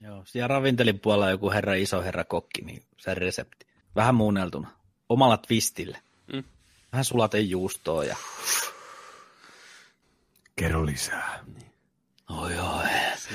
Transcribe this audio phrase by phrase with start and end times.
[0.00, 3.66] Joo, siellä ravintelin puolella joku herra iso herra kokki, niin se resepti.
[3.96, 4.70] Vähän muunneltuna.
[5.08, 5.98] Omalla twistille.
[6.32, 6.44] Mm.
[6.92, 8.16] Vähän sulatejuustoa ja...
[10.56, 11.44] Kerro lisää.
[12.30, 12.84] Oi oi.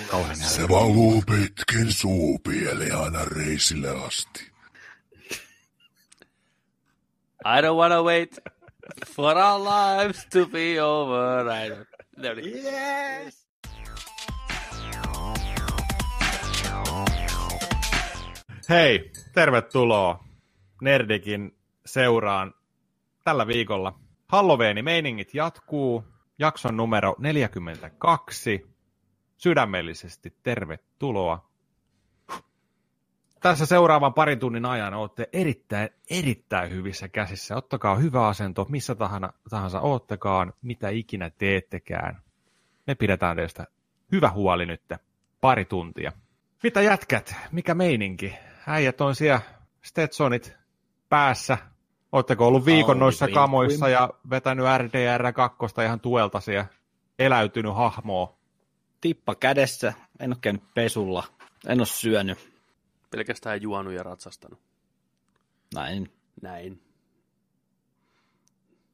[0.07, 4.51] Kauhean Se valuu pitkin suupieleen aina reisille asti.
[7.45, 8.39] I don't wanna wait
[9.15, 11.47] for our lives to be over.
[11.47, 11.87] I don't...
[12.17, 12.63] Niin.
[12.63, 13.40] Yes!
[18.71, 20.23] Hei, tervetuloa
[20.81, 22.53] Nerdikin seuraan
[23.23, 23.99] tällä viikolla.
[24.27, 26.03] Halloweeni-meiningit jatkuu.
[26.39, 28.69] Jakson numero 42.
[29.37, 31.49] Sydämellisesti tervetuloa.
[33.41, 37.55] Tässä seuraavan parin tunnin ajan olette erittäin, erittäin hyvissä käsissä.
[37.55, 42.21] Ottakaa hyvä asento, missä tahansa, tahansa oottekaan, mitä ikinä teettekään.
[42.87, 43.67] Me pidetään teistä
[44.11, 44.83] hyvä huoli nyt
[45.41, 46.11] pari tuntia.
[46.63, 47.35] Mitä jätkät?
[47.51, 48.50] Mikä meininki?
[48.67, 49.41] Äijät on siellä
[49.81, 50.53] Stetsonit
[51.09, 51.57] päässä.
[52.11, 56.65] Oletteko ollut viikon Audi noissa kamoissa ja vetänyt RDR 2 ihan tuelta siellä
[57.19, 58.37] eläytynyt hahmoa?
[59.01, 61.23] Tippa kädessä, en ole käynyt pesulla,
[61.67, 62.51] en ole syönyt.
[63.11, 64.59] Pelkästään juonut ja ratsastanut.
[65.75, 66.13] Näin.
[66.41, 66.81] Näin.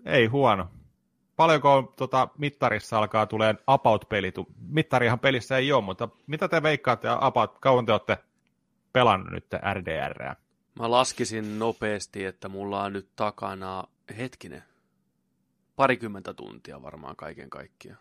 [0.06, 0.70] Ei huono.
[1.36, 4.32] Paljonko tota, mittarissa alkaa tulee About-peli?
[4.32, 7.60] Tu- Mittarihan pelissä ei ole, mutta mitä te veikkaatte About?
[7.60, 8.18] Kauan te olette
[8.98, 10.36] pelannut nyt RDR?
[10.80, 13.84] Mä laskisin nopeasti, että mulla on nyt takana,
[14.18, 14.64] hetkinen,
[15.76, 18.00] parikymmentä tuntia varmaan kaiken kaikkiaan.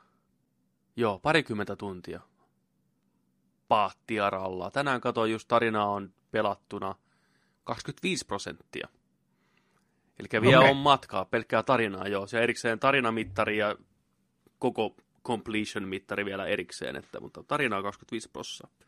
[0.97, 2.21] Joo, parikymmentä tuntia.
[3.69, 4.71] Paattia rallaa.
[4.71, 6.95] Tänään katsoin just tarinaa on pelattuna
[7.65, 8.89] 25 prosenttia.
[10.19, 10.71] Eli vielä Okei.
[10.71, 12.27] on matkaa, pelkkää tarinaa joo.
[12.27, 13.77] Se erikseen tarinamittari ja
[14.59, 18.86] koko completion-mittari vielä erikseen, että, mutta tarinaa on 25 prosenttia.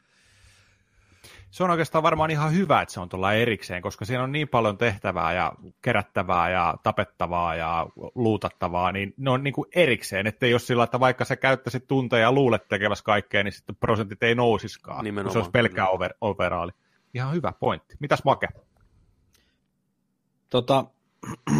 [1.50, 4.48] Se on oikeastaan varmaan ihan hyvä, että se on tuolla erikseen, koska siinä on niin
[4.48, 5.52] paljon tehtävää ja
[5.82, 11.00] kerättävää ja tapettavaa ja luutattavaa, niin ne on niin kuin erikseen, ettei jos sillä, että
[11.00, 15.38] vaikka sä käyttäisit tunteja ja luulet tekevässä kaikkea, niin sitten prosentit ei nousiskaan, Nimenomaan, se
[15.38, 16.72] olisi pelkkää over, overaali.
[17.14, 17.96] Ihan hyvä pointti.
[18.00, 18.48] Mitäs Make?
[20.50, 20.84] Tota,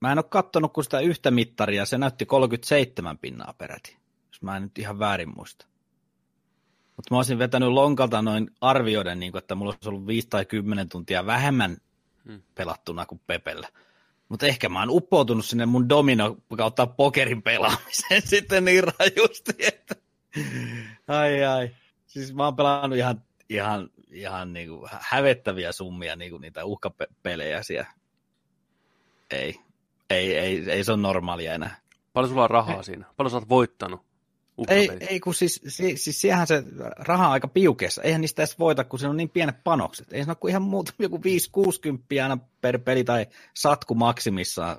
[0.00, 3.96] mä en ole kattonut kuin sitä yhtä mittaria, se näytti 37 pinnaa peräti,
[4.28, 5.69] jos mä en nyt ihan väärin muista.
[7.00, 10.44] Mutta mä olisin vetänyt lonkalta noin arvioiden, niin kuin, että mulla olisi ollut 5 tai
[10.44, 11.76] 10 tuntia vähemmän
[12.24, 12.42] Hmm.
[12.54, 13.68] pelattuna kuin Pepellä.
[14.28, 19.94] Mutta ehkä mä oon uppoutunut sinne mun domino kautta pokerin pelaamiseen sitten niin rajusti, että
[21.08, 21.70] ai ai.
[22.06, 27.92] Siis mä oon pelannut ihan, ihan, ihan niinku hävettäviä summia niinku niitä uhkapelejä siellä.
[29.30, 29.60] Ei,
[30.10, 31.76] ei, ei, ei se on normaalia enää.
[32.12, 33.04] Paljon sulla on rahaa siinä?
[33.16, 34.09] Paljon sä oot voittanut?
[34.68, 36.64] Ei, ei kun siis, siis, siis siehän se
[36.98, 38.02] raha on aika piukeessa.
[38.02, 40.12] Eihän niistä edes voita, kun siinä on niin pienet panokset.
[40.12, 44.76] Ei se ole kuin ihan muuta, joku 5-60 aina per peli tai satku maksimissaan.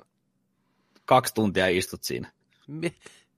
[1.04, 2.32] Kaksi tuntia istut siinä.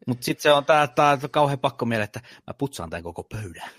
[0.06, 3.70] Mutta sitten se on tää, tää kauhean pakko mieleen, että mä putsaan tämän koko pöydän.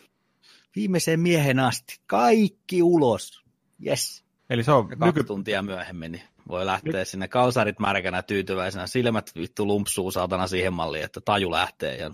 [0.76, 2.00] Viimeiseen miehen asti.
[2.08, 3.44] Kaikki ulos.
[3.86, 4.26] Yes.
[4.50, 5.24] Eli se on Ja kaksi nyky...
[5.24, 8.88] tuntia myöhemmin niin voi lähteä sinne kalsarit märkänä tyytyväisenä.
[8.88, 12.12] Silmät vittu lumpsuu saatana siihen malliin, että taju lähtee ja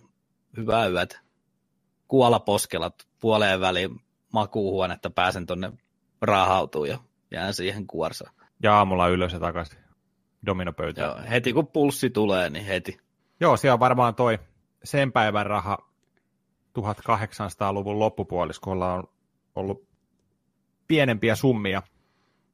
[0.57, 1.19] hyvää yötä.
[2.07, 4.01] Kuola poskella puoleen väliin
[4.33, 5.71] makuuhuonetta pääsen tonne
[6.21, 6.99] raahautuun ja
[7.31, 8.33] jään siihen kuorsaan.
[8.63, 9.79] ja aamulla ylös ja takaisin
[10.45, 11.07] dominopöytään.
[11.07, 12.97] Joo, heti kun pulssi tulee, niin heti.
[13.39, 14.39] Joo, siellä on varmaan toi
[14.83, 15.77] sen päivän raha
[16.79, 19.03] 1800-luvun loppupuoliskolla on
[19.55, 19.87] ollut
[20.87, 21.81] pienempiä summia,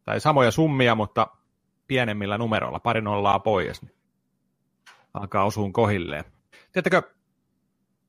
[0.04, 1.28] tai samoja summia, mutta
[1.88, 3.96] pienemmillä numeroilla, pari nollaa pois, niin
[5.14, 6.24] alkaa osuun kohilleen.
[6.72, 7.17] Tiedättekö,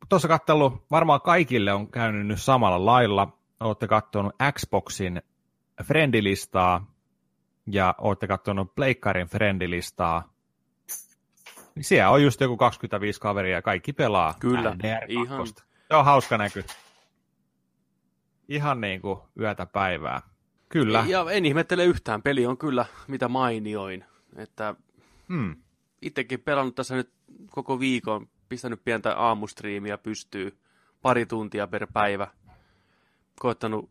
[0.08, 3.38] tuossa kattelu varmaan kaikille on käynyt nyt samalla lailla.
[3.60, 5.22] Olette katsonut Xboxin
[5.84, 6.86] friendilistaa
[7.70, 10.32] ja olette katsonut Pleikkarin friendilistaa.
[11.74, 15.04] Niin siellä on just joku 25 kaveria ja kaikki pelaa Kyllä, RDR2.
[15.08, 15.46] ihan.
[15.46, 16.64] Se on hauska näky.
[18.48, 20.22] Ihan niin kuin yötä päivää.
[20.68, 21.04] Kyllä.
[21.08, 22.22] Ja en ihmettele yhtään.
[22.22, 24.04] Peli on kyllä mitä mainioin.
[24.36, 24.74] Että
[25.28, 25.56] Hmm.
[26.02, 27.10] itsekin pelannut tässä nyt
[27.50, 30.58] koko viikon, pistänyt pientä aamustriimiä pystyy
[31.02, 32.28] pari tuntia per päivä.
[33.40, 33.90] Koittanut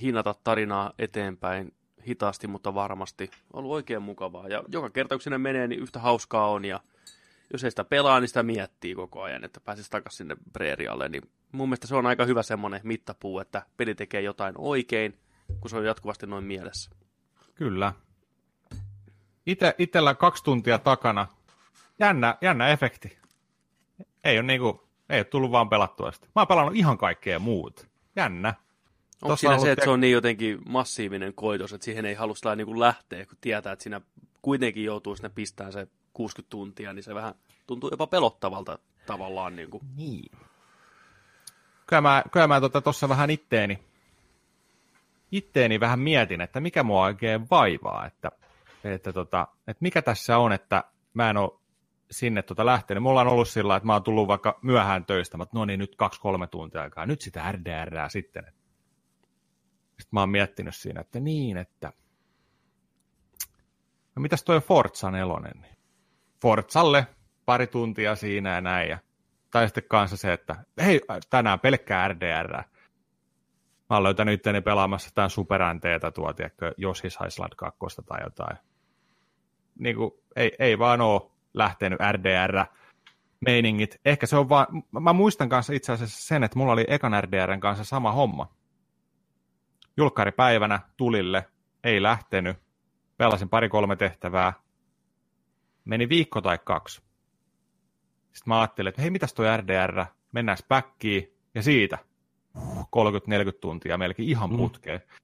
[0.00, 1.74] hinata tarinaa eteenpäin
[2.06, 3.30] hitaasti, mutta varmasti.
[3.52, 4.48] Ollut oikein mukavaa.
[4.48, 6.64] Ja joka kerta, kun sinne menee, niin yhtä hauskaa on.
[6.64, 6.80] Ja
[7.52, 11.08] jos ei sitä pelaa, niin sitä miettii koko ajan, että pääsisi takaisin sinne preerialle.
[11.08, 11.22] Niin
[11.52, 15.18] mun mielestä se on aika hyvä semmoinen mittapuu, että peli tekee jotain oikein,
[15.60, 16.90] kun se on jatkuvasti noin mielessä.
[17.54, 17.92] Kyllä.
[19.46, 21.26] Ite, itellä kaksi tuntia takana.
[21.98, 23.18] Jännä, jännä efekti.
[24.24, 26.26] Ei ole, niinku, Ei ole tullut vaan pelattua sitä.
[26.26, 27.86] Mä oon pelannut ihan kaikkea muut.
[28.16, 28.54] Jännä.
[29.22, 32.14] Onko siinä on se, että te- se on niin jotenkin massiivinen koitos, että siihen ei
[32.14, 34.00] halua niin kuin lähteä, kun tietää, että siinä
[34.42, 37.34] kuitenkin joutuu sinne pistämään se 60 tuntia, niin se vähän
[37.66, 39.56] tuntuu jopa pelottavalta tavallaan.
[39.56, 39.82] Niin kuin.
[39.96, 40.32] Niin.
[41.86, 43.78] Kyllä mä, kyllä mä tuossa tota, vähän itteeni,
[45.32, 48.32] itteeni vähän mietin, että mikä mua oikein vaivaa, että,
[48.84, 50.84] että, tota, että mikä tässä on, että
[51.14, 51.52] mä en ole
[52.12, 53.02] sinne tota lähtenyt.
[53.02, 55.96] Mulla on ollut sillä että mä oon tullut vaikka myöhään töistä, mutta no niin, nyt
[55.96, 58.44] kaksi-kolme tuntia aikaa, nyt sitä RDRää sitten.
[59.88, 61.92] Sitten mä oon miettinyt siinä, että niin, että
[64.16, 65.76] no mitäs toi Forza 4, niin
[66.42, 67.06] Forzalle
[67.44, 68.98] pari tuntia siinä ja näin, ja
[69.50, 71.00] tai sitten kanssa se, että hei,
[71.30, 72.52] tänään pelkkää RDR.
[73.90, 78.56] Mä oon löytänyt itteni pelaamassa tämän Super NTtä tuo, tiedätkö, Yoshi's Island 2 tai jotain.
[79.78, 82.64] Niin kuin, ei, ei vaan oo lähtenyt RDR
[83.40, 84.00] meiningit.
[84.04, 84.66] Ehkä se on vaan,
[85.00, 88.54] mä muistan kanssa itse asiassa sen, että mulla oli ekan RDRn kanssa sama homma.
[89.96, 91.46] Julkkaripäivänä tulille,
[91.84, 92.56] ei lähtenyt,
[93.16, 94.52] pelasin pari-kolme tehtävää,
[95.84, 97.02] meni viikko tai kaksi.
[98.32, 101.98] Sitten mä ajattelin, että hei, mitäs toi RDR, mennään backiin, ja siitä
[102.58, 102.58] 30-40
[103.60, 105.00] tuntia melkein ihan putkeen.
[105.00, 105.22] Mm.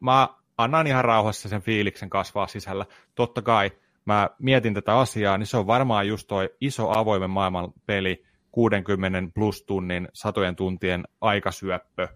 [0.00, 0.28] Mä
[0.58, 2.86] annan ihan rauhassa sen fiiliksen kasvaa sisällä.
[3.14, 3.70] Totta kai
[4.04, 9.34] mä mietin tätä asiaa, niin se on varmaan just toi iso avoimen maailman peli, 60
[9.34, 12.08] plus tunnin, satojen tuntien aikasyöppö.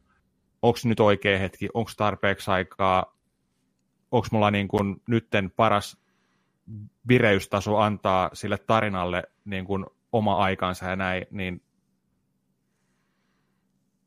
[0.63, 3.17] Onko nyt oikea hetki, onko tarpeeksi aikaa,
[4.11, 5.97] onko mulla niin kuin nytten paras
[7.09, 11.63] vireystaso antaa sille tarinalle niin kuin oma aikansa ja näin, niin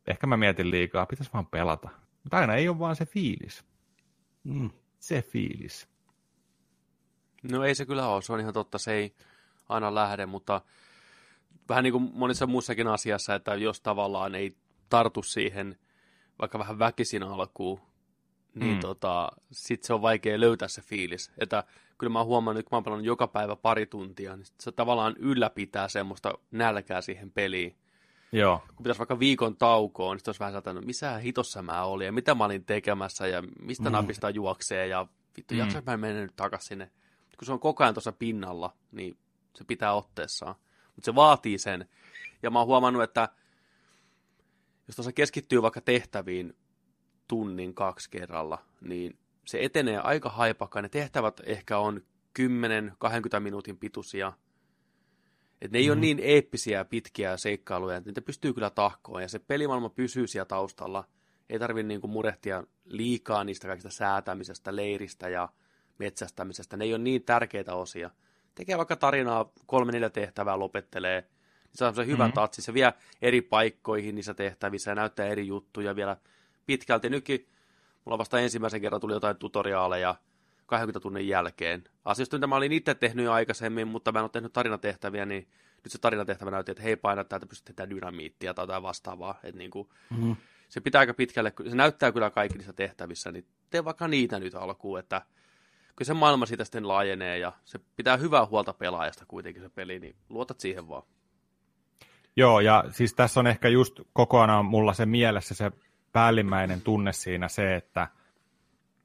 [0.07, 1.89] ehkä mä mietin liikaa, pitäisi vaan pelata.
[2.23, 3.65] Mutta aina ei ole vaan se fiilis.
[4.43, 4.69] Mm.
[4.99, 5.89] Se fiilis.
[7.43, 9.15] No ei se kyllä ole, se on ihan totta, se ei
[9.69, 10.61] aina lähde, mutta
[11.69, 14.55] vähän niin kuin monissa muissakin asiassa, että jos tavallaan ei
[14.89, 15.77] tartu siihen
[16.39, 17.79] vaikka vähän väkisin alkuun,
[18.55, 18.79] niin Mm.
[18.79, 21.31] tota, sit se on vaikea löytää se fiilis.
[21.37, 21.63] Että
[21.97, 24.71] kyllä mä oon huomannut, että kun mä oon pelannut joka päivä pari tuntia, niin se
[24.71, 27.75] tavallaan ylläpitää semmoista nälkää siihen peliin.
[28.31, 28.59] Joo.
[28.67, 32.35] Kun pitäisi vaikka viikon taukoon, niin olisi vähän satanut, missä hitossa mä olin ja mitä
[32.35, 33.91] mä olin tekemässä ja mistä Mm.
[33.93, 35.07] napista juoksee ja
[35.37, 35.57] vittu, Mm.
[35.57, 35.59] mm.
[35.59, 36.91] jaksa mä mennä nyt takaisin sinne.
[37.37, 39.17] Kun se on koko ajan tuossa pinnalla, niin
[39.55, 40.55] se pitää otteessaan.
[40.95, 41.89] Mutta se vaatii sen.
[42.43, 43.29] Ja mä oon huomannut, että
[44.87, 46.57] jos tuossa keskittyy vaikka tehtäviin
[47.27, 50.83] tunnin kaksi kerralla, niin se etenee aika haipakkaan.
[50.83, 52.01] Ne tehtävät ehkä on
[52.39, 54.33] 10-20 minuutin pituisia.
[55.61, 55.91] Et ne ei mm-hmm.
[55.91, 59.21] ole niin eeppisiä pitkiä seikkailuja, että niitä pystyy kyllä tahkoon.
[59.21, 61.03] Ja se pelimaailma pysyy siellä taustalla.
[61.49, 65.49] Ei tarvitse niinku murehtia liikaa niistä kaikista säätämisestä, leiristä ja
[66.05, 66.77] metsästämisestä.
[66.77, 68.09] Ne ei ole niin tärkeitä osia.
[68.55, 71.21] Tekee vaikka tarinaa, kolme neljä tehtävää lopettelee.
[71.21, 72.21] Niin se on se hyvä Mhm.
[72.21, 72.33] mm-hmm.
[72.33, 72.61] tatsi.
[72.61, 76.17] Se vie eri paikkoihin niissä tehtävissä ja näyttää eri juttuja vielä
[76.65, 77.09] pitkälti.
[77.09, 77.47] Nytkin
[78.05, 80.15] mulla vasta ensimmäisen kerran tuli jotain tutoriaaleja
[80.65, 81.83] 20 tunnin jälkeen.
[82.05, 85.47] Asioista, mitä mä olin itse tehnyt jo aikaisemmin, mutta mä en ole tehnyt tarinatehtäviä, niin
[85.83, 89.39] nyt se tarinatehtävä näytti, että hei paina täältä pystyt tehdä dynamiittia tai jotain vastaavaa.
[89.43, 90.35] Että niin kuin, Mm.
[90.69, 94.55] se pitää aika pitkälle, se näyttää kyllä kaikki niissä tehtävissä, niin tee vaikka niitä nyt
[94.55, 95.21] alkuun, että
[95.95, 99.99] kyllä se maailma siitä sitten laajenee ja se pitää hyvää huolta pelaajasta kuitenkin se peli,
[99.99, 101.03] niin luotat siihen vaan.
[102.35, 105.71] Joo, ja siis tässä on ehkä just kokonaan mulla se mielessä se
[106.11, 108.07] päällimmäinen tunne siinä se, että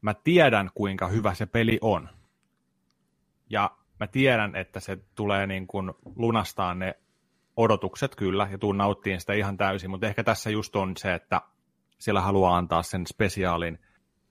[0.00, 2.08] mä tiedän kuinka hyvä se peli on.
[3.50, 6.94] Ja mä tiedän, että se tulee niin kuin lunastaa ne
[7.56, 11.40] odotukset kyllä, ja tuun nauttiin sitä ihan täysin, mutta ehkä tässä just on se, että
[11.98, 13.78] siellä haluaa antaa sen spesiaalin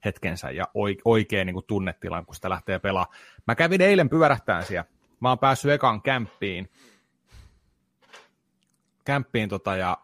[0.06, 3.16] hetkensä ja oik- oikein niin kuin tunnetilan, kun sitä lähtee pelaamaan.
[3.46, 4.88] Mä kävin eilen pyörähtään siellä.
[5.20, 6.70] Mä oon päässyt ekan kämppiin,
[9.04, 9.98] kämppiin tota, ja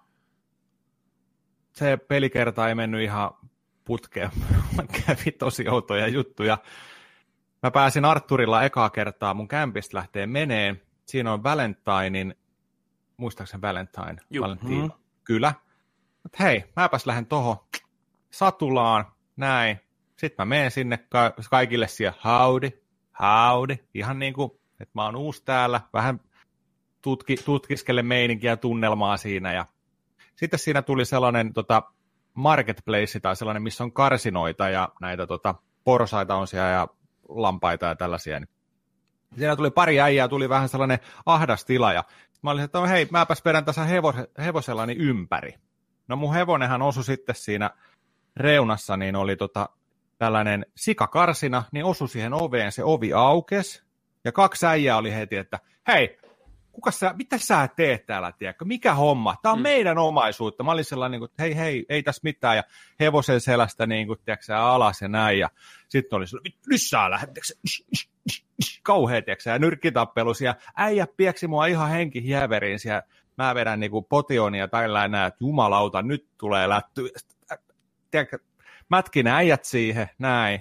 [1.73, 3.31] se pelikerta ei mennyt ihan
[3.85, 4.31] putkeen.
[4.77, 6.59] Mä kävi tosi outoja juttuja.
[7.63, 10.83] Mä pääsin Arturilla ekaa kertaa, mun kämpistä lähtee meneen.
[11.07, 12.35] Siinä on Valentinein,
[13.17, 14.17] muistaakseni Valentine?
[14.31, 14.45] Juu.
[14.45, 14.83] Valentine.
[14.83, 14.91] Mm.
[15.25, 15.55] Kyllä.
[16.23, 17.57] Mut hei, mäpäs lähden tohon
[18.31, 19.05] satulaan,
[19.37, 19.81] näin.
[20.23, 22.83] Sitten mä menen sinne ka- kaikille siellä, howdy,
[23.21, 23.77] howdy.
[23.95, 24.51] Ihan niin kuin,
[24.81, 26.21] että mä oon uusi täällä, vähän
[27.03, 29.53] tutki, tutkiskele meininkiä ja tunnelmaa siinä.
[29.53, 29.67] Ja
[30.37, 31.83] sitten siinä tuli sellainen tota,
[32.35, 36.89] marketplace tai sellainen, missä on karsinoita ja näitä tota, porsaita on siellä ja
[37.29, 38.41] lampaita ja tällaisia.
[39.37, 42.05] Siinä tuli pari äijää, tuli vähän sellainen ahdas tila ja
[42.43, 45.55] mä olin, että no hei, mäpäs vedän tässä hevos- hevosellani ympäri.
[46.09, 47.71] No mun hevonenhan osui sitten siinä
[48.37, 49.69] reunassa, niin oli tota,
[50.23, 53.83] tällainen sikakarsina, niin osui siihen oveen, se ovi aukes,
[54.25, 56.19] ja kaksi äijää oli heti, että hei,
[56.73, 58.65] kuka sä, mitä sä teet täällä, tiedätkö?
[58.65, 59.37] Mikä homma?
[59.43, 59.63] Tämä on mm.
[59.63, 60.65] meidän omaisuutta.
[60.65, 62.57] Mä olin sellainen, niin että hei, hei, ei tässä mitään.
[62.57, 62.63] Ja
[63.01, 65.39] hevosen selästä niin kuin, tiedätkö, alas ja näin.
[65.39, 65.51] Ja
[65.89, 67.31] sitten oli sellainen, nyt saa lähdet,
[68.83, 70.41] kauhean, tiedätkö, ja nyrkkitappelus.
[70.41, 73.03] Ja äijä pieksi mua ihan henki hieveriin siellä.
[73.39, 77.11] Mä vedän niin kuin potionia tällä näin, että jumalauta, nyt tulee lätty.
[78.11, 78.39] Tiedätkö,
[78.97, 80.61] mätkin äijät siihen, näin.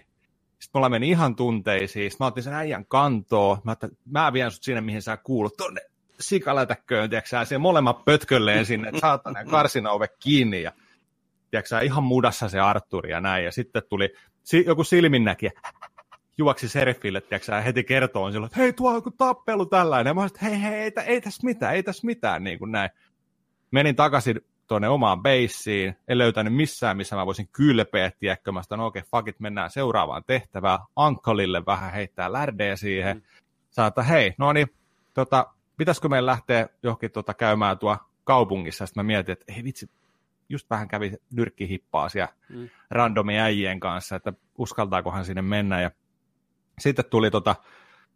[0.59, 2.11] Sitten mulla meni ihan tunteisiin.
[2.11, 3.57] Sitten mä otin sen äijän kantoon.
[3.63, 5.57] Mä, mä vien sut sinne, mihin sä kuulut.
[5.57, 5.81] Tonne
[6.19, 10.71] sikalätäkköön, tiedätkö siihen molemmat pötkölleen sinne, että saatana karsina ove kiinni ja
[11.51, 13.45] tiedätkö ihan mudassa se Arturi ja näin.
[13.45, 15.51] Ja sitten tuli si- joku silminnäkijä,
[16.37, 20.09] juoksi Serifille, tiedätkö heti kertoo silloin, että hei, tuo on joku tappelu tällainen.
[20.09, 22.71] Ja mä sanoin, että hei, hei, ei, ei tässä mitään, ei tässä mitään, niin kuin
[22.71, 22.89] näin.
[23.71, 28.87] Menin takaisin tuonne omaan beissiin, en löytänyt missään, missä mä voisin kylpeä, tiedätkö, mä sanoin,
[28.87, 33.23] okei, okay, fuck it, mennään seuraavaan tehtävään, Ankalille vähän heittää lärdejä siihen, mm.
[33.69, 34.67] saata, hei, no niin,
[35.13, 39.89] tota, pitäisikö meidän lähteä johonkin tota, käymään tuo kaupungissa, sitten mä mietin, että ei vitsi,
[40.49, 42.69] just vähän kävi nyrkkihippaa siellä mm.
[42.91, 45.91] randomi äijien kanssa, että uskaltaakohan sinne mennä, ja
[46.79, 47.55] sitten tuli tota,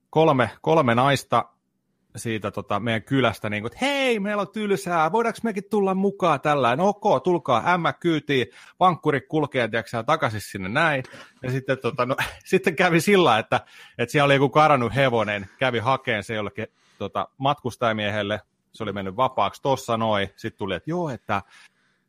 [0.09, 1.49] kolme, kolme naista
[2.15, 6.41] siitä tota, meidän kylästä, niin kuin, että hei, meillä on tylsää, voidaanko mekin tulla mukaan
[6.41, 6.75] tällä?
[6.75, 8.47] No ok, tulkaa, ämmä kyytiin,
[8.79, 11.03] vankkuri kulkee, tiedätkö, takaisin sinne näin.
[11.43, 13.61] Ja sitten, tota, no, sitten kävi sillä, että,
[13.97, 16.67] että siellä oli joku karannut hevonen, kävi hakeen se jollekin
[16.97, 18.41] tota, matkustajamiehelle,
[18.71, 21.41] se oli mennyt vapaaksi tossa noin, sitten tuli, että joo, että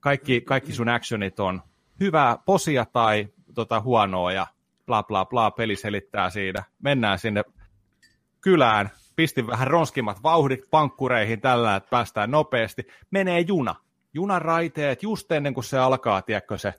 [0.01, 1.63] kaikki, kaikki sun actionit on
[2.01, 4.47] hyvää posia tai tota, huonoa ja
[4.87, 6.63] bla bla bla, peli selittää siinä.
[6.83, 7.45] Mennään sinne
[8.41, 12.87] kylään, pistin vähän ronskimmat vauhdit pankkureihin tällä, että päästään nopeasti.
[13.11, 13.75] Menee juna.
[14.15, 16.75] Junan raiteet just ennen kuin se alkaa, tiedätkö se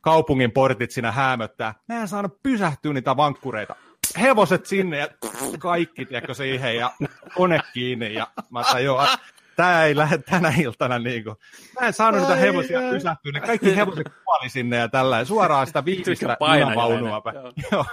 [0.00, 1.74] kaupungin portit siinä hämöttää.
[1.88, 3.76] Mä en saanut pysähtyä niitä vankkureita.
[4.20, 5.08] Hevoset sinne ja
[5.58, 6.90] kaikki, tiedätkö, siihen ja
[7.34, 8.14] kone kiinni.
[8.14, 9.06] Ja mä sanoin, joo,
[9.56, 11.36] tää ei lähde tänä iltana niin kuin.
[11.80, 13.32] Mä en saanut niitä hevosia pysähtyä.
[13.32, 17.22] Ne kaikki hevoset kuoli sinne ja tällä suoraan sitä viimeistä junavaunua.
[17.72, 17.84] Joo.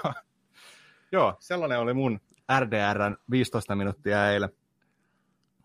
[1.12, 2.20] joo, sellainen oli mun
[2.60, 4.50] RDRn 15 minuuttia eilen.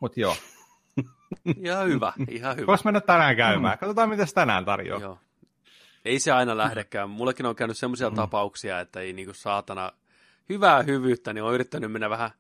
[0.01, 0.37] Mutta joo.
[1.65, 2.67] Ihan hyvä, ihan hyvä.
[2.67, 3.79] Voisi mennä tänään käymään.
[3.79, 5.01] Katsotaan, mitä tänään tarjoaa.
[5.01, 5.19] Joo.
[6.05, 7.11] Ei se aina lähdekään.
[7.11, 8.17] Mullekin on käynyt sellaisia mm.
[8.17, 9.93] tapauksia, että ei niinku saatana
[10.49, 12.31] hyvää hyvyyttä, niin on yrittänyt mennä vähän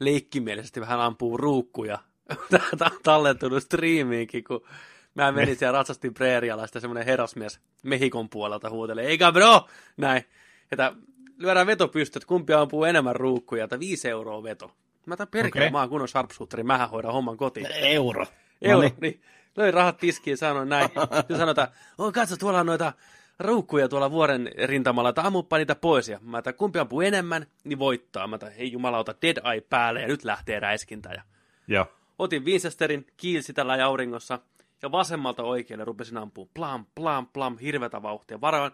[0.00, 1.98] leikkimielisesti vähän ampuu ruukkuja.
[2.50, 4.66] Tämä on tallentunut striimiinkin, kun
[5.14, 10.24] mä menin siellä ratsastin preerialla, ja semmoinen herrasmies Mehikon puolelta huutelee, eikä bro, näin.
[10.72, 10.92] Että
[11.38, 14.72] lyödään vetopysty, että kumpi ampuu enemmän ruukkuja, että viisi euroa veto.
[15.06, 15.72] Mä tämän perkele, okay.
[15.72, 17.66] mä oon kunnon sharpshooteri, mähän hoidan homman kotiin.
[17.72, 18.26] Euro.
[18.62, 18.94] Euro, no niin.
[19.00, 19.22] niin.
[19.56, 20.88] Löin rahat tiskiin ja sanoin näin.
[21.28, 22.92] Ja sanotaan, oh, katso, tuolla on noita
[23.38, 26.08] ruukkuja tuolla vuoren rintamalla, että ammuppa niitä pois.
[26.08, 28.26] Ja mä että kumpi ampuu enemmän, niin voittaa.
[28.26, 31.12] Mä että hei jumalauta, dead eye päälle ja nyt lähtee räiskintä.
[31.12, 31.22] Ja
[31.68, 31.86] Joo.
[32.18, 34.38] Otin Winchesterin, kiilsi tällä auringossa
[34.82, 36.46] ja vasemmalta oikealle rupesin ampua.
[36.54, 38.40] Plam, plam, plam, hirveätä vauhtia.
[38.40, 38.72] Varoin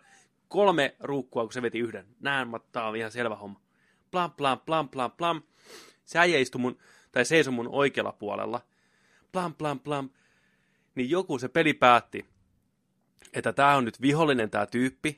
[0.53, 2.07] kolme ruukkua, kun se veti yhden.
[2.21, 3.61] Näin, tämä on ihan selvä homma.
[4.11, 5.43] Plam, plam, plam, plam, plam.
[6.05, 6.79] Se äijä istui mun,
[7.13, 8.61] tai seisoi mun oikealla puolella.
[9.33, 10.11] Plam, plam, plam.
[10.95, 12.27] Niin joku se peli päätti,
[13.33, 15.17] että tämä on nyt vihollinen tämä tyyppi,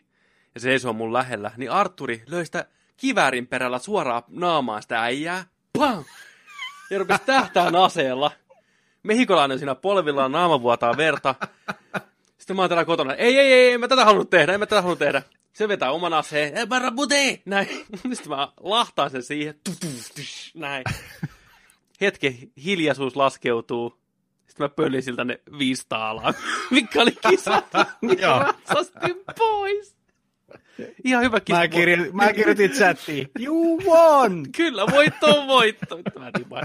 [0.54, 1.50] ja se seisoo mun lähellä.
[1.56, 5.44] Niin Arturi löi sitä kiväärin perällä suoraan naamaan sitä äijää.
[5.78, 6.04] Pam!
[6.90, 8.30] Ja rupesi tähtään aseella.
[9.02, 11.34] Mehikolainen siinä polvillaan naama vuotaa verta.
[12.44, 14.66] Sitten mä oon täällä kotona, ei, ei, ei, en mä tätä halunnut tehdä, en mä
[14.66, 15.22] tätä halunnut tehdä.
[15.52, 17.68] Se vetää oman aseen, ei barabute, näin.
[18.12, 19.54] Sitten mä lahtaan sen siihen,
[20.54, 20.84] näin.
[22.00, 23.98] Hetki hiljaisuus laskeutuu.
[24.46, 26.34] Sitten mä pöllin siltä ne viisi taalaa,
[26.70, 27.78] mikä oli kisattu.
[29.38, 29.96] Pois.
[31.04, 31.58] Ihan hyvä kisa.
[31.58, 34.46] Mä, kirjoitin, mä kirjoitin chattiin, you won!
[34.56, 35.98] Kyllä, voitto on voitto.
[36.50, 36.62] Mä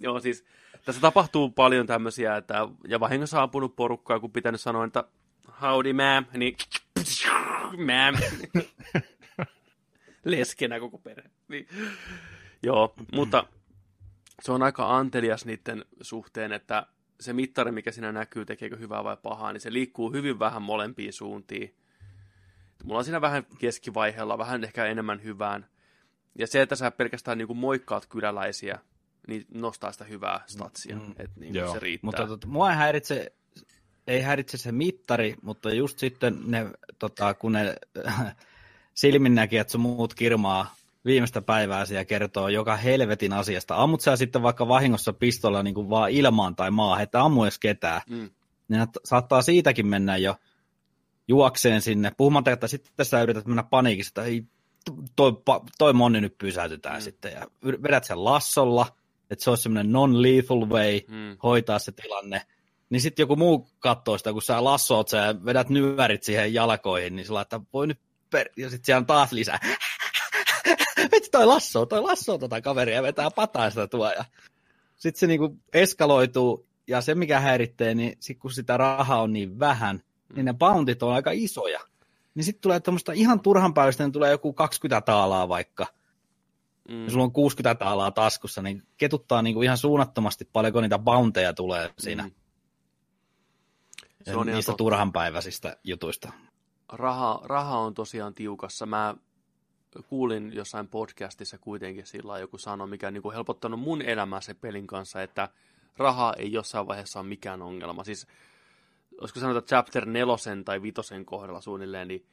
[0.00, 0.44] Joo, siis
[0.84, 5.04] tässä tapahtuu paljon tämmöisiä, että, ja vahingossa on ampunut porukkaa, kun pitänyt sanoa, että
[5.62, 6.56] howdy ma'am, niin
[7.88, 8.42] ma'am.
[10.24, 11.30] Leskenä koko perhe.
[11.48, 11.68] Niin.
[12.62, 13.44] Joo, mutta
[14.42, 16.86] se on aika antelias niiden suhteen, että
[17.20, 21.12] se mittari, mikä siinä näkyy, tekeekö hyvää vai pahaa, niin se liikkuu hyvin vähän molempiin
[21.12, 21.74] suuntiin.
[22.84, 25.66] Mulla on siinä vähän keskivaiheella, vähän ehkä enemmän hyvään.
[26.38, 28.78] Ja se, että sä pelkästään niin kuin moikkaat kyläläisiä,
[29.28, 32.06] niin nostaa sitä hyvää statsia, mm, että niin se riittää.
[32.06, 33.32] Mutta tot, mua ei häiritse,
[34.06, 37.74] ei häiritse se mittari, mutta just sitten ne, tota, kun ne
[38.94, 43.76] silminnäkijät sun muut kirmaa viimeistä päivää ja kertoo joka helvetin asiasta.
[43.76, 47.58] Ammut sä sitten vaikka vahingossa pistolla niin kuin vaan ilmaan tai maahan, että ammu edes
[47.58, 48.00] ketään.
[48.10, 48.30] Mm.
[48.68, 50.36] Niin saattaa siitäkin mennä jo
[51.28, 52.12] juokseen sinne.
[52.16, 54.44] Puhumatta, että sitten sä yrität mennä paniikissa, että ei,
[55.16, 55.32] toi,
[55.78, 57.02] toi monni nyt pysäytetään mm.
[57.02, 57.32] sitten.
[57.32, 57.46] Ja
[57.82, 58.86] vedät sen lassolla,
[59.30, 61.36] että se olisi semmoinen non-lethal way Mm.
[61.42, 62.42] hoitaa se tilanne,
[62.90, 67.16] niin sitten joku muu katsoo sitä, kun sä lassoot sä ja vedät nyörit siihen jalkoihin,
[67.16, 67.98] niin se laittaa, voi nyt
[68.30, 68.48] per...
[68.56, 69.58] ja sitten siellä on taas lisää.
[71.12, 74.10] Vitsi, toi lasso, toi lasso tota kaveria ja vetää pataa sitä tuo.
[74.10, 74.24] Ja...
[74.96, 79.58] Sitten se niinku eskaloituu, ja se mikä häiritsee, niin sit kun sitä rahaa on niin
[79.58, 80.02] vähän,
[80.34, 81.80] niin ne bountit on aika isoja.
[82.34, 85.86] Niin sitten tulee tuommoista ihan turhan päivästä, niin tulee joku 20 taalaa vaikka,
[86.88, 87.08] Mm.
[87.08, 92.22] sulla on 60 taalaa taskussa, niin ketuttaa niinku ihan suunnattomasti paljonko niitä bounteja tulee siinä.
[92.22, 92.30] Mm.
[94.22, 96.32] Se Se on niistä turhanpäiväisistä jutuista.
[96.92, 98.86] raha, raha on tosiaan tiukassa.
[98.86, 99.14] Mä
[100.08, 104.54] kuulin jossain podcastissa kuitenkin sillä joku sanoi, mikä on niin kuin helpottanut mun elämää se
[104.54, 105.48] pelin kanssa, että
[105.96, 108.04] raha ei jossain vaiheessa ole mikään ongelma.
[108.04, 108.26] Siis,
[109.20, 112.26] olisiko sanota chapter nelosen tai vitosen kohdalla suunnilleen, niin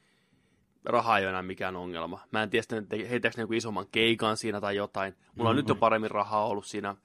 [0.84, 2.20] raha ei ole enää mikään ongelma.
[2.30, 5.14] Mä en tiedä, että heitäkö ne joku isomman keikan siinä tai jotain.
[5.36, 6.96] Mulla on nyt jo paremmin rahaa ollut siinä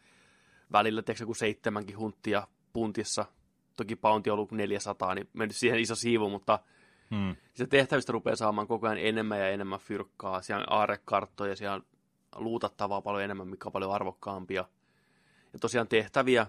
[0.72, 3.26] välillä, tiedätkö, joku seitsemänkin hunttia puntissa.
[3.78, 6.60] Toki pounti on ollut 400, niin mennyt siihen iso siivu, mutta
[7.12, 7.36] Hmm.
[7.54, 10.42] se tehtävistä rupeaa saamaan koko ajan enemmän ja enemmän fyrkkaa.
[10.42, 11.84] Siellä on aarekarttoja, siellä on
[12.36, 14.66] luutattavaa paljon enemmän, mikä on paljon arvokkaampia.
[15.54, 16.48] Ja tosiaan tehtäviä,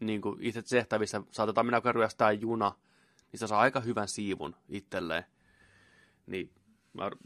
[0.00, 2.72] niin kuin itse tehtävissä, saatetaan mennä ryöstää juna,
[3.32, 5.24] niin se saa aika hyvän siivun itselleen.
[6.26, 6.50] Niin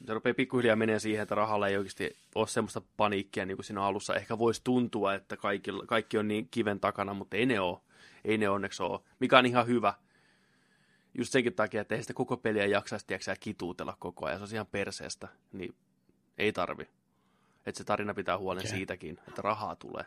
[0.07, 3.83] se rupeaa pikkuhiljaa menemään siihen, että rahalla ei oikeasti ole semmoista paniikkia, niin kuin siinä
[3.85, 7.79] alussa ehkä voisi tuntua, että kaikki, kaikki on niin kiven takana, mutta ei ne ole.
[8.25, 9.95] Ei ne onneksi ole, mikä on ihan hyvä
[11.19, 14.51] just senkin takia, että ei sitä koko peliä jaksaisi tiedätkö, kituutella koko ajan, se on
[14.55, 15.75] ihan perseestä, niin
[16.39, 16.89] ei tarvi.
[17.67, 18.71] Että se tarina pitää huolen Okei.
[18.71, 20.05] siitäkin, että rahaa tulee,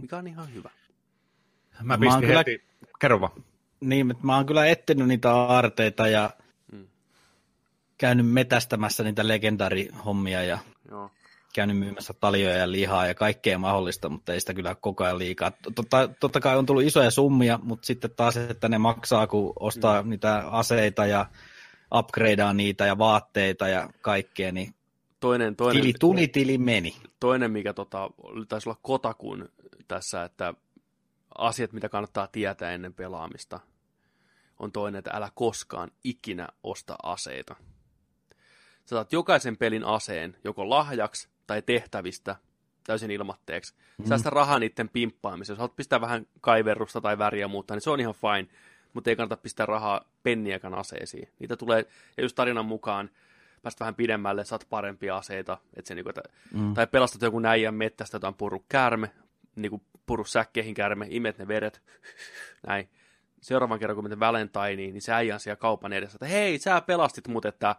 [0.00, 0.70] mikä on ihan hyvä.
[1.82, 2.64] Mä Mä oon pistin kyllä- heti,
[3.00, 3.44] kerro vaan.
[3.80, 6.30] Niin, mutta mä oon kyllä etsinyt niitä aarteita ja.
[7.98, 10.58] Käynyt metästämässä niitä legendarihommia ja
[10.90, 11.10] Joo.
[11.54, 15.52] käynyt myymässä taljoja ja lihaa ja kaikkea mahdollista, mutta ei sitä kyllä koko ajan liikaa.
[15.74, 20.02] Totta, totta kai on tullut isoja summia, mutta sitten taas, että ne maksaa, kun ostaa
[20.02, 20.10] mm.
[20.10, 21.26] niitä aseita ja
[21.94, 24.74] upgradeaa niitä ja vaatteita ja kaikkea, niin
[25.20, 26.96] Toinen, toinen, tili tuli, tili meni.
[27.20, 28.10] toinen, mikä tota,
[28.48, 29.48] taisi olla kotakun
[29.88, 30.54] tässä, että
[31.38, 33.60] asiat, mitä kannattaa tietää ennen pelaamista,
[34.58, 37.56] on toinen, että älä koskaan ikinä osta aseita.
[38.86, 42.36] Sä saat jokaisen pelin aseen, joko lahjaksi tai tehtävistä,
[42.84, 43.74] täysin ilmatteeksi.
[43.98, 44.04] Mm.
[44.04, 45.54] Säästä rahaa niiden pimppaamiseen.
[45.54, 48.48] Jos haluat pistää vähän kaiverrusta tai väriä muuta, niin se on ihan fine,
[48.92, 51.28] mutta ei kannata pistää rahaa penniäkään aseisiin.
[51.38, 53.10] Niitä tulee, ja just tarinan mukaan,
[53.62, 56.22] päästä vähän pidemmälle, saat parempia aseita, että se niinku, että,
[56.54, 56.74] mm.
[56.74, 59.10] tai pelastat joku näijän mettästä, jotain purru käärme,
[59.56, 61.82] niinku purru säkkeihin käärme, imet ne veret,
[62.66, 62.88] näin.
[63.40, 66.80] Seuraavan kerran, kun menen Valentineen, niin se äijä on siellä kaupan edessä, että hei, sä
[66.80, 67.76] pelastit mut, että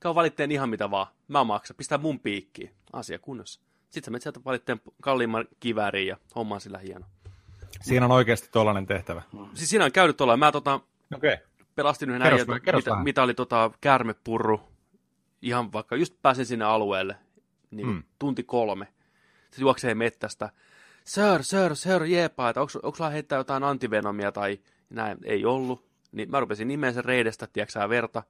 [0.00, 3.60] käy valitteen ihan mitä vaan, mä maksan, pistää mun piikkiin, asia kunnossa.
[3.84, 7.06] Sitten sä menet sieltä valitteen kalliimman kivääriin ja homma on sillä hieno.
[7.80, 9.22] Siinä on oikeasti tollainen tehtävä.
[9.54, 10.80] Siis siinä on käynyt tuolla, mä tota,
[11.14, 11.34] Okei.
[11.34, 11.46] Okay.
[11.74, 14.60] pelastin yhden äijän, mitä, mitä oli tota käärmepurru.
[15.42, 17.16] Ihan vaikka just pääsin sinne alueelle,
[17.70, 17.92] niin mm.
[17.92, 18.02] Mm.
[18.18, 18.88] tunti kolme.
[19.50, 20.50] Se juoksee mettästä.
[21.04, 24.58] Sir, sir, sir, jeepaa, että onko sulla heittää jotain antivenomia tai
[24.90, 25.88] näin, ei ollut.
[26.12, 28.22] Niin mä rupesin nimeä sen reidestä, tiedätkö verta.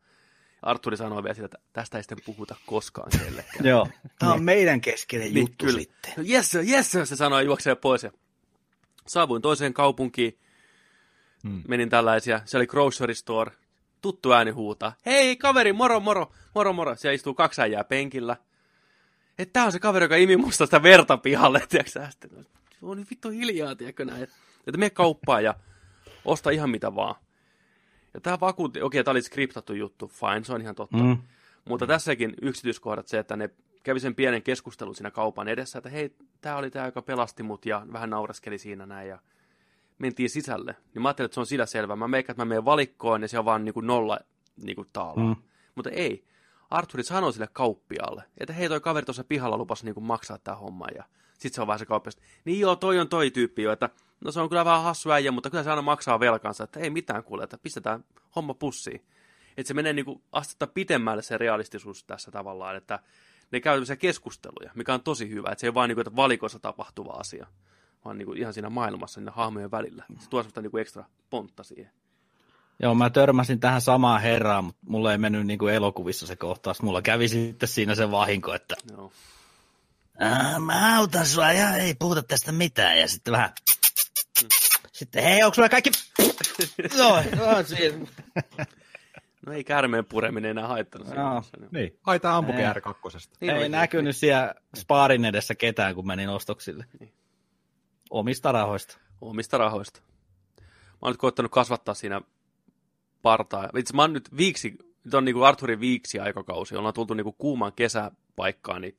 [0.63, 3.65] Arturi sanoi vielä sitä, että tästä ei sitten puhuta koskaan kellekään.
[3.73, 3.89] Joo.
[4.19, 5.79] Tämä on meidän keskeinen Niin, juttu kyllä.
[5.81, 6.13] sitten.
[6.17, 8.03] No, yes, sir, yes, sir, se sanoi ja juoksee pois.
[8.03, 8.11] Ja
[9.07, 10.39] saavuin toiseen kaupunkiin,
[11.43, 11.63] Hmm.
[11.69, 13.53] menin tällaisia, se oli grocery store,
[14.01, 16.97] tuttu ääni huutaa, hei kaveri, moro, moro, moro, moro.
[16.97, 18.37] Siellä istuu kaksi äijää penkillä.
[19.39, 22.11] Että tää on se kaveri, joka imi musta sitä verta pihalle, tiedätkö sä?
[22.11, 22.47] Sitten,
[22.83, 24.23] on nyt vittu hiljaa, tiedätkö näin.
[24.67, 25.55] Että mene kauppaan ja
[26.25, 27.15] osta ihan mitä vaan.
[28.15, 30.97] Ja tää vakuutti, okei, tää oli skriptattu juttu, fine, se on ihan totta.
[30.97, 31.19] Mm.
[31.65, 33.51] Mutta tässäkin yksityiskohdat se, että ne
[33.83, 37.67] kävi sen pienen keskustelun siinä kaupan edessä, että hei, tämä oli tämä, joka pelasti mut
[37.67, 39.19] ja vähän nauraskeli siinä näin ja
[39.99, 40.77] mentiin sisälle.
[40.95, 41.97] Niin mä ajattelin, että se on sillä selvä.
[41.97, 44.19] Mä meikän, että mä menen valikkoon ja se on vaan niin kuin nolla
[44.63, 45.35] niin kuin taalaa.
[45.35, 45.37] Mm.
[45.75, 46.25] Mutta ei.
[46.71, 50.57] Arturi sanoi sille kauppiaalle, että hei toi kaveri tuossa pihalla lupasi niin kuin maksaa tämä
[50.57, 51.05] homma ja
[51.39, 54.33] sitten se on vähän se kauppias, niin joo, toi on toi tyyppi jo, että no
[54.33, 57.25] se on kyllä vähän hassu äijä, mutta kyllä se aina maksaa velkansa, että ei mitään
[57.25, 58.05] kuule, että pistetään
[58.37, 59.05] homma pussiin.
[59.57, 62.99] Että se menee niin kuin astetta pitemmälle se realistisuus tässä tavallaan, että
[63.51, 66.17] ne käy tämmöisiä keskusteluja, mikä on tosi hyvä, että se ei vaan niin kuin, että
[66.17, 67.47] valikossa tapahtuva asia,
[68.05, 70.05] vaan niin kuin ihan siinä maailmassa, niiden hahmojen välillä.
[70.19, 71.91] Se tuo semmoista niin kuin ekstra pontta siihen.
[72.83, 76.83] Joo, mä törmäsin tähän samaan herraan, mutta mulla ei mennyt niin kuin elokuvissa se kohtaus.
[76.83, 79.13] Mulla kävi sitten siinä se vahinko, että Joo.
[80.19, 82.99] Ää, mä autan sua ja ei puhuta tästä mitään.
[82.99, 83.51] Ja sitten vähän...
[84.93, 85.91] Sitten hei, onko sulla kaikki...
[86.99, 88.07] Joo, no, siinä.
[89.47, 91.07] No ei käärmeen pureminen enää haittanut.
[91.07, 91.31] siinä Joo.
[91.31, 91.69] mielessä, niin.
[91.73, 92.73] Niin, haetaan ampukin Ei.
[92.73, 93.29] R2.
[93.41, 93.73] Niin ei oikein.
[93.73, 96.85] näkynyt siellä spaarin edessä ketään, kun menin ostoksille.
[98.11, 98.99] Omista rahoista.
[99.21, 100.01] omista rahoista.
[100.61, 100.65] Mä
[101.03, 102.21] oon nyt koettanut kasvattaa siinä
[103.23, 103.69] partaa.
[103.77, 107.73] Itse mä oon nyt viiksi, nyt on niinku Arthurin viiksi aikakausi, ollaan tultu niinku kuuman
[107.73, 108.99] kesäpaikkaan, niin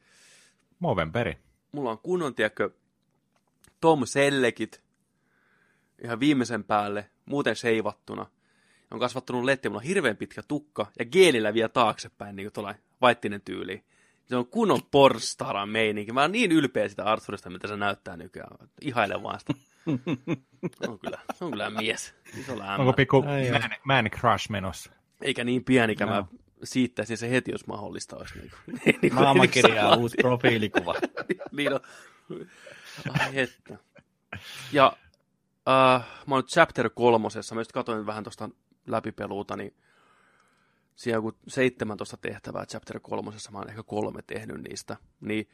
[0.79, 1.37] Movemperi.
[1.71, 2.69] mulla on kunnon, tiedätkö,
[3.81, 4.81] Tom Sellekit
[6.03, 8.25] ihan viimeisen päälle, muuten seivattuna.
[8.91, 13.41] On kasvattanut letti, mulla on hirveän pitkä tukka ja geelillä vielä taaksepäin, niin kuin vaittinen
[13.41, 13.83] tyyli.
[14.25, 16.11] Se on kunnon porstaran meininki.
[16.13, 18.57] Mä oon niin ylpeä sitä Arthurista, mitä se näyttää nykyään.
[18.81, 19.53] Ihailen vaan sitä.
[20.81, 22.15] Se on kyllä, se on kyllä mies.
[22.77, 24.91] Onko pikku man, man crush menossa?
[25.21, 26.11] Eikä niin pienikä, No.
[26.11, 26.23] mä
[26.63, 28.39] siittäisin se heti, jos mahdollista olisi.
[28.39, 30.95] Niin kuin, niin saman uusi profiilikuva.
[31.51, 31.79] niin on.
[33.19, 33.77] Ai että.
[34.71, 34.97] Ja
[35.69, 38.49] äh, mä oon nyt chapter kolmosessa, mä just katsoin vähän tuosta
[38.87, 39.75] läpipeluuta, niin
[40.95, 45.49] siellä on joku 17 tehtävää chapter kolmosessa, mä oon ehkä kolme tehnyt niistä, niin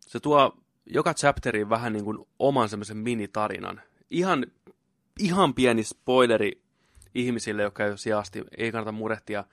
[0.00, 3.80] se tuo joka chapteriin vähän niin kuin oman semmoisen minitarinan.
[4.10, 4.46] Ihan,
[5.18, 6.62] ihan pieni spoileri
[7.14, 9.44] ihmisille, jotka ei ole asti, ei kannata murehtia,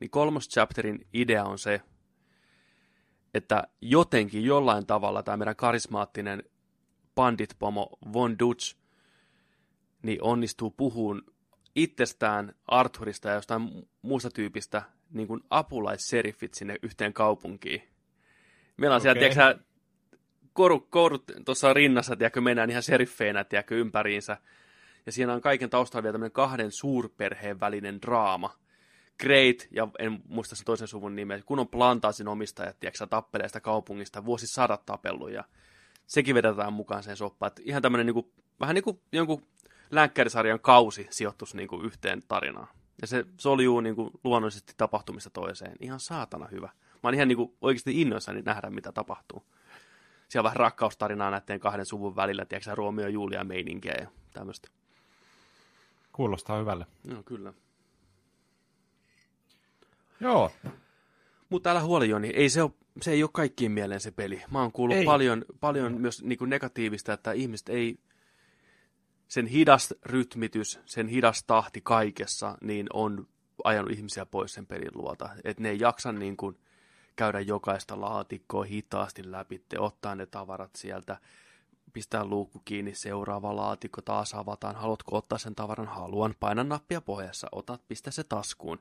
[0.00, 1.80] niin kolmos chapterin idea on se,
[3.34, 6.42] että jotenkin jollain tavalla tämä meidän karismaattinen
[7.14, 8.76] bandit-pomo Von Dutch
[10.02, 11.22] niin onnistuu puhuun
[11.74, 17.82] itsestään, Arthurista ja jostain mu- muusta tyypistä niin kuin apulaisseriffit sinne yhteen kaupunkiin.
[18.76, 19.30] Meillä on siellä, Okei.
[19.30, 19.64] tiedätkö,
[20.52, 24.36] korut, korut tuossa rinnassa, tiedätkö, mennään ihan seriffeinä, tiedätkö, ympäriinsä.
[25.06, 28.58] Ja siinä on kaiken taustalla vielä tämmöinen kahden suurperheen välinen draama.
[29.20, 33.48] Great, ja en muista sen toisen suvun nimeä, kun on plantaasin omistajat, tiedätkö, sä, tappelee
[33.48, 35.44] sitä kaupungista, vuosisadat tapellut, ja
[36.06, 37.48] sekin vedetään mukaan sen soppaan.
[37.48, 39.46] Että ihan tämmöinen niinku, vähän niin kuin jonkun
[39.90, 42.68] länkkärisarjan kausi sijoittuisi niinku yhteen tarinaan.
[43.00, 45.76] Ja se soljuu niinku luonnollisesti tapahtumista toiseen.
[45.80, 46.66] Ihan saatana hyvä.
[46.66, 49.42] Mä oon ihan niinku oikeasti innoissani nähdä, mitä tapahtuu.
[50.28, 54.06] Siellä on vähän rakkaustarinaa näiden kahden suvun välillä, tiedätkö, sä, Romeo ja Julia meininkiä ja
[54.32, 54.68] tämmöistä.
[56.12, 56.86] Kuulostaa hyvälle.
[57.04, 57.52] Joo, kyllä.
[60.20, 60.52] Joo,
[61.48, 62.70] Mutta älä huoli Joni, ei se, ole,
[63.02, 64.42] se ei ole kaikkien mieleen se peli.
[64.50, 65.04] Mä oon kuullut Ei.
[65.04, 67.98] paljon, paljon myös niin kuin negatiivista, että ihmiset ei,
[69.28, 73.28] sen hidas rytmitys, sen hidas tahti kaikessa, niin on
[73.64, 75.28] ajanut ihmisiä pois sen pelin luota.
[75.44, 76.58] Että ne ei jaksa niin kuin
[77.16, 81.16] käydä jokaista laatikkoa hitaasti läpi, ottaa ne tavarat sieltä,
[81.92, 87.48] pistää luukku kiinni, seuraava laatikko taas avataan, haluatko ottaa sen tavaran, haluan, paina nappia pohjassa,
[87.52, 88.78] otat, pistä se taskuun.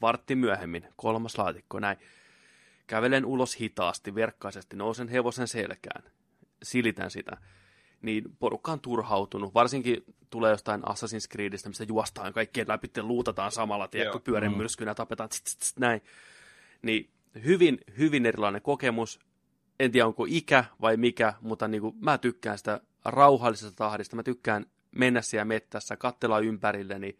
[0.00, 1.98] Vartti myöhemmin, kolmas laatikko, näin.
[2.86, 6.02] Kävelen ulos hitaasti, verkkaisesti, nousen hevosen selkään,
[6.62, 7.36] silitän sitä.
[8.02, 13.88] Niin porukka on turhautunut, varsinkin tulee jostain Assassin's Creedistä, mistä juostaan kaikkien läpi, luutataan samalla,
[13.88, 14.22] tiedätkö, Joo.
[14.24, 14.56] pyörin Mm.
[14.56, 16.02] myrskynä, tapetaan, tst, tst, tst, näin.
[16.82, 17.10] Niin
[17.44, 19.20] hyvin, hyvin erilainen kokemus.
[19.80, 24.16] En tiedä, onko ikä vai mikä, mutta niin kuin, mä tykkään sitä rauhallisesta tahdista.
[24.16, 27.18] Mä tykkään mennä siellä mettässä, katsella ympärilleni,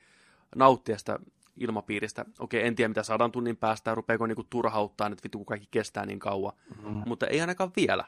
[0.57, 1.19] nauttia sitä
[1.61, 2.25] ilmapiiristä.
[2.39, 6.07] Okei, en tiedä mitä sadan tunnin päästä, rupeako niinku turhauttaa, että vittu kun kaikki kestää
[6.07, 6.53] niin kauan.
[6.83, 7.03] Mm.
[7.07, 8.05] Mutta ei ainakaan vielä.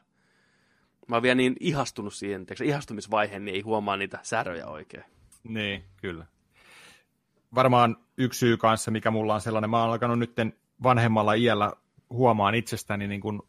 [1.09, 5.05] Mä oon vielä niin ihastunut siihen, tiiäksä, ihastumisvaiheen, niin ei huomaa niitä säröjä oikein.
[5.49, 6.27] Niin, kyllä.
[7.55, 10.33] Varmaan yksi syy kanssa, mikä mulla on sellainen, mä oon alkanut nyt
[10.83, 11.73] vanhemmalla iällä
[12.11, 13.43] huomaan itsestäni niin kuin,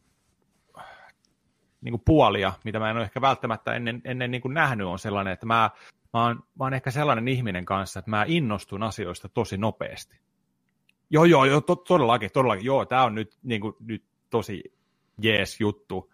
[1.82, 5.00] niin kuin puolia, mitä mä en ole ehkä välttämättä ennen, ennen niin kuin nähnyt, on
[5.00, 5.70] sellainen, että mä,
[6.14, 10.20] mä, oon, mä oon ehkä sellainen ihminen kanssa, että mä innostun asioista tosi nopeasti.
[11.10, 14.64] Joo, joo, joo to, todellakin, todellakin, joo, tämä on nyt, niin kuin, nyt tosi
[15.22, 16.12] jees juttu,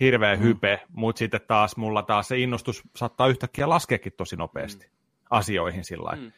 [0.00, 0.42] hirveä mm.
[0.42, 4.92] hype, mutta sitten taas mulla taas se innostus saattaa yhtäkkiä laskeekin tosi nopeasti mm.
[5.30, 6.16] asioihin sillä.
[6.16, 6.32] Mm.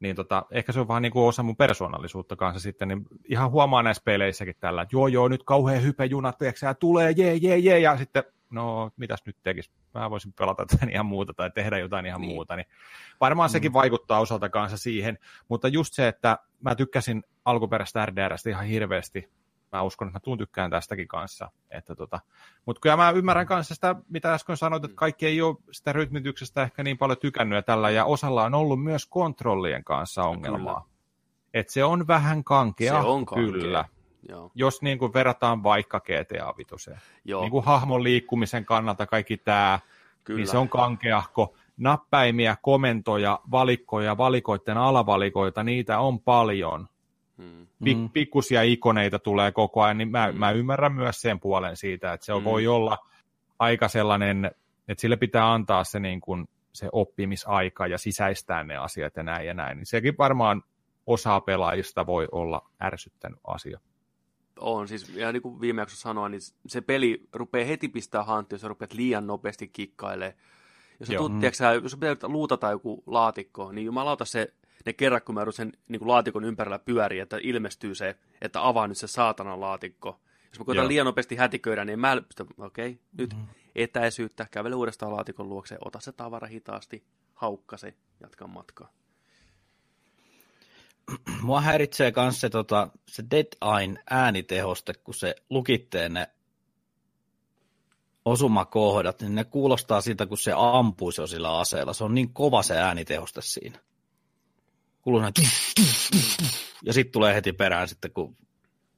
[0.00, 3.50] Niin tota, ehkä se on vähän niin kuin osa mun persoonallisuutta kanssa sitten, niin ihan
[3.50, 7.58] huomaa näissä peleissäkin tällä, että joo joo, nyt kauhean hype junat, ja tulee, jee jee
[7.58, 9.72] jee, ja sitten no, mitäs nyt tekis?
[9.94, 12.34] Mä voisin pelata jotain ihan muuta tai tehdä jotain ihan Niin.
[12.34, 12.66] muuta, niin
[13.20, 13.52] varmaan mm.
[13.52, 19.30] sekin vaikuttaa osalta kanssa siihen, mutta just se, että mä tykkäsin alkuperäistä RDRstä ihan hirveästi,
[19.72, 21.50] mä uskon, että mä tuun tykkään tästäkin kanssa.
[21.70, 22.20] Että tota,
[22.66, 26.62] mutta kyllä mä ymmärrän kanssa sitä, mitä äsken sanoit, että kaikki ei ole sitä rytmityksestä
[26.62, 30.88] ehkä niin paljon tykännyt ja tällä, ja osalla on ollut myös kontrollien kanssa ongelmaa.
[31.54, 33.52] Että se on vähän kankea, Se on kankea.
[33.52, 33.84] kyllä.
[34.28, 34.50] Joo.
[34.54, 36.90] Jos niin kuin verrataan vaikka GTA 5.
[37.24, 39.78] Joo, Niin kuin hahmon liikkumisen kannalta kaikki tämä,
[40.24, 40.38] kyllä.
[40.38, 41.54] niin se on kankeahko.
[41.76, 46.88] Näppäimiä, komentoja, valikkoja, valikoiden alavalikoita, niitä on paljon.
[47.36, 47.66] Mm.
[47.84, 48.10] Pik- Mm.
[48.10, 50.38] pikkusia ikoneita tulee koko ajan, niin mä, Mm.
[50.38, 52.44] mä ymmärrän myös sen puolen siitä, että se Mm.
[52.44, 52.98] voi olla
[53.58, 54.44] aika sellainen,
[54.88, 59.46] että sille pitää antaa se, niin kuin, se oppimisaika ja sisäistää ne asiat ja näin
[59.46, 59.76] ja näin.
[59.76, 60.62] Niin sekin varmaan
[61.06, 63.80] osaa pelaajista voi olla ärsyttänyt asia.
[64.62, 68.54] On, siis ja niin kuin viime jaksossa sanoin, niin se peli rupeaa heti pistää hanttia,
[68.54, 70.38] jos sä rupeat liian nopeasti kikkailemaan.
[71.00, 71.28] Jos Joo.
[71.28, 74.54] tuut, tiedätkö, jos pitää luutata joku laatikko, niin jumalauta se,
[74.86, 78.68] ne kerran, kun mä joudun sen niin kuin laatikon ympärillä pyörii, että ilmestyy se, että
[78.68, 80.20] avaa nyt se saatanan laatikko.
[80.48, 80.88] Jos mä koitan Joo.
[80.88, 82.22] liian nopeasti hätiköidä, niin mä
[82.58, 83.36] okei, okay, nyt
[83.74, 88.92] etäisyyttä, kävele uudestaan laatikon luokse, ota se tavara hitaasti, haukka se, jatka matkaa.
[91.42, 93.46] Mua häiritsee myös se, tota, se Dead
[93.78, 96.28] Eyen äänitehoste, kun se lukittee ne
[98.24, 101.92] osumakohdat, niin ne kuulostaa siltä, kun se ampuisi jo sillä aseella.
[101.92, 103.78] Se on niin kova se äänitehoste siinä.
[105.02, 105.32] Kuuluu näin,
[106.84, 108.36] ja sitten tulee heti perään sitten, kun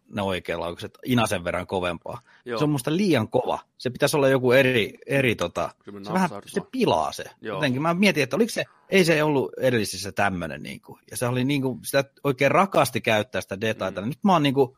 [0.09, 2.21] ne oikeanlaukset inasen verran kovempaa.
[2.45, 2.59] Joo.
[2.59, 3.59] Se on musta liian kova.
[3.79, 5.71] Se pitäisi olla joku eri, eri tota,
[6.05, 7.25] se, vähän, se pilaa se.
[7.41, 7.57] Joo.
[7.57, 11.27] Jotenkin mä mietin, että oliko se, ei se ollut edellisissä tämmöinen, niin kuin, ja se
[11.27, 14.01] oli niin kuin, sitä oikein rakasti käyttää sitä detaita.
[14.01, 14.05] Mm.
[14.05, 14.09] Mm.
[14.09, 14.77] Nyt mä oon niin kuin,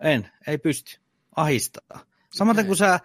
[0.00, 1.00] en, ei pysty,
[1.36, 2.00] ahistaa.
[2.34, 2.68] Samaten Okei.
[2.68, 3.00] kun sä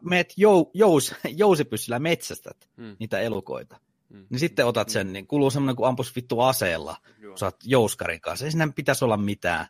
[0.00, 2.96] meet jou, jous, jousipyssyllä metsästät Mm.
[2.98, 3.76] niitä elukoita,
[4.08, 4.26] Mm.
[4.30, 7.30] niin sitten otat sen, niin kuluu semmoinen kuin ampus vittu aseella, Joo.
[7.30, 8.44] kun sä oot jouskarin kanssa.
[8.44, 9.66] Ei siinä pitäisi olla mitään.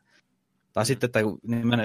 [0.72, 1.20] Tai sitten, että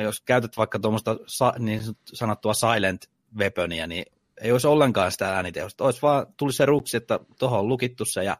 [0.03, 1.17] jos käytät vaikka tuommoista
[1.59, 1.81] niin
[2.13, 4.05] sanottua silent weaponia, niin
[4.41, 5.83] ei olisi ollenkaan sitä äänitehosta.
[5.83, 8.37] Olisi vaan, tuli se ruksi, että tuohon on lukittu se ja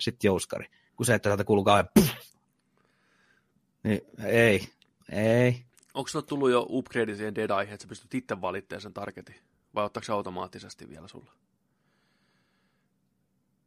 [0.00, 0.66] sitten jouskari.
[0.96, 1.88] Kun se, että sieltä kuuluu kauhean.
[3.82, 4.68] Niin ei,
[5.12, 5.64] ei.
[5.94, 9.34] Onko sulla tullut jo upgrade siihen Dead että sä pystyt itse valittamaan sen targetin?
[9.74, 11.32] Vai ottaako se automaattisesti vielä sulla?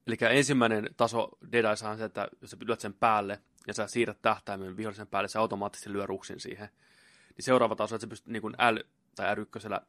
[0.07, 4.21] Eli ensimmäinen taso Eyes on se, että jos sä lyöt sen päälle ja sä siirrät
[4.21, 6.69] tähtäimen vihollisen päälle, se automaattisesti lyö ruksin siihen.
[7.37, 8.77] Niin seuraava taso, että sä pystyt niin kuin L
[9.15, 9.81] tai R1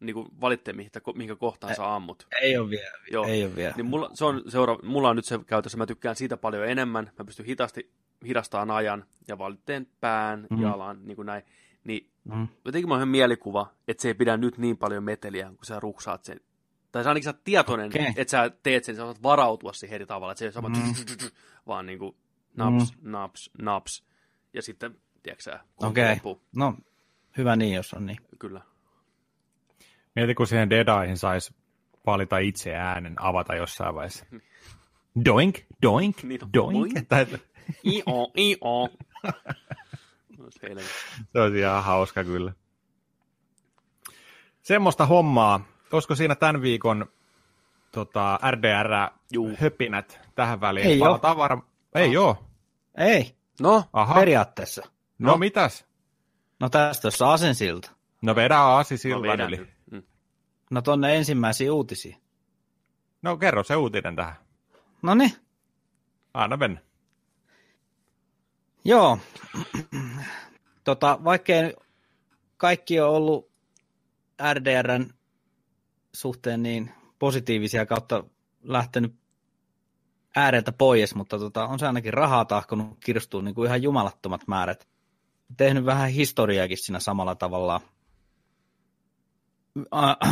[0.00, 2.26] niin kuin valittamaan, mihinkä, mihinkä kohtaan sä ammut.
[2.42, 2.96] Ei ole vielä.
[3.10, 3.26] Joo.
[3.26, 3.74] Ei ole vielä.
[3.76, 7.10] Niin mulla, se on seura- mulla on nyt se käytössä, mä tykkään siitä paljon enemmän.
[7.18, 7.90] Mä pystyn hitaasti
[8.26, 10.62] hidastamaan ajan ja valitteen pään, mm.
[10.62, 11.42] Jalan, niin kuin näin.
[11.84, 12.48] Niin Mm.
[12.64, 15.80] jotenkin mä oon ihan mielikuva, että se ei pidä nyt niin paljon meteliä, kun sä
[15.80, 16.40] ruksaat sen.
[16.92, 18.06] Tai sä ainakin sä oot tietoinen, Okei.
[18.16, 20.68] että sä teet sen, sä saat varautua siihen eri tavalla, että se ei ole sama,
[20.68, 21.30] Mm.
[21.66, 22.16] vaan niin kuin
[22.56, 24.04] naps, naps, naps.
[24.52, 26.10] Ja sitten, tiedätkö sä, Okei.
[26.14, 26.42] loppuu.
[26.56, 26.74] No,
[27.36, 28.18] hyvä niin, jos on niin.
[28.38, 28.60] Kyllä.
[30.16, 31.54] Mieti, kun siihen Deadaihin saisi
[32.06, 34.26] valita itse äänen, avata jossain vaiheessa.
[35.24, 36.94] Doink, doink, Niin on, doink.
[36.94, 37.08] doink.
[37.08, 37.26] Tai-
[37.84, 38.88] I-o, i-o.
[41.32, 42.52] Se olisi ihan hauska kyllä.
[44.62, 45.64] Semmoista hommaa.
[45.92, 47.06] Olisiko siinä tämän viikon
[47.92, 48.38] tota,
[49.32, 49.50] Juu.
[49.50, 50.86] RDR-höpinät tähän väliin?
[50.86, 51.06] Ei oo.
[51.18, 52.44] Palataan varm- Ei joo.
[52.96, 54.14] Ei, No, Aha.
[54.14, 54.82] periaatteessa.
[55.18, 55.86] No, mitäs?
[56.60, 57.90] No tästä tuossa asensilta.
[58.22, 59.56] No vedä Aasi sillan yli.
[59.56, 59.70] nyt.
[59.90, 60.02] Mm.
[60.70, 62.16] No tonne ensimmäisiin uutisiin.
[63.22, 64.34] No kerro se uutinen tähän.
[65.02, 65.32] No niin,
[66.34, 66.80] Anna mennä.
[68.84, 69.18] joo.
[70.84, 71.76] tota, vaikkei
[72.56, 73.50] kaikki on ollut
[74.54, 75.10] RDRn
[76.12, 78.24] suhteen niin positiivisia kautta
[78.62, 79.14] lähtenyt
[80.36, 84.88] ääreltä pois, mutta tota, on se ainakin rahaa tahkonut kirstuun niin kuin ihan jumalattomat määrät.
[85.56, 87.80] Tehnyt vähän historiaakin siinä samalla tavalla.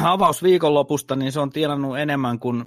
[0.02, 2.64] Avaus viikonlopusta, niin se on tienannut enemmän kuin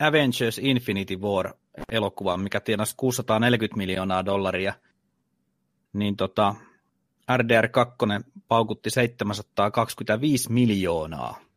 [0.00, 1.54] Avengers Infinity War
[1.92, 4.74] elokuva, mikä tienasi 640 miljoonaa dollaria.
[5.92, 6.54] Niin tota,
[7.36, 7.96] RDR 2
[8.48, 11.47] paukutti 725 miljoonaa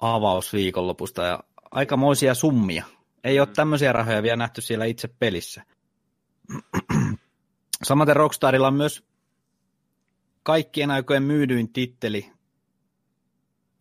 [0.00, 2.84] avaus viikonlopusta ja aikamoisia summia.
[3.24, 3.52] Ei ole Mm.
[3.54, 5.64] tämmöisiä rahoja vielä nähty siellä itse pelissä.
[7.82, 9.04] Samaten Rockstarilla on myös
[10.42, 12.32] kaikkien aikojen myydyin titteli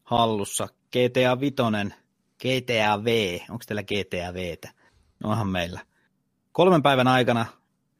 [0.04, 0.68] hallussa.
[0.92, 1.94] GTA Vitonen,
[2.42, 3.40] GTA V.
[3.50, 4.70] Onko teillä GTA Vtä?
[5.24, 5.80] No onhan meillä.
[6.52, 7.46] Kolmen päivän aikana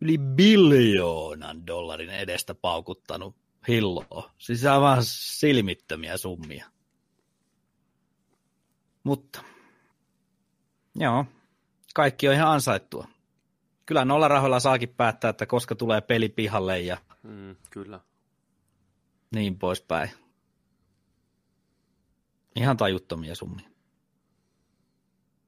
[0.02, 3.36] yli biljoonan dollarin edestä paukuttanut
[3.68, 4.32] hilloa.
[4.38, 6.66] Siis aivan silmittömiä summia.
[9.10, 9.44] Mutta,
[10.96, 11.26] joo,
[11.96, 13.08] kaikki on ihan ansaittua.
[13.86, 18.00] Kyllä nolla rahoilla saakin päättää, että koska tulee peli pihalle ja Mm, kyllä.
[19.36, 20.10] niin poispäin.
[22.56, 23.70] Ihan tajuttomia summia.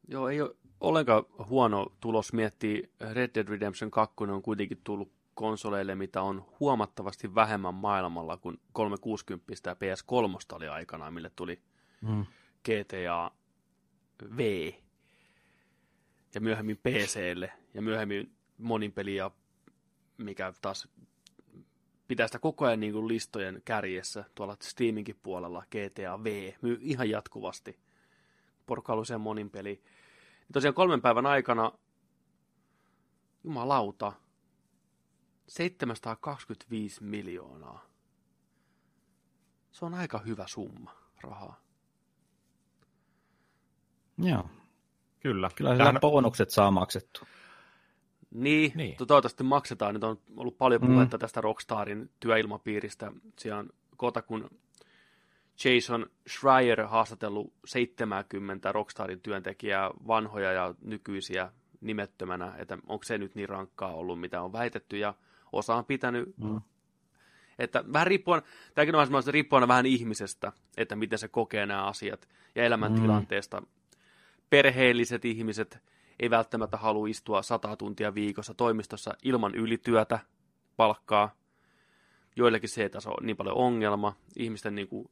[0.07, 2.91] Joo, ei ole ollenkaan huono tulos miettii.
[3.13, 9.53] Red Dead Redemption 2 on kuitenkin tullut konsoleille, mitä on huomattavasti vähemmän maailmalla kuin 360
[9.65, 11.61] ja PS3 oli aikanaan, mille tuli
[12.01, 12.25] Mm.
[12.63, 13.31] GTA
[14.37, 14.71] V.
[16.35, 17.51] Ja myöhemmin PClle.
[17.73, 19.31] Ja myöhemmin monin peli ja
[20.17, 20.87] mikä taas
[22.07, 27.09] pitää sitä koko ajan niin kuin listojen kärjessä tuolla Steaminkin puolella GTA V myy ihan
[27.09, 27.79] jatkuvasti.
[28.65, 29.83] Porkailuisen monin peli.
[30.39, 31.71] Ja tosiaan kolmen päivän aikana
[33.43, 34.13] jumalauta
[35.47, 37.85] 725 miljoonaa.
[39.71, 41.61] Se on aika hyvä summa rahaa.
[44.21, 44.49] Joo.
[45.19, 45.49] Kyllä.
[45.55, 47.21] Kyllä sillä Tähän- bonukset saa maksettu.
[48.31, 48.95] Niin, Niin.
[48.97, 49.93] toivottavasti maksetaan.
[49.93, 51.21] Nyt on ollut paljon puhetta mm.
[51.21, 53.11] tästä Rockstarin työilmapiiristä.
[53.39, 54.49] Siellä on Kotakun
[55.65, 63.49] Jason Schreier haastatellut 70 Rockstarin työntekijää, vanhoja ja nykyisiä nimettömänä, että onko se nyt niin
[63.49, 65.13] rankkaa ollut, mitä on väitetty, ja
[65.51, 66.61] osa on pitänyt, Mm.
[67.59, 68.41] että vähän riippuen,
[68.73, 73.63] tämäkin on riippuen vähän ihmisestä, että miten se kokee nämä asiat ja elämäntilanteesta.
[74.51, 75.79] Perheelliset ihmiset
[76.19, 80.19] ei välttämättä halua istua 100 tuntia viikossa toimistossa ilman ylityötä,
[80.77, 81.35] palkkaa.
[82.35, 84.15] Joillekin se ei taas ole niin paljon ongelma.
[84.35, 85.09] Ihmisten niin kuin,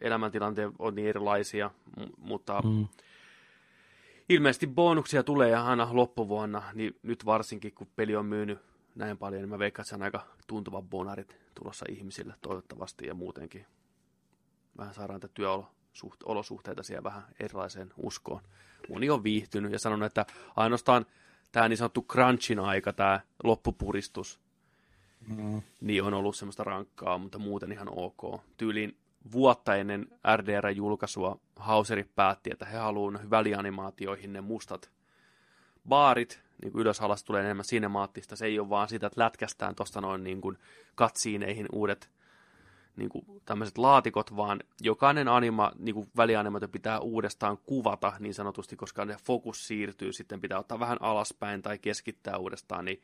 [0.00, 1.70] elämäntilanteet on niin erilaisia,
[2.18, 2.88] mutta Mm.
[4.28, 8.58] ilmeisesti bonuksia tulee aina loppuvuonna, niin nyt varsinkin kun peli on myynyt
[8.94, 13.14] näin paljon, niin mä veikkaan, että se on aika tuntuva bonarit tulossa ihmisille toivottavasti ja
[13.14, 13.66] muutenkin.
[14.78, 15.34] Vähän saadaan tätä
[16.00, 18.40] työolosuhteita siellä vähän erilaiseen uskoon.
[18.88, 20.26] Moni on viihtynyt ja sanonut, että
[20.56, 21.06] ainoastaan
[21.52, 24.40] tämä niin sanottu crunchin aika, tämä loppupuristus,
[25.28, 25.62] Mm.
[25.80, 28.40] niin on ollut semmoista rankkaa, mutta muuten ihan ok.
[28.56, 28.96] Tyyliin
[29.32, 34.90] vuotta ennen RDR-julkaisua Hauseri päätti, että he haluavat välianimaatioihin ne mustat
[35.88, 38.36] baarit, niin ylös alas tulee enemmän sinemaattista.
[38.36, 40.58] Se ei ole vaan sitä, että lätkästään tuosta noin niin kuin
[40.94, 42.10] katsiineihin uudet
[42.96, 48.76] niin kuin tämmöiset laatikot, vaan jokainen anima, niin kuin välianimaatio pitää uudestaan kuvata niin sanotusti,
[48.76, 53.02] koska ne fokus siirtyy, sitten pitää ottaa vähän alaspäin tai keskittää uudestaan, niin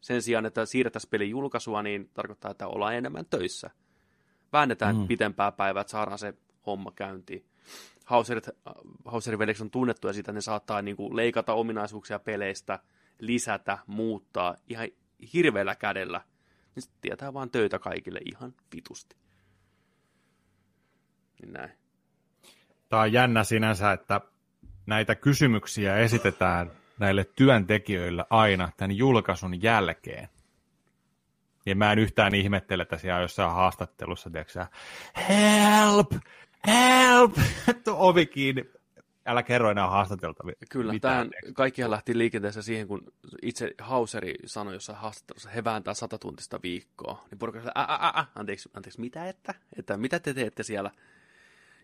[0.00, 3.70] sen sijaan, että siirrettäisiin pelin julkaisua, niin tarkoittaa, että ollaan enemmän töissä.
[4.52, 5.06] Väännetään Mm.
[5.06, 6.34] pitempää päivää, että saadaan se
[6.66, 7.44] homma käyntiin.
[8.04, 8.48] Hauserit,
[9.04, 12.78] Hauserin veljekset on tunnettuja siitä, että ne saattaa niin kuin leikata ominaisuuksia peleistä,
[13.18, 14.88] lisätä, muuttaa ihan
[15.34, 16.20] hirveällä kädellä.
[16.74, 19.16] Niin tietää vaan töitä kaikille ihan vitusti.
[21.42, 21.70] Niin näin.
[22.88, 24.20] Tämä on jännä sinänsä, että
[24.86, 30.28] näitä kysymyksiä esitetään näille työntekijöille aina tämän julkaisun jälkeen.
[31.66, 34.66] Ja mä en yhtään ihmettele, että siellä jossain haastattelussa, tiedätkö
[35.28, 36.12] help,
[36.66, 37.32] help,
[37.84, 38.64] Tuo ovi kiinni.
[39.26, 40.54] Älä kerro enää haastateltavia.
[40.70, 41.52] Kyllä, mitään, tiedätkö?
[41.52, 47.24] kaikkihan lähti liikenteessä siihen, kun itse Hauseri sanoi jossain haastattelussa, he vääntää satatuntista viikkoa.
[47.30, 49.54] Niin porukka sanoi, anteeksi, anteeksi, mitä että?
[49.78, 50.90] Että mitä te teette siellä?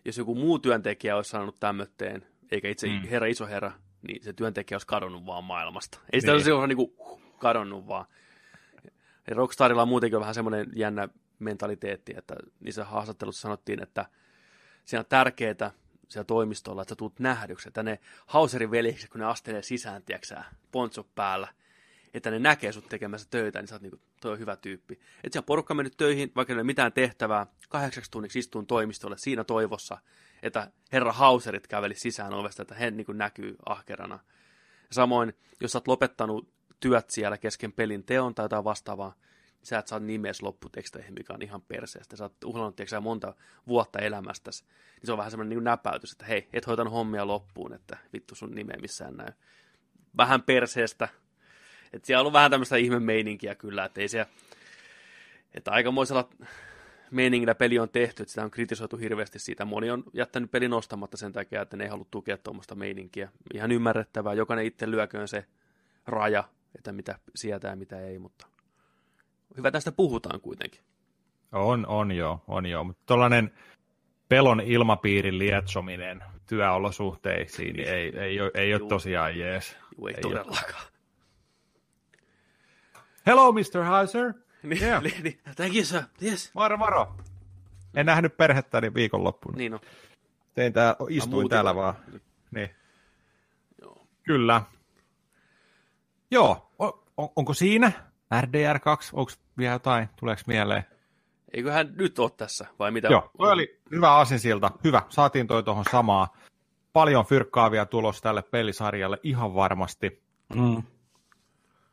[0.05, 3.07] Jos joku muu työntekijä olisi sanonut tämmötteen, eikä itse Mm.
[3.07, 3.71] herra iso herra,
[4.07, 5.99] niin se työntekijä olisi kadonnut vaan maailmasta.
[6.13, 6.53] Ei sitä Niin.
[6.53, 8.05] olisi niin kuin, kadonnut vaan.
[9.29, 14.05] Ja Rockstarilla on muutenkin vähän semmoinen jännä mentaliteetti, että niissä haastattelussa sanottiin, että
[14.85, 15.71] siinä on tärkeää
[16.07, 20.35] siellä toimistolla, että sä tulet nähdyksi, että ne Hauserin veljekset, kun ne astelee sisään, tiedätkö
[20.71, 21.47] pontsot päällä,
[22.13, 24.93] että ne näkee sut tekemässä töitä, niin sä oot niinku, toi on hyvä tyyppi.
[24.93, 29.43] Että siellä porukka mennyt töihin, vaikka ei ole mitään tehtävää, kahdeksaksi tunniksi istuun toimistolle siinä
[29.43, 29.97] toivossa,
[30.43, 34.19] että herra Hauserit käveli sisään ovesta, että he niin näkyy ahkerana.
[34.91, 39.15] Samoin, jos sä oot lopettanut työt siellä kesken pelin teon tai jotain vastaavaa,
[39.59, 42.15] niin sä et saa nimes lopputeksteihin, mikä on ihan perseestä.
[42.15, 43.35] Sä oot tiedätkö, sä, monta
[43.67, 44.63] vuotta elämästäsi.
[44.63, 48.35] Niin se on vähän semmoinen niin näpäytys, että hei, et hoitanut hommia loppuun, että vittu
[48.35, 49.33] sun nimeä missään näy.
[50.17, 51.09] Vähän perseestä.
[51.93, 54.25] Että siellä on ollut vähän tämmöistä ihme meininkiä kyllä, että ei se,
[55.53, 56.29] että aikamoisella
[57.11, 59.65] meiningillä peli on tehty, että sitä on kritisoitu hirveästi siitä.
[59.65, 63.29] Moni on jättänyt pelin ostamatta sen takia, että ne ei halua tukea tuommoista meininkiä.
[63.53, 65.45] Ihan ymmärrettävää, jokainen itse lyököön se
[66.07, 66.43] raja,
[66.75, 68.47] että mitä sieltä ja mitä ei, mutta
[69.57, 70.81] hyvä tästä puhutaan kuitenkin.
[71.51, 72.83] On, on joo, on joo.
[72.83, 73.51] Mutta tuollainen
[74.29, 79.77] pelon ilmapiirin lietsominen työolosuhteisiin niin ei, ei, ole, ei ole tosiaan jees.
[80.07, 80.92] Ei, Ei todellakaan.
[83.25, 83.83] Hello, Mr.
[83.97, 84.33] Heiser.
[84.63, 85.03] Niin, Yeah.
[85.03, 86.01] niin, niin, thank you, sir.
[86.23, 86.51] Yes.
[86.53, 87.15] Moro, moro.
[87.95, 89.57] En nähnyt perhettäni viikonloppuna.
[89.57, 89.79] Niin on.
[90.53, 91.95] Tein tää, istuin täällä vaan.
[92.09, 92.21] vaan.
[92.51, 92.69] Niin.
[93.81, 94.07] Joo.
[94.23, 94.61] Kyllä.
[96.31, 97.91] Joo, on, on, onko siinä
[98.35, 99.09] RDR2?
[99.13, 100.09] Onko vielä jotain?
[100.19, 100.83] Tuleeko mieleen?
[101.53, 103.07] Eiköhän nyt ole tässä, vai mitä?
[103.07, 104.71] Joo, toi oli hyvä asinsilta.
[104.83, 106.37] Hyvä, saatiin toi tuohon samaa.
[106.93, 110.23] Paljon fyrkkaavia tulos tälle pelisarjalle ihan varmasti.
[110.55, 110.83] Mm.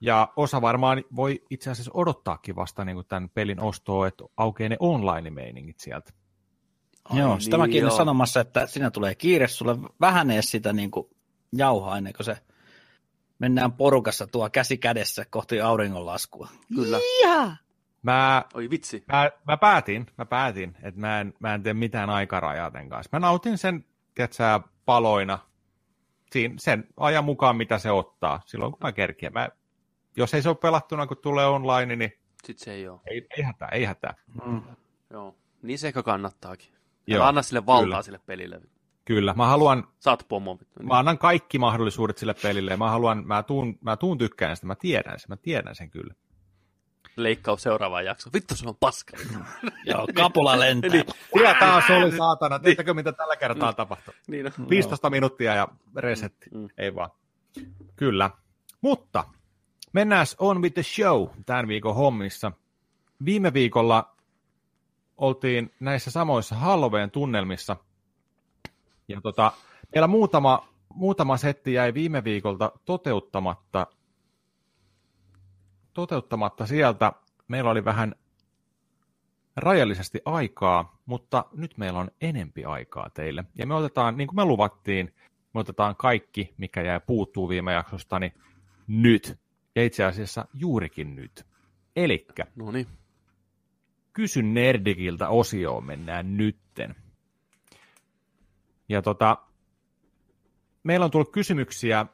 [0.01, 4.77] Ja osa varmaan voi itse asiassa odottaakin vasta niin tämän pelin ostoa, että aukeaa ne
[4.81, 6.13] online-meiningit sieltä.
[7.05, 7.91] Ai Joo, niin, sitä mäkin joo.
[7.91, 11.07] sanomassa, että siinä tulee kiire sulle vähän edes sitä niin kuin
[11.53, 12.39] jauhaa ennen kuin se
[13.39, 16.49] mennään porukassa tuo käsi kädessä kohti auringonlaskua.
[16.75, 16.99] Kyllä.
[17.23, 17.57] Ja.
[18.03, 19.05] Mä, Oi vitsi.
[19.13, 23.11] mä, mä päätin, mä päätin, että mä en, mä en tee mitään aikarajaa tämän kanssa.
[23.13, 23.85] Mä nautin sen,
[24.15, 25.39] tiedätkö, paloina
[26.33, 29.33] siinä, sen ajan mukaan, mitä se ottaa, silloin kun mä kerkiän.
[29.33, 29.49] Mä,
[30.17, 32.13] jos ei se ole pelattuna, kun tulee online, niin
[32.45, 33.01] Sitten se ei ole.
[33.07, 34.15] Ei, ei hätää, ei hätää.
[34.47, 34.63] Mm.
[35.11, 35.37] Joo.
[35.63, 36.73] Niin se ehkä kannattaakin.
[37.07, 38.03] Joo, anna sille valtaa kyllä.
[38.03, 38.61] sille pelille.
[39.05, 40.59] Kyllä, mä haluan, Saat pomo.
[40.61, 40.83] vittu.
[40.83, 44.67] mä annan kaikki mahdollisuudet sille pelille ja mä haluan, mä tuun, mä tuun tykkään sitä,
[44.67, 46.15] mä tiedän sen, mä tiedän sen kyllä.
[47.17, 48.33] Leikkaus seuraavaan jaksoon.
[48.33, 49.17] Vittu se on paska.
[49.85, 50.91] Joo, kapula lentää.
[50.91, 51.05] Niin.
[51.35, 54.15] Siellä taas oli saatana, tiedättekö mitä tällä kertaa tapahtui?
[54.29, 54.71] niin on.
[54.71, 56.69] 15 minuuttia ja resetti, Mm.
[56.79, 57.11] ei vaan.
[57.97, 58.31] Kyllä,
[58.81, 59.25] mutta
[59.93, 62.53] mennään on with the show tämän viikon hommissa.
[63.24, 64.16] Viime viikolla
[65.16, 67.76] oltiin näissä samoissa Halloween tunnelmissa.
[69.09, 69.53] Ja tota,
[69.95, 73.86] meillä muutama, muutama setti jäi viime viikolta toteuttamatta.
[75.93, 77.12] Toteuttamatta sieltä.
[77.49, 78.14] Meillä oli vähän
[79.57, 83.45] rajallisesti aikaa, mutta nyt meillä on enempi aikaa teille.
[83.55, 85.14] Ja me otetaan, niin kuin me luvattiin,
[85.55, 88.32] me otetaan kaikki, mikä jäi puuttuu viime jaksosta, niin
[88.86, 89.38] nyt.
[89.77, 91.47] Ja itse asiassa juurikin nyt.
[91.97, 92.87] Elikkä No niin.
[94.12, 96.95] kysy Nerdikiltä osioon mennään nytten.
[98.89, 99.37] Ja tota,
[100.83, 102.07] meillä on tullut kysymyksiä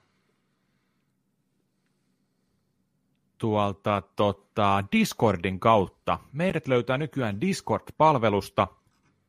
[3.38, 6.18] tuolta tota, Discordin kautta.
[6.32, 8.66] Meidät löytää nykyään Discord-palvelusta,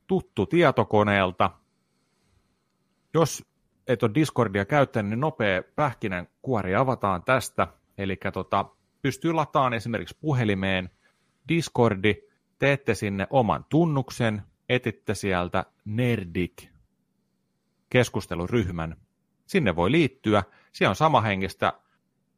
[0.08, 1.52] tuttu tietokoneelta.
[3.14, 3.46] Jos
[3.88, 7.68] et ole Discordia käyttänyt, niin nopea pähkinän kuori avataan tästä.
[7.98, 8.66] Eli tota,
[9.02, 10.90] pystyy lataamaan esimerkiksi puhelimeen
[11.50, 12.16] Discordi,
[12.60, 16.68] teette sinne oman tunnuksen, etitte sieltä Nerdik
[17.90, 18.96] keskusteluryhmän.
[19.46, 20.44] Sinne voi liittyä.
[20.72, 21.74] Siellä on samahenkistä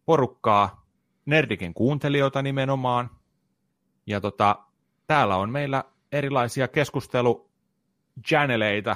[0.05, 0.85] porukkaa,
[1.25, 3.09] Nerdikin kuuntelijoita nimenomaan.
[4.05, 4.59] Ja tota,
[5.07, 7.49] täällä on meillä erilaisia keskustelu
[8.27, 8.95] channeleita,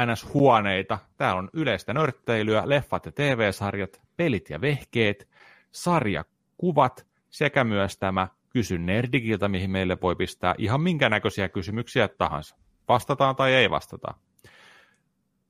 [0.00, 0.98] NS-huoneita.
[1.16, 5.28] Täällä on yleistä nörtteilyä, leffat ja TV-sarjat, pelit ja vehkeet,
[5.74, 12.56] sarjakuvat sekä myös tämä Kysy Nerdikiltä, mihin meille voi pistää ihan minkä näköisiä kysymyksiä tahansa.
[12.88, 14.14] Vastataan tai ei vastata.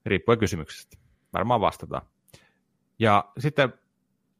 [0.06, 0.96] Riippuen kysymyksestä.
[1.32, 2.02] Varmaan vastataan.
[2.98, 3.72] Ja sitten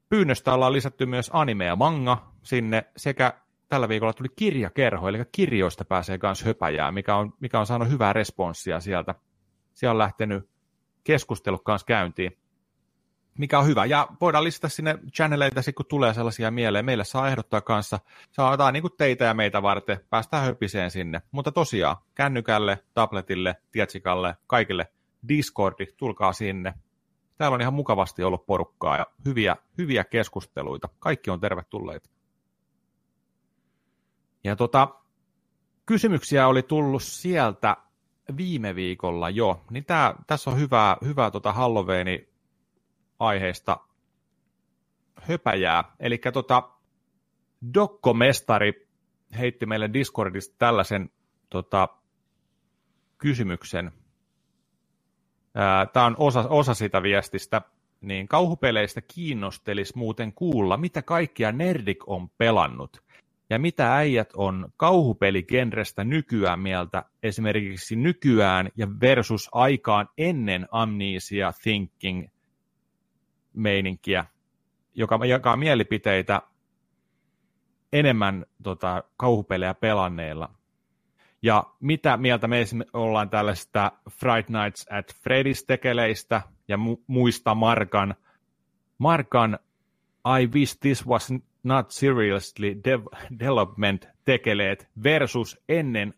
[0.09, 5.85] pyynnöstä ollaan lisätty myös anime ja manga sinne sekä tällä viikolla tuli kirjakerho, eli kirjoista
[5.85, 9.14] pääsee myös höpäjää, mikä on, mikä on saanut hyvää responssia sieltä.
[9.74, 10.49] Siellä on lähtenyt
[11.05, 12.39] keskustelu kanssa käyntiin,
[13.39, 13.85] mikä on hyvä.
[13.85, 16.85] Ja voidaan lisätä sinne channeleita, kun tulee sellaisia mieleen.
[16.85, 17.99] Meille saa ehdottaa kanssa,
[18.32, 21.22] saa jotain niin kuin teitä ja meitä varten, päästään höpiseen sinne.
[21.30, 24.89] Mutta tosiaan, kännykälle, tabletille, tietsikalle, kaikille
[25.28, 26.74] Discordi, tulkaa sinne.
[27.37, 30.89] Täällä on ihan mukavasti ollut porukkaa ja hyviä, hyviä keskusteluita.
[30.99, 32.11] Kaikki on tervetulleita.
[34.45, 34.89] Ja tota,
[35.87, 37.76] kysymyksiä oli tullut sieltä
[38.37, 42.34] viime viikolla jo, niin tää, tässä on hyvää, hyvää tota Halloweeni
[43.18, 43.76] aiheesta
[45.22, 45.84] höpäjää.
[46.00, 46.70] Eli tota,
[47.74, 48.88] Dokkomestari
[49.38, 51.10] heitti meille Discordista tällaisen
[51.50, 51.88] tota,
[53.18, 53.92] kysymyksen.
[55.92, 57.62] Tämä on osa, osa sitä viestistä.
[58.00, 63.04] Niin kauhupeleistä kiinnostelisi muuten kuulla, mitä kaikkia Nerdik on pelannut.
[63.50, 72.26] Ja mitä äijät on kauhupeligenrestä nykyään mieltä, esimerkiksi nykyään ja versus aikaan ennen Amnesia Thinking
[73.55, 74.24] meininkiä,
[74.94, 76.42] joka jakaa mielipiteitä
[77.92, 80.50] enemmän tota, kauhupelejä pelanneilla.
[81.42, 88.14] Ja mitä mieltä me ollaan tällaista Fright Nights at Freddy's tekeleistä ja mu- muista Markan,
[88.98, 89.59] Markan
[90.40, 91.32] I wish this was
[91.62, 96.14] not seriously dev- development tekeleet versus ennen,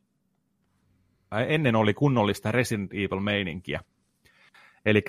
[1.34, 3.80] äh, ennen oli kunnollista Resident Evil meininkiä.
[4.86, 5.02] Eli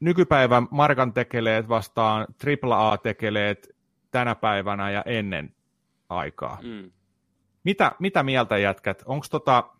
[0.00, 2.26] nykypäivän Markan tekeleet vastaan
[2.62, 3.76] AAA tekeleet
[4.10, 5.54] tänä päivänä ja ennen
[6.08, 6.58] aikaa.
[6.62, 6.90] Mm.
[7.64, 9.02] Mitä, mitä mieltä jätkät?
[9.06, 9.70] Onko tota,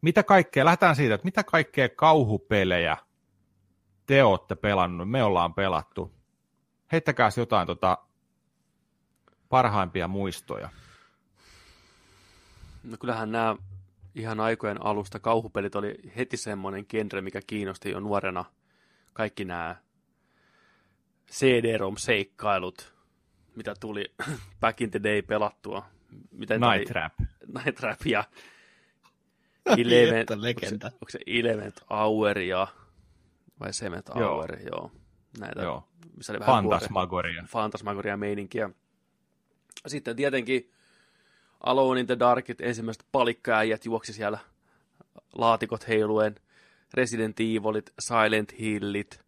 [0.00, 2.96] mitä kaikkea, lähdetään siitä, että mitä kaikkea kauhupelejä
[4.06, 6.14] te olette pelannut, me ollaan pelattu.
[6.92, 7.98] Heittäkääs jotain tota,
[9.48, 10.68] parhaimpia muistoja.
[12.84, 13.56] No kyllähän nämä
[14.14, 18.44] ihan aikojen alusta kauhupelit oli heti semmoinen genre, mikä kiinnosti jo nuorena.
[19.12, 19.76] Kaikki nämä
[21.30, 22.94] CD-ROM-seikkailut,
[23.56, 24.14] mitä tuli
[24.60, 25.86] back in the day pelattua.
[26.30, 27.12] Miten Night Trap.
[27.56, 28.24] Night Trap ja
[29.78, 30.86] Eleven, Että onko se, legenda.
[30.86, 32.66] onko se Element Hour ja
[33.60, 34.28] vai Cement Joo.
[34.34, 34.92] Hour, joo.
[35.38, 35.88] Näitä, Joo.
[36.16, 37.44] missä oli vähän Fantasmagoria.
[37.48, 38.70] fantasmagoria meininkiä.
[39.86, 40.70] Sitten tietenkin
[41.60, 44.38] Alone in the Darkit, ensimmäiset palikkaäijät juoksi siellä
[45.32, 46.34] laatikot heiluen,
[46.94, 49.20] Resident Evilit, Silent Hillit.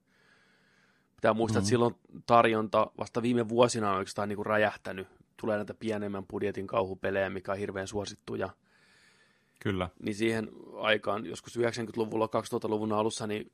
[1.17, 1.65] Pitää muistaa, mm-hmm.
[1.65, 1.95] että silloin
[2.27, 5.09] tarjonta vasta viime vuosina on oikeastaan niin kuin räjähtänyt.
[5.37, 8.51] tulee näitä pienemmän budjetin kauhupelejä, mikä on hirveän suosittuja.
[9.61, 9.89] Kyllä.
[10.03, 10.49] Niin siihen
[10.81, 13.53] aikaan, joskus 90-luvulla, 2000-luvun alussa, niin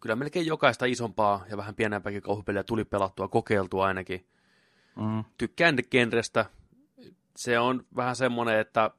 [0.00, 4.26] kyllä melkein jokaista isompaa ja vähän pienempääkin kauhupeliä tuli pelattua, kokeiltua ainakin.
[4.96, 5.24] Mm.
[5.38, 6.46] Tykkään genrestä.
[7.36, 8.90] Se on vähän semmoinen, että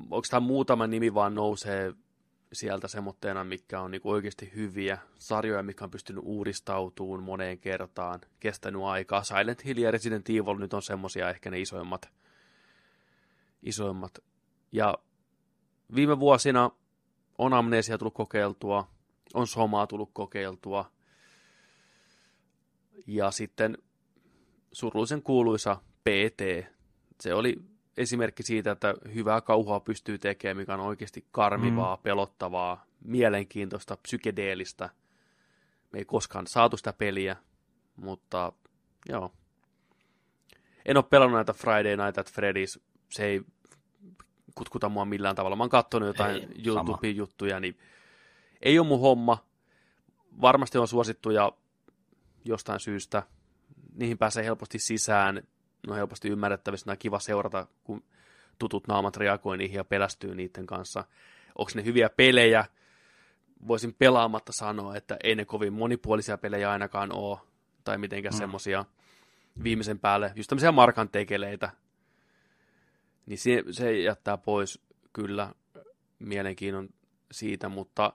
[0.00, 1.94] onko tämä muutama nimi vaan nousee
[2.52, 8.82] sieltä semmoitteena, mikä on niinku oikeasti hyviä sarjoja, mikä on pystynyt uudistautumaan moneen kertaan, kestänyt
[8.82, 9.24] aikaa.
[9.24, 12.10] Silent Hill ja Resident Evil nyt on semmoisia ehkä ne isoimmat.
[13.62, 14.18] isoimmat.
[14.72, 14.98] Ja
[15.94, 16.70] viime vuosina
[17.38, 18.88] on amnesia tullut kokeiltua,
[19.34, 20.90] on somaa tullut kokeiltua,
[23.06, 23.78] ja sitten
[24.72, 26.66] surullisen kuuluisa PT.
[27.20, 32.02] Se oli esimerkki siitä, että hyvää kauhua pystyy tekemään, mikä on oikeasti karmivaa, mm.
[32.02, 34.90] pelottavaa, mielenkiintoista, psykedeellistä.
[35.92, 37.36] Me ei koskaan saatu sitä peliä,
[37.96, 38.52] mutta
[39.08, 39.32] joo.
[40.86, 43.42] En ole pelannut näitä Friday Night at Freddy's, se ei
[44.54, 45.56] kutkuta mua millään tavalla.
[45.56, 47.78] Mä oon katsonut jotain YouTube-juttuja, niin
[48.62, 49.46] ei ole mun homma.
[50.40, 51.52] Varmasti on suosittuja
[52.44, 53.22] jostain syystä.
[53.94, 55.42] Niihin pääsee helposti sisään,
[55.88, 58.04] on helposti ymmärrettävissä, on kiva seurata, kun
[58.58, 61.04] tutut naamat reagoi niihin ja pelästyy niiden kanssa.
[61.58, 62.64] Onko ne hyviä pelejä?
[63.68, 67.38] Voisin pelaamatta sanoa, että ei ne kovin monipuolisia pelejä ainakaan ole,
[67.84, 68.38] tai mitenkään mm.
[68.38, 68.84] semmosia
[69.62, 71.70] viimeisen päälle, just tämmöisiä markan tekeleitä,
[73.26, 74.80] niin se, se jättää pois
[75.12, 75.54] kyllä
[76.18, 76.88] mielenkiinnon
[77.32, 78.12] siitä, mutta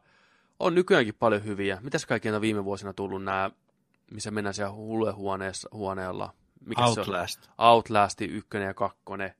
[0.60, 1.78] on nykyäänkin paljon hyviä.
[1.82, 3.52] Mitäs kaikki on viime vuosina tullut nämä,
[4.12, 4.74] missä mennään siellä
[5.72, 6.34] huoneella?
[6.66, 7.44] Mikä Outlast.
[7.44, 7.68] Se on?
[7.68, 9.34] Outlast, ykkönen ja kakkonen.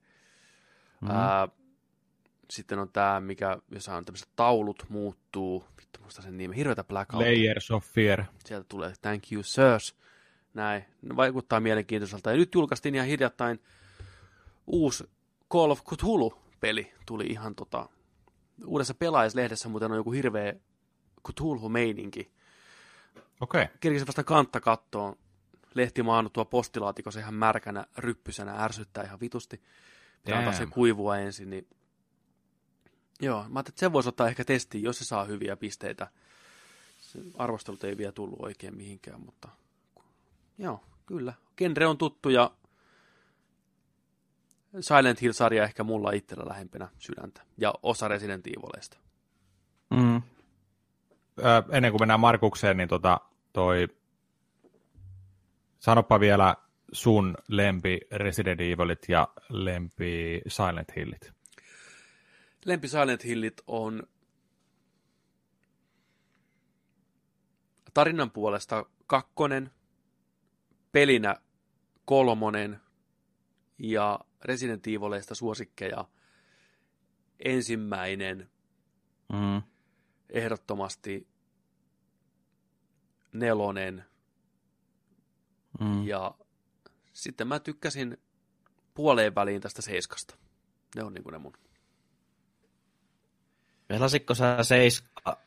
[1.00, 1.16] Mm-hmm.
[1.16, 1.48] Ää,
[2.50, 5.64] sitten on tämä, mikä, jossa on tämmöiset taulut muuttuu.
[5.80, 6.56] Vittu, muista sen nimi.
[6.56, 7.22] Hirveätä Blackout.
[7.22, 8.24] Layers of Fear.
[8.44, 9.96] Sieltä tulee Thank you, sirs.
[10.54, 10.84] Näin.
[11.02, 12.30] Ne vaikuttaa mielenkiintoiselta.
[12.30, 13.62] Ja nyt julkaistiin ihan hiljattain
[14.66, 15.10] uusi
[15.52, 16.92] Call of Cthulhu-peli.
[17.06, 17.88] Tuli ihan tota...
[18.66, 20.54] Uudessa pelaajaslehdessä muuten on joku hirveä
[21.28, 22.32] Cthulhu-meininki.
[23.40, 23.62] Okei.
[23.62, 23.76] Okay.
[23.80, 25.16] Kerkisin vasta kantta kattoon.
[25.74, 29.62] Lehti maannut postilaatikossa ihan märkänä, ryppysänä, ärsyttää ihan vitusti.
[30.24, 31.66] Pitää antaa se kuivua ensin, niin
[33.20, 36.10] Joo, mä ajattelin, että se voisi ottaa ehkä testiin, jos se saa hyviä pisteitä.
[37.00, 39.48] Se arvostelut ei vielä tullut oikein mihinkään, mutta
[40.58, 41.32] joo, kyllä.
[41.56, 42.50] Genre on tuttu ja
[44.80, 48.96] Silent Hill-sarja ehkä mulla itsellä lähempänä sydäntä ja osa Resident Evilista.
[49.90, 50.16] Mm.
[50.16, 50.22] Ö,
[51.70, 53.20] ennen kuin mennään Markukseen, niin tota,
[53.52, 53.88] toi...
[55.78, 56.56] Sanopa vielä
[56.92, 61.32] sun lempi Resident Evilit ja lempi Silent Hillit.
[62.64, 64.02] Lempi Silent Hillit on
[67.94, 69.70] tarinan puolesta kakkonen,
[70.92, 71.36] pelinä
[72.04, 72.80] kolmonen
[73.78, 76.04] ja Resident Evileista suosikkeja
[77.40, 78.50] ensimmäinen
[79.32, 79.62] mm.
[80.30, 81.28] ehdottomasti
[83.32, 84.04] nelonen
[85.80, 86.06] mm.
[86.06, 86.34] ja
[87.12, 88.16] sitten mä tykkäsin
[88.94, 90.34] puoleen väliin tästä seiskasta.
[90.96, 91.52] Ne on niin kuin ne mun.
[93.88, 95.38] Pelasitko sä seiska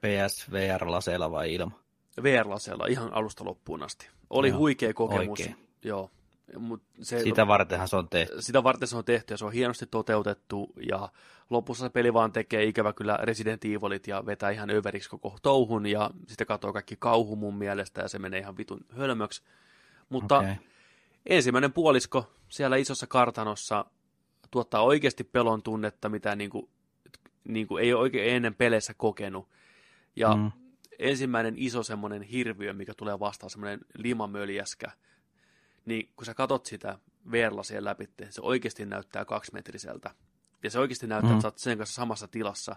[0.00, 1.80] PSVR-laseella vai ilma?
[2.22, 4.08] VR-laseella ihan alusta loppuun asti.
[4.30, 5.40] Oli Joo, huikea kokemus.
[5.40, 5.56] Oikein.
[5.84, 6.10] Joo.
[6.58, 8.42] Mut se, sitä vartenhan se on tehty.
[8.42, 11.08] Sitä varten se on tehty ja se on hienosti toteutettu ja
[11.50, 15.86] lopussa se peli vaan tekee ikävä kyllä Resident Evilit ja vetää ihan överiksi koko touhun
[15.86, 19.42] ja sitten katsoo kaikki kauhu mun mielestä ja se menee ihan vitun hölmöksi.
[20.08, 20.54] Mutta okay.
[21.26, 23.84] ensimmäinen puolisko siellä isossa kartanossa
[24.50, 26.68] tuottaa oikeasti pelon tunnetta, mitä niin kuin,
[27.44, 29.48] niin kuin ei oikein ennen peleissä kokenut.
[30.16, 30.52] Ja mm.
[30.98, 34.90] ensimmäinen iso semmoinen hirviö, mikä tulee vastaan, semmoinen limamöljäskä,
[35.84, 36.98] niin kun sä katot sitä
[37.30, 40.10] VR-lasien läpi, se oikeasti näyttää kaksimetriseltä.
[40.62, 41.36] Ja se oikeasti näyttää, mm.
[41.36, 42.76] että sä oot sen kanssa samassa tilassa.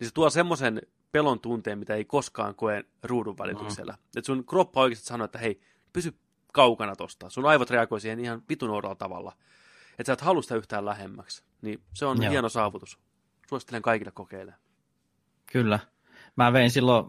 [0.00, 0.82] Niin se tuo semmoisen
[1.12, 3.92] pelon tunteen, mitä ei koskaan koe ruudun välityksellä.
[3.92, 3.98] Mm.
[4.16, 5.60] Että sun kroppa oikeasti sanoo, että hei,
[5.92, 6.14] pysy
[6.52, 7.30] kaukana tosta.
[7.30, 9.32] Sun aivot reagoi siihen ihan vitun oudolla tavalla.
[9.98, 11.44] Että sä et halua sitä yhtään lähemmäksi.
[11.62, 12.30] Niin se on Joo.
[12.30, 12.98] hieno saavutus.
[13.48, 14.62] Suosittelen kaikille kokeilemaan.
[15.52, 15.78] Kyllä.
[16.36, 17.06] Mä vein silloin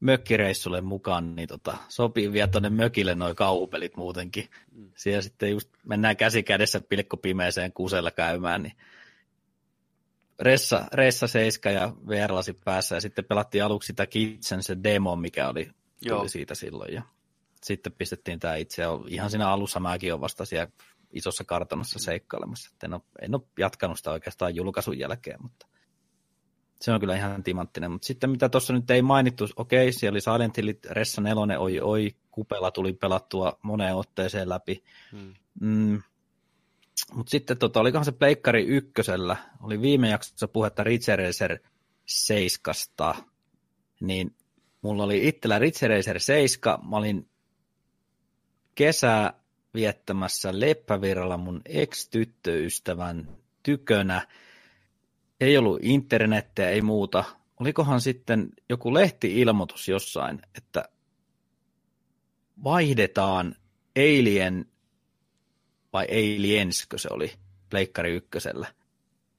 [0.00, 4.48] mökkireissulle mukaan, niin tota, sopii vielä tuonne mökille noin kauhupelit muutenkin.
[4.72, 4.90] Mm.
[4.96, 8.76] Siellä sitten just mennään käsi kädessä pilkkopimeeseen kusella käymään, niin
[10.40, 15.48] Ressa, Ressa 7 ja VR-lasi päässä ja sitten pelattiin aluksi sitä Kitchen se demo, mikä
[15.48, 15.72] oli, tuli
[16.02, 16.28] Joo.
[16.28, 17.02] siitä silloin ja
[17.62, 18.82] sitten pistettiin tämä itse.
[19.08, 20.68] Ihan siinä alussa mäkin olen vasta siellä
[21.12, 22.70] isossa kartanossa seikkailemassa.
[22.84, 25.66] En ole, en ole jatkanut sitä oikeastaan julkaisun jälkeen, mutta
[26.80, 27.90] Se on kyllä ihan timanttinen.
[27.90, 31.80] Mutta sitten mitä tuossa nyt ei mainittu, okei, siellä oli Silent Hill, Ressa 4, oi
[31.80, 34.84] oi, Kupela tuli pelattua moneen otteeseen läpi.
[35.12, 35.34] Hmm.
[35.60, 36.02] Mm.
[37.14, 41.58] Mutta sitten tota, olikohan se Pleikkari ykkösellä, oli viime jaksossa puhetta Ridge Racer
[42.06, 43.14] 7,
[44.00, 44.36] niin
[44.82, 47.28] mulla oli itsellä Ridge Racer 7, mä olin
[48.74, 49.32] kesää
[49.74, 53.28] viettämässä Leppävirralla mun ex-tyttöystävän
[53.62, 54.26] tykönä.
[55.40, 57.24] Ei ollut internettiä, ei muuta.
[57.60, 60.88] Olikohan sitten joku lehti-ilmoitus jossain, että
[62.64, 63.54] vaihdetaan
[63.96, 64.66] Alien,
[65.92, 67.32] vai Alienskö se oli,
[67.70, 68.66] Pleikkari ykkösellä.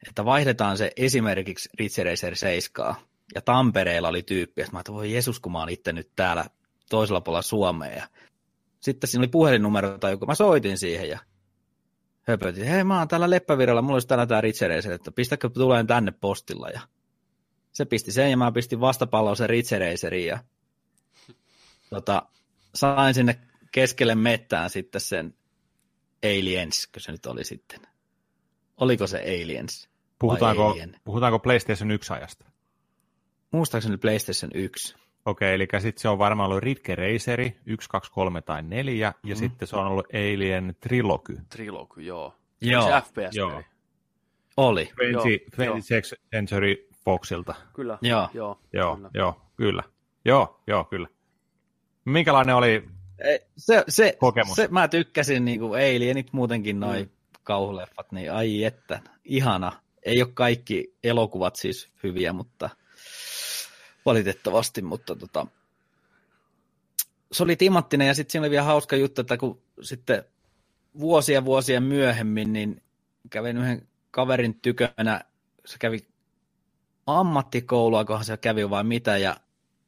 [0.07, 2.95] Että vaihdetaan se esimerkiksi Ridge Racer 7
[3.35, 6.45] ja Tampereella oli tyyppi, että mä että voi Jeesus, kun mä oon itse nyt täällä
[6.89, 8.07] toisella puolella Suomea.
[8.79, 11.19] Sitten siinä oli puhelinnumero tai joku, mä soitin siihen ja
[12.29, 16.11] höpötin, hei mä oon täällä Leppävirralla, mulla olisi täällä tää Racer, että pistäkö tuleen tänne
[16.11, 16.81] postilla ja
[17.71, 20.39] se pisti sen ja mä pistin vastapalloon sen Ridge Racerin ja
[21.89, 22.21] tota,
[22.75, 23.39] sain sinne
[23.71, 25.33] keskelle mettään sitten sen
[26.23, 27.79] Aliens, kun se nyt oli sitten.
[28.77, 29.89] Oliko se Aliens?
[30.19, 30.95] Puhutaanko, Alien?
[31.03, 32.45] puhutaanko PlayStation 1 ajasta?
[33.51, 34.95] Muistaakseni PlayStation 1.
[35.25, 39.35] Okei, eli sitten se on varmaan ollut Ridge Raceri 1, 2, 3 tai 4, ja
[39.35, 39.39] Mm.
[39.39, 41.37] sitten se on ollut Alien Trilogy.
[41.49, 42.33] Trilogy, joo.
[42.61, 43.61] Joo, Se FPS joo.
[44.57, 44.85] oli.
[44.85, 47.55] 20, Joo, 26th Century Foxilta.
[47.73, 47.97] Kyllä.
[48.01, 48.29] Joo.
[48.33, 49.09] Joo, Joo, kyllä.
[49.13, 49.83] joo, kyllä.
[50.25, 51.07] Joo, joo, kyllä.
[52.05, 52.83] Minkälainen oli
[53.57, 54.55] Se, se, Kokemus.
[54.55, 57.09] se, mä tykkäsin niinku Alienit muutenkin noin Mm.
[57.43, 59.71] kauhuleffat, niin ai että, ihana.
[60.05, 62.69] Ei ole kaikki elokuvat siis hyviä, mutta
[64.05, 65.47] valitettavasti, mutta tota,
[67.31, 70.23] se oli timanttinen ja sitten siinä oli vielä hauska juttu, että kun sitten
[70.99, 72.83] vuosia vuosia myöhemmin, niin
[73.29, 75.21] kävin yhden kaverin tykönä,
[75.65, 76.07] se kävi
[77.07, 79.37] ammattikoulua, kohan se kävi vai mitä, ja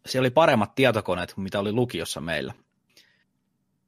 [0.05, 2.53] siellä oli paremmat tietokoneet kuin mitä oli lukiossa meillä.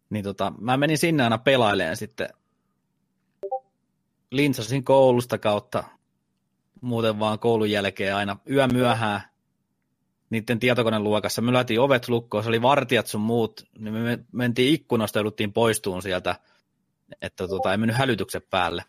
[0.09, 2.29] Niin tota, mä menin sinne aina pelailemaan sitten.
[4.31, 5.83] Lintsasin koulusta kautta
[6.81, 9.21] muuten vaan koulun jälkeen aina yö myöhään
[10.33, 11.41] niiden tietokoneluokassa.
[11.41, 15.53] Me lyötiin ovet lukkoon, se oli vartijat sun muut, niin me mentiin ikkunasta ja jouduttiin
[15.53, 16.35] poistuun sieltä,
[17.21, 18.83] että tota, ei mennyt hälytyksen päälle.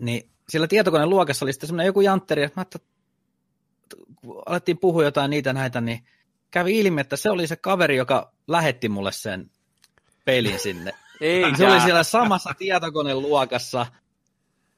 [0.00, 2.78] Niin siellä tietokoneen luokassa oli sitten semmoinen joku jantteri, että mä että
[4.46, 6.04] alettiin puhua jotain niitä näitä, niin
[6.50, 9.50] kävi ilmi, että se oli se kaveri, joka lähetti mulle sen
[10.24, 10.92] pelin sinne.
[11.20, 11.56] Eikä.
[11.56, 13.86] Se oli siellä samassa tietokoneluokassa.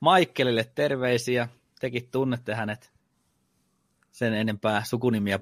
[0.00, 1.48] Michaelille terveisiä.
[1.80, 2.92] Tekin tunnette hänet
[4.12, 5.38] sen enempää sukunimiä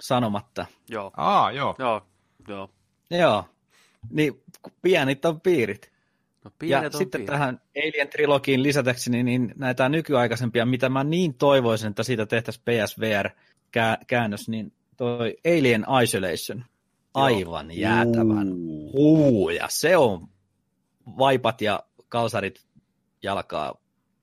[0.00, 0.66] sanomatta.
[0.88, 1.74] Joo, Aa, joo.
[1.78, 2.06] joo,
[2.48, 2.70] joo.
[3.10, 3.44] Joo,
[4.10, 4.42] niin
[4.82, 5.92] pienit on piirit.
[6.44, 7.32] No, Ja pienet on sitten pienet.
[7.32, 14.48] tähän Alien Trilogiin lisätäkseni, niin näitä nykyaikaisempia, mitä mä niin toivoisin, että siitä tehtäisiin PSVR-käännös,
[14.48, 16.64] niin toi Alien Isolation.
[17.14, 18.48] Aivan jäätävän
[18.92, 20.28] huu, ja se on
[21.18, 22.66] vaipat ja kalsarit
[23.22, 23.74] jalkaa.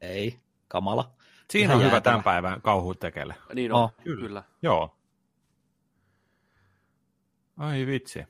[0.01, 0.36] Ei,
[0.68, 1.12] kamala.
[1.51, 3.35] Siinä on hyvä tämän päivän kauhutekele.
[3.53, 4.21] Niin on, Oh, kyllä.
[4.27, 4.43] kyllä.
[4.61, 4.95] Joo.
[7.57, 8.23] Ai vitsi.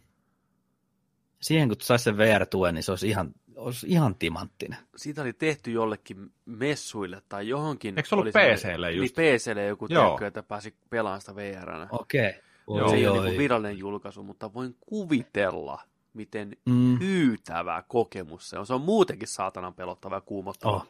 [1.41, 4.79] Siihen kun saisi sen VR-tuen, niin se olisi ihan, olisi ihan timanttinen.
[4.95, 7.97] Siitä oli tehty jollekin messuille tai johonkin.
[7.97, 9.17] Eikö se ollut PC:lle just?
[9.17, 11.87] Niin PClle joku, tiedätkö, että pääsi pelaamaan sitä VR-nä.
[11.91, 12.33] Okei.
[12.75, 12.89] Joo.
[12.89, 15.81] se ei ole niin virallinen julkaisu, mutta voin kuvitella,
[16.13, 16.99] miten Mm.
[16.99, 18.67] hyytävä kokemus se on.
[18.67, 20.75] Se on muutenkin saatanan pelottava ja kuumottava.
[20.75, 20.87] Oh.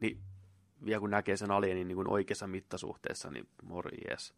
[0.00, 0.18] Niin
[0.84, 4.34] vielä kun näkee sen alienin niin kuin oikeassa mittasuhteessa, niin morjes.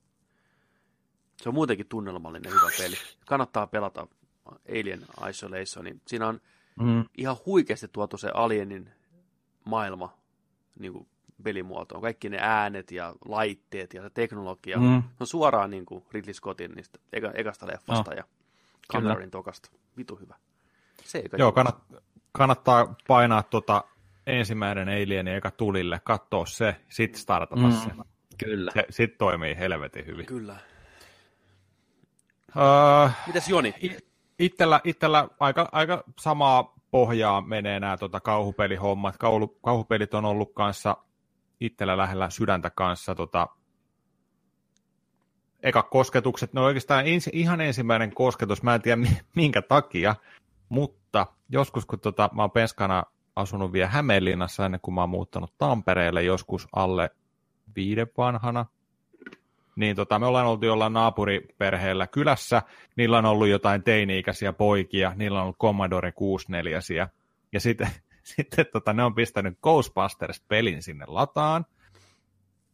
[1.43, 2.97] Se on muutenkin tunnelmallinen hyvä peli.
[3.27, 4.07] Kannattaa pelata
[4.69, 5.85] Alien Isolation.
[5.85, 6.41] Niin siinä on
[6.81, 7.05] Mm.
[7.19, 8.91] ihan huikeasti tuotu se alienin
[9.65, 10.19] maailma
[10.79, 11.09] niin kuin
[11.43, 12.03] pelimuotoon.
[12.03, 14.79] Kaikki ne äänet ja laitteet ja se teknologia.
[14.79, 15.03] Mm.
[15.03, 18.17] Se on suoraan niin kuin Ridley Scottin niistä eka, ekasta leffasta No.
[18.17, 18.25] ja
[18.93, 19.71] Connerin tokasta.
[19.97, 20.35] Vitu hyvä.
[21.05, 21.79] Se Joo, kannat,
[22.33, 23.85] kannattaa painaa tuota
[24.31, 27.73] ensimmäinen Alien eka tulille, katsoa se, sitten startata Mm.
[27.73, 27.91] se.
[28.45, 28.71] Kyllä.
[28.75, 28.85] se.
[28.91, 30.27] Sitten toimii helvetin hyvin.
[30.27, 30.57] Kyllä.
[32.57, 33.75] Uh, Mitäs Joni?
[34.39, 39.17] Itellä, itellä aika, aika samaa pohjaa menee nämä tota, kauhupelihommat.
[39.17, 40.97] Kaulu, kauhupelit on ollut kanssa
[41.61, 43.15] itsellä lähellä sydäntä kanssa.
[43.15, 43.49] Tota,
[45.63, 50.15] eka kosketukset, no oikeastaan ensi, ihan ensimmäinen kosketus, mä en tiedä mi- minkä takia,
[50.69, 53.03] mutta joskus kun tota, mä oon penskana
[53.37, 57.11] asunut vielä Hämeenlinnassa ennen kuin mä oon muuttanut Tampereelle joskus alle
[57.77, 58.67] viiden vanhana,
[59.77, 62.63] niin tota, me ollaan oltu jollain naapuriperheellä kylässä,
[62.97, 67.09] niillä on ollut jotain teini-ikäisiä poikia, niillä on ollut Commodore 64
[67.53, 67.91] ja sitten,
[68.37, 71.67] sitten tota, ne on pistänyt Ghostbusters-pelin sinne lataan.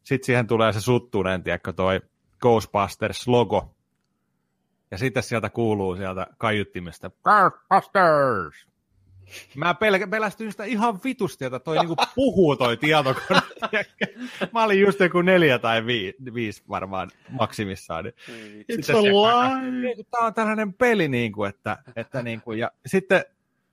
[0.02, 2.00] sitten siihen tulee se suttunen, tiedätkö, toi
[2.42, 3.76] Ghostbusters-logo.
[4.90, 8.75] Ja sitten sieltä kuuluu sieltä kaiuttimesta, Ghostbusters!
[9.54, 13.40] Mä pel- pelästyin sitä ihan vitusti, että toi niinku puhuu toi tietokone.
[14.52, 18.04] Mä olin just joku neljä tai vi- viisi varmaan maksimissaan.
[18.04, 20.04] Niin It's a lie.
[20.10, 23.24] Tämä on tällainen peli, niin kuin, että, että niin kuin, ja sitten,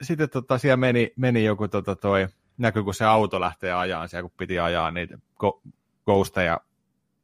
[0.01, 2.28] sitten tota, siellä meni, meni joku tota, toi,
[2.58, 5.18] näkyy, kun se auto lähtee ajaan siellä, kun piti ajaa niitä
[6.06, 6.60] ghosteja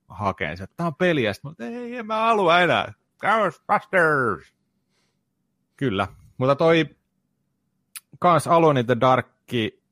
[0.07, 0.57] hakeen.
[0.57, 2.93] Se, tämä on peli, ja sitten, ei, en mä halua enää.
[3.19, 4.53] Ghostbusters!
[5.75, 6.07] Kyllä,
[6.37, 6.85] mutta toi
[8.19, 9.83] kans Alone in the Darkki,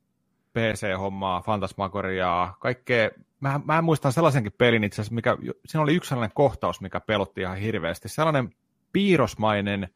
[0.52, 3.10] PC-hommaa, Fantasmagoriaa, kaikkea.
[3.40, 7.40] Mä, mä muistan sellaisenkin pelin itse asiassa, mikä, siinä oli yksi sellainen kohtaus, mikä pelotti
[7.40, 8.08] ihan hirveästi.
[8.08, 8.54] Sellainen
[8.92, 9.88] piirrosmainen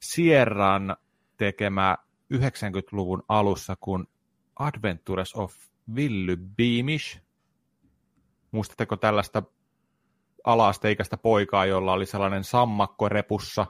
[0.00, 0.96] Sierran
[1.36, 1.96] tekemä
[2.34, 4.06] 90-luvun alussa kuin
[4.58, 5.54] Adventures of
[5.94, 7.20] Willy Beamish.
[8.50, 9.42] Muistatteko tällaista
[10.44, 13.66] ala-asteikäistä poikaa, jolla oli sellainen sammakko repussa,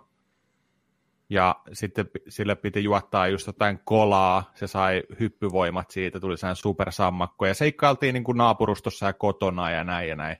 [1.30, 7.46] ja sitten sille piti juottaa just jotain kolaa, se sai hyppyvoimat siitä, tuli sellainen supersammakko,
[7.46, 10.36] ja seikkailtiin niin kuin naapurustossa ja kotona ja näin ja näin.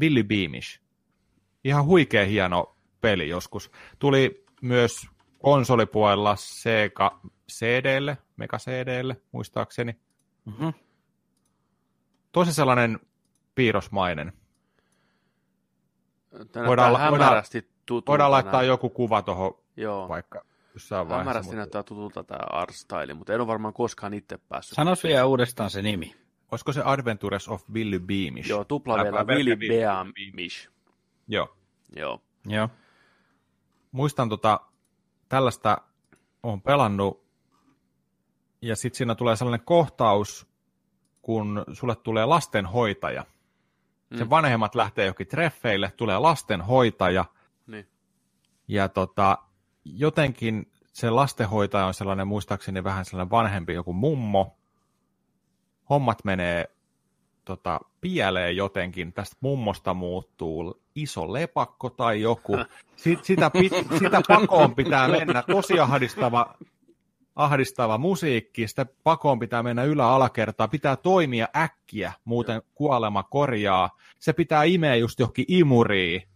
[0.00, 0.80] Willy Beamish.
[1.64, 3.70] Ihan huikea hieno peli joskus.
[3.98, 5.08] Tuli myös
[5.42, 7.20] konsolipuolella Sega
[7.52, 9.96] CDlle, Mega CDlle, muistaakseni.
[10.44, 10.72] Mm-hmm.
[12.32, 13.00] Tosi sellainen
[13.54, 14.32] piirrosmainen.
[16.52, 17.42] Tänä Voidaan- voidaan,
[18.06, 20.44] voidaan- laittaa joku kuva tuohon Joo, vaikka
[20.74, 21.18] jossain vaiheessa.
[21.18, 21.56] hämärästi Mutta...
[21.56, 24.76] näyttää tutulta tämä art style, mutta en ole varmaan koskaan itse päässyt.
[24.76, 26.16] Sanois vielä uudestaan se nimi.
[26.52, 28.48] Olisiko se Adventures of Willy Beamish?
[28.48, 30.68] Joo, tupla Älä- vielä älä Willy pelkää Willy Beamish.
[31.28, 31.56] Joo.
[31.96, 32.22] Joo.
[32.46, 32.68] Joo.
[33.92, 34.60] muistan tota,
[35.28, 35.78] tällaista
[36.42, 37.24] on pelannut,
[38.62, 40.46] ja sitten siinä tulee sellainen kohtaus,
[41.22, 43.24] kun sulle tulee lastenhoitaja.
[44.16, 44.30] Sen Mm.
[44.30, 47.24] vanhemmat lähtee johonkin treffeille, tulee lastenhoitaja,
[47.66, 47.88] Niin.
[48.68, 49.38] ja tota,
[49.84, 54.56] jotenkin se lastenhoitaja on sellainen, muistaakseni vähän sellainen vanhempi joku mummo.
[55.90, 56.70] Hommat menee
[57.44, 62.56] tota, pieleen jotenkin, tästä mummosta muuttuu iso lepakko tai joku.
[62.96, 66.54] Sit, sitä, pit, sitä pakoon pitää mennä, tosi ahdistava,
[67.36, 73.90] ahdistava musiikki, sitä pakoon pitää mennä ylä-alakertaa, pitää toimia äkkiä, muuten kuolema korjaa.
[74.18, 76.29] Se pitää imeä just johonkin imuriin.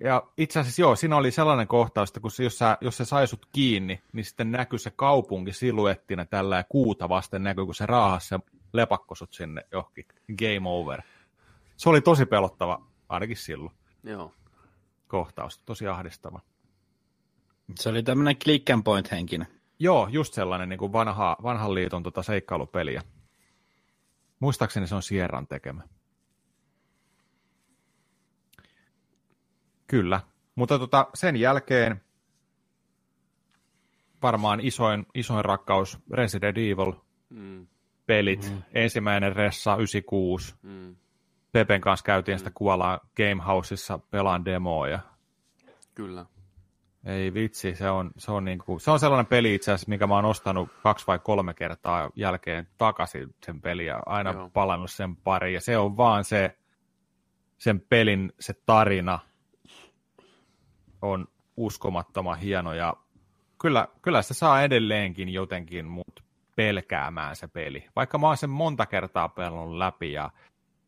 [0.00, 3.04] Ja itse asiassa joo, siinä oli sellainen kohtaus, että kun se, jos, sä, jos se
[3.04, 7.74] sai sut kiinni, niin sitten näkyy se kaupunki siluettina tällä ja kuuta vasten näkyy, kun
[7.74, 8.38] se raahasi se
[8.72, 10.04] lepakko sut sinne johonkin.
[10.38, 11.02] Game over.
[11.76, 14.32] Se oli tosi pelottava, ainakin silloin, Joo.
[15.08, 15.58] kohtaus.
[15.58, 16.40] Tosi ahdistava.
[17.74, 19.46] Se oli tämmöinen click and point henkinen.
[19.78, 23.02] Joo, just sellainen niin kuin vanha, vanhan liiton tota seikkailupeliä.
[24.40, 25.82] Muistaakseni se on Sierran tekemä.
[29.86, 30.20] Kyllä,
[30.54, 32.00] mutta tota, sen jälkeen
[34.22, 36.92] varmaan isoin, isoin rakkaus Resident Evil
[37.30, 37.66] Mm.
[38.06, 38.50] pelit.
[38.50, 38.62] Mm.
[38.74, 40.54] Ensimmäinen Ressa 96.
[40.62, 40.96] Mm.
[41.52, 44.98] Pepen kanssa käytiin sitä kuolaa Gamehouseissa pelaan demoa ja
[45.94, 46.26] Kyllä.
[47.04, 50.14] Ei vitsi, se on, se on, niinku, se on sellainen peli itse asiassa, mikä mä
[50.14, 54.40] oon ostanut kaksi vai kolme kertaa jälkeen takaisin sen peliä, ja aina Joo.
[54.40, 54.50] Joo.
[54.50, 56.56] palannut sen pari, ja se on vaan se,
[57.58, 59.18] sen pelin se tarina
[61.02, 61.26] on
[61.56, 62.94] uskomattoman hieno, ja
[63.60, 66.24] kyllä, kyllä se saa edelleenkin jotenkin mut
[66.56, 70.30] pelkäämään se peli, vaikka mä oon sen monta kertaa pelannut läpi, ja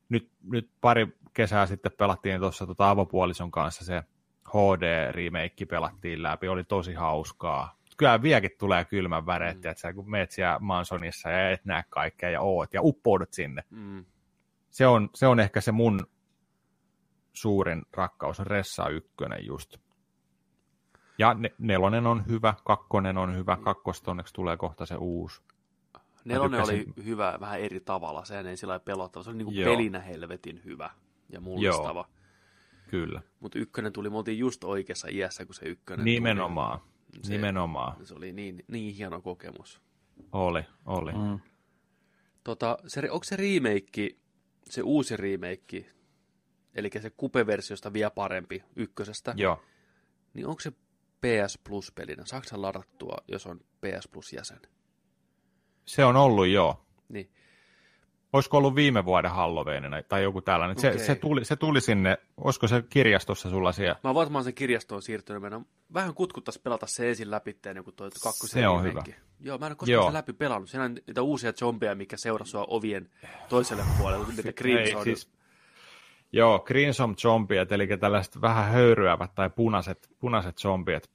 [0.09, 4.03] nyt, nyt pari kesää sitten pelattiin tuossa tota avopuolison kanssa se
[4.49, 7.79] HD-remake pelattiin läpi, oli tosi hauskaa.
[7.97, 9.71] Kyllä vieläkin tulee kylmän väreet, mm.
[9.71, 13.65] että kun meet siellä Mansonissa ja et näe kaikkea ja oot ja uppoudut sinne.
[13.71, 14.05] Mm.
[14.71, 16.07] Se on, se on ehkä se mun
[17.33, 19.77] suurin rakkaus, Ressa ykkönen just.
[21.19, 25.43] Ja ne, nelonen on hyvä, kakkonen on hyvä, kakkosta onneksi tulee kohta se uusi.
[26.25, 29.23] Nelonen oli hyvä vähän eri tavalla, sehän ei sillä pelottava.
[29.23, 29.71] Se oli niinku Joo.
[29.71, 30.91] pelinä helvetin hyvä
[31.29, 32.09] ja mullistava.
[32.91, 37.25] Kyllä, Mutta ykkönen tuli, me oltiin just oikeassa iässä, kun se ykkönen nimenomaan, tuli.
[37.25, 38.07] Se, nimenomaan.
[38.07, 39.83] Se oli niin, niin hieno kokemus.
[40.33, 41.12] Oli, oli.
[41.12, 41.41] Mm.
[42.45, 44.16] Tota, se, onko se remake,
[44.64, 45.87] se uusi remake,
[46.75, 49.62] eli se kupeversiosta vielä parempi ykkösestä, Joo,
[50.35, 50.73] niin onko se
[51.21, 52.23] PS Plus-pelinä?
[52.27, 54.61] Saako sen ladattua, jos on PS Plus-jäsen?
[55.85, 56.85] se on ollut joo.
[57.09, 57.31] Niin.
[58.33, 60.79] olisiko ollut viime vuoden Halloweenina tai joku tällainen.
[60.79, 61.07] Se, Okei.
[61.07, 63.97] se, tuli, se tuli sinne, olisiko se kirjastossa sulla siellä?
[64.05, 65.43] Mä varmaan sen kirjastoon siirtynyt.
[65.43, 69.14] Meidän vähän kutkuttais pelata se ensin läpi, ennen kuin toi kakkosen Se on remake.
[69.41, 70.71] Joo, mä en ole koskaan sitä läpi pelannut.
[70.71, 73.11] Siinä on niitä uusia zombeja, mikä seurasi sua ovien
[73.49, 74.27] toiselle puolelle.
[74.27, 75.05] Niitä Ei, Crimson.
[75.05, 75.31] siis,
[76.33, 81.11] joo, Crimson zombiet, eli tällaiset vähän höyryävät tai punaiset, punaiset zombiet.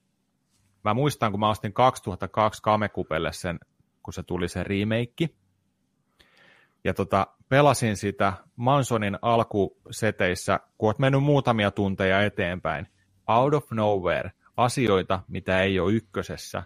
[0.84, 3.60] Mä muistan, kun mä ostin 2002 Kamekupelle sen,
[4.04, 5.30] kun se tuli se remake.
[6.84, 12.88] Ja tota, pelasin sitä Mansonin alkuseteissä, kun oot mennyt muutamia tunteja eteenpäin.
[13.28, 16.64] Out of nowhere, asioita, mitä ei ole ykkösessä,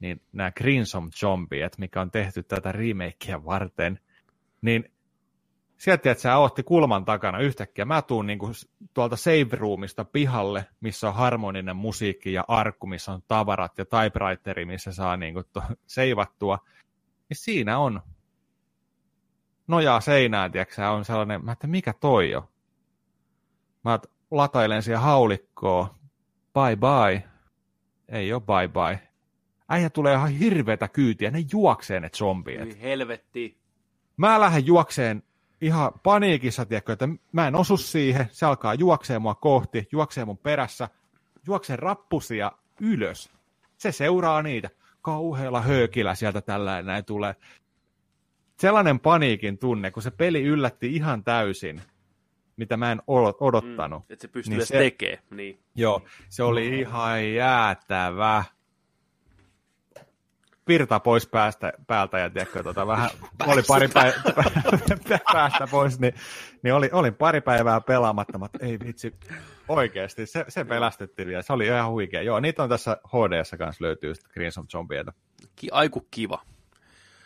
[0.00, 4.00] niin nämä Crimson Zombiet, mikä on tehty tätä remakea varten,
[4.62, 4.92] niin
[5.82, 7.84] sieltä, että sä ootti kulman takana yhtäkkiä.
[7.84, 8.50] Mä tuun niinku
[8.94, 14.64] tuolta save roomista pihalle, missä on harmoninen musiikki ja arkku, missä on tavarat ja typewriteri,
[14.64, 16.58] missä saa niinku to, seivattua.
[17.28, 18.00] Niin siinä on
[19.66, 22.48] nojaa seinään, tiedätkö, on sellainen, mä että mikä toi on?
[23.84, 23.98] Mä
[24.30, 25.86] latailen siihen haulikkoon,
[26.54, 27.24] bye bye.
[28.08, 29.08] Ei oo bye bye.
[29.68, 32.64] Äijä tulee ihan hirveätä kyytiä, ne juoksee ne zombiet.
[32.64, 33.58] Niin helvetti.
[34.16, 35.22] Mä lähden juokseen
[35.62, 40.38] ihan paniikissa, tiedätkö, että mä en osu siihen, se alkaa juoksee mua kohti, juoksee mun
[40.38, 40.88] perässä,
[41.46, 43.30] juoksee rappusia ylös.
[43.78, 44.70] Se seuraa niitä.
[45.02, 47.34] Kauhealla höökillä sieltä tällä näin tulee.
[48.58, 51.82] Sellainen paniikin tunne, kun se peli yllätti ihan täysin,
[52.56, 54.02] mitä mä en o- odottanut.
[54.10, 55.22] Että se pystyy Niin edes se- tekemään.
[55.30, 55.58] Niin.
[55.74, 58.44] Joo, se oli ihan jäätävä.
[60.68, 63.10] Virta pois päästä, päältä ja tiedätkö, tota, vähän,
[63.46, 64.22] oli pari päivää
[65.32, 66.14] päästä pois, niin,
[66.62, 69.14] niin oli, olin pari päivää pelaamatta, mutta ei vitsi,
[69.68, 72.22] oikeasti, se, se pelästytti vielä, se oli ihan huikea.
[72.22, 75.12] Joo, niitä on tässä HD-ssa kanssa löytyy sitten Crimson Zombieita.
[75.56, 76.42] Ki- aiku kiva.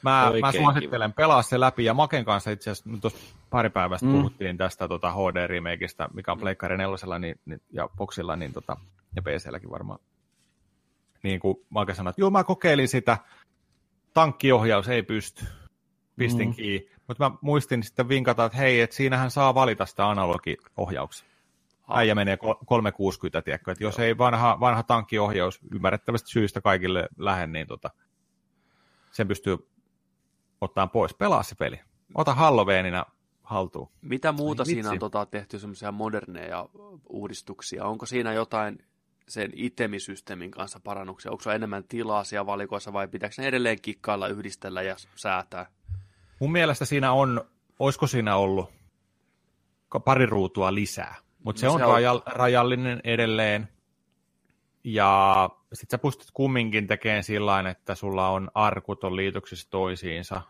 [0.02, 4.06] Mä, Oikein mä suosittelen pelaa se läpi, ja Maken kanssa itse asiassa tuossa pari päivästä
[4.06, 4.12] Mm.
[4.12, 4.18] mm.
[4.18, 8.76] puhuttiin tästä tota, HD-remakeista, mikä on Pleikkari 4 niin, niin, ja Boxilla niin, tota,
[9.16, 9.98] ja PClläkin varmaan.
[11.22, 13.18] Niin kuin Make sanoi, että joo mä kokeilin sitä,
[14.14, 15.44] tankkiohjaus ei pysty,
[16.16, 16.54] pistin Mm.
[16.54, 21.28] kiinni, mutta mä muistin sitten vinkata, että hei, että siinähän saa valita sitä analogiohjauksia.
[21.86, 21.98] Ah.
[21.98, 27.46] Äijä menee kol- 360, tiedätkö, että jos ei vanha, vanha tankkiohjaus ymmärrettävästi syystä kaikille lähde,
[27.46, 27.90] niin tota,
[29.12, 29.56] sen pystyy
[30.60, 31.14] ottaa pois.
[31.14, 31.80] Pelaa se peli.
[32.14, 33.04] Ota Halloweenina
[33.42, 33.88] haltuun.
[34.02, 36.68] Mitä muuta Ai siinä on tota, tehty semmoisia moderneja
[37.08, 37.84] uudistuksia?
[37.84, 38.78] Onko siinä jotain
[39.28, 41.30] sen itemisysteemin kanssa parannuksia?
[41.30, 45.66] Onko se enemmän tilaa siellä valikoissa vai pitääkö ne edelleen kikkailla, yhdistellä ja säätää?
[46.40, 47.44] Mun mielestä siinä on,
[47.78, 48.70] olisiko siinä ollut
[50.04, 51.14] pari ruutua lisää,
[51.44, 53.68] mutta se No on, se on- rajal, rajallinen edelleen.
[54.84, 60.42] Ja sit sä pystyt kumminkin tekemään sillä että sulla on arkut on liitoksissa toisiinsa,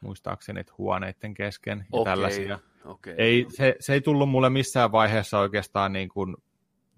[0.00, 2.58] muistaakseni että huoneiden kesken ja Okei, tällaisia.
[2.84, 3.14] okei.
[3.18, 6.36] Ei, se, se ei tullut mulle missään vaiheessa oikeastaan niin kuin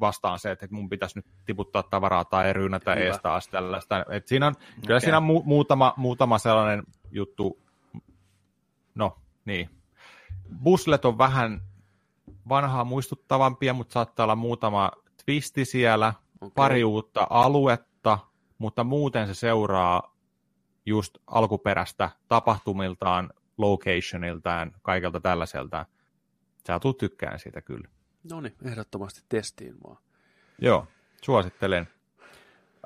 [0.06, 4.04] vastaan se, että mun pitäisi nyt tiputtaa tavaraa tai ryynätä ees taas tällaista.
[4.10, 5.00] Et siinä on, kyllä Okei.
[5.00, 7.60] siinä on mu- muutama, muutama sellainen juttu,
[8.94, 9.70] no niin.
[10.62, 11.60] Buslet on vähän
[12.48, 14.90] vanhaa muistuttavampia, mutta saattaa olla muutama
[15.24, 16.52] twisti siellä, Okei.
[16.54, 18.18] pari uutta aluetta,
[18.58, 20.14] mutta muuten se seuraa
[20.86, 25.86] just alkuperäistä tapahtumiltaan, locationiltaan, kaikelta tällaiselta.
[26.66, 27.88] Sä tulet tykkään siitä kyllä.
[28.30, 29.96] No niin, ehdottomasti testiin vaan.
[30.58, 30.86] Joo,
[31.22, 31.88] suosittelen.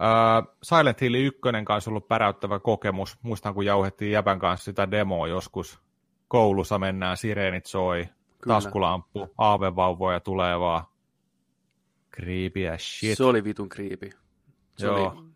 [0.01, 3.18] Uh, Silent Hill 1 kanssa ollut päräyttävä kokemus.
[3.22, 5.80] Muistan, kun jauhettiin Jäpän kanssa sitä demoa joskus.
[6.28, 8.09] Koulussa mennään, sireenit soi,
[8.39, 8.57] Kyllä.
[8.57, 10.84] taskulamppu, aavevauvoja tulee vaan.
[12.14, 13.18] Creepy as shit.
[13.18, 14.11] Se oli vitun kriipi.
[14.78, 15.11] Se Joo.
[15.11, 15.28] oli...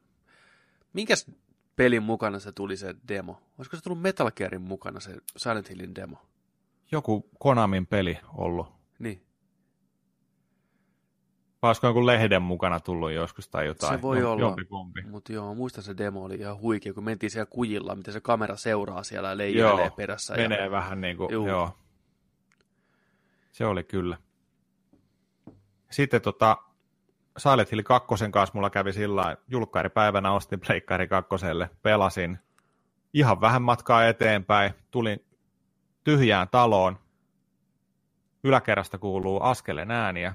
[0.92, 1.30] Minkäs
[1.76, 3.42] pelin mukana se tuli se demo?
[3.58, 6.16] Olisiko se tullut Metal Gearin mukana se Silent Hillin demo?
[6.92, 8.66] Joku Konamin peli ollut.
[8.98, 9.22] Niin.
[11.62, 13.94] Olisiko joku lehden mukana tullut joskus tai jotain?
[13.94, 14.56] Se voi Jom- olla.
[15.10, 18.56] Mutta joo, muistan se demo oli ihan huikea, kun mentiin siellä kujilla, miten se kamera
[18.56, 20.34] seuraa siellä ja leijailee perässä.
[20.34, 20.70] Menee Ja...
[20.70, 21.48] vähän niin kuin, Juu.
[21.48, 21.70] joo.
[23.52, 24.16] Se oli kyllä.
[25.90, 26.56] Sitten tota,
[27.38, 31.28] Silent Hill 2 kanssa mulla kävi sillä julkkaaripäivänä ostin Pleikkari 2,
[31.82, 32.38] pelasin
[33.14, 35.24] ihan vähän matkaa eteenpäin, tulin
[36.04, 36.98] tyhjään taloon,
[38.44, 40.34] yläkerrasta kuuluu askeleen ääniä,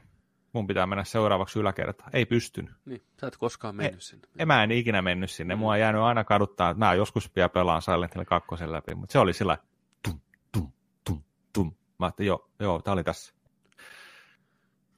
[0.54, 2.74] mun pitää mennä seuraavaksi yläkertaan, ei pystynyt.
[2.86, 4.28] Niin, sä et koskaan mennyt sinne.
[4.39, 5.56] En mä en ikinä mennyt sinne.
[5.56, 9.14] Mua on jäänyt aina kaduttaa, että mä joskus vielä pelaan Silent Hill 2 läpi, mutta
[9.14, 9.58] se oli sillä
[10.04, 10.20] tum,
[10.52, 10.72] tum,
[11.04, 11.22] tum,
[11.54, 11.72] tum.
[12.00, 13.34] Mä ajattelin, joo, joo, tää oli tässä.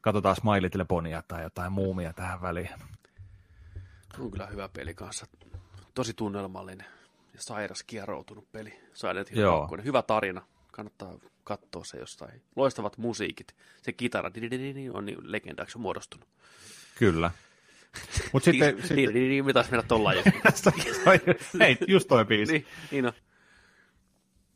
[0.01, 2.69] Katsotaan My Little Ponya tai jotain muumia tähän väliin.
[4.19, 5.25] On kyllä hyvä peli kanssa.
[5.93, 6.85] Tosi tunnelmallinen
[7.33, 8.79] ja sairas kieroutunut peli.
[8.93, 9.67] Silent Hill Joo.
[9.67, 9.85] 2.
[9.85, 10.41] Hyvä tarina.
[10.71, 11.13] kannattaa
[11.57, 12.41] katsoa se jostain.
[12.55, 13.55] Loistavat musiikit.
[13.81, 14.31] Se kitara
[14.93, 16.27] on niin legendaksi muodostunut.
[16.97, 17.31] Kyllä.
[18.33, 20.23] Mutta sitten, sitten Di-di-di-di, Mitäs mennä tollaan jo?
[21.59, 22.51] hei, just toi biisi.
[22.53, 23.13] niin, niin on.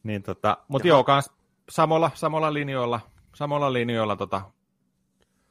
[0.04, 1.32] Niin tota, mutta joo, kans
[1.70, 3.00] samalla, samalla linjoilla,
[3.36, 4.42] samalla linjoilla tota,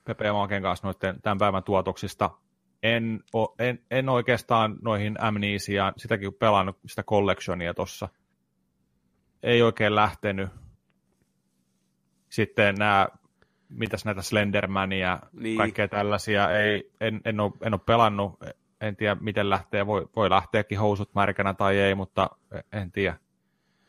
[0.05, 2.31] Pepe ja Maken kanssa noiden tämän päivän tuotoksista.
[2.83, 8.09] En, o, en, en oikeastaan noihin Amnesiaan, sitäkin pelannut sitä collectionia tuossa,
[9.43, 10.49] ei oikein lähtenyt.
[12.33, 13.09] Sitten nämä,
[13.69, 15.57] mitäs näitä Slendermania, Niin.
[15.59, 18.33] kaikkea tällaisia, ei, en, en, ole, en ole pelannut,
[18.81, 22.31] en tiedä miten lähtee, voi, voi lähteäkin housut märkänä tai ei, mutta
[22.73, 23.17] en tiedä.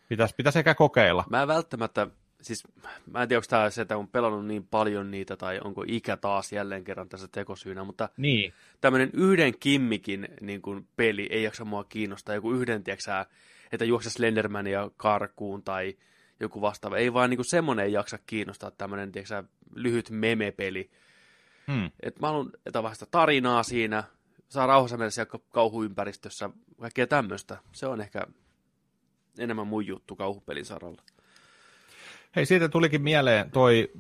[0.10, 1.24] Pitäisi, pitäisi ehkä kokeilla.
[1.30, 2.08] Mä välttämättä,
[2.41, 2.64] siis
[3.12, 6.18] mä en tiedä, onko tämä se, että on pelannut niin paljon niitä, tai onko ikä
[6.18, 8.54] taas jälleen kerran tässä tekosyynä, mutta Niin.
[8.82, 12.36] tämmöinen yhden kimmikin niin kuin peli ei jaksa mua kiinnostaa.
[12.36, 13.12] Joku yhden, tiedätkö,
[13.72, 15.98] että juokse Slendermania karkuun tai
[16.40, 16.98] joku vastaava.
[16.98, 19.44] Ei vaan niin kuin semmoinen ei jaksa kiinnostaa tämmöinen, tiedätkö,
[19.76, 20.90] lyhyt meme-peli.
[21.68, 21.92] Hmm.
[22.00, 24.04] Et mä haluan, vähän sitä tarinaa siinä,
[24.50, 26.50] saa rauhassa mennä siellä kauhuympäristössä,
[26.82, 27.58] kaikkea tämmöistä.
[27.72, 28.28] Se on ehkä
[29.40, 31.02] enemmän mun juttu kauhupelin saralla.
[32.36, 33.92] Hei, siitä tulikin mieleen toi,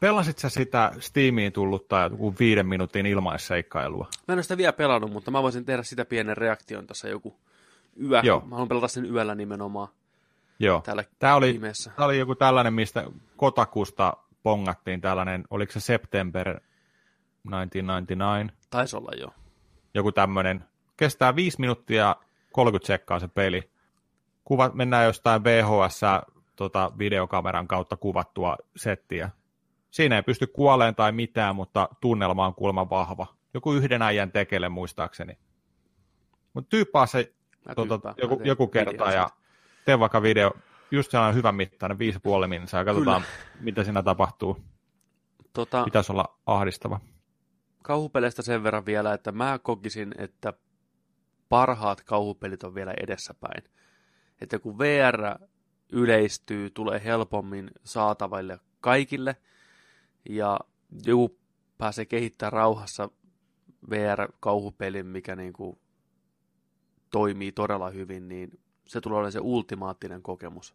[0.00, 4.08] pelasit sä sitä Steamiin tullutta joku viiden minuutin ilmaisseikkailua?
[4.28, 7.36] Mä en ole sitä vielä pelannut, mutta mä voisin tehdä sitä pienen reaktion tässä joku
[8.02, 8.20] yö.
[8.22, 8.40] Joo.
[8.40, 9.88] Mä haluan pelata sen yöllä nimenomaan
[10.58, 10.80] Joo.
[10.80, 11.90] täällä Tämä oli, ihmeessä.
[11.96, 13.04] tämä oli joku tällainen, mistä
[13.36, 16.60] Kotakusta pongattiin tällainen, oliko se September
[17.50, 19.34] 1999, Taisi olla jo.
[19.94, 20.64] joku tämmöinen.
[20.96, 22.16] Kestää 5 minuuttia
[22.52, 23.70] 30 sekkaa se peli.
[24.44, 26.00] Kuvat, mennään jostain VHS
[26.56, 29.30] tota, videokameran kautta kuvattua settiä.
[29.90, 33.26] Siinä ei pysty kuoleen tai mitään, mutta tunnelma on kuulemma vahva.
[33.54, 35.38] Joku yhden äijän tekele muistaakseni.
[36.52, 37.32] Mutta tyyppaa se
[37.74, 39.28] tota, joku, joku kerta ja.
[39.84, 40.52] Tee vaikka video,
[40.90, 41.98] just sellainen hyvän mittainen,
[42.42, 43.22] 5,5 minsaa, ja katsotaan,
[43.60, 44.56] mitä siinä tapahtuu.
[45.52, 47.00] Tota, Pitäisi olla ahdistava.
[47.82, 50.52] kauhupeleistä sen verran vielä, että mä kokisin, että
[51.48, 53.64] parhaat kauhupelit on vielä edessäpäin.
[54.40, 55.18] Että kun VR
[55.92, 59.36] yleistyy, tulee helpommin saataville kaikille,
[60.28, 60.60] ja
[61.06, 61.38] joku
[61.78, 63.08] pääsee kehittämään rauhassa
[63.90, 65.78] VR-kauhupelin, mikä niin kuin
[67.10, 68.60] toimii todella hyvin, niin
[68.92, 70.74] se tulee olemaan se ultimaattinen kokemus.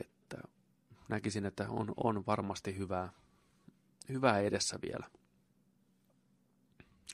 [0.00, 0.38] Että
[1.08, 3.12] näkisin, että on, on varmasti hyvää,
[4.08, 5.06] hyvää edessä vielä.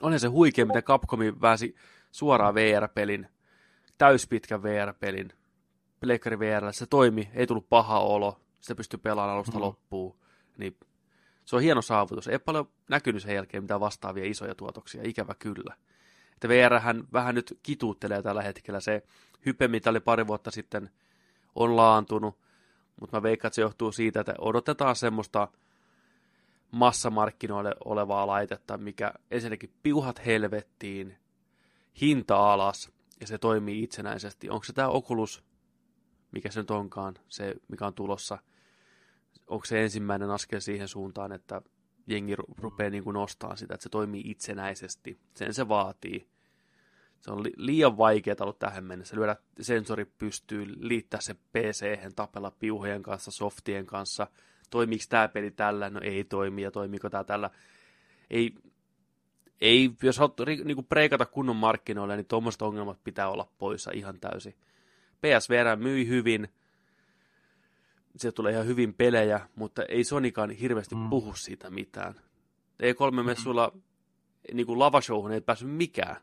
[0.00, 1.76] Onhan se huikea, miten Capcomi pääsi
[2.12, 3.28] suoraan VR-pelin,
[3.98, 5.32] täyspitkän VR-pelin,
[6.00, 9.58] Pleikkari VR, se toimi, ei tullut paha olo, sitä pystyi pelaamaan alusta Mhm.
[9.58, 9.64] mm.
[9.64, 10.16] loppuun,
[10.56, 10.76] niin
[11.44, 12.28] se on hieno saavutus.
[12.28, 15.76] Ei paljon näkynyt sen jälkeen mitään vastaavia isoja tuotoksia, ikävä kyllä.
[16.34, 18.80] Että VR hän vähän nyt kituuttelee tällä hetkellä.
[18.80, 19.02] Se
[19.46, 20.90] hype, mitä oli pari vuotta sitten,
[21.54, 22.38] on laantunut,
[23.00, 25.48] mutta mä veikkaan, että se johtuu siitä, että odotetaan semmoista
[26.70, 31.18] massamarkkinoille olevaa laitetta, mikä ensinnäkin piuhat helvettiin,
[32.00, 34.50] hinta alas, ja se toimii itsenäisesti.
[34.50, 35.44] Onko se tämä Oculus,
[36.32, 38.38] mikä se nyt onkaan, se mikä on tulossa,
[39.46, 41.62] onko se ensimmäinen askel siihen suuntaan, että
[42.06, 45.18] jengi ru- rupeaa niin kuin nostamaan sitä, että se toimii itsenäisesti.
[45.34, 46.26] Sen se vaatii.
[47.20, 49.16] Se on li- liian vaikeaa ollut tähän mennessä.
[49.16, 54.26] Lyödä sensori pystyy, liittää se pc tapella piuhojen kanssa, softien kanssa.
[54.70, 55.90] Toimiiko tämä peli tällä?
[55.90, 56.62] No ei toimi.
[56.62, 57.50] Ja toimiiko tämä tällä?
[58.30, 58.54] Ei,
[59.60, 64.54] ei jos haluat niinku preikata kunnon markkinoille, niin tuommoiset ongelmat pitää olla poissa ihan täysin.
[65.20, 66.48] PSVR myi hyvin,
[68.16, 71.10] se tulee ihan hyvin pelejä, mutta ei Sonikaan hirveästi mm.
[71.10, 72.14] puhu siitä mitään.
[72.82, 73.82] E3-messuilla mm.
[74.56, 76.16] niin kuin lavashowhun ei päässyt mikään.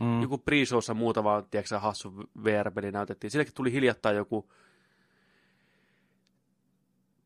[0.00, 0.22] Mm.
[0.22, 3.30] Joku pre-showssa muutama, tiedätkö hassu VR-peli näytettiin.
[3.30, 4.50] Sillekin tuli hiljattain joku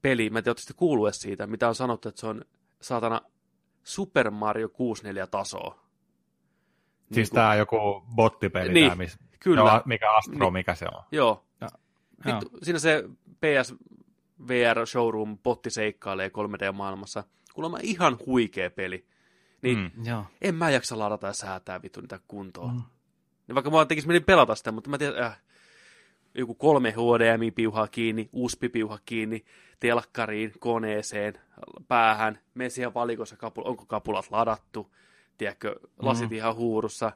[0.03, 2.45] peli, mä en tiedä, te kuullut siitä, mitä on sanottu, että se on
[2.81, 3.21] saatana
[3.85, 5.75] Super Mario 64 tasoa.
[5.75, 9.61] Siis Niin kuin- tämä joku bottipeli, Niin, tää, miss, Kyllä.
[9.61, 10.53] Joo, mikä Astro, Niin.
[10.53, 11.05] mikä se on.
[11.13, 11.45] Joo.
[11.61, 11.71] Joo.
[12.27, 13.05] Vittu, siinä se
[13.41, 17.25] PSVR Showroom potti seikkailee 3D-maailmassa.
[17.55, 19.05] Kuulemma ihan huikea peli.
[19.63, 20.07] Niin mm.
[20.07, 20.25] Joo.
[20.41, 22.75] en mä jaksa ladata ja säätää vittu niitä kuntoon.
[22.75, 22.83] Mm.
[23.47, 25.43] Niin vaikka mä tekis mieli pelata sitä, mutta mä tiedän, äh,
[26.35, 29.45] joku kolme HDMI-piuhaa kiinni, USB-piuha kiinni,
[29.81, 31.35] telkkariin, koneeseen,
[31.89, 32.39] päähän,
[32.69, 34.95] siihen valikossa, kapul- onko kapulat ladattu,
[35.39, 36.37] tiedätkö, lasit mm.
[36.37, 37.13] ihan huurussa,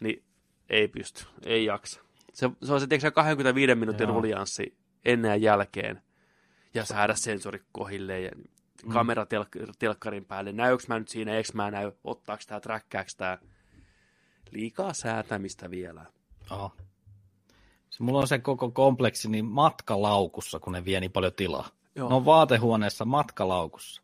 [0.00, 0.22] niin
[0.70, 2.00] ei pysty, ei jaksa.
[2.32, 6.02] Se, se on se, tiedätkö, 25 minuutin ruljanssi ennen ja jälkeen,
[6.74, 8.30] ja säädä sensori kohilleen, ja
[8.84, 8.92] Mm.
[8.92, 13.38] kamera telk- telkkarin päälle, näykö mä nyt siinä, eikö mä näy, ottaako tää, träkkääkö tää,
[14.50, 16.06] liikaa säätämistä vielä.
[16.50, 16.72] Oho.
[18.00, 21.68] Mulla on se koko kompleksi niin matkalaukussa, kun ne vie niin paljon tilaa.
[21.94, 22.08] Joo.
[22.08, 24.02] Ne on vaatehuoneessa matkalaukussa.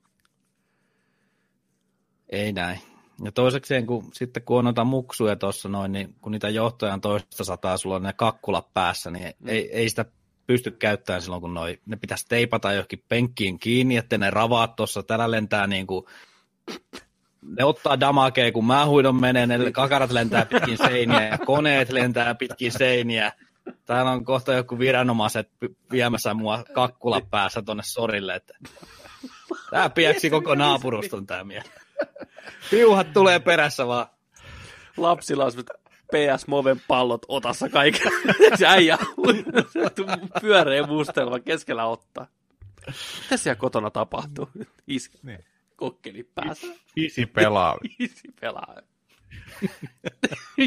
[2.29, 2.81] Ei näin.
[3.25, 7.45] Ja toisekseen, kun, sitten kun on noita muksuja tuossa noin, niin kun niitä johtojan toista
[7.45, 9.49] sataa, sulla on ne kakkulat päässä, niin mm.
[9.49, 10.05] ei, ei sitä
[10.47, 15.03] pysty käyttämään silloin, kun noi, ne pitäisi teipata johonkin penkkiin kiinni, että ne ravaat tuossa,
[15.03, 16.07] täällä lentää niin kuin,
[17.43, 22.35] ne ottaa damakea, kun mä huidon menee, ne kakarat lentää pitkin seiniä ja koneet lentää
[22.35, 23.33] pitkin seiniä.
[23.85, 25.51] Täällä on kohta joku viranomaiset
[25.91, 28.55] viemässä mua kakkula päässä tonne sorille, että
[29.71, 31.65] tää piäksi koko naapuruston tää mies.
[32.71, 34.07] Piuhat tulee perässä vaan.
[34.97, 35.53] Lapsilla on
[36.13, 38.13] PS Moven pallot otassa kaiken.
[38.59, 38.99] Se äijä
[40.41, 42.27] pyöreä mustelma keskellä ottaa.
[43.23, 44.49] Mitä siellä kotona tapahtuu?
[44.87, 45.45] Is, Niin.
[45.77, 46.67] kokkeli päässä.
[46.97, 47.77] Isi pelaa.
[47.99, 48.75] Isi pelaa.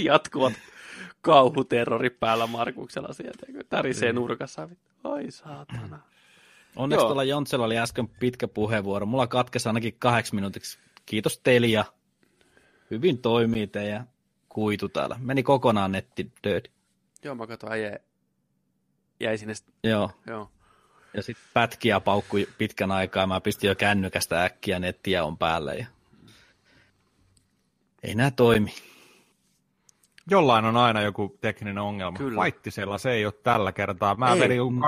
[0.03, 0.53] Jatkuvat
[1.21, 4.69] kauhuterrori päällä Markuksella sieltä, kun tärisee nurkassa.
[5.03, 5.99] Ai saatana.
[6.75, 7.07] Onneksi Joo.
[7.07, 9.05] tuolla Jontsella oli äsken pitkä puheenvuoro.
[9.05, 10.79] Mulla katkesi ainakin kahdeksi minuutiksi.
[11.05, 11.85] Kiitos Telia.
[12.91, 14.09] Hyvin toimii teidän
[14.49, 15.15] kuitu täällä.
[15.19, 16.65] Meni kokonaan netti död.
[17.23, 17.99] Joo, mä katsoin äijä
[19.19, 19.53] jäi sinne.
[19.83, 20.11] Joo.
[20.27, 20.51] Joo.
[21.13, 23.27] Ja sitten pätkiä paukkui pitkän aikaa.
[23.27, 25.73] Mä pistin jo kännykästä äkkiä, nettiä on päällä.
[25.73, 25.85] Ja...
[28.03, 28.73] Ei nämä toimi.
[30.31, 32.17] Jollain on aina joku tekninen ongelma.
[32.17, 32.35] Kyllä.
[32.35, 34.15] Faittisella se ei ole tällä kertaa.
[34.15, 34.39] Mä Ei.
[34.39, 34.79] vedin joku 20-25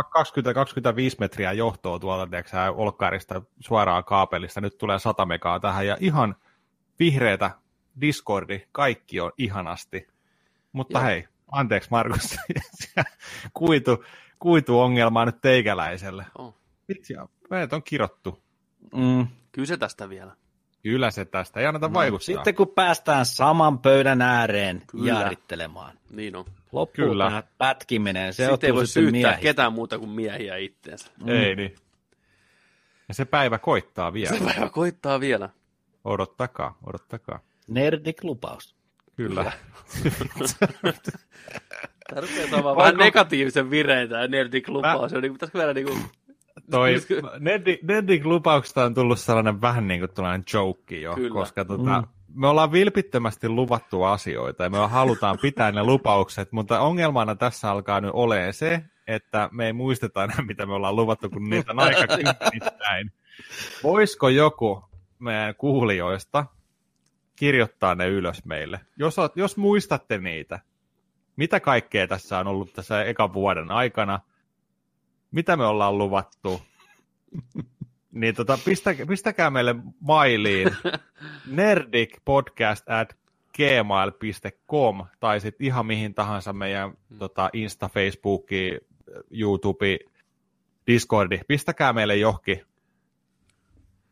[1.20, 4.62] metriä johtoa tuolta, tiedätkö, Olkkarista suoraan kaapelista.
[4.62, 6.36] Nyt tulee 100 megaa tähän ja ihan
[7.00, 7.52] vihreätä
[8.02, 10.08] Discordi, kaikki on ihanasti.
[10.72, 11.06] Mutta Joo.
[11.06, 12.38] hei, anteeksi Markus,
[13.54, 14.04] kuitu,
[14.40, 16.26] kuituongelmaa nyt teikäläiselle.
[16.38, 16.56] Oh.
[16.88, 17.14] Vitsi,
[17.50, 18.44] meidät on kirottu.
[18.96, 19.28] Mm.
[19.52, 20.36] Kyllä se tästä vielä.
[20.84, 22.26] Kyllä se tästä, ei anneta vaikuttaa.
[22.26, 25.08] Sitten kun päästään saman pöydän ääreen Kyllä.
[25.08, 25.98] jaarittelemaan.
[26.12, 26.46] Niin on.
[26.72, 27.26] Loppuu Kyllä.
[27.26, 28.34] tämä pätkiminen.
[28.34, 29.40] Se Sitten ei voi syyttää miehiin.
[29.42, 31.12] ketään muuta kuin miehiä itteensä.
[31.28, 31.76] Ei niin.
[33.08, 34.38] Ja se päivä koittaa vielä.
[34.38, 35.50] Se päivä koittaa vielä.
[36.04, 37.40] Odottakaa, odottakaa.
[37.74, 38.76] Nerdik lupaus.
[39.16, 39.52] Kyllä.
[42.10, 45.14] Tämä rupeaa saamaan vähän negatiivisen vireen tämä Nerdik lupaus.
[45.14, 45.22] Mä...
[45.22, 46.00] Niin, pitäisikö vielä niin kuin...
[46.72, 46.96] Toi
[47.82, 51.34] Neddik lupauksesta on tullut sellainen vähän niin kuin tällainen joke jo, Kyllä.
[51.34, 52.04] koska tota,
[52.34, 58.02] me ollaan vilpittömästi luvattu asioita ja me halutaan pitää ne lupaukset, mutta ongelmana tässä alkaa
[58.02, 61.80] nyt olemaan se, että me ei muisteta enää, mitä me ollaan luvattu, kun niitä on
[61.80, 63.12] aika kymmenittäin.
[63.84, 64.84] Voisiko joku
[65.20, 66.46] meidän kuulijoista
[67.42, 68.80] kirjoittaa ne ylös meille?
[68.98, 70.60] Jos, oot- jos muistatte niitä,
[71.36, 74.20] mitä kaikkea tässä on ollut tässä ekan vuoden aikana,
[75.32, 76.62] mitä me ollaan luvattu,
[78.22, 80.68] niin tota, pistäkää, pistäkää meille mailiin
[81.58, 83.18] nerdicpodcast at
[83.56, 88.78] gmail.com tai sitten ihan mihin tahansa meidän tota, Insta, Facebooki,
[89.32, 90.00] YouTube,
[90.88, 91.40] Discordi.
[91.48, 92.66] Pistäkää meille johonkin.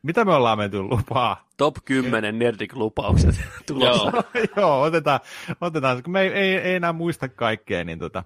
[0.04, 1.48] Mitä me ollaan menty lupaa?
[1.58, 3.36] Top 10 Nerdik lupaukset
[3.68, 4.12] tulossa.
[4.56, 5.20] Joo, otetaan,
[5.62, 6.04] otetaan.
[6.04, 8.24] Kun me ei, ei, ei enää muista kaikkea, niin tota,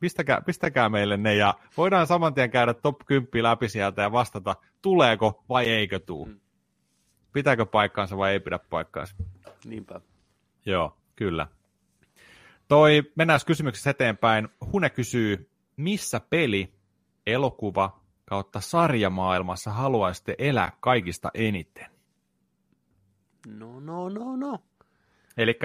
[0.00, 4.56] pistäkää, pistäkää meille ne ja voidaan saman tien käydä top 10 läpi sieltä ja vastata,
[4.82, 6.26] tuleeko vai eikö tuu.
[6.26, 6.40] Mm.
[7.32, 9.16] Pitääkö paikkaansa vai ei pidä paikkaansa.
[9.64, 10.00] Niinpä.
[10.66, 11.46] Joo, kyllä.
[12.68, 14.48] Toi, mennään kysymyksessä eteenpäin.
[14.72, 16.72] Hune kysyy, missä peli,
[17.26, 21.86] elokuva kautta sarjamaailmassa haluaisitte elää kaikista eniten?
[23.46, 24.58] No, no, no, no.
[25.36, 25.58] Eli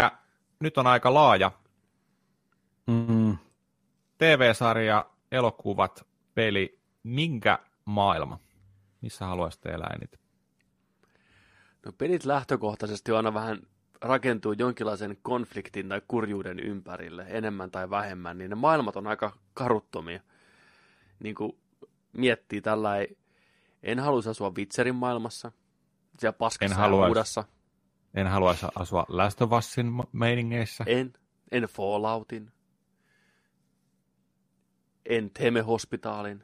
[0.59, 1.51] nyt on aika laaja
[2.88, 3.38] Mm.
[4.18, 8.39] TV-sarja, elokuvat, peli, minkä maailma?
[9.01, 10.20] Missä haluaisitte elää eniten?
[11.86, 13.59] No pelit lähtökohtaisesti aina vähän
[14.01, 20.21] rakentuu jonkinlaisen konfliktin tai kurjuuden ympärille, enemmän tai vähemmän, niin ne maailmat on aika karuttomia.
[21.20, 21.58] Niin kuin
[22.13, 23.17] miettii tällä ei,
[23.83, 25.51] en haluaisi asua Witcherin maailmassa,
[26.20, 27.08] siellä paskassa En ja haluaisi.
[27.09, 27.43] huudassa.
[28.13, 30.83] En haluaisi asua Last of Usin meiningeissä.
[30.88, 31.13] En,
[31.51, 32.51] en Falloutin,
[35.05, 36.43] en Teme Hospitaalin,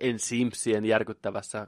[0.00, 1.66] en Simpsien järkyttävässä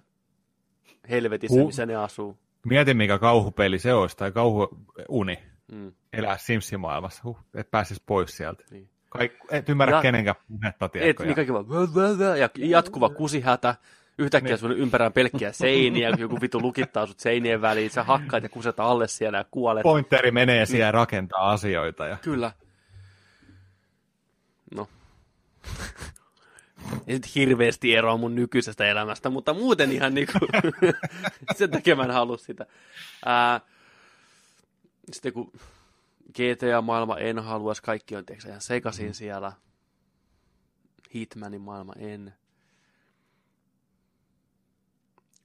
[1.10, 2.38] helvetissä, missä ne asuu.
[2.64, 5.38] Mietin, mikä kauhupeli se olisi, tai kauhuuni
[5.72, 7.20] Mm, elää Simsin maailmassa.
[7.24, 8.64] Huh, et pääsisi pois sieltä.
[8.70, 8.90] niin.
[9.16, 11.22] Kaik, et ymmärrä Ja- kenenkään puhetta, Et, tiedätkö?
[11.22, 13.74] niin ja- kaikki vaan vö, vö, vö, ja jatkuva kusihätä.
[14.18, 14.58] Yhtäkkiä Niin.
[14.58, 19.08] sun ympärään pelkkiä seiniä, joku vitu lukittaa sut seinien väliin, sä hakkaat ja kuset alle
[19.08, 19.82] siellä ja kuolet.
[19.82, 22.06] Pointeri menee siellä ja rakentaa asioita.
[22.06, 22.16] Ja...
[22.22, 22.52] Kyllä.
[24.74, 24.88] No.
[27.06, 30.38] Ei nyt hirveästi eroa mun nykyisestä elämästä, mutta muuten ihan niinku,
[31.56, 32.66] sen takia mä en halua sitä.
[33.24, 33.60] Ää,
[35.12, 35.52] sitten kun
[36.36, 39.52] GTA-maailma en haluaisi, kaikki on tiiäksä, ihan sekaisin siellä.
[41.14, 42.34] Hitmanin maailma en.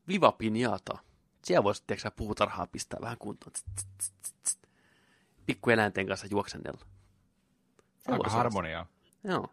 [0.08, 0.98] Viva Pinata.
[1.44, 3.54] Siellä voisi, tiedätkö sä, puutarhaa pistää vähän kuntoon.
[3.54, 4.66] Tst.
[5.46, 6.80] Pikkueläinten kanssa juoksennella.
[8.00, 8.86] Se Aika voisi harmoniaa.
[9.24, 9.48] Joo.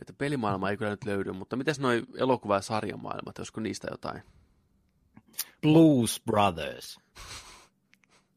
[0.00, 4.22] Että pelimaailma ei kyllä nyt löydy, mutta mitäs noi elokuva- ja sarjamaailmat, olisiko niistä jotain?
[5.62, 7.00] Blues Brothers.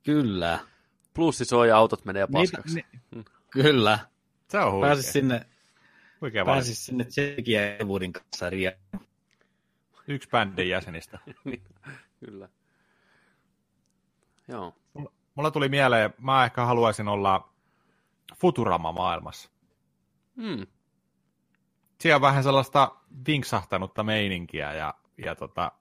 [0.03, 0.59] Kyllä,
[1.13, 2.75] Plussi soi ja autot menee Niitä- paskaksi.
[3.15, 3.99] ni- kyllä.
[4.47, 4.87] Se on huikea.
[4.89, 5.45] Pääsis sinne,
[6.21, 8.71] huikea pääsis sinne Jackie ja Ewoodin kanssa ria.
[10.07, 11.19] Yksi bändin jäsenistä.
[11.45, 11.63] Niin,
[12.19, 12.49] kyllä.
[14.47, 14.75] Joo.
[15.35, 17.53] Mulla tuli mieleen, mä ehkä haluaisin olla
[18.35, 19.49] Futurama-maailmassa.
[20.41, 20.67] Hmm.
[22.01, 22.95] Siellä on vähän sellaista
[23.27, 25.71] vinksahtanutta meininkiä ja, ja tota,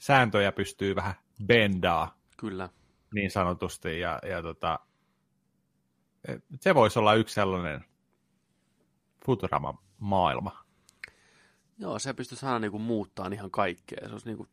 [0.00, 1.14] sääntöjä pystyy vähän
[1.46, 2.68] bendaa Kyllä.
[3.14, 4.00] Niin sanotusti.
[4.00, 4.78] Ja, ja tota,
[6.60, 7.84] se voisi olla yksi sellainen
[9.26, 10.64] Futurama-maailma.
[11.78, 14.06] Joo, se pystyisi aina niinku muuttaa ihan kaikkea.
[14.06, 14.48] Se olisi niinku,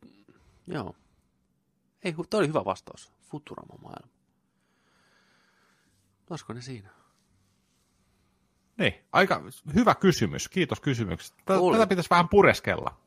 [0.66, 0.94] joo.
[2.04, 3.12] Ei, toi oli hyvä vastaus.
[3.30, 4.12] Futurama-maailma.
[6.30, 6.90] Olisiko ne siinä?
[8.78, 9.42] Niin, aika
[9.74, 10.48] hyvä kysymys.
[10.48, 11.36] Kiitos kysymyksestä.
[11.44, 11.76] Tätä, Oli.
[11.76, 13.00] tätä pitäisi vähän pureskella.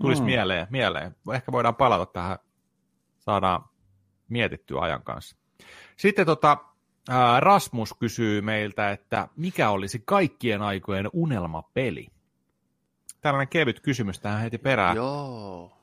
[0.00, 0.26] Tulisi Mm.
[0.26, 1.16] mieleen, mieleen.
[1.34, 2.38] Ehkä voidaan palata tähän,
[3.18, 3.64] saadaan
[4.30, 5.36] mietittyä ajan kanssa.
[5.96, 6.58] Sitten tota,
[7.38, 12.08] Rasmus kysyy meiltä, että mikä olisi kaikkien aikojen unelmapeli?
[13.20, 14.96] Tällainen kevyt kysymys tähän heti perään.
[14.96, 15.76] Joo.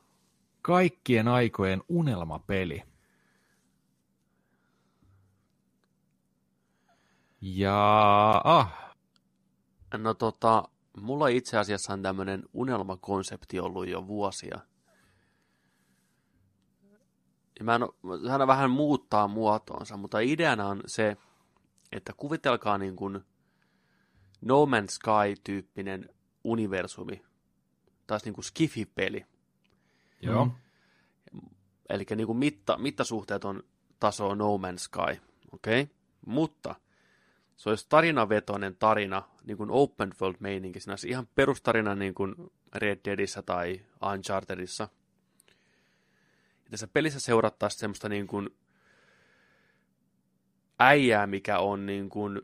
[0.62, 2.84] Kaikkien aikojen unelmapeli.
[7.42, 8.88] Ja ah,
[9.98, 10.64] No tota,
[11.02, 14.60] mulla itse asiassa on tämmöinen unelmakonsepti ollut jo vuosia.
[17.60, 17.82] Ja mä en
[18.26, 21.18] se aina vähän muuttaa muotoonsa, mutta ideana on se,
[21.92, 23.20] että kuvitelkaa niin kuin
[24.42, 26.10] No Man's Sky-tyyppinen
[26.44, 27.22] universumi,
[28.08, 29.26] taas niin kuin Skifi-peli.
[30.22, 30.46] joo.
[30.46, 30.52] Mm.
[31.90, 33.64] Eli niin kuin mitta, mittasuhteet on
[34.00, 35.22] taso No Man's Sky,
[35.52, 35.82] okei?
[35.82, 35.96] Okay?
[36.26, 36.76] Mutta
[37.56, 42.36] se olisi tarinavetoinen tarina, niin kuin open world meininki, siinä olisi ihan perustarina niin kuin
[42.76, 43.82] Red Deadissä tai
[44.14, 44.90] Unchartedissa.
[46.68, 48.50] Ja tässä pelissä seurattaisiin semmoista niin kuin
[50.80, 52.42] äijää, mikä on niin kuin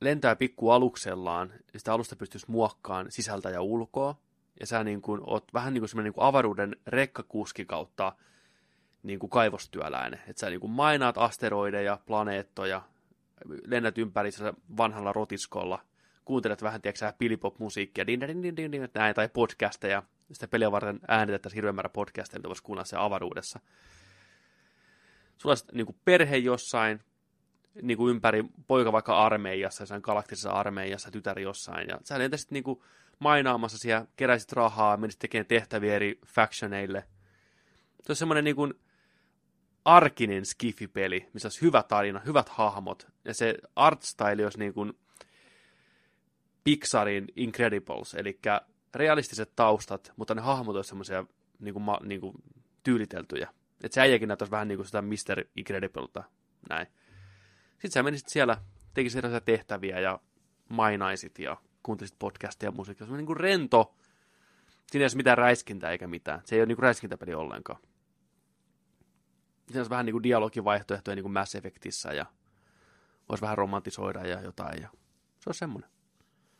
[0.00, 4.20] lentää pikku aluksellaan, ja sitä alusta pystyisi muokkaan sisältä ja ulkoa,
[4.60, 8.12] ja sä niin kuin, oot vähän niin kuin semmoinen niin kuin avaruuden rekkakuski kautta
[9.02, 10.20] niin kuin kaivostyöläinen.
[10.28, 12.82] Että sä niin kuin mainaat asteroideja, planeettoja,
[13.66, 14.30] lennät ympäri
[14.76, 15.82] vanhalla rotiskolla,
[16.24, 20.02] kuuntelet vähän, tiedätkö sä, pilipop-musiikkia, din, din, din, din, näin, tai podcasteja.
[20.32, 23.60] Sitä peliä varten äänitettäisiin hirveän määrä podcasteja, mitä voisi kuunnella siellä avaruudessa.
[25.36, 27.00] Sulla olisi niin kuin perhe jossain,
[27.82, 32.64] niin kuin ympäri, poika vaikka armeijassa, jossain galaktisessa armeijassa, tytär jossain, ja sä lentäisit niin
[32.64, 32.80] kuin
[33.18, 37.04] mainaamassa siellä, keräisit rahaa, menisit tekemään tehtäviä eri factioneille.
[38.02, 38.74] Se on semmoinen niin
[39.84, 44.92] arkinen skifi-peli, missä olisi hyvä tarina, hyvät hahmot, ja se art style olisi niin kuin
[46.64, 48.38] Pixarin Incredibles, eli
[48.94, 51.24] realistiset taustat, mutta ne hahmot olisivat semmoisia
[51.58, 52.34] niin kuin, niin kuin
[52.82, 53.50] tyyliteltyjä.
[53.84, 55.44] Että se äijäkin näyttäisi vähän niin kuin sitä Mr.
[55.56, 56.24] Incredibleta,
[56.68, 56.86] näin.
[57.72, 58.56] Sitten sä menisit siellä,
[58.94, 60.20] tekisit erilaisia tehtäviä ja
[60.68, 63.06] mainaisit ja kuuntelisit podcastia ja musiikkia.
[63.06, 63.94] Se on niin kuin rento.
[64.90, 66.40] Siinä ei ole mitään räiskintää eikä mitään.
[66.44, 67.80] Se ei ole niin kuin räiskintäpeli ollenkaan.
[69.66, 72.26] Siinä olisi vähän niin kuin dialogivaihtoehtoja niin kuin Mass Effectissä ja
[73.28, 74.82] voisi vähän romantisoida ja jotain.
[74.82, 74.88] Ja
[75.40, 75.90] se on semmoinen.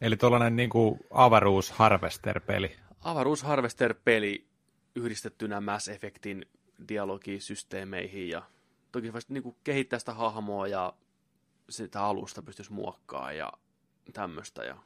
[0.01, 2.77] Eli tuollainen niin kuin avaruus harvester-peli.
[3.01, 4.47] Avaruus Harvester-peli
[4.95, 6.47] yhdistettynä Mass Effectin
[6.89, 8.43] dialogisysteemeihin ja
[8.93, 10.93] toki voisi niin kuin kehittää sitä hahmoa ja
[11.71, 13.53] sitä alusta pystyisi muokkaamaan ja
[14.13, 14.77] tämmöistä ja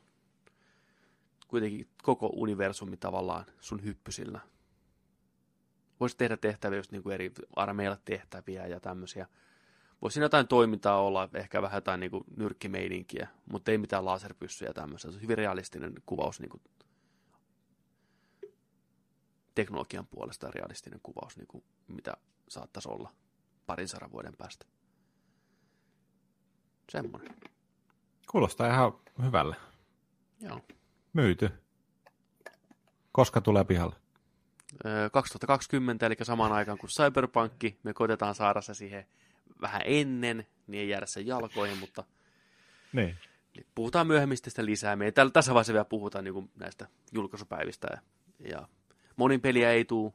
[1.49, 4.41] kuitenkin koko universumi tavallaan sun hyppysillä.
[6.01, 9.27] Voisi tehdä tehtäviä, just niin kuin eri armeilla tehtäviä ja tämmöisiä.
[10.03, 14.73] Voisi siinä jotain toimintaa olla, ehkä vähän jotain niin kuin nyrkkimeininkiä, mutta ei mitään laserpyssyjä
[14.73, 15.11] tämmöistä.
[15.11, 16.63] Se on hyvin realistinen kuvaus niin kuin
[19.55, 22.17] teknologian puolesta ja realistinen kuvaus, niin kuin mitä
[22.49, 23.13] saattaisi olla
[23.67, 24.67] parin sadan vuoden päästä.
[26.91, 27.37] Semmoinen.
[28.31, 29.57] Kuulostaa ihan hyvälle.
[30.41, 30.61] Joo.
[31.13, 31.51] Myyty.
[33.13, 33.97] Koska tulee pihalle?
[34.87, 39.07] Öö, 2020, eli samaan aikaan kuin Cyberpunkki, me koitetaan saada se siihen
[39.61, 42.05] vähän ennen, niin ei jäädä sen jalkoihin, mutta
[42.93, 43.17] Niin.
[43.57, 44.97] niin puhutaan myöhemmin sitten lisää.
[44.97, 48.01] Me ei tällä, tässä vaiheessa vielä puhuta niin kuin näistä julkaisupäivistä ja,
[48.51, 48.69] ja
[49.17, 50.13] monin peliä ei tule.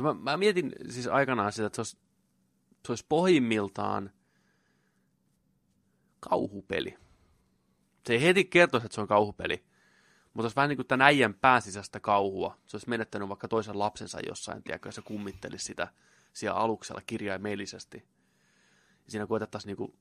[0.00, 1.96] Mä, mä mietin siis aikanaan sitä, että se olisi,
[2.86, 4.10] se olisi pohjimmiltaan
[6.20, 6.96] kauhupeli.
[8.06, 9.64] Se ei heti kertoisi, että se on kauhupeli,
[10.34, 12.58] mutta olisi vähän niin kuin tämän äijän pääsisäistä kauhua.
[12.66, 15.88] Se olisi menettänyt vaikka toisen lapsensa jossain, tiedätkö, ja se kummittelisi sitä
[16.36, 18.08] siellä aluksella kirjaimellisesti.
[19.04, 19.98] Ja siinä koetettaisiin niin kuin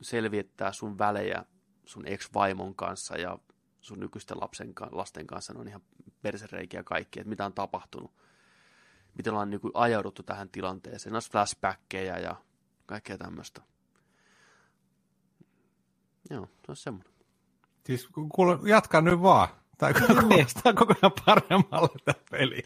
[0.00, 1.44] selvittää sun välejä
[1.84, 3.38] sun ex-vaimon kanssa ja
[3.80, 5.52] sun nykyisten lapsen, lasten kanssa.
[5.52, 5.82] Ne on ihan
[6.22, 8.12] persereikiä kaikki, että mitä on tapahtunut.
[9.14, 11.14] Miten ollaan niin kuin ajauduttu tähän tilanteeseen.
[11.14, 12.36] Olisi flashbackkejä ja
[12.86, 13.62] kaikkea tämmöistä.
[16.30, 17.12] Joo, se on semmoinen.
[17.86, 19.48] Siis kuule, jatka nyt vaan.
[19.78, 22.62] Tämä kuulostaa kokonaan paremmalle tämä peli.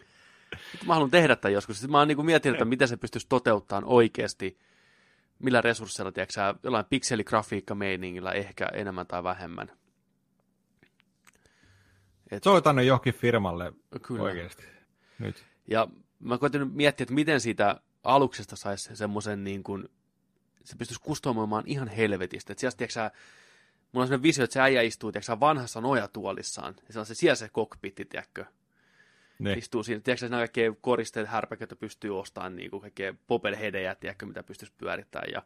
[0.72, 1.76] Nyt mä haluan tehdä tämän joskus.
[1.76, 4.58] Sitten mä oon niin miettinyt, että miten se pystyisi toteuttamaan oikeasti.
[5.38, 9.72] Millä resursseilla, tiedätkö sä, jollain pikseligrafiikka-meiningillä ehkä enemmän tai vähemmän.
[12.30, 12.42] Et...
[12.42, 13.72] Soitan johonkin firmalle
[14.02, 14.22] Kyllä.
[14.22, 14.64] oikeasti.
[15.18, 15.44] Nyt.
[15.66, 19.88] Ja mä koitin miettiä, että miten siitä aluksesta saisi semmoisen niin kuin,
[20.64, 22.52] se pystyisi kustomoimaan ihan helvetistä.
[22.52, 23.10] Että sieltä, tiedätkö sä,
[23.92, 27.14] mulla on sellainen visio, että se äijä istuu, tiedätkö vanhassa nojatuolissaan, ja se on se
[27.14, 28.44] siellä se kokpitti, tiedätkö,
[29.40, 29.52] Ne.
[29.52, 30.00] istuu siinä.
[30.00, 35.32] Tiedätkö, nämä kaikkea koristeet, härpäköitä pystyy ostamaan, niin kuin kaikkea popelhedejä, tiedätkö, mitä pystyisi pyörittämään,
[35.32, 35.42] ja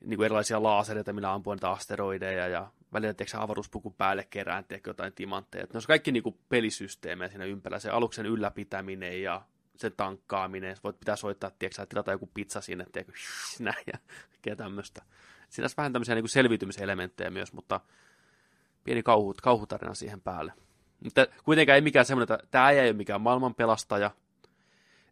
[0.00, 4.90] niin kuin erilaisia laasereita, millä ampuu niitä asteroideja, ja välillä, tiedätkö, avaruuspukun päälle kerään, tiedätkö,
[4.90, 5.64] jotain timantteja.
[5.64, 9.42] Ne on kaikki niin kuin pelisysteemejä siinä ympärillä, se aluksen ylläpitäminen ja
[9.76, 13.12] sen tankkaaminen, voit pitää soittaa, tiedätkö, tilata joku pizza sinne, tiedätkö,
[13.60, 13.98] näin, ja
[14.30, 15.02] kaikkea tämmöistä.
[15.48, 17.80] Siinä olisi vähän tämmöisiä niin kuin selviytymiselementtejä myös, mutta
[18.84, 20.52] pieni kauhu, kauhutarina siihen päälle.
[21.04, 24.10] Mutta kuitenkaan ei mikään semmoinen, että tämä ei ole mikään maailman pelastaja,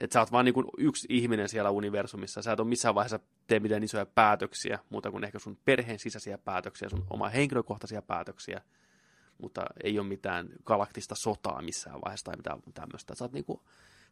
[0.01, 3.61] että sä oot vaan niin yksi ihminen siellä universumissa, sä et ole missään vaiheessa tee
[3.61, 8.61] mitään isoja päätöksiä, muuta kuin ehkä sun perheen sisäisiä päätöksiä, sun oma henkilökohtaisia päätöksiä,
[9.39, 13.15] mutta ei ole mitään galaktista sotaa missään vaiheessa tai mitään tämmöistä.
[13.15, 13.61] Sä oot niin kuin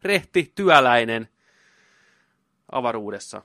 [0.03, 1.29] rehti, työläinen
[2.73, 3.43] avaruudessa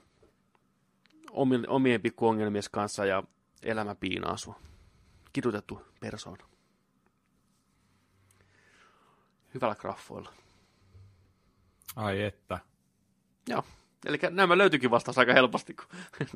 [1.30, 3.22] omien, omien pikkuongelmien kanssa ja
[3.62, 4.60] elämä piinaa sua.
[5.32, 6.49] Kidutettu persoona.
[9.54, 10.32] Hyvällä graffoilla.
[11.96, 12.58] Ai että.
[13.48, 13.64] Joo.
[14.06, 15.74] Eli nämä löytyikin vastaus aika helposti.
[15.74, 15.86] Kun...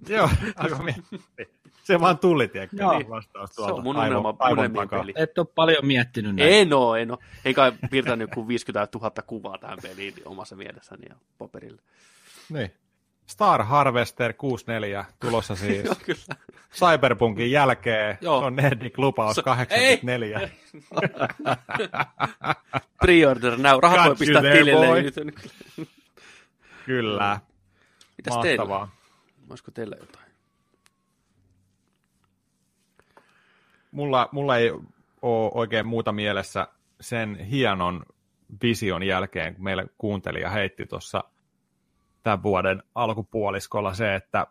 [0.08, 1.20] Joo, aika mietti.
[1.84, 2.98] Se vaan tuli, tiedätkö, Joo.
[2.98, 3.74] niin vastaus Se tuolta.
[3.74, 5.12] on mun unelma, aivon unelmien peli.
[5.16, 6.54] Et ole paljon miettinyt näitä.
[6.56, 7.18] En oo, en oo.
[7.44, 11.82] Ei kai piirtänyt joku 50 000 kuvaa tähän peliin omassa mielessäni ja paperille.
[12.48, 12.72] Niin.
[13.26, 16.36] Star Harvester 64 tulossa siis Joo, kyllä.
[16.74, 18.18] Cyberpunkin jälkeen.
[18.20, 18.40] Joo.
[18.40, 20.40] Se on Nerdik lupaus Se- 84.
[23.04, 23.78] Pre-order now.
[23.82, 25.02] Rahat voi Got pistää tilille.
[25.02, 25.14] Nyt
[26.86, 27.40] Kyllä.
[28.16, 28.64] Mitäs teillä?
[28.64, 28.90] Mahtavaa.
[29.50, 30.24] Olisiko teillä jotain?
[33.90, 34.70] Mulla, mulla ei
[35.22, 36.68] ole oikein muuta mielessä
[37.00, 38.04] sen hienon
[38.62, 41.24] vision jälkeen, kun meille kuuntelija heitti tuossa
[42.24, 44.46] tämän vuoden alkupuoliskolla se, että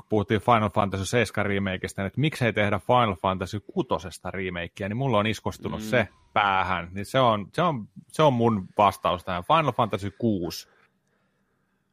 [0.00, 4.96] kun puhuttiin Final Fantasy 7 remakeista, niin että miksei tehdä Final Fantasy 6 remakea, niin
[4.96, 5.84] mulla on iskostunut Mm.
[5.86, 6.88] se päähän.
[6.92, 9.44] Niin se, on, se, on, se on mun vastaus tähän.
[9.44, 10.68] Final Fantasy 6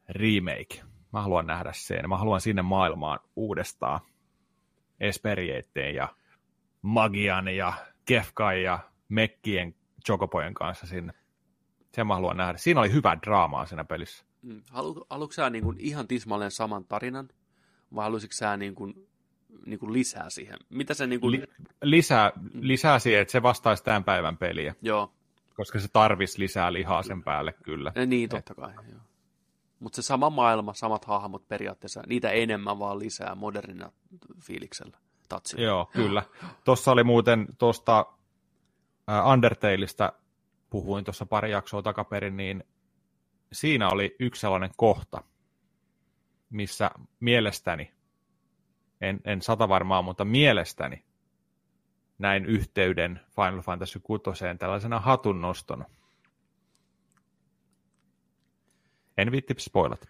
[0.10, 0.84] remake.
[1.14, 2.10] Mä haluan nähdä sen.
[2.10, 4.00] Mä haluan sinne maailmaan uudestaan
[5.00, 6.08] Esperieitteen ja
[6.82, 7.74] Magian ja
[8.06, 8.80] Kefkai ja
[9.10, 9.76] Mekkien
[10.08, 11.14] Chocopojen kanssa sinne.
[11.94, 12.58] Sen mä haluan nähdä.
[12.58, 14.26] Siinä oli hyvää draamaa siinä pelissä.
[14.42, 14.62] Mm.
[14.72, 17.30] Halu, haluatko sä niin kuin ihan tismalleen saman tarinan,
[17.96, 19.08] vai haluaisitko sä niin kuin,
[19.66, 20.58] niin kuin lisää siihen?
[20.70, 21.32] Mitä se niin kuin...
[21.32, 21.48] Li-
[21.84, 25.14] lisää, lisää siihen, että se vastaisi tämän päivän peliä, Joo,
[25.56, 27.92] koska se tarvisi lisää lihaa sen päälle kyllä.
[27.96, 28.74] ja niin totta kai.
[28.74, 29.02] Joo.
[29.80, 33.92] Mutta se sama maailma, samat hahmot periaatteessa, niitä enemmän vaan lisää modernina
[34.42, 34.98] fiiliksellä,
[35.30, 35.64] tatsilla.
[35.64, 36.24] Joo, kyllä.
[36.64, 38.06] Tuossa oli muuten tuosta
[39.32, 40.14] Undertaleista,
[40.70, 42.64] puhuin tuossa pari jaksoa takaperin, niin
[43.52, 45.24] siinä oli yksi sellainen kohta,
[46.50, 47.92] missä mielestäni,
[49.02, 51.04] en, en sata varmaa, mutta mielestäni
[52.18, 54.24] näin yhteyden Final Fantasy 6
[54.60, 55.86] tällaisena hatunnoston.
[59.18, 60.08] En viitti spoilata.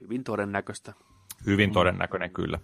[0.00, 0.92] Hyvin todennäköistä.
[1.46, 2.58] Hyvin todennäköinen kyllä.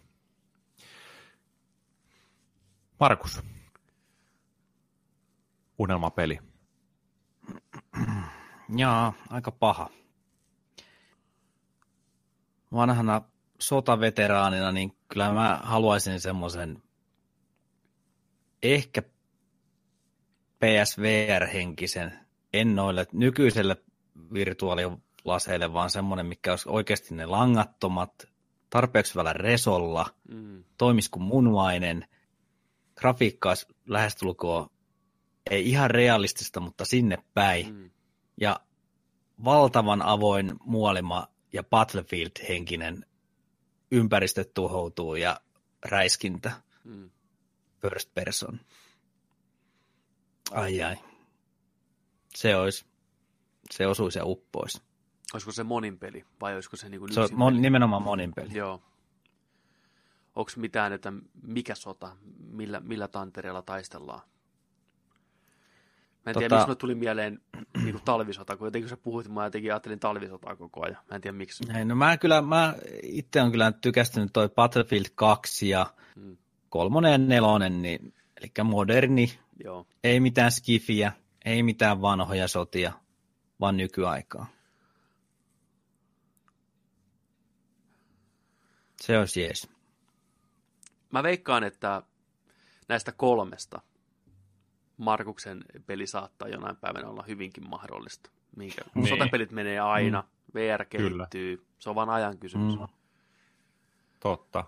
[3.01, 3.43] Markus.
[5.79, 6.39] Unelmapeli.
[8.77, 9.91] Jaa, aika paha.
[12.73, 13.23] Vanhana
[13.59, 16.83] sotaveteraanina, niin kyllä mä haluaisin semmoisen
[18.63, 19.03] ehkä
[20.59, 22.13] PSVR-henkisen,
[22.53, 23.77] en noille nykyiselle
[24.33, 28.13] virtuaalilaseille, vaan semmoinen, mikä olisi oikeasti ne langattomat,
[28.71, 30.65] tarpeeksi hyvällä resolla, Mm.
[30.79, 32.07] toimisi kuin munvainen,
[32.95, 34.69] grafiikka olisi lähestulkoon
[35.51, 37.91] ei ihan realistista, mutta sinne päin Mm.
[38.41, 38.61] Ja
[39.45, 43.07] valtavan avoin muolima ja Battlefield-henkinen
[43.91, 45.41] ympäristö tuhoutuu ja
[45.85, 46.53] räiskintä.
[46.85, 47.11] Mm.
[47.83, 48.61] first person.
[50.51, 50.97] Ai ai.
[52.35, 52.85] Se olisi,
[53.71, 54.83] se osuisi ja uppoisi.
[55.35, 57.61] Olisiko se monin peli vai olisiko se niinku Se on mon, peli?
[57.63, 58.55] nimenomaan monin peli.
[58.55, 58.83] Joo.
[60.37, 62.17] Onko mitään, että mikä sota,
[62.51, 64.21] millä, millä tantereella taistellaan?
[66.27, 67.41] Mä en tiedä, Tota- miksi mulle tuli mieleen
[67.85, 70.99] niin talvisota, kun jotenkin kun sä puhuit, mä jotenkin ajattelin talvisotaa koko ajan.
[71.11, 71.65] Mä en tiedä miksi.
[71.79, 75.87] Ei, no mä kyllä, mä itse on kyllä tykästynyt toi Battlefield 2 ja
[76.17, 76.37] Mm.
[76.69, 79.87] kolmonen ja nelonen, niin, eli moderni, Joo.
[80.05, 81.13] ei mitään skifiä,
[81.45, 82.93] ei mitään vanhoja sotia,
[83.61, 84.47] vaan nykyaikaa.
[89.01, 89.69] Se olisi jees.
[91.13, 92.03] Mä veikkaan, että
[92.89, 93.81] näistä kolmesta
[94.97, 98.31] Markuksen peli saattaa jonain päivänä olla hyvinkin mahdollista.
[98.57, 99.09] Minkä, Niin.
[99.09, 100.25] sotapelit menee aina,
[100.55, 102.79] VR kehittyy, se on vain ajan kysymys.
[102.79, 102.87] Mm.
[104.21, 104.65] Totta.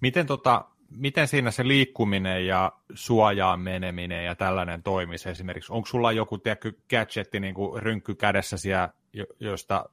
[0.00, 5.72] Miten, tota, miten siinä se liikkuminen ja suojaan meneminen ja tällainen toimisi esimerkiksi?
[5.72, 9.88] Onko sulla joku tiedätkö, gadgetti niin kuin rynkky kädessä siellä, jo- josta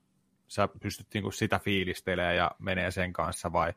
[0.48, 3.74] sä pystyt niin kuin sitä fiilistelemään ja menee sen kanssa vai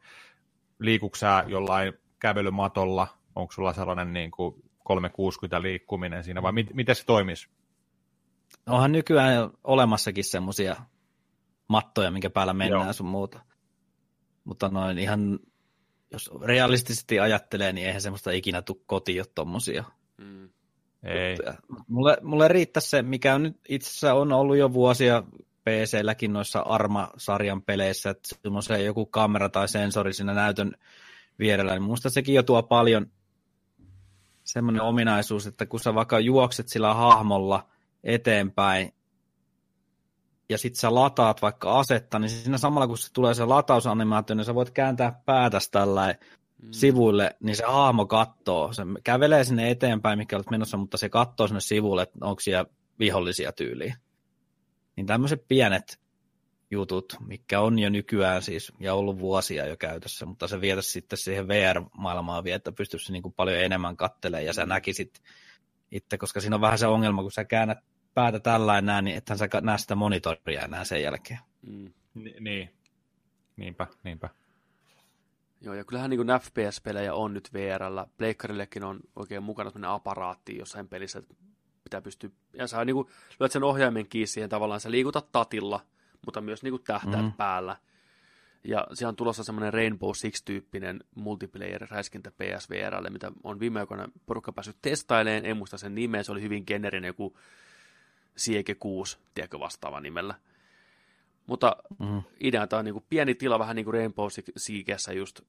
[0.78, 3.08] liikuks sä jollain kävelymatolla?
[3.36, 7.48] Onko sulla sellainen niin kuin 360 liikkuminen siinä vai mit, miten se toimisi?
[8.66, 10.76] Onhan nykyään olemassakin semmosia
[11.68, 12.92] mattoja, minkä päällä mennään Joo.
[12.92, 13.40] sun muuta.
[14.44, 15.38] Mutta noin ihan,
[16.10, 19.84] jos realistisesti ajattelee, niin eihän semmoista ikinä tuu kotiin jo tommosia.
[20.18, 20.48] Mm.
[21.02, 21.36] Ei.
[21.88, 25.22] Mulle, mulle riittäisi se, mikä on nyt itse asiassa on ollut jo vuosia
[25.64, 30.72] PC-lläkin noissa Arma-sarjan peleissä, että sulla on se joku kamera tai sensori siinä näytön
[31.38, 33.06] vierellä, niin musta sekin jo tuo paljon
[34.52, 37.68] semmoinen ominaisuus, että kun sä vaikka juokset sillä hahmolla
[38.04, 38.94] eteenpäin,
[40.48, 44.44] ja sit sä lataat vaikka asetta, niin siinä samalla kun se tulee se latausanimaatio, niin
[44.44, 46.14] sä voit kääntää päätäs tällä
[46.62, 46.68] Mm.
[46.72, 48.72] sivuille, niin se hahmo kattoo.
[48.72, 52.66] Se kävelee sinne eteenpäin, mikä olet menossa, mutta se kattoo sinne sivulle, että onko siellä
[52.98, 53.96] vihollisia tyyliä.
[54.96, 56.00] Niin tämmöiset pienet
[56.72, 61.18] jutut, mikä on jo nykyään siis, ja ollut vuosia jo käytössä, mutta se vietäisi sitten
[61.18, 65.22] siihen VR-maailmaan vielä, että pystyisi niin kuin paljon enemmän kattelemaan, ja sä näkisit
[65.90, 67.78] itse, koska siinä on vähän se ongelma, kun sä käännät
[68.14, 71.40] päätä tällainen näin, niin ethän sä näe sitä monitoria enää sen jälkeen.
[71.62, 71.92] Mm.
[72.14, 72.70] Ni- niin.
[73.56, 74.28] Niinpä, niinpä.
[75.60, 78.06] Joo, ja kyllähän niin FPS-pelejä on nyt VRllä.
[78.16, 81.34] Pleikkarillekin on oikein mukana sellainen aparaatti jossain pelissä, että
[81.84, 83.08] pitää pystyä, ja sä niin kuin,
[83.40, 85.80] lyöt sen ohjaimen kiinni siihen tavallaan, sä liikutat tatilla,
[86.24, 87.32] mutta myös niin kuin tähtäät Mhm.
[87.36, 87.76] päällä.
[88.64, 94.76] Ja siellä on tulossa semmoinen Rainbow Six-tyyppinen multiplayer-räiskintä PSVRlle, mitä on viime aikoina porukka päässyt
[94.82, 97.38] testailemaan, en muista sen nimeä, se oli hyvin generinen joku
[98.36, 100.34] Siege 6, tiedätkö vastaava nimellä.
[101.46, 102.22] Mutta Mm.
[102.40, 104.26] idea on niin kuin pieni tila, vähän niin kuin Rainbow
[104.56, 105.40] Siegessä just,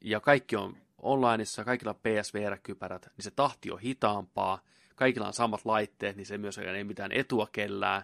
[0.00, 4.60] ja kaikki on onlineissa, kaikilla on PSVR-kypärät, niin se tahti on hitaampaa,
[4.96, 8.02] kaikilla on samat laitteet, niin se myös ei mitään etua kellään,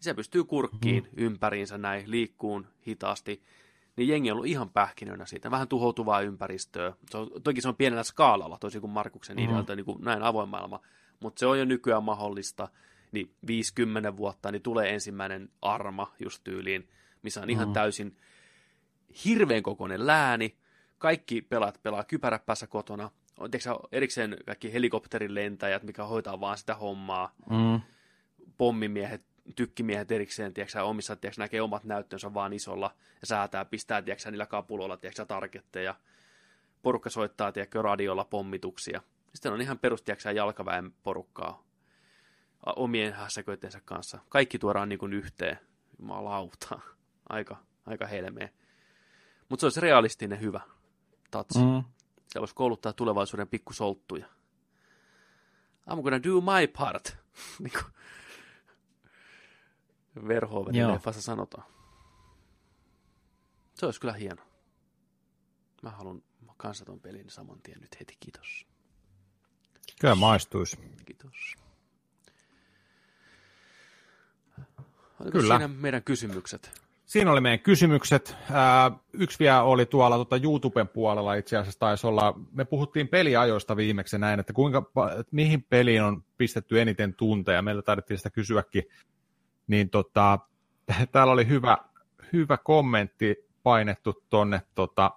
[0.00, 1.10] se pystyy kurkkiin mm.
[1.24, 3.42] ympäriinsä näin, liikkuun hitaasti,
[3.96, 6.92] niin jengi on ollut ihan pähkinönä siitä, vähän tuhoutuvaa ympäristöä.
[7.10, 9.44] Se on, toki se on pienellä skaalalla, toisin kuin Markuksen mm.
[9.44, 10.80] idealta, niin kuin näin avoin maailma,
[11.20, 12.68] mutta se on jo nykyään mahdollista,
[13.12, 16.88] niin 50 vuotta, niin tulee ensimmäinen arma just tyyliin,
[17.22, 17.72] missä on ihan Mhm.
[17.72, 18.16] täysin
[19.24, 20.56] hirveän kokoinen lääni,
[20.98, 26.58] kaikki pelaat pelaa kypärä päässä kotona, on tiedätkö, erikseen kaikki helikopterin lentäjät, mikä hoitaa vaan
[26.58, 27.80] sitä hommaa, Mm.
[28.58, 29.22] pommimiehet,
[29.56, 34.46] tykkimiehet erikseen, tiedätkö, omissa, tiedätkö, näkee omat näyttönsä vaan isolla ja säätää, pistää tiedätkö, niillä
[34.46, 35.94] kapuloilla tiedätkö, targetteja.
[36.82, 39.02] Porukka soittaa tiedätkö, radiolla pommituksia.
[39.34, 41.68] Sitten on ihan perus tiedätkö, jalkaväen porukkaa
[42.76, 44.18] omien hässäköitteensä kanssa.
[44.28, 45.58] Kaikki tuodaan niin kuin yhteen.
[45.98, 46.80] Jumalauta.
[47.28, 47.56] Aika,
[47.86, 48.48] aika helmeä.
[49.48, 50.60] Mutta se olisi realistinen hyvä
[51.30, 51.58] tatsi.
[51.58, 51.84] Mm.
[52.28, 54.26] Siellä voisi kouluttaa tulevaisuuden pikkusolttuja.
[55.90, 57.16] I'm gonna do my part.
[57.62, 57.94] niin kuin
[60.76, 60.92] Joo.
[60.92, 61.64] leffassa sanotaan.
[63.74, 64.42] Se olisi kyllä hieno.
[65.82, 66.22] Mä haluan
[66.58, 68.66] kanssa ton pelin saman tien nyt heti, kiitos.
[70.00, 70.76] Kyllä maistuisi.
[71.06, 71.54] Kiitos.
[75.20, 75.58] Oliko Kyllä.
[75.58, 76.88] siinä meidän kysymykset?
[77.06, 78.36] Siinä oli meidän kysymykset.
[78.52, 83.76] Ää, yksi vielä oli tuolla tuota YouTuben puolella itse asiassa taisi olla, me puhuttiin peliajoista
[83.76, 84.90] viimeksi näin, että kuinka,
[85.30, 88.84] mihin peliin on pistetty eniten tunteja, meiltä taidettiin sitä kysyäkin,
[89.68, 90.38] niin tota,
[91.12, 91.78] täällä oli hyvä,
[92.32, 95.10] hyvä kommentti painettu tonne tota,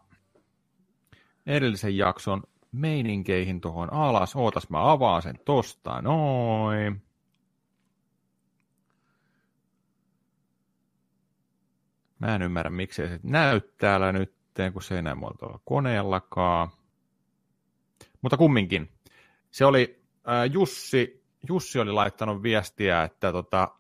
[1.46, 4.36] edellisen jakson meininkeihin tuohon alas.
[4.36, 7.02] Ootas, mä avaan sen tosta, noin.
[12.20, 14.36] Mä en ymmärrä, miksei se näy täällä nyt,
[14.74, 16.70] kun se ei näy mulla tuolla koneellakaan.
[18.22, 18.90] Mutta kumminkin.
[19.52, 23.76] Se oli äh, Jussi, Jussi oli laittanut viestiä, että tota,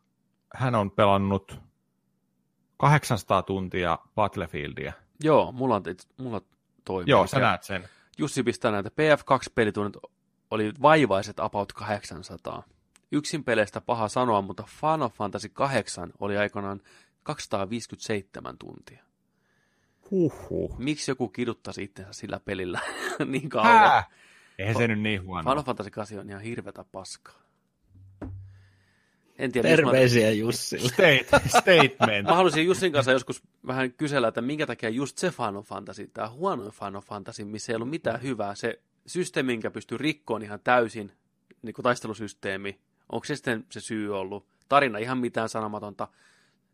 [0.55, 1.59] hän on pelannut
[2.77, 4.93] 800 tuntia Battlefieldia.
[5.23, 5.83] Joo, mulla, on,
[6.17, 6.41] mulla
[6.85, 7.11] toimii.
[7.11, 7.89] Joo, sä näet sen.
[8.17, 9.97] Jussi pistää näitä PF2-pelitunnit
[10.51, 12.63] oli vaivaiset about 800.
[13.11, 16.81] Yksin peleistä paha sanoa, mutta Final Fantasy 8 oli aikanaan
[17.23, 19.03] 257 tuntia.
[20.11, 20.77] Huhhuh.
[20.77, 22.79] Miksi joku kiduttaisi itsensä sillä pelillä
[23.25, 23.67] niin kauan?
[23.67, 24.03] Hää?
[24.59, 25.49] Eihän se nyt niin huono.
[25.49, 27.40] Final Fantasy 8 on ihan hirvetä paskaa.
[29.41, 30.89] En tiedä, jos mä, Terveisiä Jussille.
[30.89, 32.27] State, statement.
[32.27, 36.29] mä haluaisin Jussin kanssa joskus vähän kysellä, että minkä takia just se Final Fantasy, tämä
[36.29, 41.11] huono Final Fantasy, missä ei ollut mitään hyvää, se systeemi, minkä pystyy rikkoon ihan täysin,
[41.61, 42.79] niin kuin taistelusysteemi,
[43.11, 44.45] onko se sitten se syy ollut?
[44.69, 46.07] Tarina ihan mitään sanomatonta.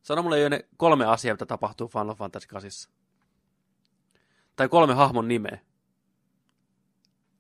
[0.04, 2.92] Sano mulle jo ne kolme asiaa, mitä tapahtuu Final Fantasy 8.
[4.56, 5.60] Tai kolme hahmon nimeä.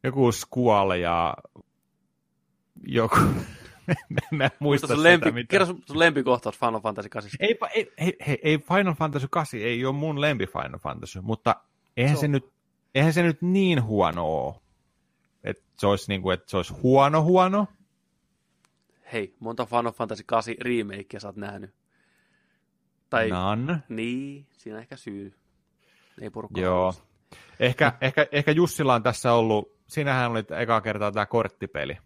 [0.03, 1.33] Joku Squall ja
[2.87, 3.17] joku...
[4.31, 5.51] Mä en muista sun sitä, lempi, mitä.
[5.51, 7.31] kerro sun, sun lempikohtaus Final Fantasy 8.
[7.39, 11.55] Ei, ei, ei, ei, Final Fantasy 8 ei ole mun lempi Final Fantasy, mutta
[11.97, 12.53] eihän Se se, nyt,
[12.95, 14.55] eihän se nyt niin huono ole.
[15.43, 17.67] Että se olisi, niin kuin, että se olisi huono huono.
[19.13, 21.75] Hei, monta Final Fantasy 8 remakea sä oot nähnyt?
[23.09, 23.83] Tai, None.
[23.89, 25.33] niin, siinä ehkä syy.
[26.21, 26.93] Ei porukka Joo.
[27.59, 31.97] Ehkä, ehkä, ehkä Jussilla on tässä ollut, siinähän oli eka kertaa tämä korttipeli.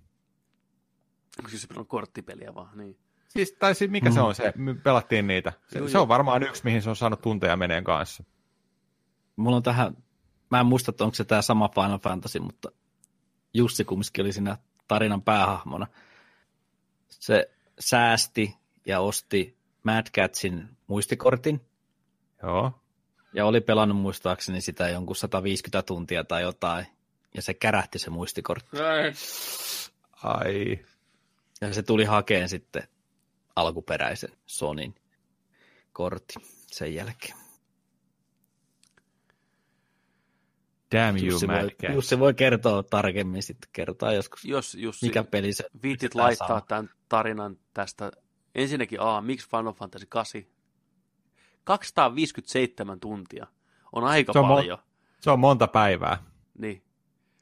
[1.40, 2.78] Onko se pelannut korttipeliä vaan?
[2.78, 2.98] Niin.
[3.28, 4.14] Siis, tai siis mikä mm.
[4.14, 5.54] se on se, me pelattiin niitä.
[5.68, 6.02] Se, Joo, se joo.
[6.02, 8.24] on varmaan yksi, mihin se on saanut tunteja meneen kanssa.
[9.36, 9.98] Mulla on tähän,
[10.52, 12.72] mä en muista, että onko se tämä sama Final Fantasy, mutta
[13.54, 15.88] Jussi kumminkin oli siinä tarinan päähahmona.
[17.10, 17.50] Se
[17.80, 21.62] säästi ja osti Mad Catsin muistikortin
[22.44, 22.72] Joo.
[23.34, 26.86] ja oli pelannut muistaakseni sitä jonkun 150 tuntia tai jotain.
[27.36, 28.78] Ja se kärähti se muistikortti.
[30.24, 30.86] Ai.
[31.62, 32.84] Ja se tuli hakeen sitten
[33.56, 34.96] alkuperäisen Sonin
[35.94, 37.38] kortin sen jälkeen.
[40.96, 41.94] Damn you, Jussi voi, Cat.
[41.96, 46.66] Jussi voi kertoa tarkemmin sitten, kertaa joskus, Jos Jussi mikä peli se viitit laittaa saada.
[46.68, 48.12] tämän tarinan tästä,
[48.56, 50.44] ensinnäkin A, miksi Final Fantasy 8?
[51.64, 53.48] 257 tuntia
[53.92, 54.78] on aika Se on mo- paljon.
[55.22, 56.24] Se on monta päivää.
[56.58, 56.84] Niin.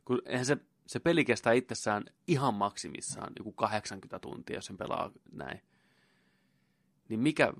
[0.06, 0.58] Kun eihän se,
[0.90, 5.62] se peli kestää itsessään ihan maksimissaan joku 80 tuntia, jos sen pelaa näin.
[7.10, 7.54] Niin mikä äh,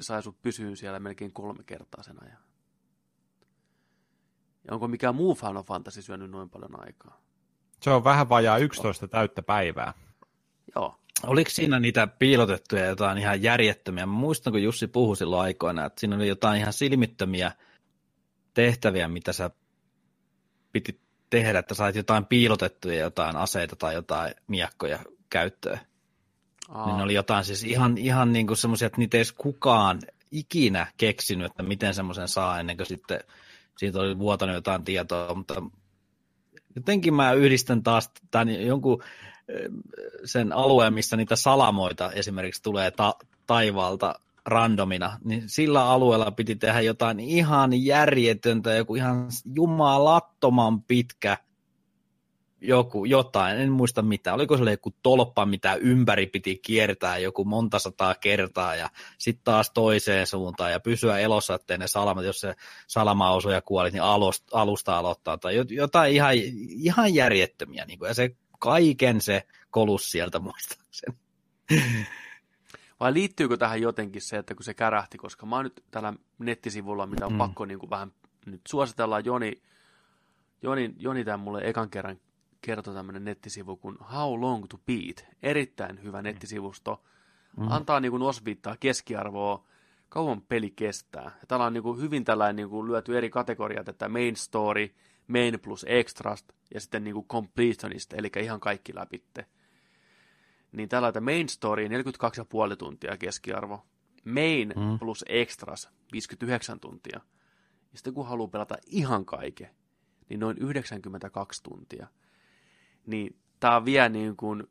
[0.00, 2.38] sai sut pysyyn siellä melkein kolme kertaa sen ajan?
[4.64, 7.20] Ja onko mikään muu Final Fantasy syönyt noin paljon aikaa?
[7.82, 9.94] Se on vähän vajaa 11 täyttä päivää.
[10.74, 11.00] Joo.
[11.22, 14.06] Oliko siinä niitä piilotettuja jotain ihan järjettömiä?
[14.06, 17.52] Mä muistan, kun Jussi puhui silloin aikoina, että siinä oli jotain ihan silmittömiä
[18.54, 19.50] tehtäviä, mitä sä
[20.72, 24.98] piti tehdä, että sait jotain piilotettuja jotain aseita tai jotain miekkoja
[25.30, 25.80] käyttöön.
[26.68, 29.32] Aa, Niin ne oli jotain siis ihan, ihan niin kuin semmoisia, että niitä ei edes
[29.32, 30.00] kukaan
[30.30, 33.20] ikinä keksinyt, että miten semmoisen saa ennen kuin sitten
[33.78, 35.62] siitä oli vuotanut jotain tietoa, mutta
[36.76, 39.02] jotenkin mä yhdistän taas tämän jonkun
[39.48, 39.70] eh,
[40.24, 43.16] sen alueen, missä niitä salamoita esimerkiksi tulee ta-
[43.46, 44.14] taivaalta
[44.46, 51.36] randomina, niin sillä alueella piti tehdä jotain ihan järjetöntä, joku ihan jumalattoman pitkä
[52.60, 57.78] joku, jotain, en muista mitä, oliko se joku tolppa, mitä ympäri piti kiertää joku monta
[57.78, 62.54] sataa kertaa ja sitten taas toiseen suuntaan ja pysyä elossa, ettei ne salamat, jos se
[62.86, 66.32] salama osui ja kuoli, niin alusta, alusta aloittaa tai jot- jotain ihan,
[66.68, 71.16] ihan järjettömiä niin kuin, ja se kaiken se kolus sieltä muistaakseni.
[73.00, 77.06] Vai liittyykö tähän jotenkin se, että kun se kärähti, koska mä oon nyt tällä nettisivulla,
[77.06, 77.38] mitä on Mm.
[77.38, 78.12] pakko niin kuin vähän
[78.46, 79.52] nyt suositellaan, Joni,
[80.62, 82.16] Joni, Joni tämän mulle ekan kerran
[82.60, 85.26] kertoi tämmöinen nettisivu kuin How Long to Beat.
[85.42, 87.02] Erittäin hyvä nettisivusto.
[87.56, 87.70] Mm.
[87.70, 89.64] Antaa niin kuin osviittaa keskiarvoa,
[90.08, 91.24] kauan peli kestää.
[91.24, 94.94] Ja täällä on niin kuin hyvin tällainen niin kuin lyöty eri kategoriat, että main story,
[95.26, 96.44] main plus extras
[96.74, 99.46] ja sitten niin kuin completionist, eli ihan kaikki läpitte.
[100.76, 103.86] Niin täällä on, main story 42,5 tuntia keskiarvo,
[104.24, 104.82] main Mm.
[104.82, 104.98] mm.
[104.98, 107.20] plus extras 59 tuntia.
[107.92, 109.70] Ja sitten kun haluaa pelata ihan kaiken,
[110.28, 112.06] niin noin 92 tuntia.
[113.06, 114.64] Niin tää on vielä niin kuin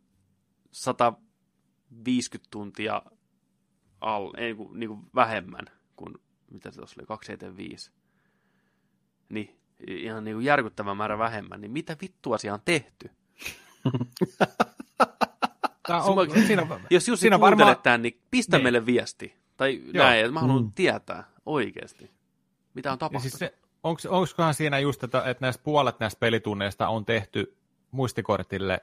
[0.72, 3.02] 150 tuntia
[4.02, 5.66] al, ei, kun, niin kuin vähemmän
[5.96, 6.14] kuin
[6.52, 7.92] mitä se tuossa oli, 275.
[9.30, 11.62] Niin, ihan niin kuin järkyttävä määrä vähemmän.
[11.62, 13.10] Niin mitä vittua siellä on tehty?
[15.88, 18.64] Tää on, siinä, Jos Jussi Siinä kuuntelet varmaan- tämän, niin pistä Niin.
[18.64, 19.36] meille viesti.
[19.58, 20.06] Tai Joo.
[20.06, 20.72] näin, että mä haluan Mm.
[20.76, 22.12] tietää oikeasti,
[22.74, 23.22] mitä on ja tapahtunut.
[23.22, 23.54] siis se,
[23.84, 27.58] onks, onkohan siinä just, että, että näistä puolet näistä pelitunneista on tehty
[27.92, 28.80] muistikortille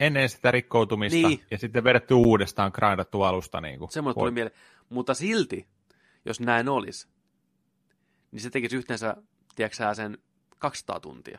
[0.00, 1.44] ennen sitä rikkoutumista, Niin.
[1.50, 3.60] ja sitten vedetty uudestaan, grindattu alusta.
[3.60, 4.56] Niin kuin Se mulle tuli mieleen.
[4.88, 5.66] Mutta silti,
[6.24, 7.08] jos näin olisi,
[8.32, 9.16] niin se tekisi yhteensä,
[9.54, 10.18] tiedätkö sen
[10.58, 11.38] 200 tuntia.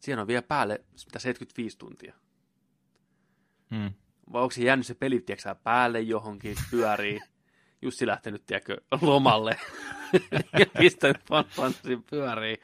[0.00, 2.14] Siinä on vielä päälle mitä 75 tuntia.
[3.70, 3.90] Mm.
[4.32, 7.20] Vai onko se jäänyt se peli, tiedätkö päälle johonkin, pyörii.
[7.82, 9.56] Jussi lähtenyt, tiedätkö, lomalle.
[10.58, 12.56] ja pistänyt Final Fantasy pyörii.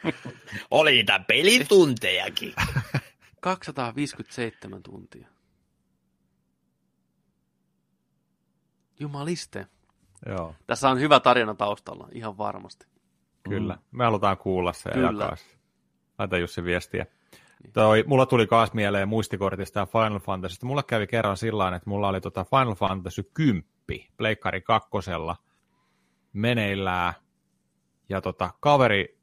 [0.70, 2.54] Oli niitä pelituntejakin.
[3.40, 5.28] 257 tuntia.
[9.00, 9.66] Jumaliste.
[10.26, 12.86] Joo, Tässä on hyvä tarina taustalla, ihan varmasti.
[13.48, 13.78] kyllä.
[13.90, 15.44] Me halutaan kuulla se ja jakaa se.
[16.18, 17.06] Laita Jussi viestiä.
[17.72, 20.66] Toi, mulla tuli kaas mieleen muistikortista ja Final Fantasysta.
[20.66, 23.64] Mulla kävi kerran sillä että mulla oli tota Final Fantasy 10
[24.16, 25.36] Pleikkari kakkosella
[26.32, 27.14] meneillään.
[28.08, 29.18] Ja tota, kaveri,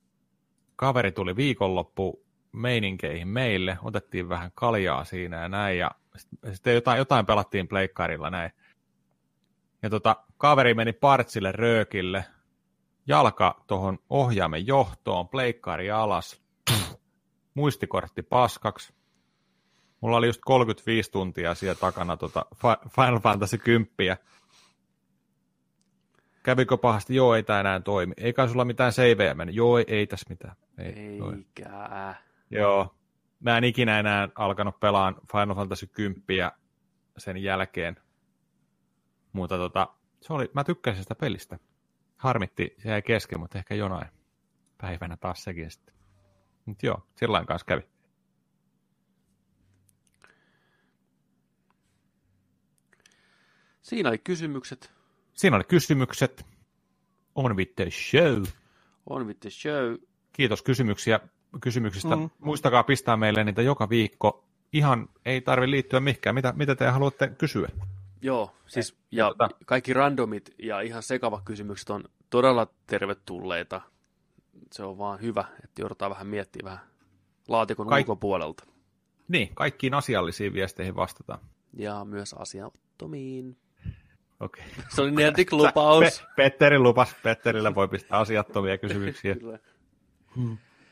[0.75, 6.97] kaveri tuli viikonloppu meininkeihin meille, otettiin vähän kaljaa siinä ja näin, ja sit- sitten jotain,
[6.97, 8.51] jotain pelattiin pleikkarilla näin.
[9.83, 12.25] Ja tota, kaveri meni partsille röökille,
[13.07, 16.46] jalka tuohon ohjaimen johtoon, pleikkari alas,
[17.57, 18.93] muistikortti paskaksi.
[20.01, 24.17] Mulla oli just 35 tuntia siellä takana tota Fi- Final Fantasy 10.
[26.43, 27.15] Kävikö pahasti?
[27.15, 28.13] Joo, ei tämä enää toimi.
[28.17, 29.55] Ei kai sulla mitään saveja mennyt?
[29.55, 30.55] Joo, ei, ei tässä mitään.
[30.77, 30.93] Ei.
[30.93, 32.15] Eikä.
[32.49, 32.95] Joo.
[33.39, 36.51] Mä en ikinä enää alkanut pelaan Final Fantasy 10
[37.17, 37.95] sen jälkeen.
[39.33, 39.87] Mutta tota,
[40.21, 41.59] se oli, mä tykkäsin sitä pelistä.
[42.17, 44.07] Harmitti, se jäi kesken, mutta ehkä jonain
[44.77, 45.96] päivänä taas sekin sitten.
[46.67, 47.81] Mutta joo, sillä kanssa kävi.
[53.81, 54.91] Siinä oli kysymykset.
[55.33, 56.45] Siinä oli kysymykset.
[57.35, 58.43] On with the show.
[59.05, 59.95] On with the show.
[60.33, 61.19] Kiitos kysymyksiä,
[61.61, 62.15] kysymyksistä.
[62.15, 62.29] Mm.
[62.39, 64.43] Muistakaa pistää meille niitä joka viikko.
[64.73, 66.35] Ihan ei tarvi liittyä mihinkään.
[66.35, 67.69] Mitä, mitä te haluatte kysyä?
[68.21, 73.81] Joo, siis ja tota- kaikki randomit ja ihan sekavat kysymykset on todella tervetulleita.
[74.71, 76.87] Se on vaan hyvä, että joudutaan vähän miettimään vähän
[77.47, 78.65] laatikon Kaik- ulkopuolelta.
[79.27, 81.39] Niin, kaikkiin asiallisiin viesteihin vastataan.
[81.73, 83.57] Ja myös asiattomiin.
[84.39, 84.63] Okei.
[84.89, 86.03] Se oli Niantic lupaus.
[86.19, 87.15] Pe- Petteri lupas.
[87.23, 89.35] Petterillä voi pistää asiattomia kysymyksiä.
[89.39, 89.59] Kyllä.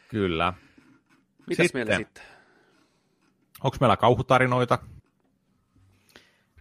[0.09, 0.53] Kyllä.
[1.47, 1.79] Mitäs Sitten.
[1.79, 2.23] meillä sitten?
[3.63, 4.79] Onko meillä kauhutarinoita?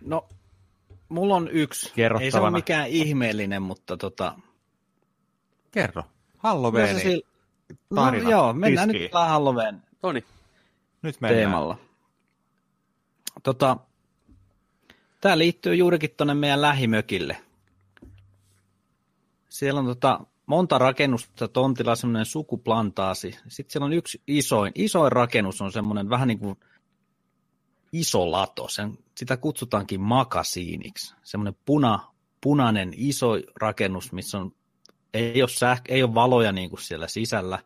[0.01, 0.29] No,
[1.09, 1.93] mulla on yksi.
[2.21, 4.35] Ei se ole mikään ihmeellinen, mutta tota...
[5.71, 6.03] Kerro.
[6.87, 7.27] Se sil-
[7.91, 9.03] No, joo, mennään tiskiin.
[9.03, 10.25] nyt Halloween Noniin.
[11.03, 11.39] Nyt mennään.
[11.41, 11.79] teemalla.
[13.43, 13.77] Tota,
[15.21, 17.37] tämä liittyy juurikin tuonne meidän lähimökille.
[19.49, 23.39] Siellä on tota, monta rakennusta tontilla, semmoinen sukuplantaasi.
[23.49, 24.73] Sitten siellä on yksi isoin.
[24.75, 26.59] Isoin rakennus on semmoinen vähän niin kuin
[27.93, 28.69] iso lato.
[28.69, 31.15] Sen, sitä kutsutaankin makasiiniksi.
[31.23, 32.01] Semmoinen puna,
[32.41, 33.29] punainen iso
[33.61, 34.53] rakennus, missä on,
[35.15, 37.59] ei, ole sähkö, ei ole valoja niin kuin siellä sisällä.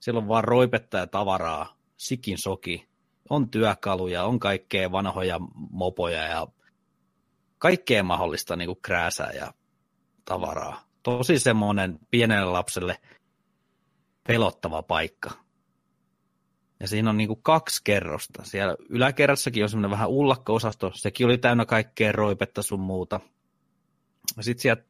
[0.00, 2.88] Siellä on vaan roipetta ja tavaraa, sikin soki.
[3.30, 5.40] On työkaluja, on kaikkea vanhoja
[5.70, 6.46] mopoja ja
[7.58, 9.54] kaikkea mahdollista niin kuin krääsää ja
[10.24, 10.84] tavaraa.
[11.02, 13.00] Tosi semmoinen pienelle lapselle
[14.26, 15.30] pelottava paikka.
[16.80, 18.44] Ja siinä on niin kuin kaksi kerrosta.
[18.44, 20.92] Siellä yläkerrassakin on semmoinen vähän ullakko-osasto.
[20.94, 23.20] Sekin oli täynnä kaikkea roipetta sun muuta.
[24.40, 24.82] Sitten siellä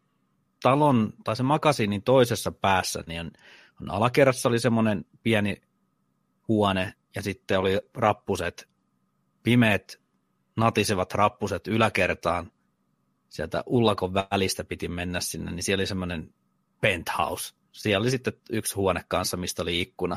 [0.63, 3.31] talon tai se makasiinin toisessa päässä niin on,
[3.83, 5.63] on alakerrassa oli semmoinen pieni
[6.49, 8.69] huone ja sitten oli rappuset,
[9.43, 10.01] pimeät
[10.57, 12.53] natisevat rappuset yläkertaan.
[13.29, 16.35] Sieltä ullakon välistä piti mennä sinne, niin siellä oli semmoinen
[16.81, 17.55] penthouse.
[17.73, 20.17] Siellä oli sitten yksi huone kanssa, mistä oli ikkuna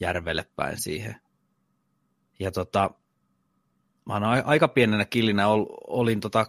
[0.00, 1.20] järvelle päin siihen.
[2.38, 2.90] Ja tota,
[4.06, 6.46] mä oon aika pienenä killinä ol, olin tota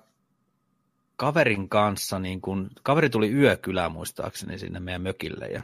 [1.18, 5.61] kaverin kanssa, niin kun, kaveri tuli yökylään muistaakseni sinne meidän mökille ja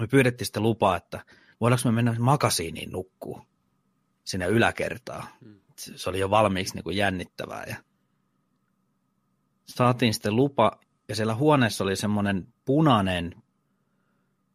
[0.00, 1.24] me pyydettiin sitten lupaa, että
[1.60, 3.42] voidaanko me mennä makasiiniin nukkuu
[4.24, 5.28] sinne yläkertaan.
[5.40, 5.60] Mm.
[5.78, 7.76] Se se oli jo valmiiksi niin kuin jännittävää ja
[9.66, 13.42] saatiin sitten lupa ja siellä huoneessa oli semmoinen punainen,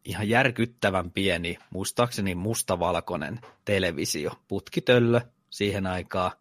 [0.04, 5.20] ihan järkyttävän pieni, muistaakseni mustavalkoinen televisio, putkitöllö
[5.50, 6.32] siihen aikaan.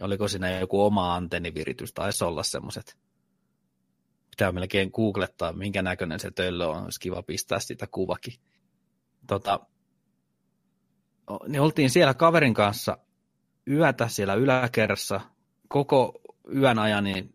[0.00, 2.98] Oliko siinä joku oma antenniviritys, taisi olla semmoiset.
[4.30, 8.34] Pitää melkein googlettaa, minkä näköinen se töllö on, olisi kiva pistää sitä kuvakin.
[9.26, 9.60] Tota,
[11.48, 12.98] niin oltiin siellä kaverin kanssa
[13.68, 15.20] yötä siellä yläkerrassa,
[15.68, 16.20] koko
[16.56, 17.34] yön ajan, niin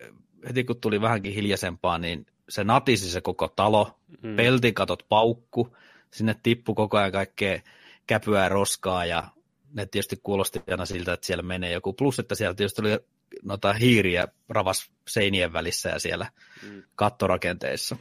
[0.00, 0.08] eh,
[0.48, 4.36] heti kun tuli vähänkin hiljaisempaa, niin se natisi se koko talo, Mm.
[4.36, 5.76] peltikatot paukku,
[6.12, 7.60] sinne tippu koko ajan kaikkea
[8.06, 9.24] käpyä ja roskaa ja
[9.72, 11.92] ne tietysti kuulosti aina siltä, että siellä menee joku.
[11.92, 12.98] Plus, että siellä tietysti oli
[13.42, 16.30] noita hiiriä ravas seinien välissä ja siellä
[16.62, 16.82] Mm.
[16.94, 17.96] kattorakenteissa.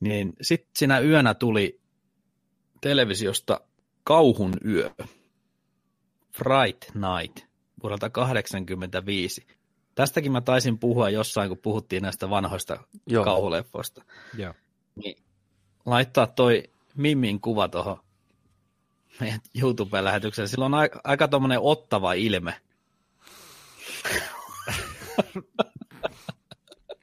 [0.00, 1.80] Niin sitten siinä yönä tuli
[2.80, 3.60] televisiosta
[4.04, 4.90] Kauhun yö,
[6.32, 7.46] Fright Night,
[7.82, 9.46] vuodelta 1985.
[9.94, 13.24] Tästäkin mä taisin puhua jossain, kun puhuttiin näistä vanhoista Joo.
[13.24, 14.04] kauhuleffoista.
[14.36, 14.54] Joo.
[14.96, 15.22] Niin
[15.86, 16.62] laittaa toi
[16.96, 17.98] Mimmin kuva tuohon
[19.20, 20.48] meidän YouTube-lähetykseen.
[20.48, 22.54] Sillä on aika, aika tommonen ottava ilme.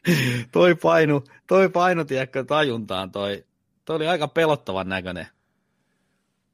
[0.51, 3.45] toi painu, toi painu, tiedätkö, tajuntaan toi.
[3.85, 5.27] Toi oli aika pelottavan näköinen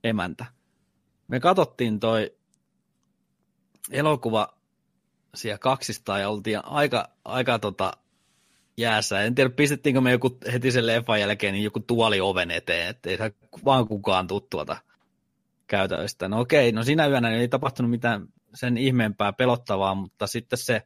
[0.03, 0.45] emäntä.
[1.27, 2.35] Me katsottiin toi
[3.91, 4.57] elokuva
[5.35, 7.91] siellä kaksistaan ja oltiin aika, aika tota
[8.77, 9.21] jäässä.
[9.21, 13.17] En tiedä, pistettiinkö me joku heti sen leffan jälkeen niin joku tuoli oven eteen, ettei
[13.65, 14.47] vaan kukaan tuu
[15.71, 16.27] käytävistä.
[16.27, 20.81] No okei, no siinä yönä ei tapahtunut mitään sen ihmeempää pelottavaa, mutta sitten se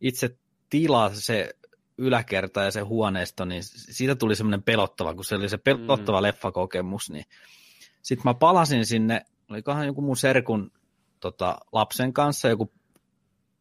[0.00, 0.38] itse
[0.70, 1.54] tila, se
[1.98, 6.22] yläkerta ja se huoneisto, niin siitä tuli semmoinen pelottava, kun se oli se pelottava mm.
[6.22, 7.24] leffakokemus, niin
[8.02, 10.72] sitten mä palasin sinne, olikohan joku mun serkun
[11.20, 12.72] tota, lapsen kanssa, joku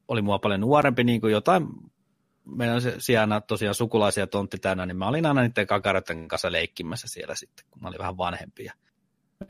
[0.07, 1.67] oli mua paljon nuorempi, niin kuin jotain,
[2.45, 6.51] meillä on se siellä tosiaan sukulaisia tontti täynnä, niin mä olin aina niiden kakaroiden kanssa
[6.51, 8.73] leikkimässä siellä sitten, kun mä olin vähän vanhempi ja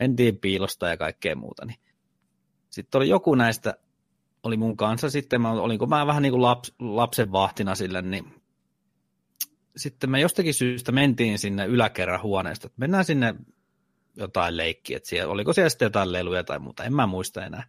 [0.00, 1.78] mentiin piilosta ja kaikkea muuta, niin
[2.70, 3.74] sitten oli joku näistä,
[4.42, 8.42] oli mun kanssa sitten, mä olinko mä vähän niin kuin laps, lapsen vahtina sille, niin
[9.76, 13.34] sitten me jostakin syystä mentiin sinne yläkerran huoneesta, että mennään sinne
[14.16, 17.64] jotain leikkiä, että siellä, oliko siellä sitten jotain leluja tai muuta, en mä muista enää.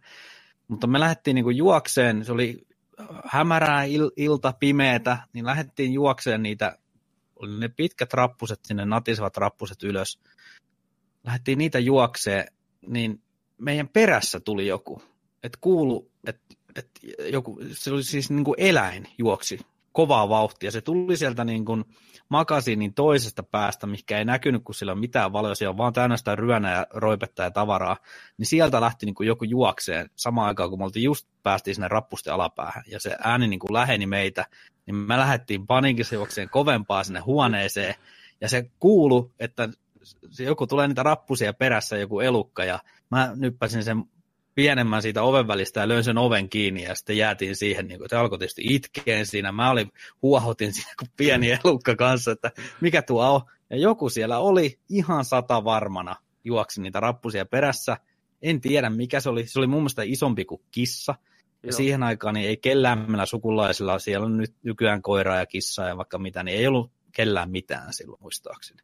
[0.68, 2.66] Mutta me lähdettiin niin kuin juokseen, se oli
[3.24, 6.78] hämärää il, ilta, pimeetä, niin lähdettiin juokseen niitä,
[7.36, 10.20] oli ne pitkät rappuset sinne, natisevat rappuset ylös.
[11.24, 12.46] Lähdettiin niitä juokseen,
[12.86, 13.22] niin
[13.58, 15.02] meidän perässä tuli joku.
[15.42, 16.90] Että kuulu, että et
[17.32, 19.58] joku, se oli siis niin kuin eläin juoksi
[19.92, 20.70] kovaa vauhtia.
[20.70, 21.84] Se tuli sieltä niin kuin
[22.28, 26.16] makasiinin toisesta päästä, mikä ei näkynyt, kun sillä on mitään valoa, siellä on vaan täynnä
[26.16, 27.96] sitä ryönä ja roipetta ja tavaraa,
[28.38, 31.88] niin sieltä lähti niin kuin joku juokseen samaan aikaan, kun me oltiin just päästiin sinne
[31.88, 34.46] rappusten alapäähän, ja se ääni niin kuin läheni meitä,
[34.86, 37.94] niin me lähdettiin paniikissa juokseen kovempaa sinne huoneeseen,
[38.40, 39.68] ja se kuulu, että
[40.30, 42.78] se joku tulee niitä rappusia perässä, joku elukka, ja
[43.10, 44.04] mä nyppäsin sen
[44.58, 48.08] pienemmän siitä oven välistä ja löin sen oven kiinni ja sitten jäätiin siihen, niin kuin,
[48.08, 49.52] se alkoi tietysti itkeen siinä.
[49.52, 53.40] Mä olin, huohotin siinä kuin pieni elukka kanssa, että mikä tuo on.
[53.70, 57.96] Ja joku siellä oli ihan sata varmana, juoksi niitä rappusia perässä.
[58.42, 61.14] En tiedä mikä se oli, se oli mun mielestä isompi kuin kissa.
[61.62, 61.72] Ja Joo.
[61.72, 65.96] siihen aikaan niin ei kellään meillä sukulaisilla, siellä on nyt nykyään koiraa ja kissaa ja
[65.96, 68.82] vaikka mitä, niin ei ollut kellään mitään silloin muistaakseni.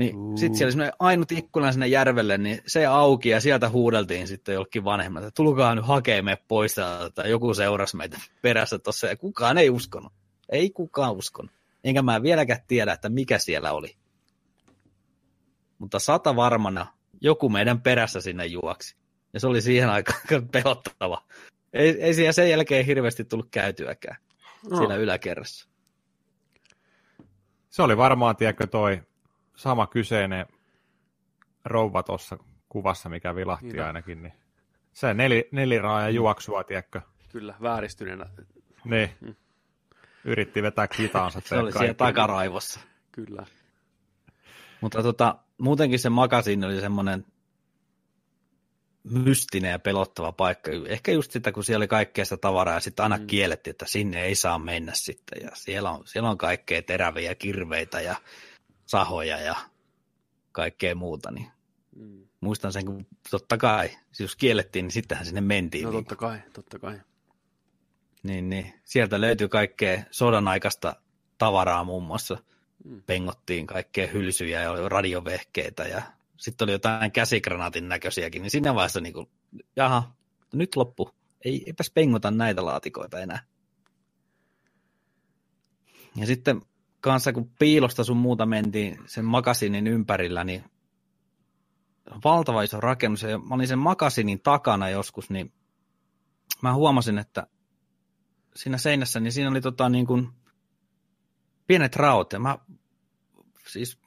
[0.00, 4.28] Niin sitten siellä oli semmoinen ainut ikkuna sinne järvelle, niin se auki ja sieltä huudeltiin
[4.28, 7.22] sitten jollekin vanhemmat, että tulkaa nyt hakee me pois täältä.
[7.22, 10.12] Joku seurasi meitä perässä tuossa ja kukaan ei uskonut.
[10.48, 11.52] Ei kukaan uskonut.
[11.84, 13.96] Enkä mä vieläkään tiedä, että mikä siellä oli.
[15.78, 16.86] Mutta sata varmana
[17.20, 18.96] joku meidän perässä sinne juoksi.
[19.32, 21.22] Ja se oli siihen aikaan aika pelottava.
[21.72, 24.16] Ei, ei siellä sen jälkeen hirveästi tullut käytyäkään
[24.70, 24.76] No.
[24.76, 25.68] siellä yläkerrassa.
[27.70, 29.02] Se oli varmaan, tiedätkö, toi
[29.60, 30.46] sama kyseinen
[31.64, 32.38] rouva tuossa
[32.68, 33.86] kuvassa, mikä vilahti Niinpä.
[33.86, 34.22] ainakin.
[34.22, 34.32] Niin
[34.92, 37.00] se neli, neliraaja juoksua, tiedätkö?
[37.28, 38.26] Kyllä, vääristyneenä.
[38.84, 39.10] Niin.
[39.20, 39.34] Mm.
[40.24, 41.40] Yritti vetää kitaansa.
[41.44, 42.80] Se oli siellä takaraivossa.
[43.12, 43.46] Kyllä.
[44.80, 47.24] Mutta tota, muutenkin se makasiin oli semmoinen
[49.04, 50.70] mystinen ja pelottava paikka.
[50.88, 53.22] Ehkä just sitä, kun siellä oli kaikkea sitä tavaraa ja sitten aina Mm.
[53.22, 53.26] mm.
[53.26, 55.42] kiellettiin, että sinne ei saa mennä sitten.
[55.42, 58.16] Ja siellä on, siellä on kaikkea teräviä kirveitä ja
[58.90, 59.56] sahoja ja
[60.52, 61.30] kaikkea muuta.
[61.30, 61.50] Niin
[61.96, 62.26] Mm.
[62.40, 65.84] muistan sen, kun totta kai, siis jos kiellettiin, niin sittenhän sinne mentiin.
[65.84, 67.00] No niin, totta kai, totta kai.
[68.22, 70.96] niin, niin, sieltä löytyy kaikkea sodan aikaista
[71.38, 72.38] tavaraa muun muassa.
[72.84, 73.02] Mm.
[73.06, 76.02] Pengottiin kaikkea hylsyjä ja oli radiovehkeitä ja
[76.36, 79.28] sitten oli jotain käsikranaatin näköisiäkin, niin siinä vaiheessa niin kuin,
[79.76, 80.12] jaha,
[80.52, 81.10] nyt loppu.
[81.44, 83.42] Ei, eipäs pengota näitä laatikoita enää.
[86.16, 86.62] Ja sitten
[87.00, 90.64] kanssa kun piilosta sun muuta mentiin sen makasinin ympärillä, niin
[92.24, 93.22] valtava iso rakennus.
[93.22, 95.52] Ja mä olin sen makasinin takana joskus, niin
[96.62, 97.46] mä huomasin, että
[98.56, 100.28] siinä seinässä, niin siinä oli tota niin kuin
[101.66, 102.32] pienet raot.
[102.32, 102.58] Ja mä
[103.68, 103.98] siis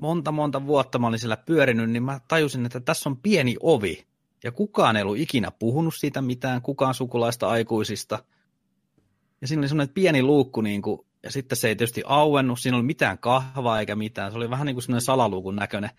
[0.00, 4.06] monta monta vuotta mä olin siellä pyörinyt, niin mä tajusin, että tässä on pieni ovi.
[4.44, 8.24] Ja kukaan ei ollut ikinä puhunut siitä mitään, kukaan sukulaista aikuisista.
[9.40, 12.76] Ja siinä oli semmoinen pieni luukku, niin kuin, ja sitten se ei tietysti auennut, siinä
[12.76, 14.32] oli mitään kahvaa eikä mitään.
[14.32, 15.90] Se oli vähän niin kuin semmoinen salaluukun näköinen.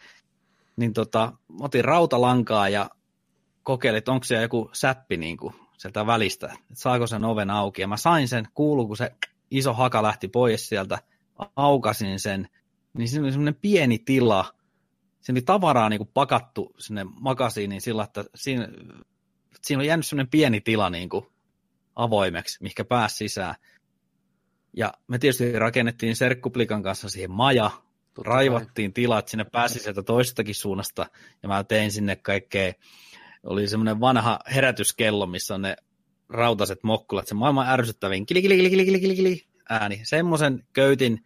[0.75, 2.89] niin tota, otin rautalankaa ja
[3.63, 7.81] kokeilin, että onko siellä joku säppi niin kuin sieltä välistä, että saako sen oven auki.
[7.81, 9.11] Ja mä sain sen, kuuluu, kun se
[9.51, 10.99] iso haka lähti pois sieltä,
[11.55, 12.49] aukasin sen,
[12.97, 14.53] niin siinä oli semmoinen pieni tila,
[15.21, 18.67] siinä oli tavaraa niin kuin pakattu sinne makasiiniin sillä, että siinä,
[19.61, 21.25] siinä oli jäänyt semmoinen pieni tila niin kuin
[21.95, 23.55] avoimeksi, mikä pääsi sisään.
[24.77, 27.71] Ja me tietysti rakennettiin serkkuplikan kanssa siihen maja,
[28.15, 31.05] Totta raivattiin tilat, että sinne pääsi sieltä toisestakin suunnasta,
[31.43, 32.73] ja mä tein sinne kaikkea,
[33.43, 35.75] oli semmoinen vanha herätyskello, missä on ne
[36.29, 40.01] rautaset mokkulat, se maailman ärsyttävin kili, kili, kili, kili, kili, kili, kili, ääni.
[40.03, 41.25] Semmoisen köytin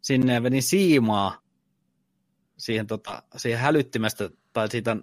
[0.00, 1.42] sinne ja vedin siimaa
[2.56, 4.96] siihen, tota, siihen hälyttimestä tai siitä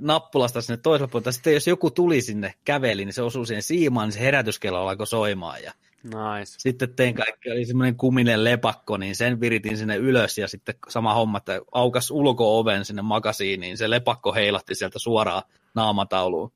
[0.00, 1.32] nappulasta sinne toiselle puolelle.
[1.32, 5.06] Sitten jos joku tuli sinne käveli, niin se osui siihen siimaan, niin se herätyskello alkoi
[5.06, 5.62] soimaan.
[5.62, 5.72] Ja
[6.04, 6.54] Nice.
[6.58, 11.14] sitten tein kaikki, oli semmoinen kuminen lepakko, niin sen viritin sinne ylös ja sitten sama
[11.14, 15.42] homma, että aukas ulko-oven sinne makasiiniin, niin se lepakko heilahti sieltä suoraan
[15.74, 16.52] naamatauluun.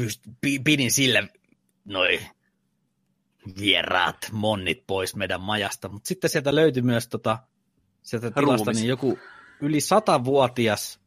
[0.00, 1.28] Pyst- pi- pidin sille
[1.84, 2.20] noin
[3.60, 7.38] vieraat monnit pois meidän majasta, mutta sitten sieltä löytyi myös tota,
[8.02, 8.76] sieltä tilasta Ruumis.
[8.76, 9.18] niin joku
[9.60, 11.00] yli satavuotias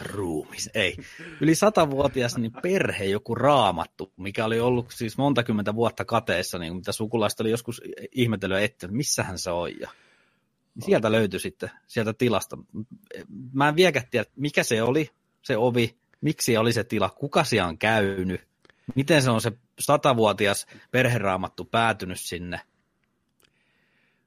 [0.00, 0.96] ruumis, ei,
[1.40, 6.76] yli satavuotias niin perhe, joku raamattu, mikä oli ollut siis monta kymmentä vuotta kateessa, niin
[6.76, 7.82] mitä sukulaiset oli joskus
[8.12, 9.80] ihmetellyt, että missähän se on.
[9.80, 9.90] Ja
[10.84, 12.58] sieltä löytyi sitten, sieltä tilasta.
[13.52, 15.10] Mä en vieläkään tiedä, mikä se oli,
[15.42, 18.40] se ovi, miksi oli se tila, kuka siellä on käynyt,
[18.94, 22.60] miten se on se satavuotias perheraamattu päätynyt sinne.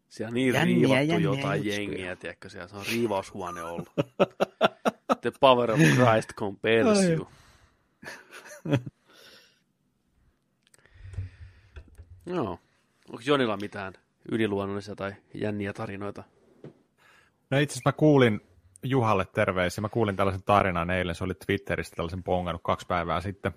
[0.10, 3.90] Siellä on niin Jänniä, riivattu jänniä jotain jengiä, tiedätkö, siellä se on riivaushuone ollut.
[5.22, 7.28] The power of Christ compels you.
[12.26, 12.60] Joo.
[13.10, 13.94] Onko Jonilla mitään
[14.32, 16.24] yliluonnollisia tai jänniä tarinoita?
[17.50, 18.42] No itse asiassa mä kuulin
[18.84, 19.82] Juhalle terveisiä.
[19.82, 21.16] Mä kuulin tällaisen tarinan eilen.
[21.16, 23.52] Se oli Twitteristä tällaisen pongannut kaksi päivää sitten.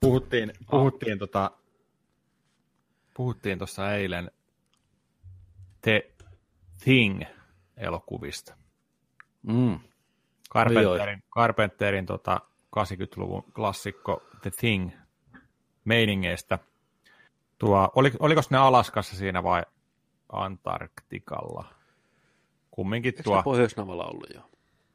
[0.00, 1.50] Puhuttiin, puhuttiin tota,
[3.14, 4.30] puhuttiin tuossa eilen
[5.80, 6.10] The
[6.84, 8.54] Thing-elokuvista.
[9.46, 9.80] Mm.
[10.50, 12.40] Carpenterin, Carpenterin tota,
[12.76, 14.90] 80-luvun klassikko The Thing
[15.84, 16.58] meiningeistä.
[17.58, 19.62] Tuo, oli, oliko ne Alaskassa siinä vai
[20.32, 21.64] Antarktikalla?
[22.70, 24.40] Kumminkin Eikö tuo Pohjoisnavalla ollut jo?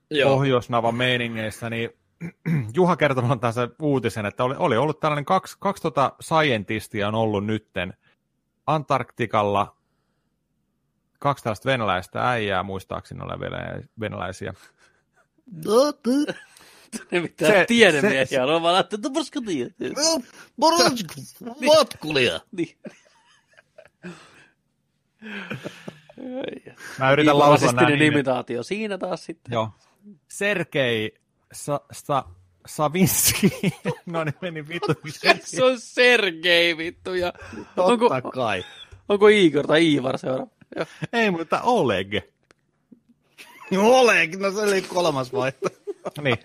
[0.09, 0.35] Joo.
[0.35, 1.89] Pohjoisnavan meiningeissä, niin
[2.75, 7.15] Juha kertoi mulle tässä uutisen, että oli, oli ollut tällainen kaksi, kaksi tota scientistia on
[7.15, 7.93] ollut nytten
[8.67, 9.75] Antarktikalla,
[11.21, 14.53] kaksi tällaista venäläistä äijää, muistaakseni ole venäläisiä- venäläisiä.
[17.11, 19.71] Ne mitään Se- tiedemiehiä, se- on vaan että tuosko tiedä.
[21.77, 22.39] Matkulia.
[22.51, 22.77] Niin.
[26.17, 26.73] Ai.
[26.99, 28.01] Mä yritän lausua nimet.
[28.01, 29.51] imitaatio siinä taas sitten.
[29.53, 29.69] Joo.
[30.27, 31.11] Sergei
[31.53, 32.23] Sa, Sa,
[32.67, 33.51] Savinski.
[34.05, 34.93] no niin, meni vittu.
[35.43, 37.33] Se on Sergei vittu ja
[37.77, 38.65] onko, Totta kai.
[39.09, 40.51] onko Igor tai Iivar seuraava?
[40.75, 40.85] Joo.
[41.13, 42.13] Ei, mutta Oleg.
[43.77, 46.21] Oleg, no se oli kolmas vaihtoehto.
[46.21, 46.37] Niin.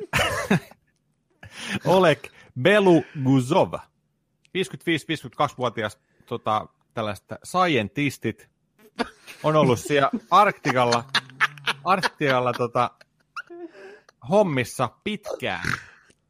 [1.85, 2.19] Oleg
[2.63, 3.75] Beluguzov.
[4.59, 8.49] 55-52-vuotias tota, tällaista scientistit
[9.43, 11.05] on ollut siellä Arktikalla,
[11.85, 12.91] Arktikalla tota,
[14.29, 15.65] hommissa pitkään.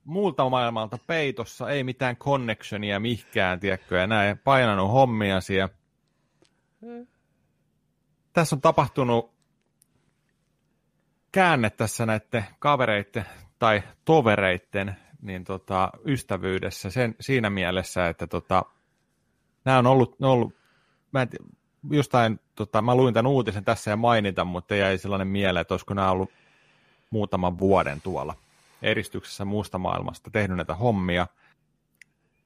[0.04, 5.68] Muulta maailmalta peitossa, ei mitään connectionia mihkään, tiedätkö, ja näin, painanut hommia siellä.
[8.36, 9.32] Tässä on tapahtunut
[11.32, 13.24] käänne tässä näiden kavereiden
[13.58, 18.64] tai tovereiden niin tota, ystävyydessä sen, siinä mielessä, että tota,
[19.64, 20.54] nämä on ollut, ne on ollut
[21.12, 21.28] mä, en,
[21.90, 25.94] jostain, tota, mä luin tämän uutisen tässä ja mainita, mutta jäi sellainen mieleen, että olisiko
[25.94, 26.30] nämä ollut
[27.10, 28.34] muutaman vuoden tuolla
[28.82, 31.26] eristyksessä muusta maailmasta tehnyt näitä hommia.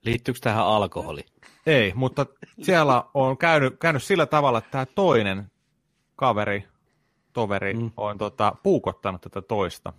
[0.03, 1.25] Liittyykö tähän alkoholi?
[1.67, 2.27] Ei, mutta
[2.63, 5.51] siellä on käynyt, käynyt sillä tavalla, että tämä toinen
[6.21, 6.65] kaveri,
[7.33, 7.81] toveri, mm.
[7.81, 7.91] Mm.
[7.97, 9.93] on tota, puukottanut tätä toista.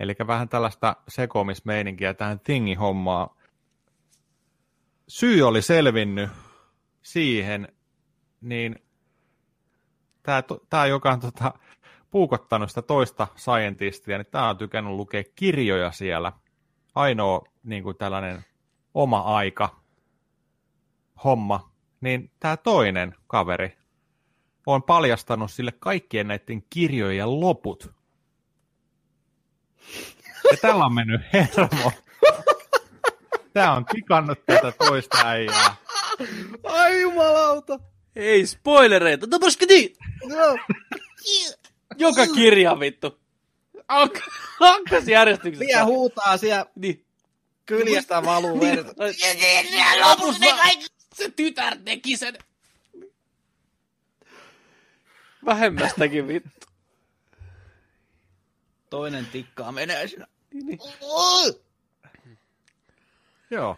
[0.00, 3.30] Eli vähän tällaista sekoamismeininkiä tähän thingi-hommaan.
[5.08, 6.30] Syy oli selvinnyt
[7.02, 7.68] siihen,
[8.40, 8.76] niin
[10.22, 11.54] tämä, tämä joka on tota,
[12.10, 16.32] puukottanut sitä toista scientistia, niin tämä on tykännyt lukea kirjoja siellä.
[16.94, 18.44] Ainoa niin kuin tällainen
[18.94, 19.80] oma aika
[21.24, 21.70] homma,
[22.00, 23.80] niin tämä toinen kaveri
[24.74, 27.90] on paljastanut sille kaikkien näiden kirjojen loput.
[30.50, 31.92] Ja tällä on mennyt hermo.
[33.52, 35.76] Tämä on tikannut tätä toista äijää.
[36.64, 37.78] Ai jumalauta.
[38.16, 39.96] Ei spoilereita, tuosko niin?
[40.28, 40.56] No.
[41.98, 43.20] Joka kirja vittu.
[44.60, 45.66] Onkas järjestyksessä.
[45.66, 47.04] Vielä huutaa siellä Niin.
[47.66, 48.92] kyljestä valuu verta.
[50.00, 50.46] Lopussa
[51.14, 52.34] se tytär teki sen.
[55.44, 56.66] Vähemmästäkin vittu.
[58.90, 60.26] Toinen tikkaa menee siinä.
[60.54, 60.78] Niin, niin.
[63.50, 63.76] Joo.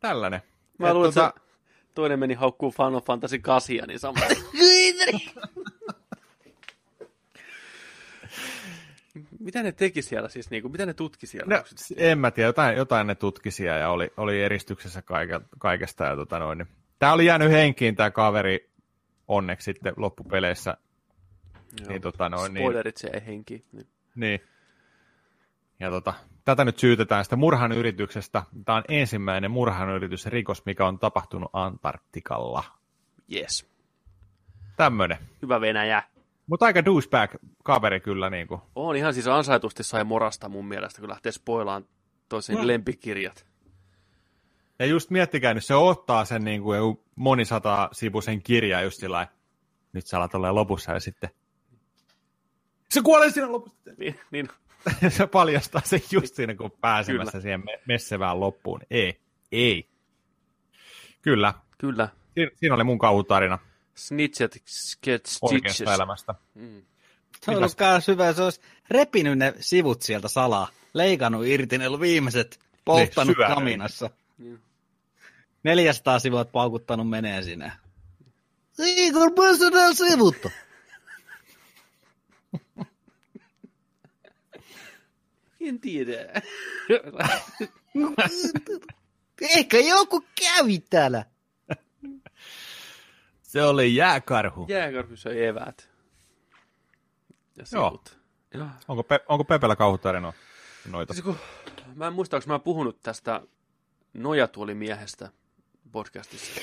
[0.00, 0.42] Tällainen.
[0.78, 1.40] Mä Et luulen, että tota-
[1.94, 4.20] toinen meni haukkuu Final Fantasy 8, niin sama.
[9.40, 11.56] mitä ne teki siellä siis, niinku, mitä ne tutki siellä?
[11.56, 11.64] No,
[11.96, 16.04] en mä tiedä, jotain, jotain ne tutkisia ja oli, oli eristyksessä kaike, kaikesta.
[16.04, 16.68] Ja tota noin, niin.
[16.98, 18.70] Tää oli jäänyt henkiin tämä kaveri
[19.28, 20.76] onneksi sitten loppupeleissä.
[21.80, 21.88] Joo.
[21.88, 23.64] Niin, tota noin, niin, Spoilerit se ei henki.
[23.72, 23.86] Niin.
[24.14, 24.40] niin.
[25.80, 26.14] Ja tota,
[26.44, 28.42] tätä nyt syytetään sitä murhan yrityksestä.
[28.64, 32.64] Tämä on ensimmäinen murhan yritys rikos, mikä on tapahtunut Antarktikalla.
[33.34, 33.66] Yes.
[34.76, 35.18] Tämmönen.
[35.42, 36.02] Hyvä Venäjä.
[36.46, 37.30] Mutta aika douchebag
[37.64, 38.60] kaveri kyllä niin kuin.
[38.74, 41.84] On ihan siis ansaitusti sai morasta mun mielestä, kun lähtee spoilaan
[42.28, 42.66] toisen No.
[42.66, 43.47] lempikirjat.
[44.78, 49.16] Ja just miettikää, nyt se ottaa sen niin kuin joku monisata sivuisen kirja just sillä
[49.16, 49.32] lailla,
[49.92, 51.30] nyt sä alat olla lopussa ja sitten
[52.90, 53.78] se kuolee siinä lopussa.
[53.98, 54.48] Niin, niin.
[55.08, 57.42] se paljastaa sen just siinä, kun on pääsemässä Kyllä.
[57.42, 58.80] siihen me- messevään loppuun.
[58.90, 59.20] Ei,
[59.52, 59.88] ei.
[61.22, 62.08] Kyllä, Kyllä.
[62.34, 63.58] siinä, siinä oli mun kauhutarina
[63.94, 65.94] Snitchet, sketch, oikeasta stitches.
[65.96, 66.34] elämästä.
[66.54, 66.82] Mm.
[67.44, 68.60] Se on ollut kans hyvä, se olisi
[68.90, 73.54] repinyt ne sivut sieltä salaa, leikannut irti ne viimeiset, polttanut syvään.
[73.54, 74.10] kaminassa.
[74.38, 74.58] Niin.
[75.64, 77.72] 400 sivua paukuttanut menee sinne.
[78.78, 79.30] Igor,
[79.72, 80.50] täällä sivutta.
[85.60, 86.42] En tiedä.
[89.56, 91.24] Ehkä joku kävi täällä.
[93.42, 94.66] Se oli jääkarhu.
[94.68, 95.88] Jääkarhu söi eväät.
[97.56, 98.02] Ja Joo.
[98.54, 98.68] Joo.
[98.88, 100.32] Onko, Pe- onko Pepellä kauhutarina
[100.88, 101.14] noita?
[101.14, 101.36] Siis kun,
[101.94, 103.42] mä en muista, onko mä puhunut tästä
[104.14, 105.30] nojatuolimiehestä
[105.92, 106.60] podcastissa.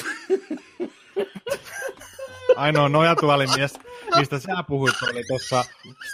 [2.56, 3.78] Ainoa nojatuolimies,
[4.18, 5.64] mistä sä puhuit, oli tuossa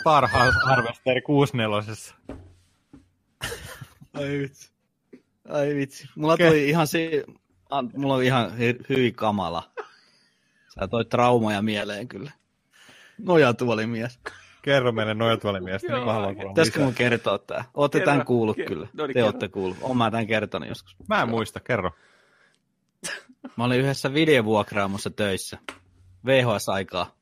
[0.00, 0.28] Star
[0.64, 1.94] Harvester 64.
[4.14, 4.70] Ai vitsi.
[5.48, 6.08] Ai vitsi.
[6.16, 7.24] Mulla tuli ihan si...
[7.70, 9.72] an- Mulla on ihan hy- hyvin kamala.
[10.80, 12.30] Sä toi traumoja mieleen kyllä.
[13.18, 14.18] Nojatuoli mies.
[14.64, 16.86] Kerro meille nojatuolimiestä, niin mä haluan kuulla Pitäisikö lisää.
[16.86, 17.64] mun kertoa tää?
[17.74, 18.12] Ootte Kerro.
[18.14, 18.88] tän kuullut Ke- kyllä.
[18.92, 19.26] no niin, Te kerro.
[19.26, 19.78] ootte kuullut.
[19.80, 20.96] Oon mä tän kertonut joskus.
[21.08, 21.90] Mä en muista, kerro.
[23.56, 25.58] Mä olin yhdessä videovuokraamossa töissä.
[26.26, 27.14] VHS-aikaa.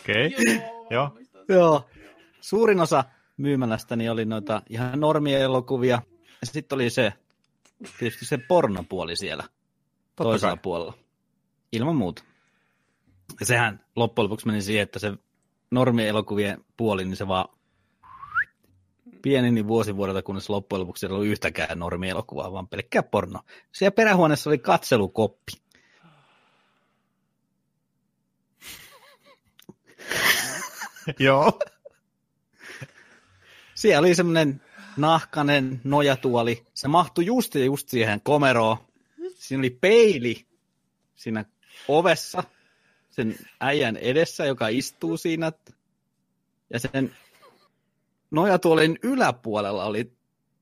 [0.00, 0.60] Okei, okay.
[0.90, 1.18] joo.
[1.48, 1.88] Joo.
[2.40, 3.04] Suurin osa
[3.36, 6.02] myymälästäni oli noita ihan normielokuvia.
[6.40, 7.12] Ja sitten oli se,
[7.98, 9.44] tietysti se pornopuoli siellä
[10.16, 10.62] toisella kai.
[10.62, 10.94] puolella.
[11.72, 12.22] Ilman muuta.
[13.42, 15.12] Sehän loppujen lopuksi meni siihen, että se
[15.70, 17.48] normielokuvien puoli, niin se vaan
[19.22, 23.40] pieni niin vuosi vuodelta, kunnes loppujen lopuksi ei ollut yhtäkään normielokuvaa, vaan pelkkää porno.
[23.72, 25.52] Siellä perähuoneessa oli katselukoppi.
[31.18, 31.58] Joo.
[33.74, 34.62] Siellä oli semmoinen
[34.96, 36.66] nahkanen nojatuoli.
[36.74, 38.76] Se mahtui just ja just siihen komeroon.
[39.34, 40.46] Siinä oli peili
[41.14, 41.44] siinä
[41.88, 42.42] ovessa
[43.16, 45.52] sen äijän edessä, joka istuu siinä.
[46.70, 47.16] Ja sen
[48.30, 50.12] nojatuolin yläpuolella oli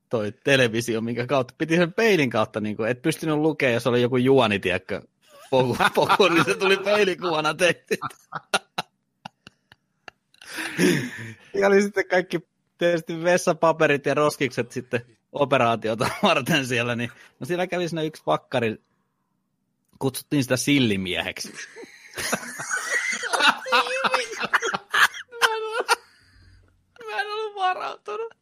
[0.09, 4.03] toi televisio, minkä kautta piti sen peilin kautta, niin kuin, et pystynyt lukemaan, jos oli
[4.03, 5.03] joku juoni, tiedätkö,
[5.51, 7.97] poku, poku, niin se tuli peilikuvana tehty.
[11.55, 12.41] Ja oli sitten kaikki
[12.79, 15.01] tietysti vessapaperit ja roskikset sitten
[15.33, 17.11] operaatiota varten siellä, niin
[17.41, 18.77] no siellä kävi siinä yksi vakkari,
[19.99, 21.53] kutsuttiin sitä sillimieheksi.
[27.07, 28.35] Mä en ollut varautunut.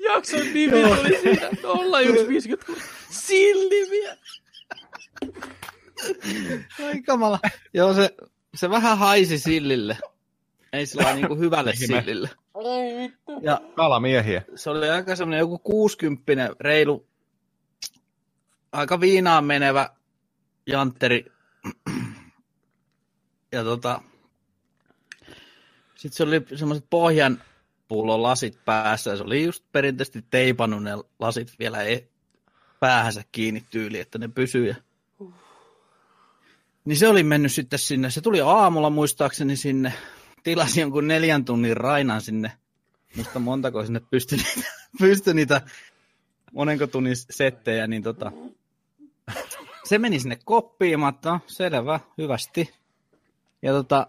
[0.00, 2.72] Jakson nimi oli siinä 0150.
[3.10, 4.16] Sillimiä.
[6.86, 7.38] Ai kamala.
[7.74, 8.10] Joo, se,
[8.54, 9.98] se vähän haisi sillille.
[10.72, 12.30] Ei sillä niin kuin hyvälle sillille.
[13.42, 14.42] Ja Kalamiehiä.
[14.54, 17.06] se oli aika semmoinen joku 60 reilu,
[18.72, 19.90] aika viinaan menevä
[20.66, 21.24] jantteri.
[23.52, 24.00] Ja tota,
[25.94, 27.42] sitten se oli semmoiset pohjan
[27.88, 32.08] pullon lasit päässä, ja se oli just perinteisesti teipannut ne lasit vielä e-
[32.80, 34.68] päähänsä kiinni tyyli, että ne pysyy.
[34.68, 34.74] Ja...
[36.84, 39.92] Niin se oli mennyt sitten sinne, se tuli aamulla muistaakseni sinne,
[40.46, 42.52] tilasi jonkun neljän tunnin rainan sinne
[43.16, 44.68] muista montako sinne pystyi niitä,
[45.00, 45.60] pystyi niitä
[46.52, 48.32] monenko tunnin settejä, niin tota,
[49.84, 52.74] se meni sinne koppiin, mä no, selvä, hyvästi.
[53.62, 54.06] Ja tota,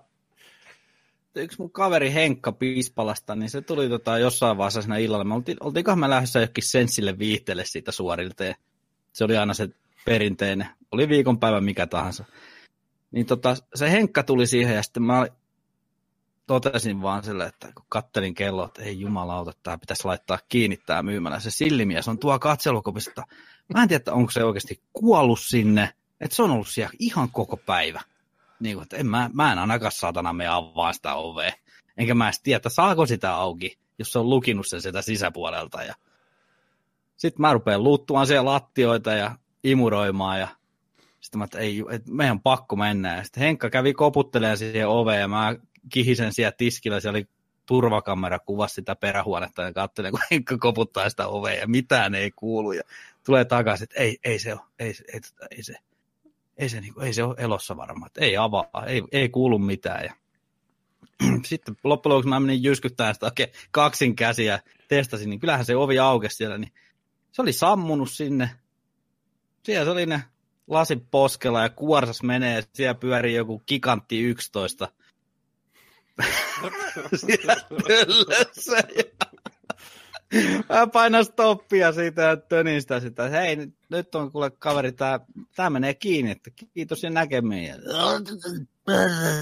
[1.36, 5.24] yksi mun kaveri Henkka Piispalasta, niin se tuli tota jossain vaiheessa siinä illalla.
[5.24, 8.44] Me oltiin, oltiinkohan me lähdössä jokin senssille viihteelle siitä suorilta.
[8.44, 8.56] Ja
[9.14, 9.70] se oli aina se
[10.06, 10.68] perinteinen.
[10.92, 12.26] Oli viikonpäivä mikä tahansa.
[13.12, 15.28] Niin tota, se Henkka tuli siihen ja sitten mä
[16.48, 21.04] totesin vaan sille, että kun kattelin kello, että ei jumalauta, tämä pitäisi laittaa kiinni tämä
[21.04, 21.40] myymällä.
[21.40, 23.24] Se sillimies on tuo katselukopista.
[23.74, 27.58] Mä en tiedä, onko se oikeasti kuollut sinne, että se on ollut siellä ihan koko
[27.58, 28.02] päivä.
[28.60, 31.52] Niin kuin, että en, mä, mä en ainakaan saatana me avaa sitä ovea.
[31.98, 35.84] Enkä mä edes tiedä, että saako sitä auki, jos se on lukinut sen sitä sisäpuolelta.
[35.84, 35.96] Ja...
[37.18, 40.48] Sitten mä rupean luuttumaan siellä lattioita ja imuroimaan ja
[41.20, 43.16] sitten mä, että ei, että meidän on pakko mennä.
[43.16, 45.56] Ja sitten Henkka kävi koputtelemaan siihen oveen ja mä
[45.90, 47.28] kihisen siellä tiskillä, siellä oli
[47.66, 52.72] turvakamera kuvasi sitä perähuonetta ja katselin, kun Henkka koputtaa sitä ovea ja mitään ei kuulu.
[52.72, 52.84] Ja
[53.26, 55.20] tulee takaisin, että ei, ei se ole, ei, ei,
[55.52, 55.76] ei se,
[56.58, 60.06] ei se, niin kuin, ei se ole elossa varmaan, ei avaa, ei, ei kuulu mitään.
[60.06, 60.14] Ja
[61.46, 66.00] sitten loppujen lopuksi mä menin jyskyttämään sitä oikein kaksin käsiä, testasin, niin kyllähän se ovi
[66.00, 66.72] aukesi siellä, niin
[67.32, 68.50] se oli sammunut sinne.
[69.64, 70.24] Siellä se oli ne
[70.68, 74.98] lasin poskella ja kuorsas menee, siellä pyörii joku gigantti 11 siellä pöllössä.
[74.98, 75.07] Ja...
[80.70, 83.30] Mä painan stoppia siitä ja tönin sitä, sitä.
[83.30, 83.58] Hei,
[83.90, 85.20] nyt on kuule kaveri, tää,
[85.56, 87.76] tää menee kiinni, että kiitos ja näkemiin.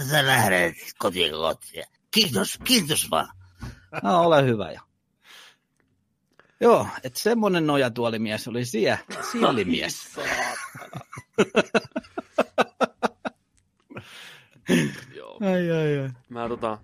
[0.09, 1.85] Sä lähdet kotiin kotiin.
[2.11, 3.29] Kiitos, kiitos vaan.
[4.03, 4.79] No, ole hyvä jo.
[6.59, 8.97] Joo, että semmonen nojatuolimies oli siellä,
[9.31, 10.09] sillimies.
[15.39, 15.53] Joo.
[15.53, 16.09] Ai, ai, ai.
[16.29, 16.77] Mä tota,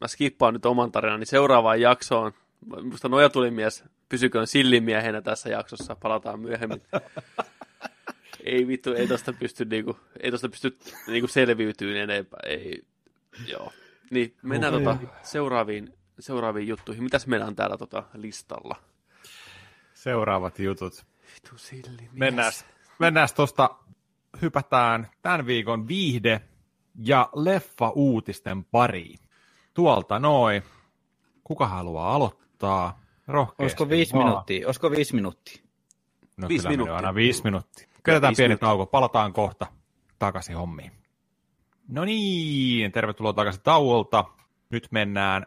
[0.00, 2.32] mä skippaan nyt oman tarinani seuraavaan jaksoon.
[2.82, 6.82] Musta nojatulimies pysyköön sillimiehenä tässä jaksossa, palataan myöhemmin.
[8.44, 12.40] ei vittu, ei tosta pysty, niinku, ei tosta pysty niinku selviytyyn enempää.
[12.46, 12.82] Ei,
[13.46, 13.72] joo.
[14.10, 14.84] Niin, mennään Oho.
[14.84, 17.04] tota, seuraaviin, seuraaviin juttuihin.
[17.04, 18.76] Mitäs meillä on täällä tota, listalla?
[19.94, 21.06] Seuraavat jutut.
[21.34, 22.12] Vittu sillimies.
[22.12, 22.52] Mennään,
[22.98, 23.70] mennään tuosta,
[24.42, 26.40] hypätään tämän viikon viihde-
[27.04, 29.18] ja leffa-uutisten pariin.
[29.74, 30.62] Tuolta noin.
[31.44, 33.00] Kuka haluaa aloittaa?
[33.26, 34.26] Rohkeasti Olisiko viisi vaan.
[34.26, 34.66] minuuttia?
[34.66, 35.62] Olisiko viisi minuuttia?
[36.36, 36.96] No Viisi kyllä minuuttia.
[36.96, 37.86] aina viisi minuuttia.
[38.06, 38.56] Viisi pieni minuuttia.
[38.68, 39.66] tauko, palataan kohta
[40.18, 40.92] takaisin hommiin.
[41.88, 44.24] No niin, tervetuloa takaisin tauolta.
[44.70, 45.46] Nyt mennään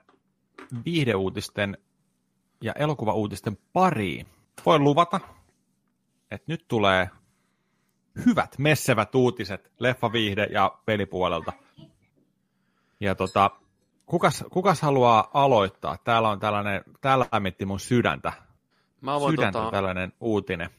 [0.85, 1.77] viihdeuutisten
[2.61, 4.25] ja elokuvauutisten pariin.
[4.65, 5.19] Voin luvata,
[6.31, 7.09] että nyt tulee
[8.25, 11.53] hyvät, messevät uutiset leffa, viihde ja pelipuolelta.
[12.99, 13.51] Ja tota,
[14.05, 15.97] kukas, kukas haluaa aloittaa?
[16.03, 18.33] Täällä on tällainen, täällä lämmitti mun sydäntä.
[19.01, 20.69] Mä voin, Sydäntä tota, tällainen uutinen.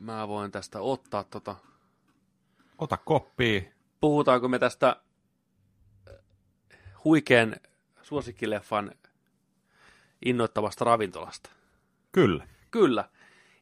[0.00, 1.56] mä voin tästä ottaa tota,
[2.78, 3.60] Ota koppia.
[4.00, 4.88] puhutaanko me tästä
[6.08, 6.14] äh,
[7.04, 7.56] huikean
[8.02, 8.92] suosikkileffan
[10.24, 11.50] innoittavasta ravintolasta?
[12.12, 12.46] Kyllä.
[12.70, 13.04] Kyllä.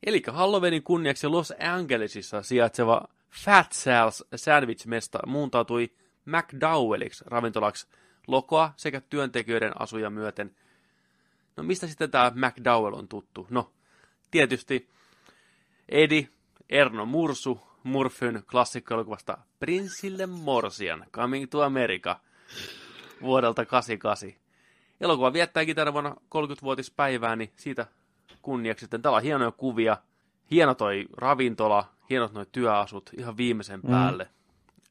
[0.02, 5.90] Eli Halloweenin kunniaksi Los Angelesissa sijaitseva Fat Sal's Sandwich-mesta muuntautui
[6.24, 7.86] McDowelliksi ravintolaksi
[8.26, 10.56] lokoa sekä työntekijöiden asuja myöten.
[11.56, 13.46] No mistä sitten tämä McDowell on tuttu?
[13.50, 13.72] No,
[14.30, 14.88] tietysti
[15.88, 16.28] Edi
[16.68, 22.20] Erno Mursu Murphyn klassikkoelokuvasta Prinsille Morsian Coming to America
[23.22, 24.32] vuodelta 88.
[25.00, 27.86] Elokuva viettääkin tänä vuonna 30-vuotispäivää, niin siitä
[28.42, 29.02] kunniaksi sitten.
[29.02, 29.96] Täällä on hienoja kuvia,
[30.50, 34.30] hieno toi ravintola, hienot noi työasut ihan viimeisen päälle.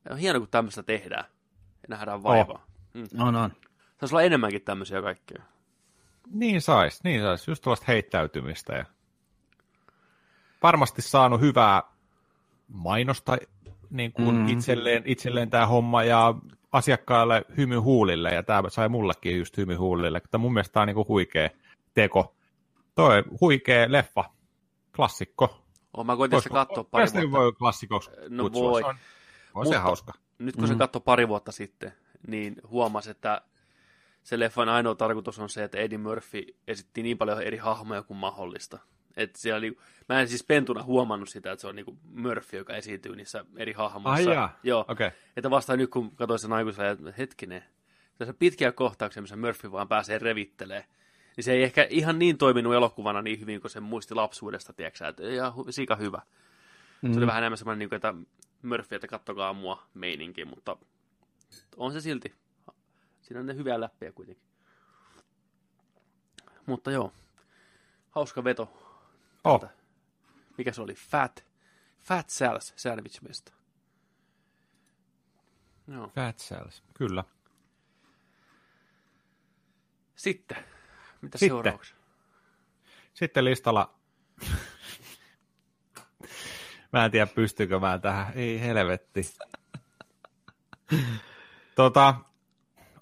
[0.10, 1.26] On hieno, kun tämmöistä tehdään
[1.74, 2.66] ja nähdään vaivaa.
[2.96, 3.28] Oh.
[3.28, 3.52] On, on.
[4.00, 5.44] Saisi olla enemmänkin tämmöisiä kaikkea.
[6.32, 7.48] Niin sais, niin sais.
[7.48, 8.74] Just tällaista heittäytymistä.
[8.76, 8.86] Ja
[10.64, 11.84] varmasti saanut hyvää
[12.68, 13.38] mainosta
[13.90, 14.42] niin kuin Mm.
[14.42, 14.48] mm.
[14.48, 16.36] itselleen, itselleen tämä homma ja
[16.72, 18.30] asiakkaille hymy huulille.
[18.34, 20.22] Ja tämä sai mullekin just hymy huulille.
[20.32, 21.50] Tämä mun mielestä tämä on niin kuin huikea
[21.94, 22.36] teko.
[23.00, 24.26] Toi huikea leffa.
[24.96, 25.66] Klassikko.
[25.98, 27.32] Oon mä koitin sitä katsoa pari vuotta.
[27.32, 28.70] voi klassikoksi No kutsua.
[28.70, 28.82] voi.
[28.82, 28.96] Se on,
[29.54, 30.14] on se Mutta- hauska.
[30.40, 30.68] Nyt kun mm.
[30.68, 31.94] se katsoi pari vuotta sitten,
[32.28, 33.42] niin huomasi, että
[34.24, 38.18] se leffan ainoa tarkoitus on se, että Eddie Murphy esitti niin paljon eri hahmoja kuin
[38.18, 38.80] mahdollista.
[39.18, 39.78] Et siellä oli,
[40.10, 43.74] mä en siis pentuna huomannut sitä, että se on niinku Murphy, joka esiintyy niissä eri
[43.74, 44.30] hahmoissa.
[44.30, 44.60] Ai jaa.
[44.64, 44.86] Joo.
[44.88, 45.08] Okei.
[45.08, 45.20] Okay.
[45.38, 47.64] Että vasta nyt, kun katsoin sen aikuisella, että hetkinen,
[48.18, 50.86] tässä pitkiä kohtauksia, missä Murphy vaan pääsee revittelee,
[51.38, 55.08] niin se ei ehkä ihan niin toiminut elokuvana niin hyvin kuin sen muisti lapsuudesta, tiedätkö
[55.08, 56.22] että hu- sika hyvä.
[57.02, 57.14] Mm.
[57.14, 58.14] Se oli vähän enemmän semmoinen, niin kuin, että
[58.62, 60.78] Murphy, että kattokaa mua meininki, mutta
[61.78, 62.36] on se silti.
[63.22, 64.44] Siinä on ne hyviä läppiä kuitenkin.
[66.66, 67.14] Mutta joo,
[68.10, 68.74] hauska veto.
[69.44, 69.66] Oh.
[70.58, 70.94] Mikä se oli?
[70.94, 71.46] Fat,
[72.00, 73.54] Fat Cells Sandwich Mesta.
[75.88, 76.08] Joo.
[76.08, 77.24] Fat Cells, kyllä.
[80.16, 80.58] Sitten,
[81.22, 81.56] mitä Sitten.
[81.56, 81.94] seuraavaksi?
[83.14, 83.94] Sitten listalla...
[86.94, 88.34] mä en tiedä, pystyykö mä tähän.
[88.36, 89.22] Ei helvetti.
[91.76, 92.16] tota,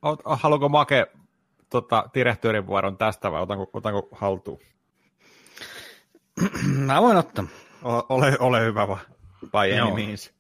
[0.02, 1.12] ot, haluatko Make
[1.70, 4.60] tota, direktöörin vuoron tästä vai otanko, otanko haltuun?
[6.64, 7.46] Mä voin ottaa.
[7.84, 9.02] O, ole, ole hyvä vaan.
[9.42, 10.34] By any means.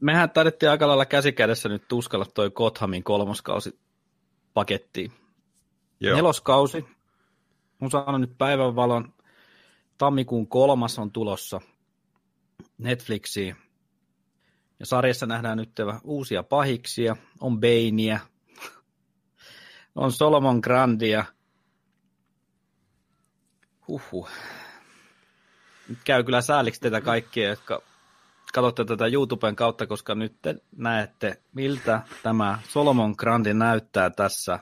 [0.00, 3.78] Mehän taidettiin aika lailla käsikädessä nyt tuskalla toi Gothamin kolmoskausi
[4.54, 5.12] pakettiin.
[6.00, 6.16] Joo.
[6.16, 6.84] Neloskausi.
[7.80, 9.14] On saanut nyt päivänvalon.
[9.98, 11.60] Tammikuun kolmas on tulossa
[12.78, 13.56] Netflixiin.
[14.78, 15.72] Ja sarjassa nähdään nyt
[16.04, 17.16] uusia pahiksia.
[17.40, 18.20] On Baineä.
[19.94, 21.24] On Solomon Grandia.
[23.88, 24.28] Huhhuh.
[25.88, 27.82] Nyt käy kyllä sääliksi teitä kaikkia, jotka
[28.54, 34.58] katsotte tätä YouTuben kautta, koska nyt te näette, miltä tämä Solomon Grandi näyttää tässä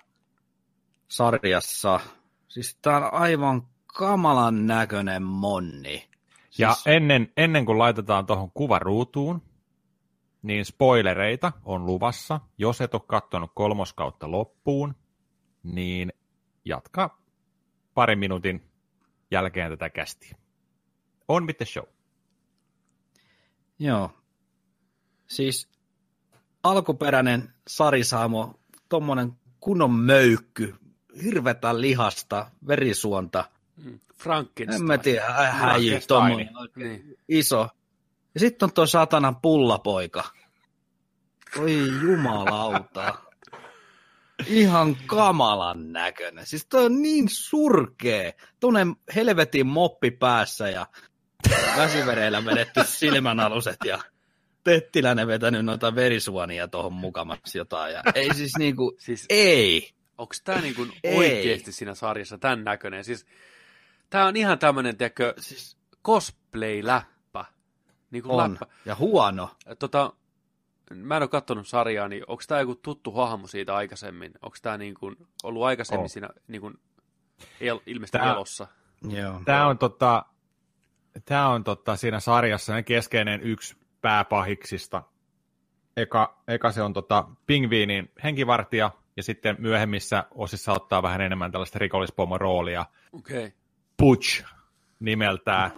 [1.08, 2.00] sarjassa.
[2.48, 6.08] Siis tää on aivan kamalan näköinen monni.
[6.50, 9.42] Siis, Ja ennen, ennen kuin laitetaan tuohon kuvaruutuun,
[10.42, 12.40] niin spoilereita on luvassa.
[12.58, 14.94] Jos et ole katsonut kolmoskautta loppuun,
[15.62, 16.12] niin
[16.64, 17.18] jatka
[17.94, 18.70] parin minuutin
[19.30, 20.36] jälkeen tätä kästiä.
[21.28, 21.84] On with the show.
[23.78, 24.10] Joo.
[25.26, 25.68] Siis
[26.62, 30.74] alkuperäinen sarisaamo, tommonen kunnon möykky,
[31.24, 33.44] hirvetä lihasta, verisuonta.
[33.84, 34.00] Mm.
[34.14, 34.80] Frankenstein.
[34.82, 35.98] En mä tiedä, hä- häijy,
[36.76, 37.16] Niin.
[37.28, 37.68] iso.
[38.34, 40.24] Ja sitten on tuo satanan pullapoika.
[41.58, 43.14] Oi jumalauta.
[44.46, 46.46] Ihan kamalan näköinen.
[46.46, 48.34] Siis toi on niin surkee.
[48.60, 50.86] Tuonen helvetin moppi päässä ja
[51.76, 53.98] väsivereillä vedetty silmänaluset ja
[54.64, 57.94] Tettiläinen vetänyt noita verisuonia tuohon mukamaksi jotain.
[57.94, 59.90] Ja ei siis niinku, Siis ei.
[60.18, 60.86] Onko tämä niinku
[61.16, 63.04] oikeasti siinä sarjassa tämän näköinen?
[63.04, 63.26] Siis
[64.10, 67.44] tämä on ihan tämmöinen, tiedätkö, Siis cosplay-läppä.
[68.10, 68.50] Niinku on.
[68.52, 68.66] läppä.
[68.84, 69.50] Ja huono.
[69.78, 70.12] Tota,
[70.94, 74.32] mä en ole katsonut sarjaa, niin onko tämä joku tuttu hahmo siitä aikaisemmin?
[74.42, 76.08] Onko tämä niinku ollut aikaisemmin On.
[76.08, 76.72] siinä niinku,
[77.60, 78.66] el, ilmeisesti Tää- elossa?
[79.08, 79.40] Joo.
[79.44, 80.24] Tämä on, tota,
[81.24, 85.02] tää on tota, siinä sarjassa ne keskeinen yksi pääpahiksista.
[85.96, 91.78] Eka, eka se on tota, pingviinin henkivartija, ja sitten myöhemmissä osissa ottaa vähän enemmän tällaista
[91.78, 92.86] rikollispomon roolia.
[93.12, 93.50] Okay.
[93.98, 94.44] Butch
[95.00, 95.70] nimeltään.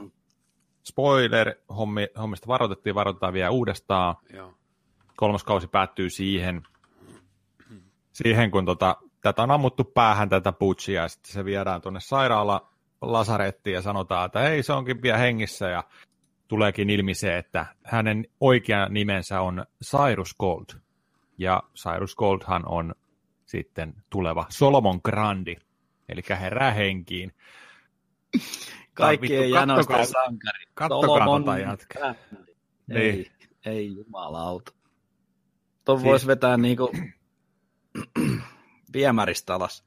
[0.84, 4.16] Spoiler, hommi, hommista varoitettiin, varoitetaan vielä uudestaan.
[4.32, 4.54] Joo.
[5.16, 6.62] Kolmas kausi päättyy siihen,
[8.12, 12.72] siihen kun tota, tätä on ammuttu päähän tätä Butchia, ja sitten se viedään tuonne sairaala
[13.00, 15.84] lasarettiin ja sanotaan, että hei, se onkin vielä hengissä, ja
[16.48, 20.66] tuleekin ilmi se, että hänen oikea nimensä on Cyrus Gold.
[21.38, 22.94] Ja Cyrus Goldhan on
[23.50, 25.56] sitten tuleva Solomon Grandi,
[26.08, 27.32] eli herää henkiin.
[28.94, 30.64] Kaikkien janoista sankari.
[30.74, 32.14] Kattokaa Solomon tota jätkää.
[32.14, 32.52] Grandi.
[32.86, 33.00] Niin.
[33.00, 33.30] Ei,
[33.64, 34.72] ei jumalauta.
[35.84, 36.92] Tuon Siis- voisi vetää niinku
[38.94, 39.84] viemäristä alas.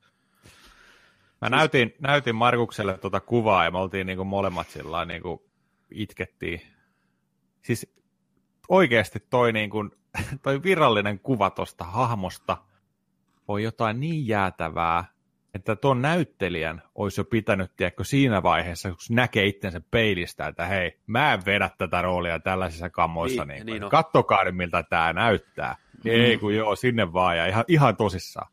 [1.42, 5.46] Mä näytin, näytin Markukselle tuota kuvaa ja me oltiin niinku molemmat sillä niinku
[5.92, 6.62] itkettiin.
[7.62, 7.94] Siis
[8.70, 9.90] oikeasti toi, niinku,
[10.42, 12.58] toi virallinen kuva tuosta hahmosta
[13.48, 15.06] on jotain niin jäätävää,
[15.54, 20.66] että tuon näyttelijän olisi jo pitänyt, tiedätkö, siinä vaiheessa, kun se näkee itsensä peilistä, että
[20.66, 25.14] hei, mä en vedä tätä roolia tällaisissa kammoissa, Niin, niin, niin kattokaa nyt, miltä tämä
[25.14, 25.76] näyttää.
[26.04, 26.12] Mm.
[26.12, 28.52] Ei kun joo, sinne vaan ja ihan, ihan tosissaan.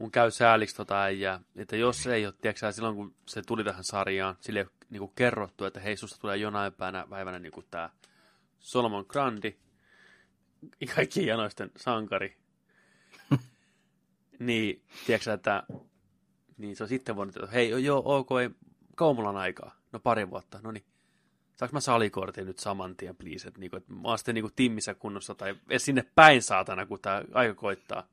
[0.00, 3.84] mun käy sääliksi tota äijää, että jos ei ole, tiedätkö silloin kun se tuli tähän
[3.84, 7.66] sarjaan, sille ei ole niin kerrottu, että hei, susta tulee jonain päivänä, päivänä niin kuin
[7.70, 7.90] tämä
[8.58, 9.56] Solomon Grandi,
[10.94, 12.36] kaikkien janoisten sankari,
[14.38, 15.62] niin, tiedätkö että
[16.58, 18.50] niin se on sitten voinut, että hei, joo, ok, ei,
[18.96, 20.84] kauan mulla on aikaa, no pari vuotta, no niin,
[21.56, 24.94] saanko mä salikortin nyt saman tien, please, että, niinku, että mä oon sitten niinku timmissä
[24.94, 28.06] kunnossa, tai edes sinne päin saatana, kun tämä aika koittaa.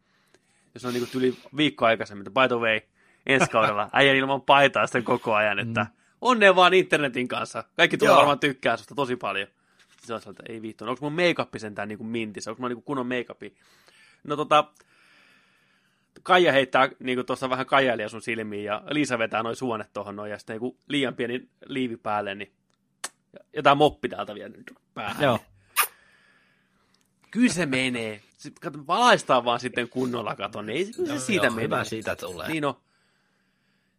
[0.74, 2.80] Jos on niinku yli viikko aikaisemmin, että by the way,
[3.26, 5.88] ensi kaudella äijän ilman paitaa sitten koko ajan, että
[6.22, 7.64] onnea vaan internetin kanssa.
[7.78, 9.48] Kaikki tulee varmaan tykkää susta tosi paljon.
[9.90, 12.82] Sitten se on että ei vittu, onko mun make-up sentään niinku mintissä, onko mulla niinku
[12.82, 13.52] kunnon make
[14.24, 14.66] No tota,
[16.24, 20.32] Kaija heittää niinku tuossa vähän kaijailia sun silmiin ja Liisa vetää noin suonet tuohon noin
[20.32, 22.54] ja sitten niinku liian pieni liivi päälle, niin
[23.54, 25.24] jotain moppi täältä vielä nyt päähän.
[25.24, 25.40] Joo.
[27.32, 28.22] Kyllä se menee.
[28.38, 31.66] Sitten kato, valaistaan vaan sitten kunnolla katon, niin ei se, kyllä se siitä Joo, menee.
[31.66, 32.48] Hyvä siitä tulee.
[32.48, 32.74] Niin on.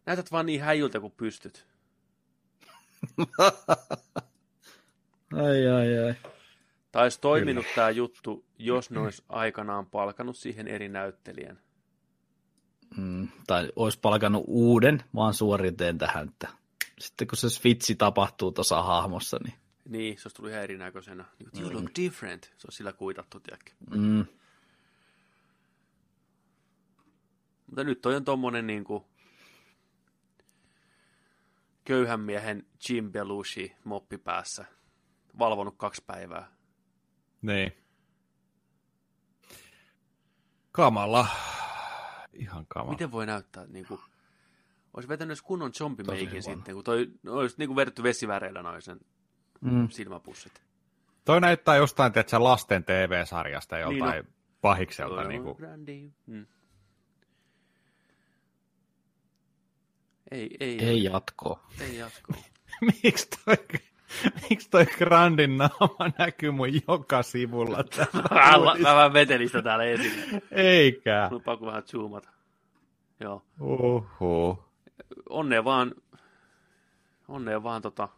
[0.05, 1.67] Näytät vaan niin häijyltä kuin pystyt.
[5.43, 6.15] ai, ai, ai.
[6.91, 11.62] Tai olisi toiminut tämä juttu, jos ne olisi aikanaan palkanut siihen eri näyttelijän.
[12.97, 16.47] Mm, tai olisi palkannut uuden vaan suoriteen tähän, että
[16.99, 19.55] sitten kun se switchi tapahtuu tuossa hahmossa, niin
[19.89, 21.25] Niin, se olisi tullut ihan erinäköisenä.
[21.39, 22.43] Niin, You look different.
[22.43, 23.71] Se olisi sillä kuitattu, tiedätkö.
[23.89, 24.25] mm,
[27.67, 29.05] Mutta nyt toi on tommonen niinku
[31.85, 34.65] köyhän miehen Jim Belushi moppi päässä.
[35.39, 36.51] Valvonut kaksi päivää.
[37.41, 37.73] Niin.
[40.71, 41.27] Kamala.
[42.73, 42.91] Kamala.
[42.91, 43.99] Miten voi näyttää niinku...
[44.93, 46.41] Olisi vetänyt kunnon zombimeikin huono.
[46.41, 48.99] sitten, kun toi olisi niinku vedetty vesiväreillä noin sen
[49.61, 49.89] mm.
[49.89, 50.63] silmäpussit.
[51.25, 54.27] Toi näyttää jostain, tiedätkö, lasten TV-sarjasta Niin joltain
[54.61, 55.15] pahikselta.
[55.15, 55.57] Toi Niin kuin.
[55.57, 56.09] Grandi.
[56.25, 56.45] Mm.
[60.31, 61.67] Ei, ei, ei jatkoa.
[61.81, 62.37] ei jatkoa.
[63.03, 63.55] Miksi toi,
[64.49, 68.73] miksi toi Grandin naama näkyy mun joka sivulla täällä?
[68.73, 70.41] mä, mä vähän vetelin sitä täällä esille.
[70.51, 71.29] Eikä.
[71.45, 72.29] Pakko vähän zoomata.
[73.23, 73.41] Joo.
[73.59, 74.63] Uhu.
[75.29, 75.95] onnea vaan,
[77.27, 78.09] onnea vaan tota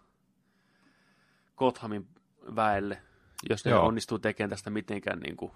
[1.58, 2.08] Gothamin
[2.56, 3.02] väelle,
[3.50, 3.86] jos ne Joo.
[3.86, 5.52] onnistuu tekemään tästä mitenkään niin kuin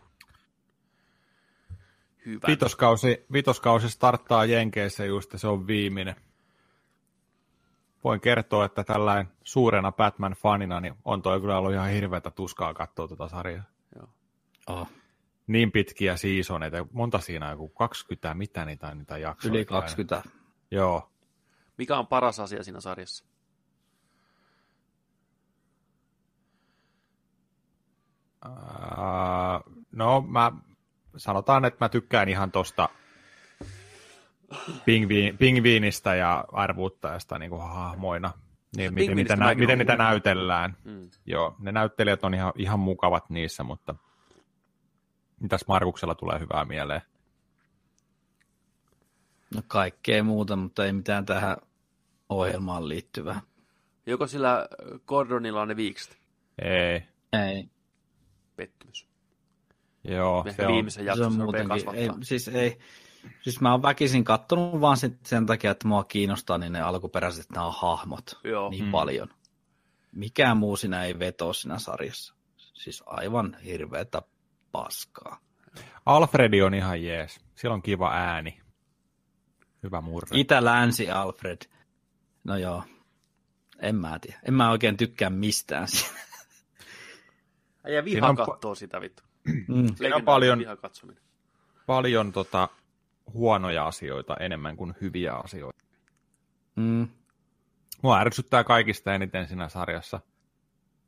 [2.26, 2.48] hyvän.
[2.48, 6.16] Vitoskausi, vitoskausi starttaa Jenkeissä just ja se on viimeinen.
[8.04, 13.08] Voin kertoa, että tällainen suurena Batman-fanina niin on toi kyllä ollut ihan hirveätä tuskaa katsoa
[13.08, 13.64] tuota sarjaa.
[14.68, 14.88] Oh,
[15.50, 19.54] Niin pitkiä seasoneita, monta siinä on, joku 20, mitä niitä, niitä jaksoja.
[19.54, 20.30] yli 20.
[20.72, 21.12] Joo.
[21.78, 23.26] Mikä on paras asia siinä sarjassa?
[28.46, 29.62] Ää,
[29.92, 30.52] no, mä
[31.18, 32.90] sanotaan, että mä tykkään ihan tosta
[34.86, 38.32] pingviin, pingviinistä ja arvuuttajasta niin kuin hahmoina.
[38.78, 40.78] Niin, miten, niitä, nä- miten olen niitä näytellään.
[40.84, 41.10] Mm.
[41.26, 43.96] Joo, ne näyttelijät on ihan, ihan mukavat niissä, mutta
[45.40, 47.02] mitäs Markuksella tulee hyvää mieleen?
[49.56, 51.58] No kaikkea muuta, mutta ei mitään tähän
[52.30, 53.42] ohjelmaan liittyvää.
[54.06, 54.68] Joko sillä
[55.08, 56.18] Gordonilla on ne viikset?
[56.62, 57.04] Ei.
[57.34, 57.70] Ei,
[58.56, 59.08] Pettymys.
[60.04, 62.78] Joo, Ehkä se on, viimeisen on se rupeaa muutenkin, ei, siis ei,
[63.42, 67.50] siis mä oon väkisin kattonut vaan sit sen takia, että mua kiinnostaa niin ne alkuperäiset
[67.56, 68.70] nämä hahmot Joo.
[68.70, 68.92] niin Mm.
[68.92, 69.28] paljon.
[70.12, 72.34] Mikään muu siinä ei vetoo siinä sarjassa.
[72.58, 74.22] Siis aivan hirveätä
[74.72, 75.40] paskaa.
[76.06, 77.40] Alfredi on ihan jees.
[77.56, 78.62] Sillä on kiva ääni.
[79.84, 80.30] Hyvä murre.
[80.40, 81.58] Itä-länsi Alfred.
[82.44, 82.84] No joo,
[83.80, 84.40] en mä tiedä.
[84.48, 86.20] En mä oikein tykkää mistään siinä.
[87.84, 89.24] Ja Siinä viha on pa- kattoo sitä vittu.
[89.68, 89.76] Mm.
[89.76, 91.24] Legendaarinen paljon- Viha katsominen.
[91.86, 92.70] Paljon tota,
[93.34, 95.86] huonoja asioita enemmän kuin hyviä asioita.
[96.76, 97.08] Mm.
[98.02, 100.20] Mua ärsyttää kaikista eniten siinä sarjassa,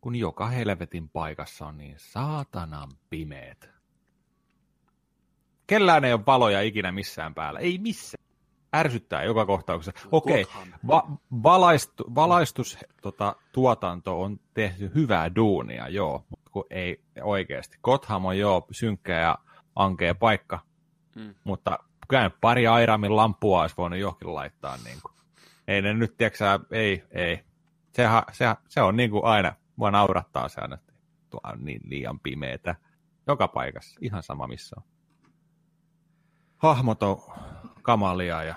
[0.02, 3.70] kun joka helvetin paikassa on niin saatanan pimeet.
[5.68, 7.60] Kellään ei ole valoja ikinä missään päällä.
[7.60, 8.24] Ei missään.
[8.76, 10.08] Ärsyttää joka kohtauksessa.
[10.12, 10.68] Okei, Gotham.
[10.88, 11.08] va-
[11.44, 17.78] valaistu, valaistus tota, tuotanto on tehty hyvää duunia, joo, mutta kun ei oikeasti.
[17.84, 19.38] Gotham on joo synkkä ja
[19.76, 20.60] ankea paikka,
[21.16, 21.36] Mm.
[21.44, 24.78] mutta kyllä pari airaamin lampua olisi voinut johonkin laittaa.
[24.84, 25.14] Niin kuin.
[25.68, 27.44] Ei ne nyt, tiedätkö, ei, ei.
[27.94, 30.94] Sehän, se, se on niin kuin aina, mua naurattaa se aina, että
[31.30, 32.76] tuo on niin liian pimeetä.
[33.28, 34.84] Joka paikassa, ihan sama missä on.
[36.58, 37.18] Hahmot on
[37.82, 38.56] kamalia ja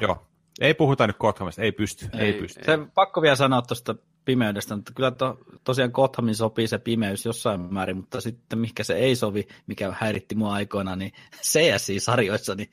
[0.00, 0.26] joo.
[0.60, 2.64] Ei puhuta nyt Gothamista, ei pysty, ei, ei pysty.
[2.64, 3.94] Se pakko vielä sanoa tuosta
[4.24, 8.94] pimeydestä, mutta kyllä to, tosiaan Gothamin sopii se pimeys jossain määrin, mutta sitten mikä se
[8.94, 11.12] ei sovi, mikä häiritti mua aikoina, niin
[11.50, 12.70] CSI-sarjoissa, niin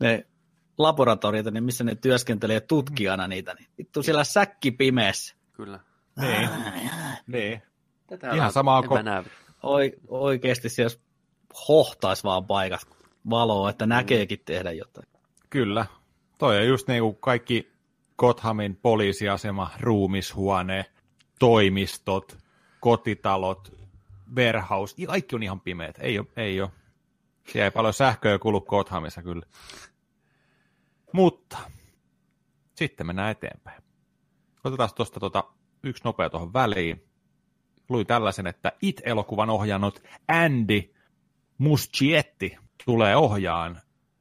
[0.00, 0.26] ne
[0.78, 5.36] laboratoriot, niin missä ne työskentelee tutkijana niitä, niin vittu siellä säkki pimeässä.
[5.52, 5.80] Kyllä.
[6.20, 6.50] Niin,
[7.26, 7.62] niin.
[8.06, 9.04] Tätä Ihan älä- sama en kuin-
[10.08, 10.96] oikeasti siellä
[11.68, 12.80] hohtaisi vaan paikat
[13.30, 15.06] valoa, että näkeekin tehdä jotain.
[15.50, 15.86] Kyllä.
[16.38, 17.72] Toi on just niin kuin kaikki
[18.18, 20.84] Gothamin poliisiasema, ruumishuone,
[21.38, 22.38] toimistot,
[22.80, 23.72] kotitalot,
[24.36, 25.96] warehouse, ja kaikki on ihan pimeät.
[25.98, 26.70] Ei ole, ei ole.
[27.52, 29.46] Siellä ei paljon sähköä kulu Gothamissa kyllä.
[31.12, 31.58] Mutta
[32.74, 33.82] sitten mennään eteenpäin.
[34.64, 35.44] Otetaan tuosta tota,
[35.84, 37.04] yksi nopea tuohon väliin.
[37.88, 40.94] Luin tällaisen, että It-elokuvan ohjannut Andy
[41.58, 43.80] Muschietti tulee ohjaan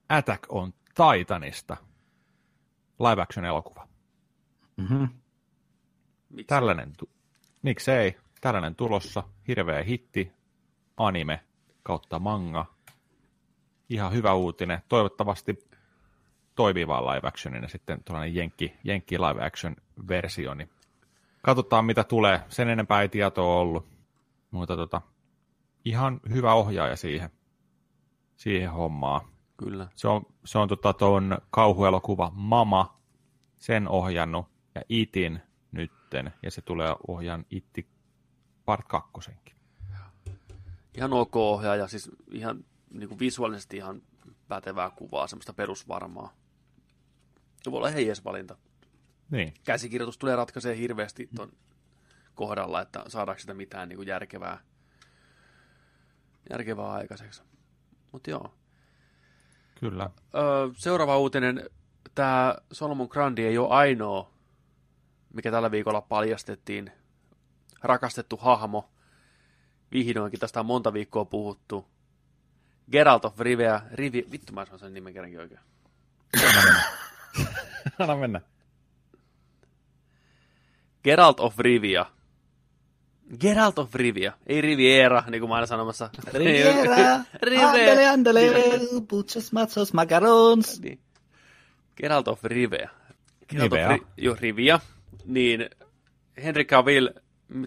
[0.09, 1.77] Attack on Titanista
[2.99, 3.87] live action elokuva.
[4.77, 5.09] Mm-hmm.
[6.29, 6.47] Miksi?
[6.47, 7.09] Tällainen, tu-
[7.61, 10.31] miksei, tällainen tulossa, hirveä hitti,
[10.97, 11.39] anime
[11.83, 12.65] kautta manga.
[13.89, 14.81] Ihan hyvä uutinen.
[14.89, 15.69] Toivottavasti
[16.55, 19.75] toimivaan live actionin ja sitten tuollainen jenkki, jenkki live action
[20.07, 20.69] versio, niin
[21.43, 22.41] katsotaan mitä tulee.
[22.49, 23.85] Sen enempää ei tietoa ollut,
[24.51, 25.01] mutta tota,
[25.85, 27.29] ihan hyvä ohjaaja siihen,
[28.35, 29.21] siihen hommaan.
[29.57, 29.87] Kyllä.
[29.95, 30.95] Se on, se on tota
[31.51, 32.97] kauhuelokuva Mama,
[33.57, 34.45] sen ohjannut,
[34.75, 35.39] ja Itin
[35.71, 37.87] nytten, ja se tulee ohjaan Itti
[38.65, 39.55] part kakkosenkin.
[40.97, 44.01] Ihan ok ohjaaja, siis ihan niin kuin visuaalisesti ihan
[44.47, 46.33] pätevää kuvaa, semmoista perusvarmaa.
[47.61, 48.57] Se voi olla heijes valinta.
[49.33, 51.51] Niin, Käsikirjoitus tulee ratkaisee hirveästi ton
[52.35, 54.59] kohdalla, että saadaanko sitä mitään niin kuin järkevää,
[56.49, 57.41] järkevää aikaiseksi.
[58.11, 58.53] Mutta joo.
[59.79, 60.09] kyllä.
[60.35, 60.43] Öö,
[60.77, 61.69] seuraava uutinen.
[62.15, 64.33] Tämä Solomon Grandi ei ole ainoa,
[65.33, 66.91] mikä tällä viikolla paljastettiin.
[67.81, 68.89] Rakastettu hahmo.
[69.91, 71.87] Vihdoinkin, tästä on monta viikkoa puhuttu.
[72.91, 73.81] Geralt of Rivia.
[73.91, 75.61] Rivi, vittu mä sanon sen nimen kerrankin oikein.
[77.99, 78.41] Anna mennä.
[81.03, 82.05] Geralt of Rivia.
[83.39, 86.09] Geralt of Rivia, ei Riviera, niin kuin mä aina sanomassa.
[86.33, 87.69] Riviera, Riviera.
[87.69, 88.41] andele, andele,
[89.07, 90.79] puchos, matsos, macarons.
[90.81, 90.99] Niin.
[91.95, 92.89] Geralt of Rivia.
[93.49, 93.89] Geralt Rivea.
[93.89, 94.79] Of Ri- jo, Rivia.
[95.25, 95.69] Niin
[96.43, 97.09] Henry Cavill,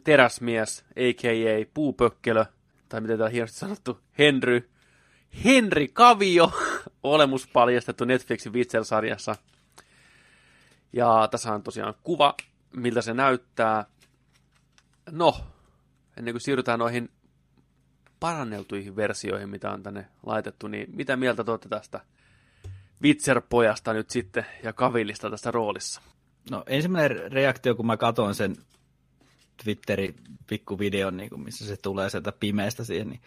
[0.04, 1.66] teräsmies, a.k.a.
[1.74, 2.44] puupökkelö,
[2.88, 4.70] tai miten täällä hienosti sanottu, Henry.
[5.44, 6.52] Henry Kavio,
[7.02, 9.36] olemus paljastettu Netflixin Witcher-sarjassa.
[10.92, 12.34] Ja tässä on tosiaan kuva,
[12.76, 13.84] miltä se näyttää.
[15.10, 15.40] No,
[16.16, 17.10] ennen kuin siirrytään noihin
[18.20, 22.00] paranneltuihin versioihin, mitä on tänne laitettu, niin mitä mieltä te olette tästä
[23.02, 26.00] Witcher-pojasta nyt sitten ja Kavillista tässä roolissa?
[26.50, 28.56] No ensimmäinen reaktio, kun mä katson sen
[29.64, 30.14] Twitterin
[30.46, 33.20] pikkuvideon, niin kuin missä se tulee sieltä pimeästä siihen, niin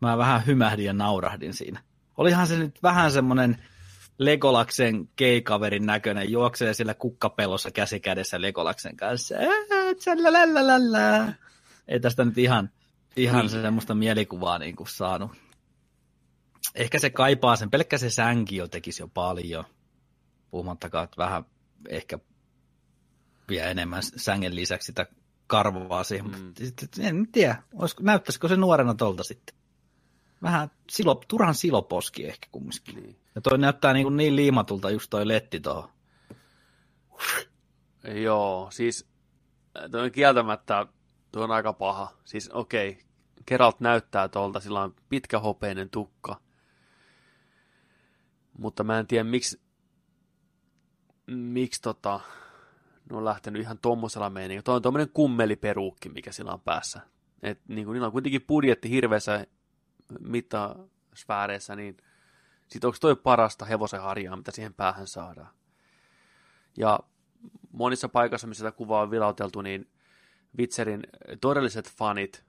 [0.00, 1.82] mä vähän hymähdin ja naurahdin siinä.
[2.16, 3.62] Olihan se nyt vähän semmoinen
[4.18, 9.34] Legolaksen keikaverin näköinen, juoksee sillä kukkapelossa käsi kädessä Legolaksen kanssa.
[10.98, 11.34] Ää.
[11.88, 12.70] Ei tästä nyt ihan,
[13.16, 13.50] ihan Niin.
[13.50, 15.30] se semmoista mielikuvaa niin kuin saanut.
[16.74, 19.64] Ehkä se kaipaa sen, pelkkä se sänki jo tekisi jo paljon.
[20.50, 21.44] Puhumattakaan, että vähän
[21.88, 22.18] ehkä
[23.48, 25.06] vielä enemmän sängen lisäksi sitä
[25.46, 26.26] karvaa siihen.
[26.26, 26.36] Mm.
[26.36, 27.06] Mm.
[27.06, 29.56] En tiedä, olisiko, näyttäisikö se nuorena tolta sitten.
[30.44, 32.96] Vähän silo, turhan siloposki ehkä kumminkin.
[32.96, 33.16] Niin.
[33.34, 35.88] Ja toi näyttää niin, kuin niin liimatulta just toi letti tuohon.
[38.22, 39.08] Joo, siis
[39.78, 40.86] äh, toi on kieltämättä,
[41.32, 42.16] tuo on aika paha.
[42.24, 43.02] Siis okei, okay,
[43.46, 46.40] Geralt näyttää tuolta, sillä on pitkä hopeinen tukka.
[48.58, 49.60] Mutta mä en tiedä, miksi,
[51.26, 52.20] miksi tota,
[53.10, 54.62] ne on lähtenyt ihan tommosella meiningillä.
[54.62, 57.00] Toi on tommonen kummeliperuukki, mikä sillä on päässä.
[57.42, 59.46] Et niin kuin, niillä on kuitenkin budjetti hirveässä
[60.20, 61.96] mittasfääreissä, niin
[62.68, 65.50] sit onko toi parasta hevosen harjaa, mitä siihen päähän saadaan.
[66.76, 67.00] Ja
[67.72, 69.90] monissa paikoissa, missä tätä kuvaa on vilauteltu, niin
[70.58, 71.02] Witcherin
[71.40, 72.44] todelliset fanit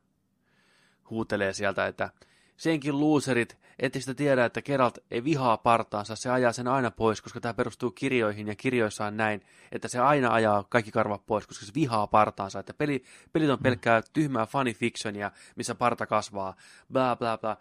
[1.10, 2.10] huutelee sieltä, että
[2.57, 7.22] senkin loserit, ette sitä tiedä, että Geralt ei vihaa partaansa, se ajaa sen aina pois,
[7.22, 9.41] koska tämä perustuu kirjoihin ja kirjoissa on näin,
[9.72, 13.03] että se aina ajaa kaikki karvat pois, koska se vihaa partaansa, että peli,
[13.34, 16.56] pelit on pelkkää tyhmää fanifictionia, missä parta kasvaa,
[16.91, 17.57] bla bla bla.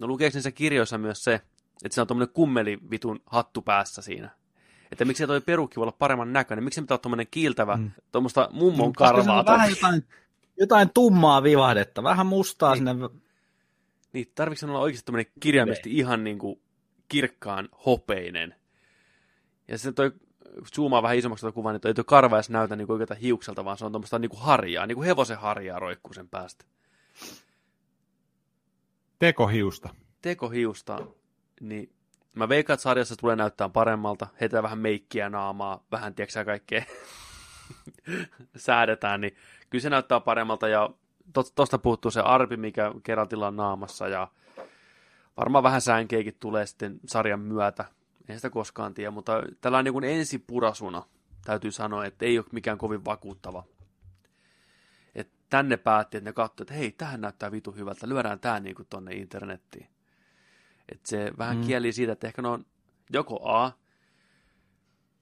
[0.00, 1.34] No lukeeko niissä kirjoissa myös se,
[1.84, 4.30] että se on tuommoinen kummelivitun hattu päässä siinä?
[4.92, 6.64] Että miksi toi perukki voi olla paremman näköinen?
[6.64, 7.90] Miksi pitää olla tuommoinen kiiltävä, mm.
[8.12, 9.44] tuommoista mummon se karvaa?
[9.46, 10.04] vähän jotain,
[10.60, 12.88] jotain tummaa vivahdetta, vähän mustaa niin.
[12.88, 13.25] sinne.
[14.16, 16.60] Niin, tarvitsen olla oikeasti tuommoinen kirjaimellisesti ihan niin kuin
[17.08, 18.54] kirkkaan hopeinen.
[19.68, 20.12] Ja sitten toi
[20.76, 23.14] zoomaa vähän isommaksi tuota kuvaa, niin toi, ei toi karva edes näytä niin kuin oikealta
[23.14, 26.64] hiukselta, vaan se on tuommoista niin kuin harjaa, niin kuin hevosen harjaa roikkuu sen päästä.
[29.18, 29.88] Tekohiusta.
[30.22, 31.06] Tekohiusta,
[31.60, 31.92] niin
[32.34, 36.82] mä veikkaan, että sarjassa tulee näyttää paremmalta, heitää vähän meikkiä naamaa, vähän tiedätkö kaikkea
[38.56, 39.36] säädetään, niin
[39.70, 40.90] kyllä se näyttää paremmalta ja
[41.54, 44.28] tuosta puuttuu se arpi, mikä Geraltilla on naamassa ja
[45.36, 47.84] varmaan vähän sänkeikin tulee sitten sarjan myötä.
[48.28, 51.02] En sitä koskaan tiedä, mutta tällainen niin kuin ensipurasuna
[51.44, 53.64] täytyy sanoa, että ei ole mikään kovin vakuuttava.
[55.14, 58.74] Et tänne päätti, että ne katsoi, että hei, tähän näyttää vitu hyvältä, lyödään tämä niin
[58.76, 59.88] kuin tonne internettiin.
[60.92, 61.66] Et se vähän Mm.
[61.66, 62.66] kieli siitä, että ehkä ne on
[63.12, 63.72] joko A,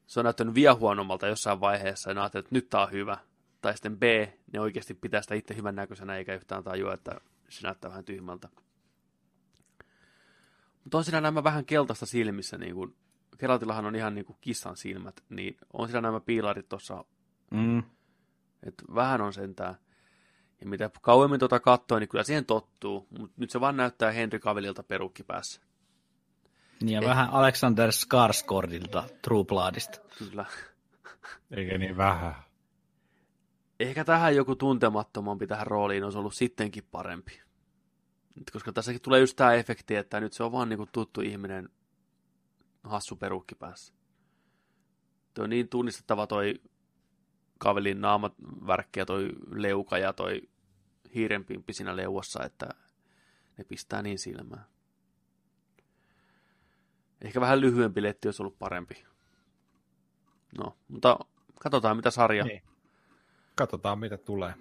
[0.07, 3.19] se on näyttänyt vielä huonommalta jossain vaiheessa, ja ne ajattelee, että nyt tää on hyvä.
[3.65, 4.03] Tai sitten B,
[4.53, 8.49] ne oikeasti pitää sitä itse hyvän näköisenä, eikä yhtään tajua, että se näyttää vähän tyhmältä.
[10.85, 12.97] Mutta on siinä nämä vähän keltaista silmissä, niin kuin,
[13.39, 17.05] Geraltillahan on ihan niin kuin kissan silmät, niin on siinä nämä piilarit tuossa,
[17.51, 17.79] Mm.
[18.63, 19.75] että vähän on sentään.
[20.61, 24.39] Ja mitä kauemmin tuota katsoo, niin kyllä siihen tottuu, mutta nyt se vaan näyttää Henry
[24.39, 25.61] Cavillilta perukki päässä.
[26.81, 29.99] Niin ja vähän Alexander Skarsgårdilta True Bloodista.
[30.19, 30.45] Kyllä.
[31.51, 32.35] Eikä niin vähän.
[33.81, 37.41] Ehkä tähän joku tuntemattomampi tähän rooliin olisi ollut sittenkin parempi.
[38.53, 41.69] Koska tässäkin tulee just tämä efekti, että nyt se on vaan niinku tuttu ihminen
[42.85, 43.95] hassu perukki päässä.
[45.35, 46.61] Tuo on niin tunnistettava toi
[47.59, 48.35] kavelin naamat
[48.97, 50.49] ja toi leuka ja toi
[51.15, 52.69] hiirenpimpi siinä leuassa, että
[53.59, 54.65] ne pistää niin silmään.
[57.21, 59.05] Ehkä vähän lyhyempi letti olisi ollut parempi.
[60.59, 61.19] No, mutta
[61.61, 62.45] katsotaan mitä sarja.
[62.45, 62.63] Niin.
[63.55, 64.55] Katsotaan mitä tulee.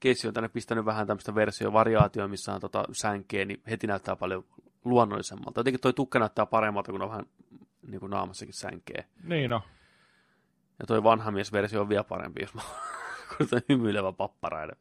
[0.00, 4.44] Keissi on tänne pistänyt vähän tämmöistä versiovariaatioa, missä on tota sänkeä, niin heti näyttää paljon
[4.84, 5.60] luonnollisemmalta.
[5.60, 7.26] Jotenkin toi tukka näyttää paremmalta, kun on vähän
[7.88, 9.04] niin kuin naamassakin sänkeä.
[9.22, 9.62] Niin no.
[10.78, 12.60] Ja toi vanha miesversio on vielä parempi, jos mä
[13.38, 14.76] kun toi hymyilevä papparainen.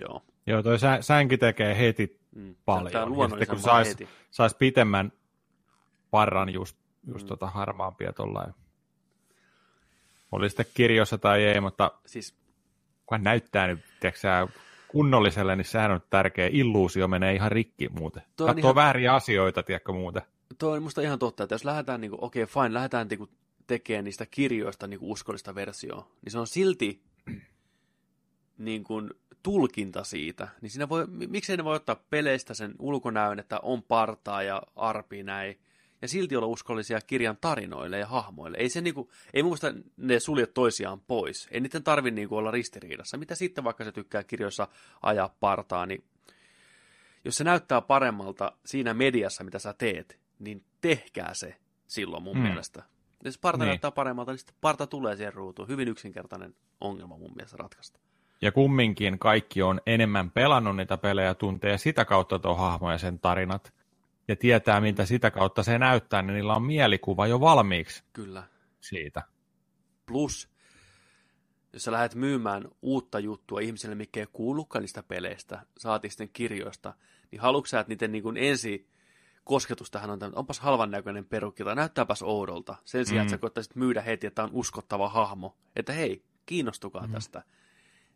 [0.00, 0.22] Joo.
[0.46, 2.54] Joo, toi sä, sänki tekee heti Mm.
[2.64, 2.82] paljon.
[2.84, 4.08] Näyttää Ja sitten kun luonnollisemmalta sais, heti.
[4.30, 5.12] sais pitemmän
[6.10, 6.76] parran just,
[7.06, 7.28] just Mm.
[7.28, 8.54] tota harmaampia tollain.
[10.32, 12.34] Oli sitten kirjossa tai ei, mutta Siis
[13.06, 14.48] kun hän näyttää nyt tiedätkö,
[14.88, 16.48] kunnolliselle, niin sehän on tärkeä.
[16.52, 18.22] Illuusio menee ihan rikki muuten.
[18.36, 20.22] Toi on Katsoo ihan- vääriä asioita, tiedätkö muuten.
[20.58, 23.28] toi on musta ihan totta, että jos lähdetään, niin okei okay, fine, lähdetään niin
[23.66, 27.02] tekemään niistä kirjoista niin uskollista versioa, niin se on silti
[28.58, 29.10] niin kuin,
[29.42, 30.48] tulkinta siitä.
[30.60, 34.62] Niin siinä voi, mi- miksei ne voi ottaa peleistä sen ulkonäön, että on partaa ja
[34.76, 35.58] arpi näin,
[36.02, 38.58] ja silti olla uskollisia kirjan tarinoille ja hahmoille.
[38.58, 41.48] Ei se niinku, ei mun mielestä ne sulje toisiaan pois.
[41.50, 43.16] Ei niiden tarvi niinku olla ristiriidassa.
[43.16, 44.68] Mitä sitten vaikka se tykkää kirjoissa
[45.02, 46.04] ajaa partaa, niin
[47.24, 51.56] jos se näyttää paremmalta siinä mediassa, mitä sä teet, niin tehkää se
[51.86, 52.42] silloin mun Mm.
[52.42, 52.82] mielestä.
[53.24, 53.68] Jos parta niin.
[53.68, 55.68] näyttää paremmalta, niin sitten parta tulee siihen ruutuun.
[55.68, 58.00] Hyvin yksinkertainen ongelma mun mielestä ratkaista.
[58.42, 63.18] Ja kumminkin kaikki on enemmän pelannut niitä pelejä, tuntee sitä kautta tuo hahmo ja sen
[63.18, 63.72] tarinat.
[64.28, 68.42] Ja tietää, miltä sitä kautta se näyttää, niin niillä on mielikuva jo valmiiksi Kyllä.
[68.80, 69.22] siitä.
[70.06, 70.48] Plus,
[71.72, 76.94] jos sä lähdet myymään uutta juttua ihmisille, mikä ei kuulukaan niistä peleistä, saati sitten kirjoista,
[77.30, 78.88] niin haluatko sä, että niiden niin ensi
[79.44, 82.76] kosketus tähän on, että onpas halvan näköinen perukki tai näyttääpäs oudolta.
[82.84, 83.26] Sen sijaan, Mm.
[83.26, 85.56] että sä koittaisit myydä heti, että on uskottava hahmo.
[85.76, 87.08] Että hei, kiinnostukaa Mm.
[87.08, 87.12] mm.
[87.14, 87.42] tästä.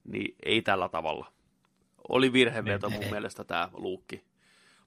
[0.05, 1.33] Niin ei tällä tavalla.
[2.09, 3.01] Oli virheveto Niin.
[3.03, 4.25] mun mielestä tämä luukki.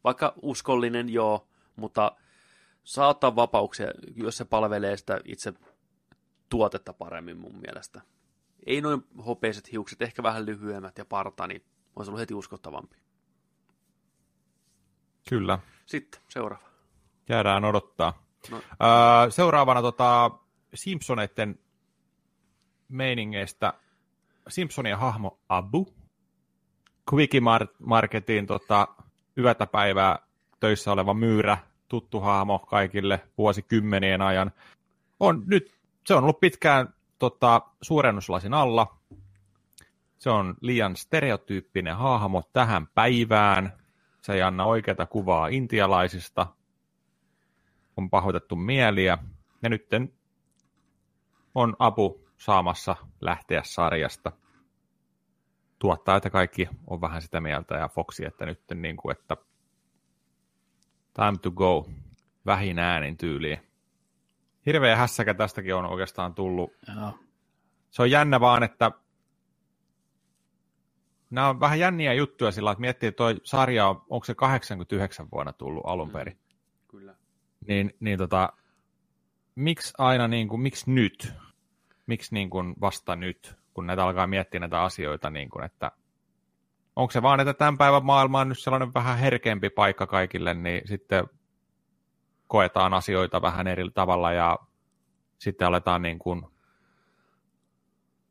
[0.05, 2.11] Vaikka uskollinen, joo, mutta
[2.83, 5.53] saa ottaa vapauksia, jos se palvelee sitä itse
[6.49, 8.01] tuotetta paremmin mun mielestä.
[8.65, 11.63] Ei noin hopeiset hiukset, ehkä vähän lyhyemmät ja parta, niin
[11.95, 12.97] olisi ollut heti uskottavampi.
[15.29, 16.67] Kyllä, Sitten seuraava.
[17.29, 18.23] jäädään odottaa.
[18.51, 18.57] No.
[18.57, 20.31] Öö, seuraavana tota,
[20.73, 21.59] Simpsoneiden
[22.89, 23.73] meiningeistä
[24.47, 25.87] Simpsonien hahmo Abu.
[27.13, 28.87] Quickie Mar- Marketin tota,
[29.37, 30.19] yötä päivää
[30.59, 31.57] töissä oleva myyrä,
[31.87, 34.51] tuttu hahmo kaikille vuosikymmenien ajan.
[35.19, 35.75] On nyt,
[36.05, 38.97] se on ollut pitkään tota, suurennuslasin alla.
[40.17, 43.73] Se on liian stereotyyppinen hahmo tähän päivään.
[44.21, 46.47] Se ei anna oikeata kuvaa intialaisista.
[47.97, 49.17] On pahoitettu mieliä.
[49.61, 49.87] Ja nyt
[51.55, 54.31] on apu saamassa lähteä sarjasta.
[55.79, 59.37] Tuottaa, että kaikki on vähän sitä mieltä ja Foxi, että nyt niin kuin, että
[61.13, 61.89] time to go
[62.45, 63.59] vähin äänin tyyliin.
[64.65, 67.19] Hirveä hässäkä tästäkin on oikeastaan tullut Joo.
[67.89, 68.91] se on jännä vaan, että
[71.29, 75.27] nämä on vähän jänniä juttuja sillä, että miettii, että toi sarja on, onko se 89
[75.31, 76.39] vuonna tullut alun perin,
[76.87, 77.15] Kyllä.
[77.67, 78.53] niin, niin tota,
[79.55, 81.33] miksi aina, niin kuin, miksi nyt?
[82.07, 85.91] Miksi niin kuin vasta nyt, kun näitä alkaa miettiä näitä asioita, niin kuin, että
[86.95, 90.81] onko se vaan, että tämän päivän maailma on nyt sellainen vähän herkempi paikka kaikille, niin
[90.87, 91.27] sitten
[92.47, 94.59] koetaan asioita vähän eri tavalla ja
[95.37, 96.41] sitten aletaan niin kuin,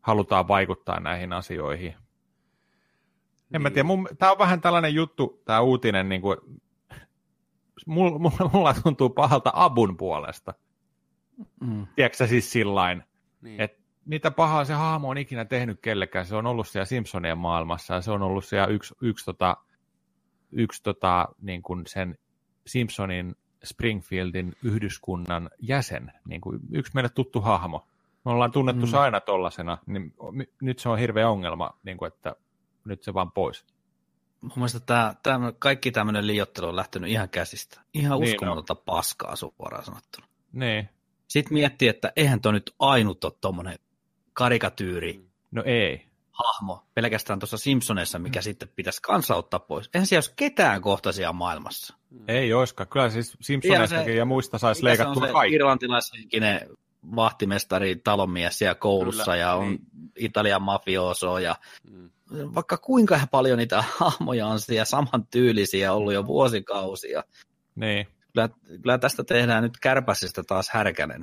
[0.01, 1.95] halutaan vaikuttaa näihin asioihin.
[3.55, 3.75] En mä Niin.
[3.75, 6.37] tiedä, mun, tää on vähän tällainen juttu, tämä uutinen, niin kuin,
[7.87, 10.55] mulla, mulla, mulla tuntuu pahalta Abun puolesta.
[11.61, 11.87] Mm.
[11.97, 13.03] Tiedätkö sä siis sillain,
[13.41, 13.61] Niin.
[13.61, 16.27] että mitä pahaa se hahmo on ikinä tehnyt kellekään.
[16.27, 19.57] Se on ollut siellä Simpsonien maailmassa ja se on ollut siellä yksi, yksi, tota,
[20.53, 22.19] yksi tota, niin kuin sen
[22.67, 27.87] Simpsonin Springfieldin yhdyskunnan jäsen, niin kuin yksi meille tuttu hahmo.
[28.25, 28.91] Me ollaan tunnettu Mm.
[28.91, 30.15] se aina tollasena, niin
[30.63, 32.37] nyt se on hirveä ongelma, niin kuin, että
[32.85, 33.65] nyt se vaan pois.
[34.41, 37.81] Mun mielestä tää, tää, kaikki tämmöinen liiottelu on lähtenyt ihan käsistä.
[37.95, 40.27] Ihan Niin uskomatonta paskaa suoraan sanottuna.
[40.53, 40.89] Niin.
[41.29, 43.79] Sitten miettii, että eihän toi nyt ainut ole tommonen
[44.35, 46.07] karikatyyri No ei.
[46.31, 49.91] hahmo pelkästään tuossa Simpsoneissa, mikä sitten pitäisi kanssa ottaa pois.
[49.95, 51.95] Eihän siellä olisi ketään kohtaisia maailmassa.
[52.29, 52.89] Ei oiskaan.
[52.89, 55.55] Kyllä siis Simpsonistakin ja muista saisi Mikä se on leikattua se kaikki.
[55.55, 56.61] irlantilaishenkinen
[57.17, 59.81] vahtimestari, talonmies siellä koulussa Kyllä, ja on niin.
[60.19, 61.57] Italian mafioso ja
[62.31, 62.51] Mm.
[62.55, 67.25] vaikka kuinka paljon niitä hahmoja on siellä samantyylisiä ollut jo vuosikausia.
[67.75, 68.07] Niin.
[68.33, 68.49] Kyllä,
[68.83, 71.23] kyllä tästä tehdään nyt kärpäsistä taas härkänen.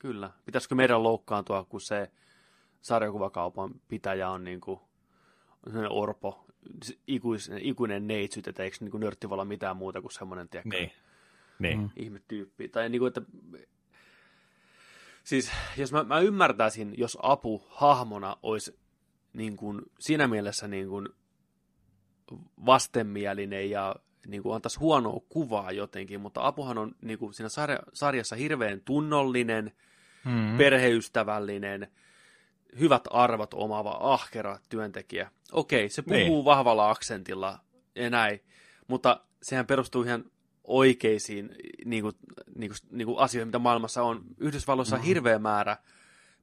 [0.00, 0.30] Kyllä.
[0.44, 2.10] Pitäisikö meidän loukkaantua, kun se
[2.80, 4.80] sarjakuvakaupan pitäjä on niin kuin
[5.64, 6.46] sellainen orpo,
[7.06, 10.92] ikuinen, ikuinen neitsyt, että eikö niin nörttivala mitään muuta kuin semmoinen, tiedätkö, Niin.
[11.58, 11.78] Niin.
[11.78, 11.90] Mm.
[11.96, 12.68] ihmetyyppi.
[12.68, 13.22] Tai niin kuin, että
[15.24, 18.78] siis jos mä, mä ymmärtäisin, jos apu hahmona olisi
[19.32, 21.08] niin kuin, siinä mielessä niin kuin
[22.66, 23.96] vastenmielinen ja
[24.26, 28.80] niin kuin antaisi huonoa kuvaa jotenkin, mutta apuhan on niin kuin siinä sarja, sarjassa hirveän
[28.84, 29.72] tunnollinen,
[30.24, 30.58] Mm.
[30.58, 31.88] perheystävällinen,
[32.78, 35.30] hyvät arvot omaava, ahkera työntekijä.
[35.52, 36.44] Okei, se puhuu Niin.
[36.44, 37.58] vahvalla aksentilla
[37.94, 38.40] ja näin,
[38.88, 40.24] mutta sehän perustuu ihan
[40.64, 41.50] oikeisiin
[41.84, 42.16] niin kuin,
[42.56, 44.24] niin kuin, niin kuin asioihin, mitä maailmassa on.
[44.38, 45.76] Yhdysvalloissa on hirveä määrä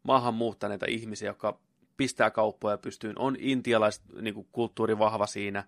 [0.03, 1.59] maahanmuuttaneita ihmisiä, jotka
[1.97, 5.63] pistää kauppoja pystyyn, on intialaiset niin kuin, kulttuuri vahva siinä.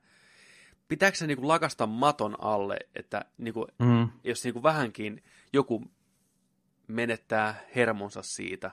[0.88, 4.10] Pitääkö se niin kuin, lakasta maton alle, että niin kuin, Mm.
[4.23, 5.23] jos niin kuin vähänkin
[5.53, 5.91] joku
[6.90, 8.72] menettää hermonsa siitä.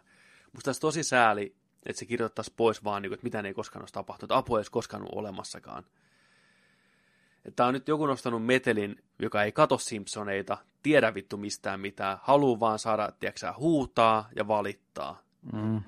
[0.53, 1.57] Musta olisi tosi sääli,
[1.87, 4.57] että se kirjoittaisi pois vaan, niin kuin, että mitään ei koskaan olisi tapahtunut, että apua
[4.57, 5.85] ei olisi koskaan ollut olemassakaan.
[7.57, 12.61] Tämä on nyt joku nostanut metelin, joka ei kato Simpsoneita, tiedä vittu mistään mitään, haluaa
[12.61, 15.23] vaan saada, tiedätkö, huutaa ja valittaa.
[15.53, 15.83] Mm.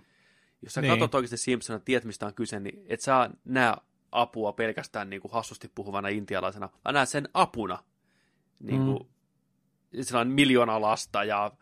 [0.63, 0.93] Jos sä Niin.
[0.93, 3.75] katsot oikeasti Simpsonat, tiedät mistä on kyse, niin et saa näe
[4.13, 7.79] apua pelkästään niin kuin hassusti puhuvana intialaisena, vaan näet sen apuna.
[8.61, 8.99] Niin kuin,
[9.93, 10.03] mm.
[10.03, 11.53] Sillä on miljoona lasta ja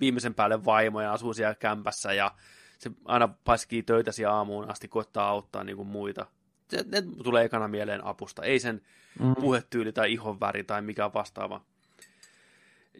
[0.00, 2.34] viimeisen päälle vaimo ja asuu siellä kämpässä ja
[2.78, 6.26] se aina paskii töitä siellä aamuun asti, koittaa auttaa niin kuin muita.
[6.68, 8.80] Se, ne tulee ekana mieleen apusta, ei sen
[9.18, 9.34] Mm.
[9.34, 11.64] puhetyyli tai ihonväri tai mikä vastaava.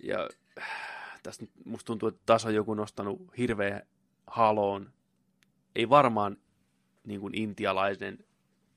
[0.03, 0.29] Ja
[1.23, 3.83] tästä nyt musta tuntuu, että taas on joku nostanut hirveä
[4.27, 4.93] haloon.
[5.75, 6.37] Ei varmaan
[7.05, 8.25] niin kuin intialainen,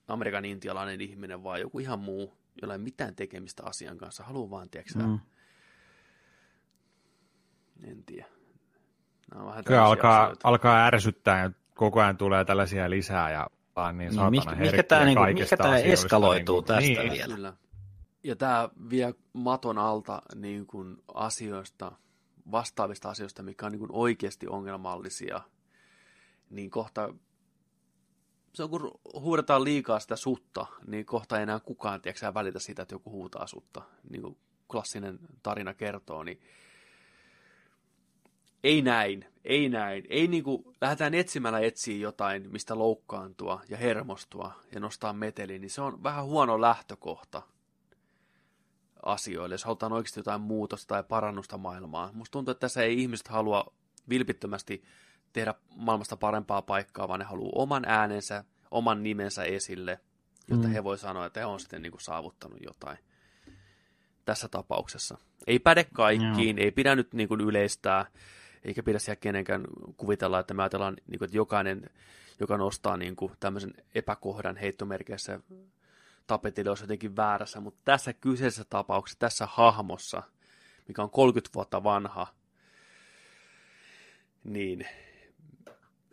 [0.08, 4.24] Amerikan intialainen ihminen, vaan joku ihan muu, jolla ei mitään tekemistä asian kanssa.
[4.24, 5.20] Haluaa vaan, tiedätkö mm.
[7.84, 8.26] En tiedä.
[9.34, 10.48] Nämä vähän Kyllä alkaa, asioita.
[10.48, 14.84] alkaa ärsyttää ja koko ajan tulee tällaisia lisää ja vaan niin No, saatana mihinkä herkkiä
[14.84, 16.68] tää niinku- tää asioista eskaloituu niinku.
[16.68, 17.36] tästä niin, vielä?
[17.36, 17.54] Kyllä.
[18.24, 21.92] Ja tämä vie maton alta niin kuin asioista,
[22.52, 25.42] vastaavista asioista, mikä on niin kuin oikeasti ongelmallisia.
[26.50, 27.14] Niin kohta,
[28.54, 32.82] se on kun huudetaan liikaa sitä sutta, niin kohta ei enää kukaan tiedätkö, välitä siitä,
[32.82, 33.82] että joku huutaa sutta.
[34.10, 34.38] Niin kuin
[34.72, 36.42] klassinen tarina kertoo, niin
[38.64, 40.04] ei näin, ei näin.
[40.10, 45.82] Ei niinku, lähdetään etsimällä etsiä jotain, mistä loukkaantua ja hermostua ja nostaa meteli, niin se
[45.82, 47.42] on vähän huono lähtökohta
[49.06, 52.16] asioille, jos halutaan oikeasti jotain muutosta tai parannusta maailmaan.
[52.16, 53.74] Musta tuntuu, että tässä ei ihmiset halua
[54.10, 54.84] vilpittömästi
[55.34, 60.00] tehdä maailmasta parempaa paikkaa, vaan ne haluaa oman äänensä, oman nimensä esille,
[60.48, 60.74] jotta Mm.
[60.74, 62.98] he voi sanoa, että he on sitten niinku saavuttanut jotain
[64.26, 65.18] tässä tapauksessa.
[65.48, 68.06] Ei päde kaikkiin, ei pidä nyt niin kuin yleistää,
[68.66, 69.64] eikä pidä siellä kenenkään
[69.98, 71.90] kuvitella, että me ajatellaan, niin kuin, että jokainen,
[72.40, 75.40] joka nostaa niin kuin tämmöisen epäkohdan heittomerkeissä
[76.28, 80.24] tapetille, olisi jotenkin väärässä, mutta tässä kyseisessä tapauksessa, tässä hahmossa,
[80.88, 82.28] mikä on 30 vuotta vanha,
[84.44, 84.88] niin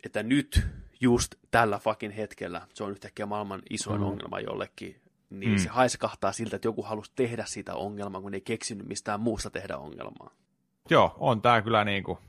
[0.05, 0.67] että nyt
[1.01, 4.07] just tällä fucking hetkellä se on yhtäkkiä maailman isoin Mm.
[4.07, 5.57] ongelma jollekin, niin Mm.
[5.57, 9.77] se haiskahtaa siltä, että joku halusi tehdä sitä ongelmaa, kun ei keksinyt mistään muusta tehdä
[9.77, 10.31] ongelmaa.
[10.89, 12.19] Joo, on tää kyllä niinku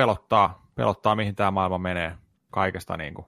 [0.00, 2.16] pelottaa, pelottaa mihin tämä maailma menee
[2.50, 3.26] kaikesta niinku.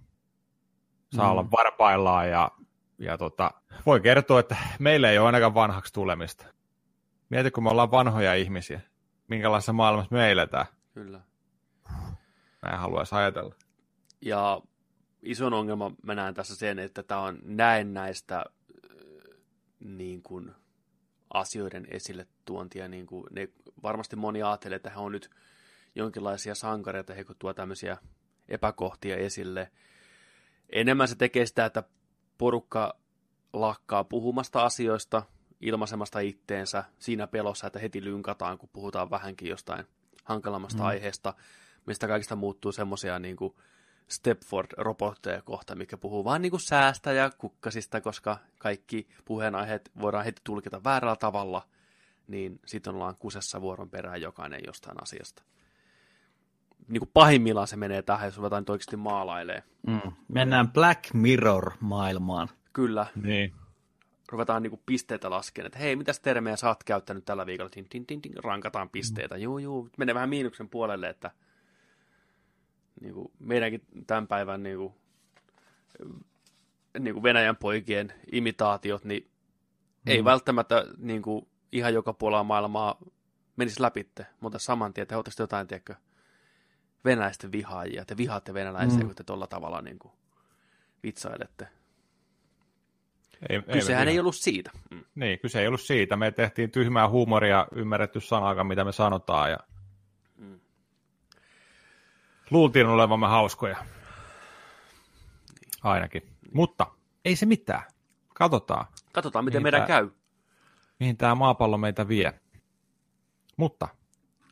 [1.17, 1.31] Saa Mm.
[1.31, 2.51] olla varpaillaan ja,
[2.99, 3.51] ja tota,
[3.86, 6.47] voi kertoa, että meillä ei ole ainakaan vanhaksi tulemista.
[7.31, 8.81] Mieti, kun me ollaan vanhoja ihmisiä.
[9.28, 10.67] Minkälaisessa maailmassa me eletään.
[10.94, 11.20] Kyllä.
[12.62, 13.55] Mä en haluaisi ajatella.
[14.20, 14.60] Ja
[15.23, 18.44] ison ongelma mä näen tässä sen, että tämä on näennäistä äh,
[19.81, 20.52] niin kuin,
[21.34, 22.89] asioiden esille tuontia.
[22.89, 23.49] Niin kuin, ne,
[23.83, 25.31] varmasti moni ajattelee, että he on nyt
[25.95, 27.97] jonkinlaisia sankareita, he kun tuo tämmöisiä
[28.49, 29.71] epäkohtia esille.
[30.71, 31.83] Enemmän se tekee sitä, että
[32.39, 32.97] porukka
[33.53, 35.23] lakkaa puhumasta asioista,
[35.61, 39.87] ilmaisemasta itteensä siinä pelossa, että heti lynkataan, kun puhutaan vähänkin jostain
[40.25, 40.89] hankalammasta Mm.
[40.89, 41.35] aiheesta,
[41.87, 43.55] mistä kaikista muuttuu semmoisia niin kuin
[44.09, 50.41] Stepford-robotteja kohta, mikä puhuu vain niin kuin säästä ja kukkasista, koska kaikki puheenaiheet voidaan heti
[50.45, 51.69] tulkita väärällä tavalla,
[52.27, 55.43] niin sitten ollaan kusessa vuoron perään jokainen jostain asiasta.
[56.89, 59.62] Niin kuin pahimmillaan se menee tähän, jos ruvetaan nyt oikeasti maalailee.
[59.86, 60.12] Mm.
[60.28, 62.49] Mennään Black Mirror-maailmaan.
[62.73, 63.55] Kyllä, Niin.
[64.28, 68.07] ruvetaan niinku pisteitä laskemaan, että hei, mitäs termejä sä oot käyttänyt tällä viikolla, tin, tin,
[68.07, 71.31] tin, tin, rankataan pisteitä, juu, juu, menee vähän miinuksen puolelle, että
[73.01, 74.94] niinku, meidänkin tämän päivän niinku,
[76.99, 79.31] niinku Venäjän poikien imitaatiot, niin
[80.07, 80.25] ei Mm.
[80.25, 82.99] välttämättä niinku, ihan joka puolella maailmaa
[83.57, 85.94] menisi läpitte, mutta saman tien, että jotain, tiedätkö,
[87.05, 89.06] venäläisten vihaajia, te vihaatte venäläisiä, Mm.
[89.06, 90.12] kun te tuolla tavalla niin kuin,
[91.02, 91.68] vitsailette.
[93.48, 94.70] Ei, ei Kysehän ei ihan- ollut siitä.
[94.90, 95.05] Mm.
[95.14, 96.16] Niin, kyse ei ollut siitä.
[96.16, 99.58] Me tehtiin tyhmää huumoria, ymmärretty sanakaan, mitä me sanotaan, ja
[100.36, 100.60] Mm.
[102.50, 103.76] luultiin olevamme hauskoja.
[105.82, 106.22] Ainakin.
[106.55, 106.86] Mutta
[107.24, 107.82] ei se mitään.
[108.34, 110.10] Katsotaan, Katsotaan, miten Niin, meidän tää- käy.
[111.00, 112.40] mihin tämä maapallo meitä vie.
[113.56, 113.89] Mutta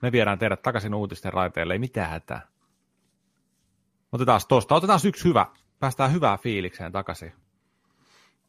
[0.02, 2.48] me viedään teidät takaisin uutisten raiteille, ei mitään hätää.
[4.12, 5.46] Otetaan tosta, otetaan yksi hyvä.
[5.78, 7.32] Päästään hyvää fiilikseen takaisin.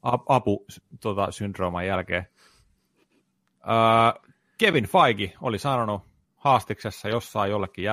[0.01, 0.65] Ap- apu
[0.99, 2.27] tota, syndrooman jälkeen.
[3.55, 6.01] Öö, Kevin Feige oli sanonut
[6.35, 7.85] haastiksessa jossain jollekin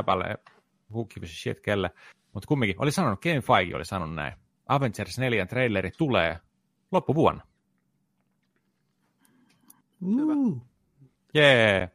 [0.91, 1.91] who gives a shit kelle,
[2.33, 4.33] mutta kumminkin oli sanonut, Kevin Feige oli sanonut näin.
[4.69, 6.39] Avengers 4 traileri tulee
[6.93, 7.43] loppuvuonna.
[10.03, 10.63] Uh.
[11.35, 11.91] Jee.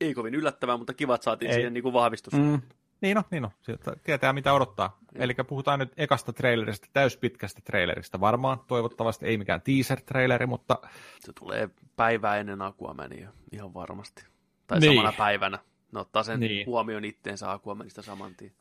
[0.00, 1.54] Ei kovin yllättävää, mutta kiva, että saatiin Ei.
[1.54, 2.32] siihen niin kuin vahvistus.
[2.34, 2.62] Mm.
[3.00, 3.50] Niin no, niin no.
[3.62, 4.98] Sieltä tietää mitä odottaa.
[5.14, 8.60] Eli puhutaan nyt ekasta trailerista, täyspitkästä trailerista varmaan.
[8.66, 10.78] Toivottavasti ei mikään teaser-traileri, mutta
[11.20, 14.24] Se tulee päivää ennen Aquamania, ihan varmasti.
[14.66, 14.96] Tai Niin.
[14.96, 15.58] samana päivänä.
[15.92, 16.50] Ne ottaa sen Niin.
[16.50, 16.66] niin.
[16.66, 18.52] huomioon itteensä Aquamanista saman tien.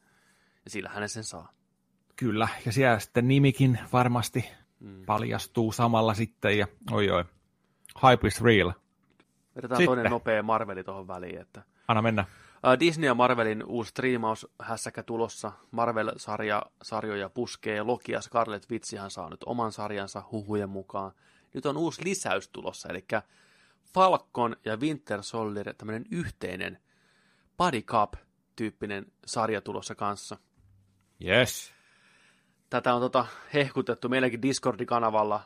[0.65, 1.51] Ja sillä hänen sen saa.
[2.15, 2.47] kyllä.
[2.65, 4.49] Ja siellä sitten nimikin varmasti
[4.79, 5.05] Mm.
[5.05, 6.57] paljastuu samalla sitten.
[6.57, 7.23] Ja oi oi,
[8.09, 8.71] hype is real.
[9.55, 9.95] Vedetään Sitten.
[9.95, 11.41] toinen nopea Marveli tuohon väliin.
[11.41, 11.63] Että...
[11.87, 12.25] Anna mennä.
[12.63, 15.51] Ää, Disney ja Marvelin uusi striimaushässäkä tulossa.
[15.71, 17.83] Marvel-sarja sarjoja puskee.
[17.83, 21.11] Loki ja Scarlet Witchihan saa nyt oman sarjansa huhujen mukaan.
[21.53, 23.05] Nyt on uusi lisäys tulossa, eli
[23.93, 26.79] Falcon ja Winter Soldier, tämmöinen yhteinen
[27.57, 30.37] Buddy Cup-tyyppinen sarja tulossa kanssa.
[31.25, 31.73] Yes.
[32.69, 35.41] Tätä on tota hehkutettu meilläkin Discordi-kanavalla.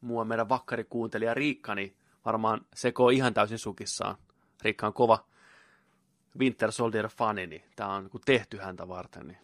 [0.00, 1.96] Mua meidän vakkarikuuntelija Riikka, niin
[2.26, 4.16] varmaan sekoo ihan täysin sukissaan.
[4.62, 5.26] Riikka on kova
[6.38, 9.26] Winter Soldier-fani, niin tämä on tehty häntä varten.
[9.26, 9.38] Niin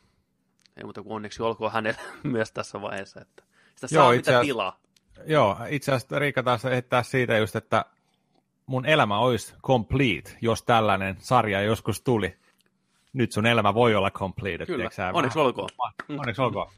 [0.77, 3.43] ei muuta kuin onneksi olkoon hänelle myös tässä vaiheessa, että
[3.75, 4.81] sitä saa Joo, Joo, itse mitä tilaa.
[5.27, 7.85] Joo, itse asiassa Riikka taas heittää siitä just, että
[8.67, 12.37] mun elämä olisi complete, jos tällainen sarja joskus tuli.
[13.13, 14.67] Nyt sun elämä voi olla complete.
[14.67, 15.69] Kyllä, onneksi olkoon.
[16.09, 16.71] Onneksi olkoon.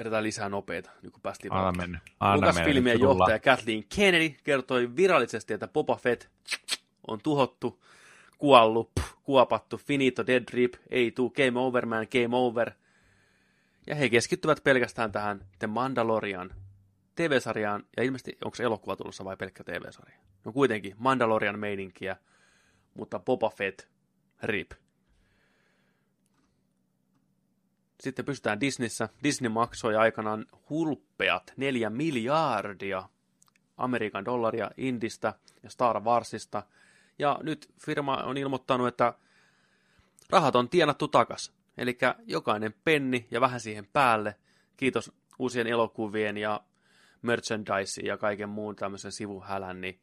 [0.00, 2.00] Vedetään lisää nopeita, niin kuin päästiin mennä.
[2.34, 6.24] Lucasfilmien johtaja Kathleen Kennedy kertoi virallisesti, että Boba Fett
[7.06, 7.84] on tuhottu,
[8.38, 8.90] kuollut,
[9.22, 12.70] kuopattu, finito, dead rip, ei tuu, game over man, game over.
[13.86, 16.50] Ja he keskittyvät pelkästään tähän The Mandalorian
[17.14, 20.16] TV-sarjaan, ja ilmeisesti onko se elokuva tulossa vai pelkkä TV-sarja?
[20.44, 22.16] No kuitenkin, Mandalorian meininkiä,
[22.94, 23.82] mutta Boba Fett,
[24.42, 24.72] rip.
[28.00, 29.08] Sitten pystytään Disneyssä.
[29.22, 33.08] Disney maksoi aikanaan hulppeat 4 miljardia
[33.76, 36.62] Amerikan dollaria Indistä ja Star Warsista.
[37.18, 39.14] Ja nyt firma on ilmoittanut, että
[40.30, 41.52] rahat on tienattu takas.
[41.78, 44.36] Eli jokainen penni ja vähän siihen päälle.
[44.76, 46.60] Kiitos uusien elokuvien ja
[47.22, 49.80] merchandise ja kaiken muun tämmöisen sivuhälän.
[49.80, 50.00] Niin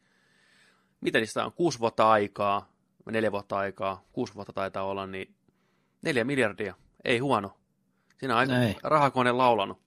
[1.02, 1.54] mitä niistä on?
[1.54, 2.72] Kuusi vuotta aikaa,
[3.12, 5.36] neljä vuotta aikaa, kuusi vuotta taitaa olla, niin
[6.02, 6.76] neljä miljardia.
[7.06, 7.58] Ei huono.
[8.18, 8.76] Siinä on aika Ei.
[8.84, 9.80] rahakone laulanut.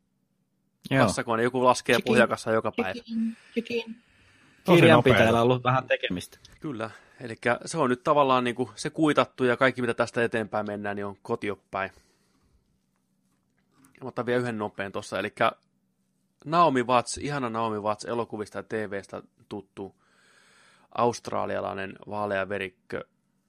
[0.90, 1.06] Joo.
[1.06, 2.10] Kassakone, joku laskee Chikin.
[2.10, 3.00] pohjakassa joka päivä.
[4.64, 6.38] Kirjanpitäjällä on ollut vähän tekemistä.
[6.60, 7.34] Kyllä, eli
[7.64, 11.06] se on nyt tavallaan niin kuin se kuitattu ja kaikki mitä tästä eteenpäin mennään, niin
[11.06, 11.90] on kotiopäin.
[14.02, 15.32] Mä otan vielä yhden nopean tuossa, eli
[16.44, 19.94] Naomi Watts, ihana Naomi Watts elokuvista ja TVstä tuttu
[20.94, 23.04] australialainen vaalea verikkö,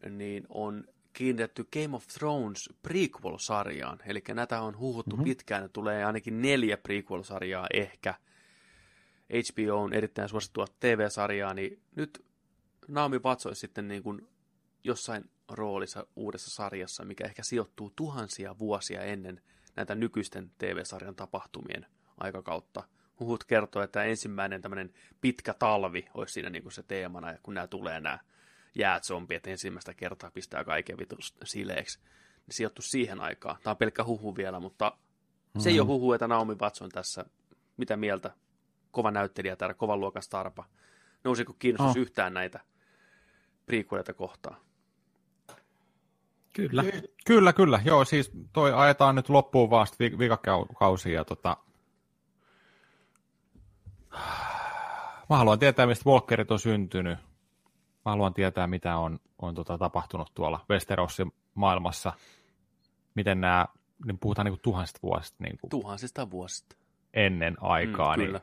[0.09, 0.83] niin on
[1.13, 3.99] kiinnitetty Game of Thrones prequel-sarjaan.
[4.05, 5.23] Eli näitä on huhuttu mm-hmm.
[5.23, 8.13] pitkään, että tulee ainakin neljä prequel-sarjaa ehkä.
[9.29, 12.25] HBO on erittäin suosittua TV-sarjaa, niin nyt
[12.87, 14.27] Naomi Watts olisi sitten niin kuin
[14.83, 19.41] jossain roolissa uudessa sarjassa, mikä ehkä sijoittuu tuhansia vuosia ennen
[19.75, 21.85] näitä nykyisten TV-sarjan tapahtumien
[22.17, 22.83] aikakautta.
[23.19, 27.53] Huhut kertoo, että ensimmäinen tämmöinen pitkä talvi olisi siinä niin kuin se teemana, ja kun
[27.53, 28.19] nämä tulee nämä
[28.75, 31.99] jääzombi, että ensimmäistä kertaa pistää kaiken vitus sileeksi,
[32.47, 33.57] niin sijoittu siihen aikaan.
[33.63, 34.97] Tämä on pelkkä huhu vielä, mutta
[35.57, 37.25] se ei ole huhu, että Naomi Watts on tässä.
[37.77, 38.31] Mitä mieltä?
[38.91, 40.65] Kova näyttelijä täällä, kovan luokan starpa.
[41.23, 42.01] Nousiko kiinnostus Oh.
[42.01, 42.59] yhtään näitä
[43.65, 44.57] prequeleita kohtaan?
[46.53, 46.83] Kyllä.
[47.25, 47.79] Kyllä, kyllä.
[47.85, 51.57] Joo, siis toi ajetaan nyt loppuun vaan sit vi- vikakausi ja tota...
[55.29, 57.19] Mä haluan tietää, mistä Walkerit on syntynyt.
[58.05, 62.13] Mä haluan tietää, mitä on, on tota, tapahtunut tuolla Westerosin maailmassa.
[63.15, 63.65] Miten nämä,
[64.05, 66.75] niin puhutaan niin kuin tuhansista vuosista niin kuin Tuhansista vuosista.
[67.13, 68.15] ennen aikaa.
[68.15, 68.41] Mm, niin kyllä,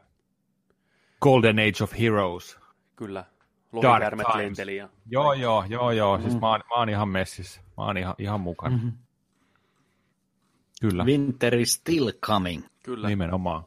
[1.20, 2.58] Golden Age of Heroes.
[2.96, 3.24] kyllä.
[3.82, 4.44] Dark Lohikärmet Times.
[4.44, 4.88] lenteli ja...
[5.06, 6.20] Joo, joo, joo, joo.
[6.20, 7.60] Siis mä oon, mä oon ihan messissä.
[7.60, 8.76] Mä oon ihan, ihan mukana.
[8.76, 8.88] Mhm.
[10.80, 12.64] Kyllä, Winter is still coming.
[12.82, 13.08] Kyllä.
[13.08, 13.64] nimenomaan.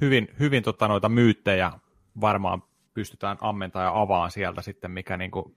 [0.00, 1.72] Hyvin, hyvin tota, noita myyttejä
[2.20, 2.62] varmaan
[2.94, 5.56] pystytään ammentamaan ja avaan sieltä sitten, mikä niinku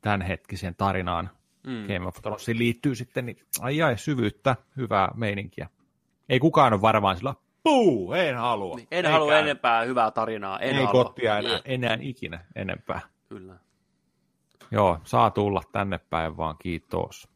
[0.00, 1.30] tämänhetkiseen tarinaan
[1.66, 1.86] Mm.
[1.86, 5.68] Game of Thronesiin liittyy sitten, niin ai ai, syvyyttä, hyvää meininkiä.
[6.28, 8.76] Ei kukaan ole varmaan sillä, puu, en halua.
[8.76, 10.58] Niin, En Ei halua enempää hyvää tarinaa.
[10.58, 11.04] En Ei halua.
[11.04, 13.00] kottia enää, enää ikinä enempää.
[13.28, 13.58] Kyllä.
[14.70, 17.28] Joo, saa tulla tänne päin vaan, kiitos.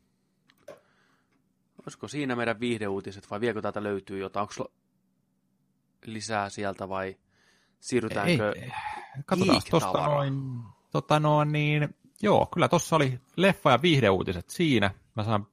[1.83, 4.42] Olisiko siinä meidän viihdeuutiset vai viekö täältä löytyy jotain?
[4.42, 4.73] Onko
[6.05, 7.17] lisää sieltä vai
[7.83, 8.52] siirrytäänkö?
[8.57, 8.73] Ei,
[9.27, 10.15] katsotaan tuosta geek-tavaraa?
[10.15, 14.91] noin, tota noin niin, joo, kyllä tuossa oli leffa- ja viihdeuutiset siinä.
[15.17, 15.47] Mä saan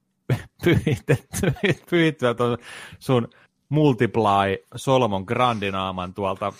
[1.89, 2.57] pyhittyä tuon
[2.99, 3.27] sun
[3.69, 6.53] Multiply Solomon Grandinaaman tuolta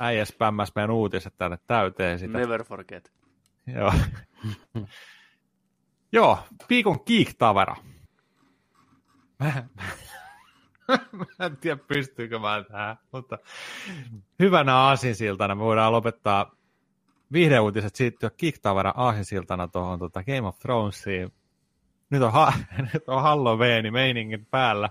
[0.00, 2.38] äijä spämmäs meidän uutiset tänne täyteen sitä.
[2.38, 3.12] Never forget.
[3.66, 3.92] Joo.
[6.12, 6.38] Joo,
[6.70, 7.76] viikon geek-tavara.
[9.38, 9.64] Mä,
[11.38, 13.38] mä en tiedä, pystyykö mä tähän, mutta
[14.38, 16.52] hyvänä aasinsiltana me voidaan lopettaa
[17.32, 21.32] viihdeuutiset siirtyä geek-tavara aasinsiltana tuohon tota Game of Thronesiin.
[22.10, 22.52] Nyt on, ha-
[22.92, 24.90] nyt on Halloweeni meiningin päällä.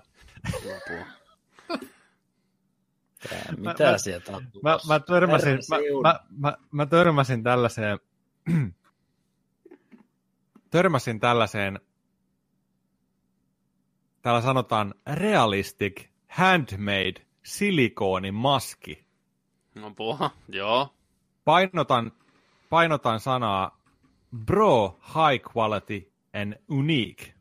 [3.30, 8.00] Tää, mitä mä- sieltä on Mä, mä, törmäsin, mä, mä, mä, mä törmäsin tällaiseen,
[10.72, 11.80] törmäsin tällaiseen,
[14.22, 19.06] täällä sanotaan realistic handmade silikoonimaski.
[19.84, 20.30] Apua.
[20.48, 20.94] Joo.
[21.46, 22.12] Painotan,
[22.70, 23.82] painotan sanaa
[24.46, 27.34] bro, high quality and unique.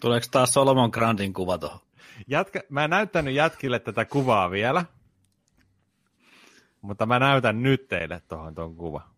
[0.00, 1.80] Tuleeko taas Solomon Grandin kuva tuohon?
[2.26, 4.84] Jätkä, mä en näyttänyt jätkille tätä kuvaa vielä,
[6.80, 9.15] mutta mä näytän nyt teille tuohon tuon kuva.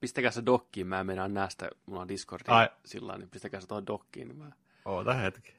[0.00, 2.68] Pistäkää se dokkiin, mä en meinaa näistä, mulla on Discordi Ai.
[2.84, 4.50] sillä niin pistäkää se tuohon dokkiin, niin mä
[4.84, 5.54] Oota hetki.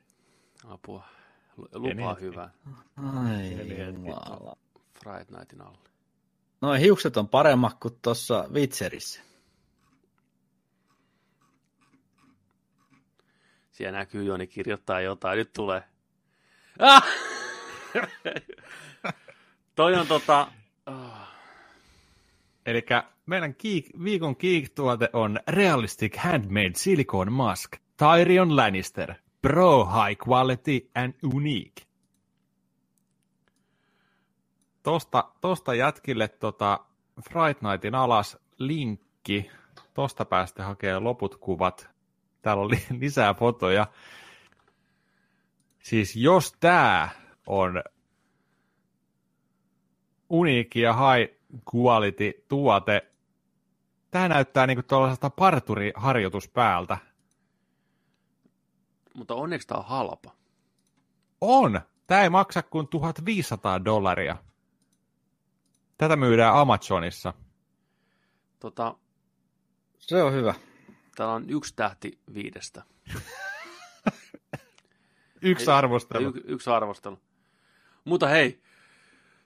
[0.67, 1.03] apua.
[1.57, 2.25] Lu- Lupaa hetki.
[2.25, 2.49] hyvää.
[2.97, 3.81] Ai hetki.
[3.81, 4.57] jumala.
[5.03, 5.77] Fright Nightin alle.
[6.61, 9.21] Noin hiukset on paremmat kuin tuossa Witcherissä.
[13.71, 15.83] Siellä näkyy Joni kirjoittaa jotain, nyt tulee.
[16.79, 17.05] Ah!
[19.75, 20.47] Toi on tota...
[20.85, 21.31] Ah.
[22.65, 22.85] Eli
[23.31, 27.71] meidän geek, viikon geek-tuote on Realistic Handmade Silicone Mask.
[27.97, 29.13] Tyrion Lannister.
[29.41, 31.85] Pro High Quality and Unique.
[34.83, 36.79] Tosta, tosta jätkille tota
[37.29, 39.51] Fright Nightin alas linkki.
[39.93, 41.89] Tosta päästä hakee loput kuvat.
[42.41, 43.87] Täällä on li- lisää fotoja.
[45.83, 47.09] Siis jos tää
[47.47, 47.83] on
[50.29, 51.33] uniikki ja high
[51.75, 53.10] quality tuote,
[54.11, 56.97] tää näyttää niinku tuollaiselta parturiharjoituspäältä.
[59.15, 60.31] Mutta onneksi tää on halpa.
[61.41, 61.81] On!
[62.07, 64.37] Tää ei maksa kuin 1500 dollaria.
[65.97, 67.33] Tätä myydään Amazonissa.
[68.59, 68.95] Tota,
[69.97, 70.53] Se on hyvä.
[71.15, 72.83] täällä on yksi tähti viidestä.
[75.41, 76.27] Yksi arvostelu.
[76.35, 77.19] Y- yksi arvostelu.
[78.05, 78.61] Mutta hei,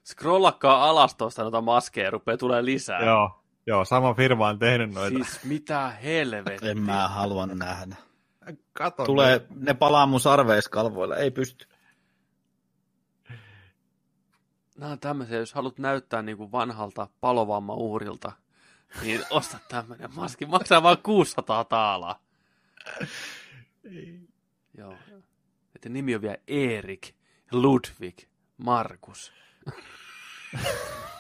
[0.06, 3.06] scrollakkaa alas tuosta noita maskeja, rupeaa tulee lisää.
[3.06, 5.24] Joo, joo, sama firma on tehnyt noita.
[5.24, 6.72] Siis mitä helvettiä.
[6.72, 7.96] En mä halua nähdä.
[8.74, 9.06] Kato.
[9.06, 11.18] Tulee, ne palaa mun sarveiskalvoille.
[11.18, 11.68] Ei pysty.
[14.78, 18.32] Nämä on tämmöisiä, jos haluat näyttää niin kuin vanhalta palovamma uhrilta,
[19.02, 20.46] niin osta tämmöinen maski.
[20.46, 22.24] Maksaa vain 600 taalaa.
[24.78, 24.96] Joo.
[25.76, 27.16] Että nimi on vielä Erik,
[27.52, 28.18] Ludwig,
[28.58, 29.34] Markus.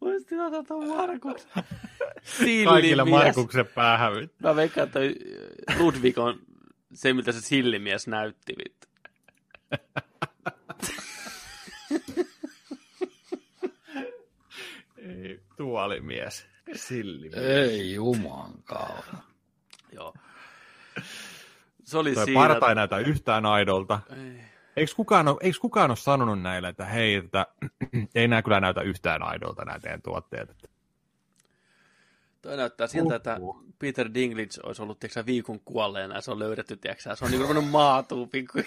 [0.00, 0.96] Voisi tilata tuon.
[0.96, 1.38] Kaikilla
[2.22, 3.08] Sillimies.
[3.10, 4.12] Markuksen päähän.
[4.38, 5.00] Mä veikkaan, että
[5.78, 6.38] Ludwig on
[6.94, 8.54] se, miltä se sillimies näytti.
[8.58, 8.86] Vittu.
[14.96, 16.46] Ei, tuolimies.
[16.74, 17.30] Silli.
[17.34, 19.16] Ei juman kautta.
[19.92, 20.14] Joo.
[21.84, 22.40] Se oli Toi siinä.
[22.40, 24.00] parta ei näytä yhtään aidolta.
[24.10, 24.49] Ei.
[24.76, 27.46] Eikö kukaan, ole, eikö kukaan ole sanonut näille, että hei, että
[28.14, 30.50] ei nämä kyllä näytä yhtään aidolta nämä teidän tuotteet.
[30.50, 30.68] Että
[32.42, 33.38] Toi näyttää siltä, että.
[33.78, 37.40] Peter Dinklage olisi ollut tiiäksä, viikon kuolleena ja se on löydetty, tiiäksä, se on niin
[37.40, 38.58] ruvennut maatuu pikku.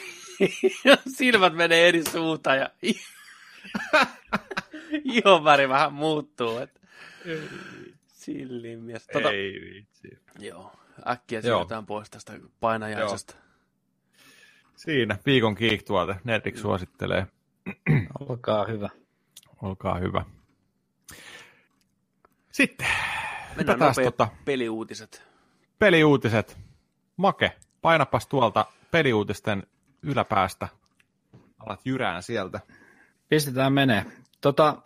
[1.18, 2.70] Silmät menee eri suuntaan ja
[5.04, 6.58] ihon väri vähän muuttuu.
[6.58, 6.80] Että...
[8.08, 9.08] Sillimies.
[9.08, 10.20] Tota, Ei vitsi.
[10.40, 10.72] joo,
[11.08, 11.58] äkkiä Joo.
[11.58, 13.36] siirrytään pois tästä painajaisesta.
[14.86, 16.16] Siinä viikon kiiktuote.
[16.24, 17.28] Netflix suosittelee.
[18.20, 18.90] Olkaa hyvä.
[19.62, 20.26] Olkaa hyvä.
[22.52, 22.88] Sitten
[23.56, 25.24] Mennään nopeat tota- peliuutiset.
[25.80, 26.58] peliuutiset.
[27.18, 29.64] Make, painapas tuolta peliuutisten
[30.02, 30.68] yläpäästä.
[31.60, 32.60] Alat jyrään sieltä.
[33.30, 34.06] Pistetään menee.
[34.42, 34.82] Tota,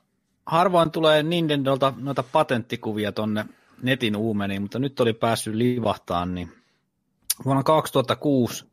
[0.45, 3.45] harvoin tulee Nintendolta noita patenttikuvia tonne
[3.82, 6.53] netin uumeniin, mutta nyt oli päässyt livahtaa, niin
[7.45, 8.66] vuonna 2006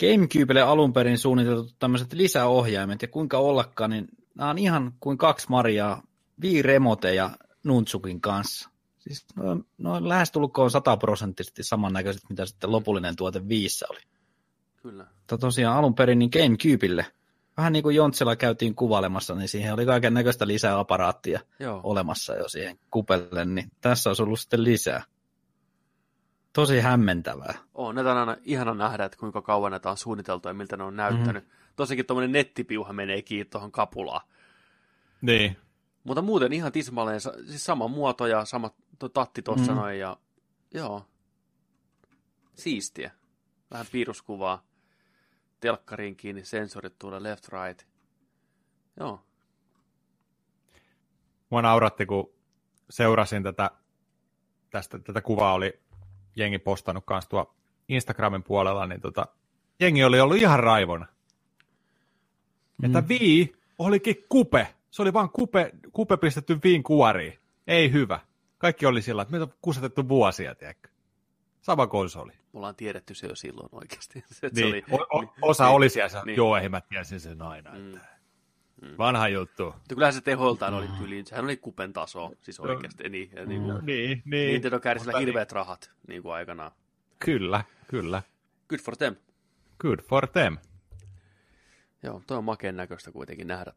[0.00, 5.46] Gamecubelle alun perin suunniteltu tämmöiset lisäohjaimet, ja kuinka ollakaan, niin nämä on ihan kuin kaksi
[5.50, 6.02] Mariaa,
[6.42, 7.30] Wii Remote ja
[7.64, 8.70] Nuntsukin kanssa.
[8.98, 14.00] Siis noin, noin lähestulkoon sataprosenttisesti samannäköiset, mitä sitten lopullinen tuote viissä oli.
[14.82, 15.06] Kyllä.
[15.16, 17.06] Mutta tosiaan alun perin niin Gamecubelle,
[17.56, 21.80] vähän niin kuin Jontsella käytiin kuvailemassa, niin siihen oli kaiken näköistä lisäaparaattia Joo.
[21.82, 25.04] olemassa jo siihen kupelle, niin tässä olisi ollut sitten lisää.
[26.52, 27.54] Tosi hämmentävää.
[27.74, 30.84] On, näitä on aina ihana nähdä, että kuinka kauan näitä on suunniteltu ja miltä ne
[30.84, 31.44] on näyttänyt.
[31.44, 31.50] Mm.
[31.76, 34.28] Tosikin tuommoinen nettipiuha menee kiinni tuohon kapulaan.
[35.22, 35.56] Niin.
[36.04, 39.78] Mutta muuten ihan tismalleen, siis sama muoto ja sama tuo tatti tuossa Mm.
[39.78, 39.80] mm.
[39.80, 40.16] noin ja
[40.74, 41.06] joo.
[42.54, 43.10] Siistiä.
[43.70, 44.62] Vähän piiruskuvaa.
[45.60, 47.86] Telkkariin kiinni, sensorit tulee left right.
[49.00, 49.24] Joo.
[51.50, 52.32] Mua nauratti, kun
[52.90, 53.70] seurasin tätä,
[54.70, 55.80] tästä, tätä kuvaa oli
[56.40, 57.54] jengi postannut kanssa tuo
[57.88, 59.26] Instagramin puolella, niin tota,
[59.80, 61.06] jengi oli ollut ihan raivona.
[62.82, 62.86] Mm.
[62.86, 64.74] Että Vii olikin kupe.
[64.90, 67.38] Se oli vaan kupe, kupe pistetty Viin kuoriin.
[67.66, 68.20] Ei hyvä.
[68.58, 70.88] Kaikki oli sillä, että meitä on kusetettu vuosia, tiedätkö?
[71.60, 72.32] Sama konsoli.
[72.32, 74.24] Me ollaan tiedetty se jo silloin oikeasti.
[74.32, 76.26] Se, Niin, oli, o, o, osa niin, oli siellä, niin.
[76.26, 76.36] niin.
[76.36, 77.70] joo, ei mä tiesin sen aina.
[77.70, 77.94] Mm.
[77.94, 78.06] Että
[78.98, 79.64] Vanha juttu.
[79.64, 83.08] Mutta kyllähän se tehoiltaan oli tyyliin, sehän oli kupen taso, siis oikeasti.
[83.08, 84.52] Niin, ja niin kuin, Niin, niin.
[84.52, 86.72] Nintendo kääri sillä Mutta hirveät rahat niin kuin aikanaan.
[87.18, 88.22] Kyllä, kyllä.
[88.68, 89.16] Good for them.
[89.78, 90.56] Good for them.
[92.02, 93.72] Joo, toi on makeen näköistä kuitenkin nähdä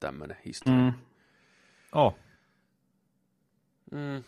[0.00, 0.78] tämmönen historia.
[0.78, 0.92] Mm.
[1.92, 2.18] Oh.
[3.90, 4.24] Mm.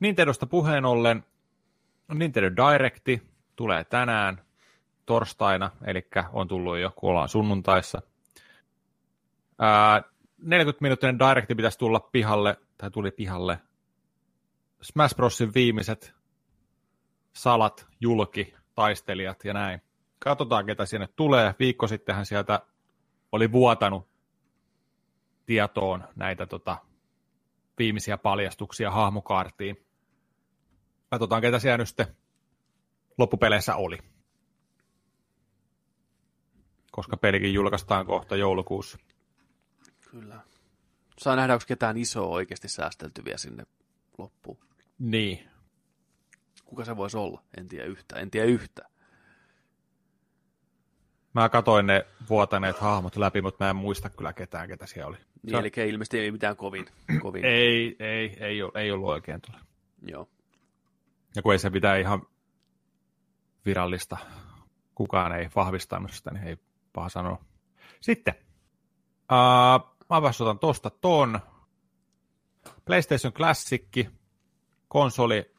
[0.00, 1.24] Nintendosta puheen ollen,
[2.14, 3.22] Nintendo Directi
[3.56, 4.42] tulee tänään
[5.06, 8.02] torstaina, eli on tullut jo, kun ollaan sunnuntaissa.
[9.58, 10.02] Ää,
[10.38, 13.60] 40 minuuttinen Directi pitäisi tulla pihalle, tai tuli pihalle.
[14.82, 16.14] Smash Brosin viimeiset
[17.32, 19.82] salat, julki, taistelijat ja näin.
[20.18, 21.54] Katsotaan, ketä sinne tulee.
[21.58, 22.60] Viikko sittenhän sieltä
[23.32, 24.08] oli vuotanut
[25.46, 26.76] tietoon näitä tota,
[27.78, 29.86] viimeisiä paljastuksia hahmokaartiin.
[31.10, 32.16] Katsotaan, ketä siellä nyt sitten
[33.18, 33.98] loppupeleissä oli.
[36.90, 38.98] Koska pelikin julkaistaan kohta joulukuussa.
[40.10, 40.40] Kyllä.
[41.18, 43.66] Saa nähdä, onko ketään isoa oikeasti säästelty vielä sinne
[44.18, 44.58] loppuun.
[44.98, 45.48] Niin.
[46.64, 47.42] Kuka se voisi olla?
[47.56, 48.16] En tiedä yhtä.
[48.16, 48.88] En tiedä yhtä.
[51.34, 55.16] Mä katoin ne vuotaneet hahmot läpi, mutta mä en muista kyllä ketään, ketä siellä oli.
[55.42, 56.86] Niin, on- eli ilmeisesti ei mitään kovin.
[57.22, 57.44] kovin.
[57.44, 59.60] Ei, ei, ei, ei ollut oikein tulla.
[60.06, 60.28] Joo.
[61.36, 62.22] Ja kun ei se pitää ihan
[63.66, 64.16] virallista,
[64.94, 66.56] kukaan ei vahvistanut sitä, niin ei
[66.92, 67.44] paha sanoa.
[68.00, 68.34] Sitten,
[69.32, 71.40] uh, mä vastuutan tosta ton.
[72.84, 74.08] PlayStation Classic,
[74.88, 75.54] konsoli,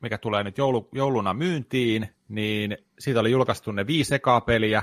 [0.00, 4.82] mikä tulee nyt joulu, jouluna myyntiin, niin siitä oli julkaistu ne viisi ekaa peliä,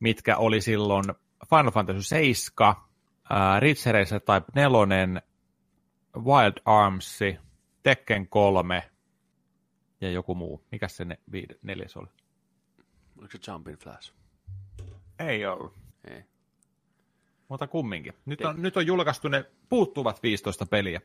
[0.00, 1.04] mitkä oli silloin
[1.50, 5.22] Final Fantasy 7, uh, Ridge Racer Type 4,
[6.16, 7.18] Wild Arms,
[7.82, 8.90] Tekken 3
[10.00, 10.64] ja joku muu.
[10.72, 12.08] Mikäs se ne, viide, neljäs oli?
[13.18, 14.14] Oliko se Jumping Flash?
[15.18, 15.74] Ei ollut.
[16.04, 16.24] Ei.
[17.48, 18.14] Mutta kumminkin.
[18.26, 21.00] Nyt on, nyt on julkaistu ne puuttuvat 15 peliä.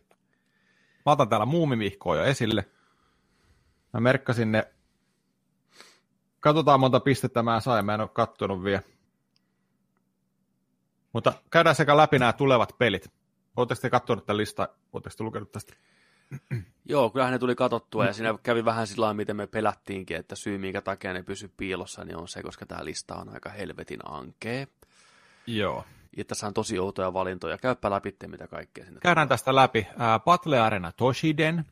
[1.05, 2.65] Mä otan täällä muumimihkoa jo esille.
[3.93, 4.73] Mä merkkasin ne.
[6.39, 8.81] Katsotaan monta pistettä mä sain, mä en ole kattonut vielä.
[11.13, 13.13] Mutta käydään sekä läpi nämä tulevat pelit.
[13.55, 14.67] Oletteko te kattonut tämän listan?
[14.93, 15.73] Oletteko te lukenut tästä?
[16.85, 20.35] Joo, kyllähän ne tuli katsottua ja siinä kävi vähän sillä lailla, miten me pelättiinkin, että
[20.35, 23.99] syy minkä takia ne pysy piilossa, niin on se, koska tämä lista on aika helvetin
[24.05, 24.67] ankee.
[25.47, 25.85] Joo.
[26.17, 27.57] Ja tässä on tosi outoja valintoja.
[27.57, 29.87] Käyppä läpi, mitä kaikkea sinne Käydään tästä läpi.
[29.97, 31.65] Ää, Battle Arena Toshiden,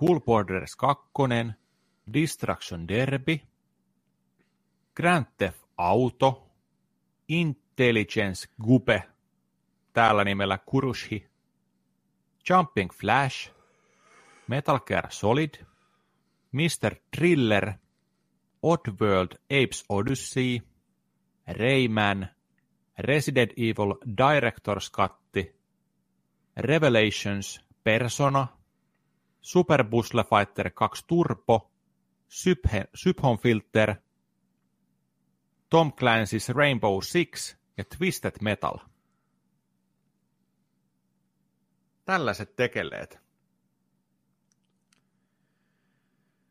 [0.00, 1.08] Cool Borders 2,
[2.12, 3.40] Distraction Derby,
[4.94, 6.50] Grand Theft Auto,
[7.28, 9.02] Intelligence Gube,
[9.92, 11.28] täällä nimellä Kurushi,
[12.50, 13.52] Jumping Flash,
[14.46, 15.64] Metal Gear Solid,
[16.52, 16.94] Mr.
[17.16, 17.72] Thriller,
[18.62, 20.58] Oddworld Apes Odyssey,
[21.58, 22.28] Rayman,
[22.98, 25.12] Resident Evil Director's Cut,
[26.56, 28.46] Revelations Persona,
[29.40, 31.70] Super Bustle Fighter 2 Turbo,
[32.94, 33.94] Syphon Filter,
[35.70, 38.78] Tom Clancy's Rainbow Six ja Twisted Metal.
[42.04, 43.18] Tällaiset tekeleet.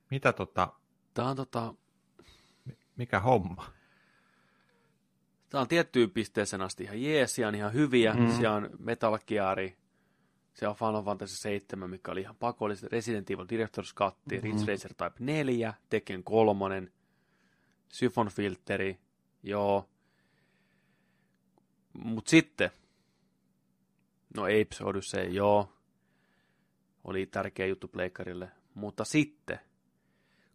[0.10, 0.74] Mitä tota,
[1.14, 1.74] Tämä on, tota,
[2.96, 3.77] mikä homma?
[5.50, 8.14] Tämä on tiettyyn pisteeseen asti ihan jees, siellä on ihan hyviä.
[8.14, 8.32] Mm.
[8.32, 9.58] Siellä on Metal Gear,
[10.54, 14.40] se on Final Fantasy 7, mikä oli ihan pakollista, Resident Evil Director's Cut, mm.
[14.44, 16.88] Ridge Racer Type 4, Tekken 3,
[17.90, 19.00] Syphon Filteri,
[19.44, 19.90] joo.
[21.94, 22.70] Mut sitten,
[24.36, 25.74] no Apes Odyssey, joo,
[27.04, 29.60] oli tärkeä juttu Pleikkarille, mutta sitten,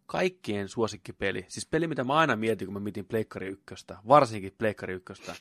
[0.05, 4.93] kaikkien suosikkipeli, siis peli, mitä mä aina mietin, kun mä mietin Pleikkari ykköstä, varsinkin Pleikkari
[4.93, 5.35] ykköstä,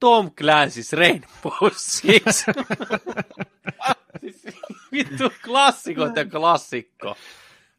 [0.00, 2.22] Tom Clancy's Rainbow Six.
[4.20, 4.46] siis,
[4.92, 7.06] vittu klassikot ja klassikko.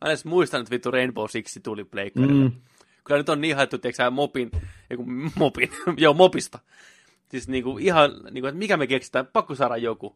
[0.02, 2.50] Mä en edes muistan, että vittu Rainbow Six tuli Pleikkarille.
[2.50, 2.62] Mm.
[3.04, 4.52] Kyllä nyt on niin haettu, tiedätkö mopin,
[4.90, 6.60] eiku, mopin, joo, mopista.
[7.32, 10.16] Siis niinku ihan, niinku, että mikä me keksitään, pakko saada joku.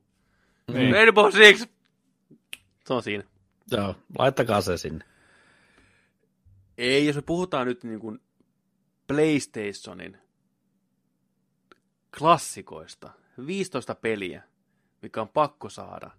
[0.74, 0.94] Niin.
[0.94, 1.68] Rainbow Six!
[2.86, 3.24] Se on siinä.
[3.72, 5.06] Joo, laittakaa se sinne.
[6.78, 8.20] Ei, jos me puhutaan nyt niin kuin
[9.08, 10.18] PlayStationin
[12.18, 13.12] klassikoista,
[13.48, 14.44] 15 peliä,
[15.02, 16.12] mikä on pakko saada,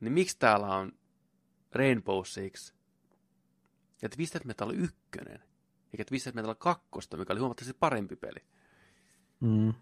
[0.00, 0.92] niin miksi täällä on
[1.72, 2.72] Rainbow Six
[4.02, 4.96] ja Twisted Metal 1,
[5.92, 8.44] eikä Twisted Metal 2, mikä oli huomattavasti parempi peli.
[9.40, 9.74] Mm.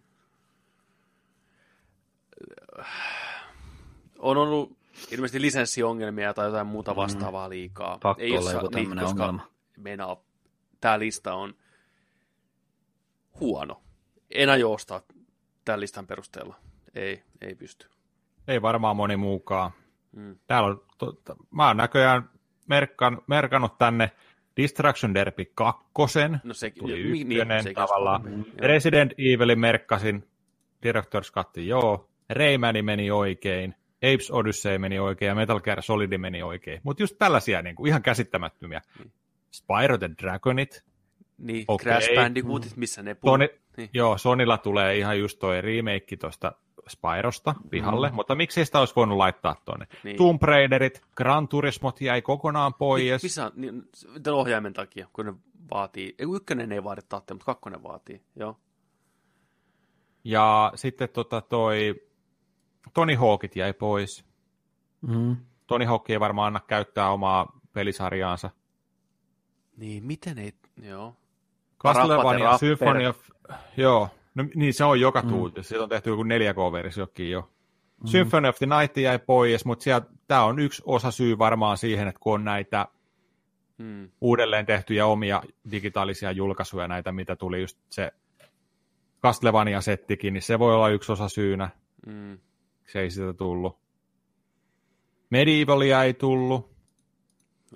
[4.18, 4.78] On ollut
[5.10, 7.98] ilmeisesti lisenssiongelmia tai jotain muuta vastaavaa liikaa.
[8.02, 9.50] Pakko Ei olla joku tämmönen koska ongelma.
[9.76, 10.16] Meinaa,
[10.80, 11.54] tämä lista on
[13.40, 13.82] huono.
[14.30, 15.02] En aio ostaa
[15.64, 16.56] tämän listan perusteella.
[16.94, 17.88] Ei, ei pysty.
[18.48, 19.70] Ei varmaan moni muukaan.
[20.12, 20.36] Mm.
[20.46, 21.14] Täällä on, to,
[21.50, 22.30] mä oon näköjään
[22.68, 24.10] merkkan, merkannut tänne
[24.56, 25.84] Distraction Derby 2,
[26.44, 28.22] No sekin, tuli mi- niin, ykkönen sekin tavallaan.
[28.32, 28.44] Joo.
[28.58, 30.28] Resident Evilin merkkasin,
[30.86, 32.10] Director's Cut, joo.
[32.30, 36.80] Raymani meni oikein, Apes Odyssey meni oikein ja Metal Gear Solid meni oikein.
[36.82, 38.80] Mutta just tällaisia niin kuin, ihan käsittämättömiä.
[39.52, 40.84] Spyro the Dragonit,
[41.38, 41.84] Niin, Okei.
[41.84, 43.34] Crash Bandicootit, missä ne puhuu.
[43.34, 43.90] Sony, Niin.
[43.92, 46.52] joo, Sonilla tulee ihan just toi remake tuosta
[46.88, 48.14] Spyrosta pihalle, mm.
[48.14, 49.86] mutta miksei sitä olisi voinut laittaa tuonne.
[50.04, 50.16] Niin.
[50.16, 53.22] Tomb Raiderit, Gran Turismot jäi kokonaan pois.
[53.22, 53.82] Missä on, niin,
[54.22, 55.34] tämän ohjaimen takia, kun ne
[55.70, 58.58] vaatii, ei ykkönen ei vaadi tahtia, mutta kakkonen vaatii, joo.
[60.24, 62.05] Ja sitten tota toi
[62.94, 64.24] Tony Hawkit jäi pois.
[65.00, 65.36] Mm.
[65.66, 68.50] Tony Hawk ei varmaan anna käyttää omaa pelisarjaansa.
[69.76, 71.16] Niin, miten ei, joo.
[71.78, 72.58] Castlevania.
[72.58, 73.30] Symphony of...
[73.76, 75.62] Joo, no, niin se on joka tuuti.
[75.62, 77.40] Siitä on tehty joku 4K-versiokin jo.
[77.40, 78.06] Mm.
[78.06, 82.20] Symphony of the Night jäi pois, mutta tämä on yksi osa syy varmaan siihen, että
[82.20, 82.86] kun on näitä
[83.78, 84.10] Hmm.
[84.20, 88.12] uudelleen tehtyjä omia digitaalisia julkaisuja, näitä mitä tuli just se
[89.22, 91.70] Castlevania-settikin, niin se voi olla yksi osa syynä.
[92.06, 92.38] Hmm.
[92.86, 93.78] Se ei sitä tullut.
[95.30, 96.76] Medievalia ei tullut,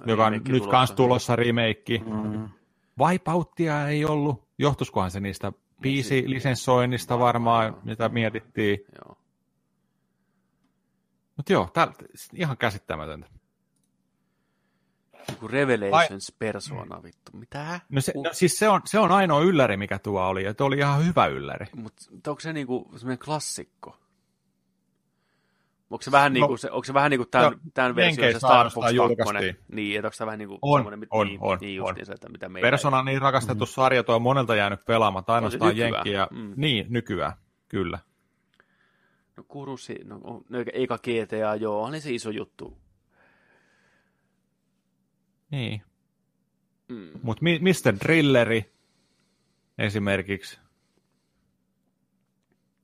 [0.06, 0.70] joka on nyt tulossa.
[0.70, 1.98] kans tulossa remake.
[1.98, 2.48] Mm.
[2.98, 4.48] Wipeouttia ei ollut.
[4.58, 8.78] Johtuskohan se niistä biisilisenssoinnista varmaan, mitä mietittiin.
[9.04, 9.16] Joo.
[11.36, 11.92] Mutta joo, tää,
[12.34, 13.26] ihan käsittämätöntä.
[15.28, 17.32] Joku Revelations Persona, vittu.
[17.32, 17.80] Mitä?
[17.88, 20.78] No, se, no siis se on, se on ainoa ylläri, mikä tuo oli, että oli
[20.78, 21.66] ihan hyvä ylläri.
[21.76, 23.96] Mutta onko se niinku semmoinen klassikko?
[25.90, 28.70] Onko se vähän niinku, se, onko se vähän niinku tämän, no, tämän version se Star
[28.70, 28.96] Fox 2?
[28.96, 29.56] julkaistiin.
[29.72, 31.88] Niin, että onko se vähän niinku On, semmoinen, on, niin, on, niin on.
[31.88, 33.72] justiinsa, että mitä meillä Persona on niin rakastettu mm-hmm.
[33.72, 35.92] sarja, tuo on monelta jäänyt pelaamatta, ainoastaan nykyään.
[35.92, 36.26] Jenkkiä.
[36.30, 36.52] Mm.
[36.56, 37.32] Niin, nykyään,
[37.68, 37.98] kyllä.
[39.36, 42.78] No Kurusi, no, no eikä- eikä GTA, joo, oli se iso juttu.
[45.50, 45.82] Niin.
[46.88, 47.10] Mm.
[47.22, 47.96] Mutta Mr.
[48.04, 48.72] Drilleri
[49.78, 50.60] esimerkiksi,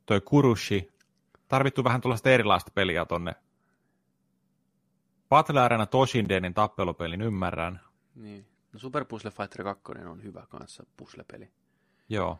[0.07, 0.89] toi Kurushi,
[1.49, 3.35] tarvittu vähän tuollaista erilaista peliä tonne.
[5.29, 7.81] Battle Arena Toshindenin tappelupelin ymmärrän.
[8.15, 8.47] Niin.
[8.73, 11.51] No Super Puzzle Fighter 2 on hyvä kanssa puzzle-peli.
[12.09, 12.39] Joo.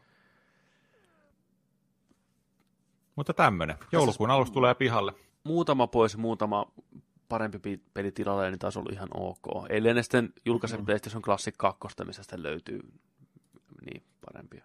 [3.17, 3.77] Mutta tämmönen.
[3.93, 5.13] Joulukuun alussa tulee pihalle.
[5.45, 6.73] Muutama pois, muutama
[7.29, 9.67] parempi pi- peli tilalle, niin taas ollut ihan ok.
[9.69, 10.85] Ellei ne sitten julkaise Mm.
[10.85, 12.81] PlayStation Classic 2, mistä sitten löytyy
[13.87, 14.65] niin parempia.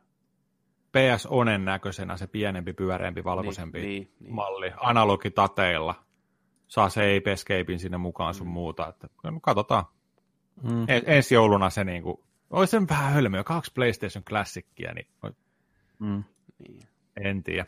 [0.91, 4.33] PS Onen näköisenä se pienempi, pyöreämpi, valkoisempi Niin, niin, niin.
[4.35, 4.71] malli.
[4.77, 5.95] Analogitateilla.
[6.67, 8.87] Saa se Ape Escapein sinne mukaan sun muuta.
[8.87, 9.85] Että, no, katsotaan.
[10.63, 10.85] Mm.
[10.87, 15.07] En, ensi jouluna se niinku, olisi sen vähän hölmöä, kaksi PlayStation Classicia, niin
[15.99, 16.23] Mm.
[16.59, 16.87] niin.
[17.23, 17.65] en tiedä.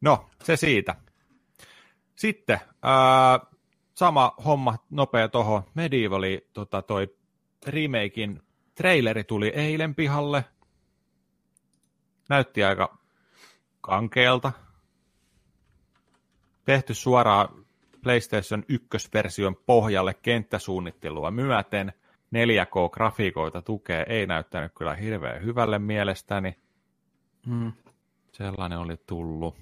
[0.00, 0.94] No, se siitä.
[2.16, 3.40] Sitten, ää,
[3.94, 5.62] sama homma, nopea toho.
[5.74, 7.16] Medievali, tota, toi
[7.66, 8.40] remakein
[8.74, 10.44] traileri tuli eilen pihalle.
[12.28, 12.98] Näytti aika
[13.80, 14.52] kankeelta.
[16.64, 17.48] Tehty suoraan
[18.02, 21.92] PlayStation 1-version pohjalle kenttäsuunnittelua myöten.
[22.34, 26.56] 4K-grafiikoita tukee, ei näyttänyt kyllä hirveän hyvälle mielestäni.
[27.46, 27.72] Mm.
[28.32, 29.56] Sellainen oli tullut.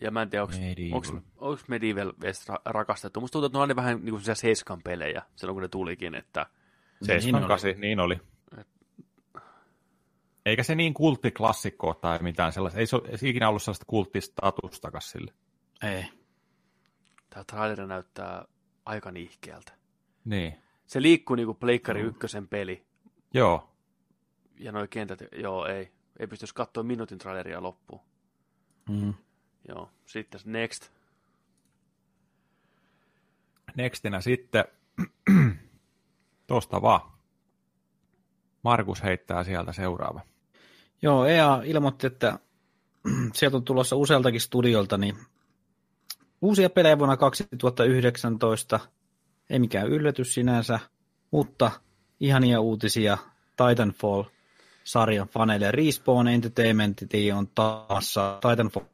[0.00, 2.12] Ja mä en tiedä, onko Medieval.
[2.22, 3.20] ra- rakastettu.
[3.20, 6.46] Musta tuntuu, että ne oli vähän niin kuin seiskan pelejä silloin, kun ne tulikin, että
[7.02, 7.48] 7, oli.
[7.48, 8.20] 8, niin oli.
[10.46, 12.80] Eikä se niin kulttiklassikko tai mitään sellaista.
[12.80, 15.32] Ei se ole ikinä ollut sellaista kulttistatustakaan sille.
[15.82, 16.04] Ei.
[17.30, 18.44] tämä traileri näyttää
[18.84, 19.72] aika niihkeältä.
[20.24, 20.62] Niin.
[20.86, 22.86] Se liikkuu niin kuin Pleikkari ykkösen peli,
[23.34, 23.72] Joo.
[24.58, 25.92] ja noi kentät, joo, ei.
[26.18, 28.00] Ei pystyisi katsoa minuutin traileria loppuun.
[28.88, 29.14] Mm.
[29.68, 30.90] Joo, sitten next.
[33.76, 34.64] Nextinä sitten,
[36.46, 37.12] tosta vaan.
[38.62, 40.20] Markus heittää sieltä seuraava.
[41.02, 42.38] Joo, EA ilmoitti, että
[43.34, 45.16] sieltä on tulossa usealtakin studiolta niin
[46.42, 48.80] uusia pelejä vuonna 2019.
[49.50, 50.80] Ei mikään yllätys sinänsä,
[51.30, 51.70] mutta
[52.20, 53.18] ihania uutisia
[53.56, 55.70] Titanfall-sarjan faneille.
[55.70, 57.00] Respawn Entertainment
[57.36, 58.84] on taassa Titanfall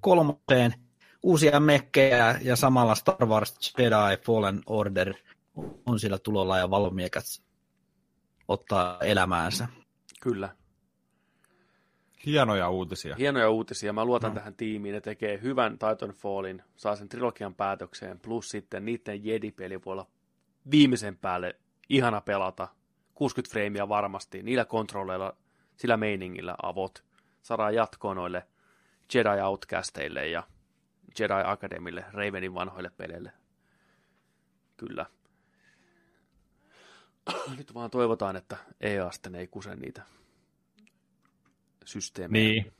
[0.00, 0.74] kolmoseen
[1.22, 5.14] uusia mekkejä ja samalla Star Wars Jedi Fallen Order
[5.86, 7.24] on siellä tulolla ja valomiekat
[8.48, 9.68] ottaa elämäänsä.
[10.20, 10.48] Kyllä.
[12.26, 13.14] Hienoja uutisia.
[13.16, 13.92] Hienoja uutisia.
[13.92, 14.34] Mä luotan no.
[14.34, 14.92] tähän tiimiin.
[14.92, 20.06] Ne tekee hyvän Titanfallin, saa sen trilogian päätökseen, plus sitten niiden Jedi-peli voi olla
[20.70, 21.56] viimeisen päälle
[21.88, 22.68] ihana pelata.
[23.14, 25.36] 60 freimiä varmasti, niillä kontrolleilla,
[25.76, 27.04] sillä meiningillä avot.
[27.42, 28.46] Saadaan jatkoa noille
[29.14, 30.42] Jedi Outcasteille ja
[31.18, 33.32] Jedi Academille, Ravenin vanhoille peleille.
[34.76, 35.06] Kyllä.
[37.58, 40.02] Nyt vaan toivotaan, että EA sitten ei kuse niitä
[41.86, 42.72] systeemejä Niin.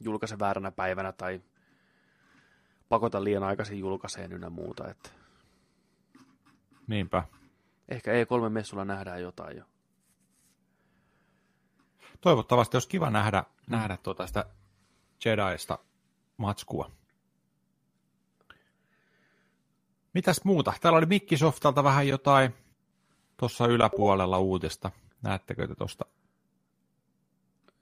[0.00, 1.40] julkaise vääränä päivänä tai
[2.88, 4.90] pakota liian aikaisin julkaiseen ynnä muuta.
[4.90, 5.10] Että
[6.86, 7.24] Niinpä.
[7.88, 9.64] ehkä E3-messulla nähdään jotain jo.
[12.20, 14.44] Toivottavasti olisi kiva nähdä, nähdä tuota sitä
[15.24, 15.78] Jediista
[16.36, 16.90] matskua.
[20.14, 20.72] Mitäs muuta?
[20.80, 22.54] Täällä oli Mikkisoftalta vähän jotain
[23.36, 24.90] tuossa yläpuolella uutista.
[25.22, 26.04] Näettekö te tuosta?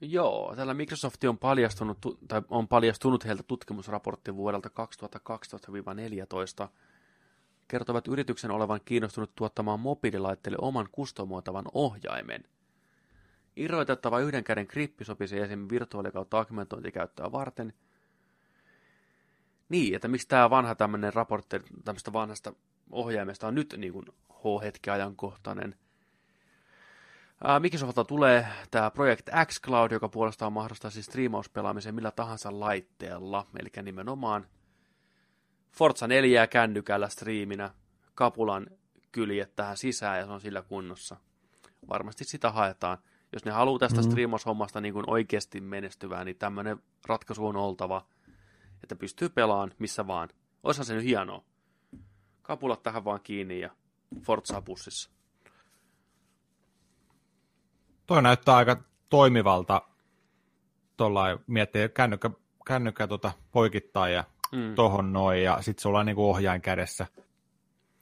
[0.01, 6.67] Joo, täällä Microsoft on paljastunut, tu- tai on paljastunut heiltä tutkimusraportti vuodelta 2012-2014.
[7.67, 12.43] Kertovat yrityksen olevan kiinnostunut tuottamaan mobiililaitteille oman kustomoitavan ohjaimen.
[13.55, 15.67] Irroitettava yhden käden grippi sopisi esim.
[15.69, 17.73] virtuaali- kautta augmentointikäyttöä varten.
[19.69, 22.53] Niin, että miksi tämä vanha tämmöinen raportti tämmöistä vanhasta
[22.91, 25.75] ohjaimesta on nyt niin kuin H-hetki ajankohtainen–
[27.59, 33.69] Microsoftilta tulee tämä Project X Cloud, joka puolestaan mahdollistaa siis striimauspelaamisen millä tahansa laitteella, eli
[33.83, 34.47] nimenomaan
[35.71, 37.71] Forza 4 kännykällä striiminä,
[38.15, 38.67] kapulan
[39.11, 41.17] kyljet tähän sisään ja se on sillä kunnossa.
[41.89, 42.97] Varmasti sitä haetaan.
[43.33, 44.11] Jos ne haluaa tästä mm-hmm.
[44.11, 48.05] striimaushommasta niin kuin oikeasti menestyvää, niin tämmöinen ratkaisu on oltava,
[48.83, 50.29] että pystyy pelaamaan missä vaan.
[50.63, 51.43] Olisihan se nyt hienoa.
[52.41, 53.69] Kapulat tähän vaan kiinni ja
[54.21, 55.09] Forza pussissa.
[58.09, 59.81] Toi näyttää aika toimivalta
[60.97, 62.29] tuolla miettii kännykkä,
[62.67, 64.75] kännykkä tota, poikittaa ja Mm.
[64.75, 67.07] tohon noin ja sitten sulla on niinku ohjain kädessä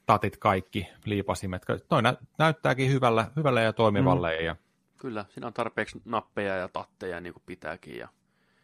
[0.05, 1.61] tatit kaikki, liipasimet.
[1.89, 4.37] Toi nä- näyttääkin hyvällä, hyvälle ja toimivalle.
[4.39, 4.45] Mm.
[4.45, 4.55] Ja,
[4.97, 7.97] Kyllä, siinä on tarpeeksi nappeja ja tatteja niin kuin pitääkin.
[7.97, 8.07] Ja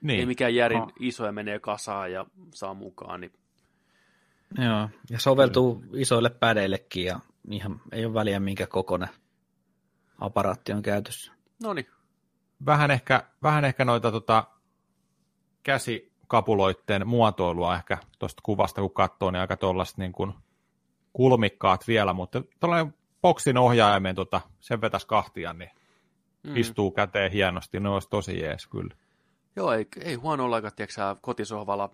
[0.02, 0.20] niin.
[0.20, 0.92] Ei mikään järin No.
[1.00, 3.22] isoja menee kasaan ja saa mukaan.
[3.22, 3.34] Niin...
[4.58, 7.20] Joo, ja soveltuu isoille pädeillekin ja
[7.52, 9.10] ihan ei ole väliä minkä kokoinen
[10.20, 11.33] aparaatti on käytössä.
[11.64, 11.88] No niin,
[12.66, 14.44] Vähän ehkä, vähän ehkä noita tota,
[15.64, 20.34] käsikapuloitten muotoilua ehkä tuosta kuvasta, kun katsoo, niin aika tuollaista niin kuin
[21.14, 25.70] kulmikkaat vielä, mutta tuollainen boksin ohjaimen tota, sen vetäisi kahtia, niin
[26.44, 26.58] mm.
[26.58, 28.96] istuu käteen hienosti, ne olisi tosi jees kyllä.
[29.56, 31.90] Joo, ei, ei huono olla, tiedätkö kotisohvalla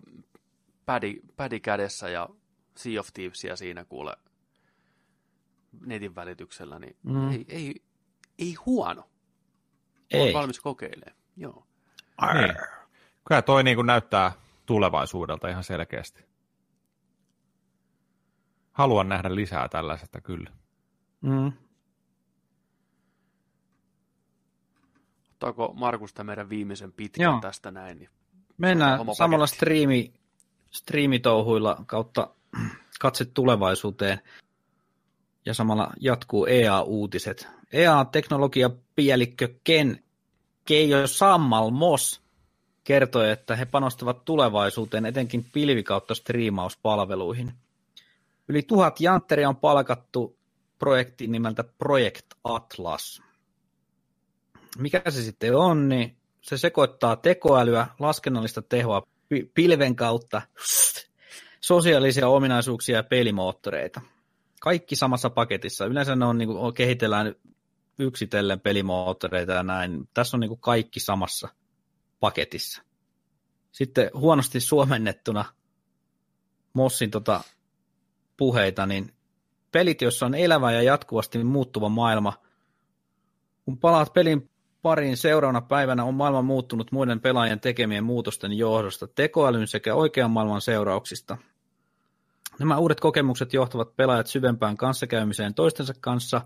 [0.86, 2.28] pädi, pädi kädessä ja
[2.76, 4.16] Sea of Thievesia siinä kuule
[5.86, 7.30] netin välityksellä, niin mm.
[7.30, 7.82] ei, ei,
[8.38, 9.09] ei huono.
[10.10, 10.20] Ei.
[10.20, 11.16] Olen valmis kokeilemaan.
[11.36, 11.66] Joo.
[12.34, 12.54] Niin.
[13.28, 14.32] Kyllä toi niin kuin näyttää
[14.66, 16.24] tulevaisuudelta ihan selkeästi.
[18.72, 20.50] Haluan nähdä lisää tällaisesta kyllä.
[21.20, 21.52] Mm.
[25.30, 27.40] Ottaako Markusta meidän viimeisen pitkän Joo.
[27.40, 27.98] tästä näin?
[27.98, 28.10] Niin
[28.58, 30.12] Mennään samalla striimi,
[30.70, 32.28] striimitouhuilla kautta
[33.00, 34.20] katse tulevaisuuteen
[35.46, 37.48] ja samalla jatkuu EA-uutiset.
[39.00, 40.04] EA-teknologiapielikkö Ken
[40.64, 42.20] Keijo Sammal Moss
[42.84, 47.52] kertoi, että he panostavat tulevaisuuteen etenkin pilvikautta striimauspalveluihin.
[48.48, 50.38] Yli tuhat jantteria on palkattu
[50.78, 53.22] projektiin nimeltä Project Atlas.
[54.78, 59.06] Mikä se sitten on, niin se sekoittaa tekoälyä, laskennallista tehoa
[59.54, 60.42] pilven kautta,
[61.60, 64.00] sosiaalisia ominaisuuksia ja pelimoottoreita.
[64.60, 65.86] Kaikki samassa paketissa.
[65.86, 67.34] Yleensä ne on, niin kuin, kehitellään
[68.00, 70.08] yksitellen pelimoottoreita ja näin.
[70.14, 71.48] Tässä on niin kuin kaikki samassa
[72.20, 72.82] paketissa.
[73.72, 75.44] Sitten huonosti suomennettuna
[76.72, 77.40] Mossin tota
[78.36, 79.14] puheita, niin
[79.72, 82.32] pelit, joissa on elävä ja jatkuvasti muuttuva maailma,
[83.64, 84.50] kun palaat pelin
[84.82, 90.60] pariin seuraavana päivänä on maailma muuttunut muiden pelaajien tekemien muutosten johdosta, tekoälyn sekä oikean maailman
[90.60, 91.38] seurauksista.
[92.58, 96.40] Nämä uudet kokemukset johtavat pelaajat syvempään kanssakäymiseen toistensa kanssa.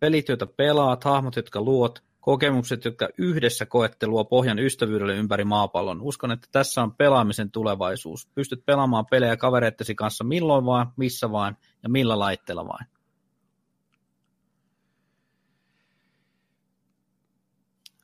[0.00, 6.00] Pelit, joita pelaat, hahmot, jotka luot, kokemukset, jotka yhdessä koette, luo pohjan ystävyydelle ympäri maapallon.
[6.00, 8.28] Uskon, että tässä on pelaamisen tulevaisuus.
[8.34, 12.86] Pystyt pelaamaan pelejä kavereittesi kanssa milloin vaan, missä vaan ja millä laitteella vain.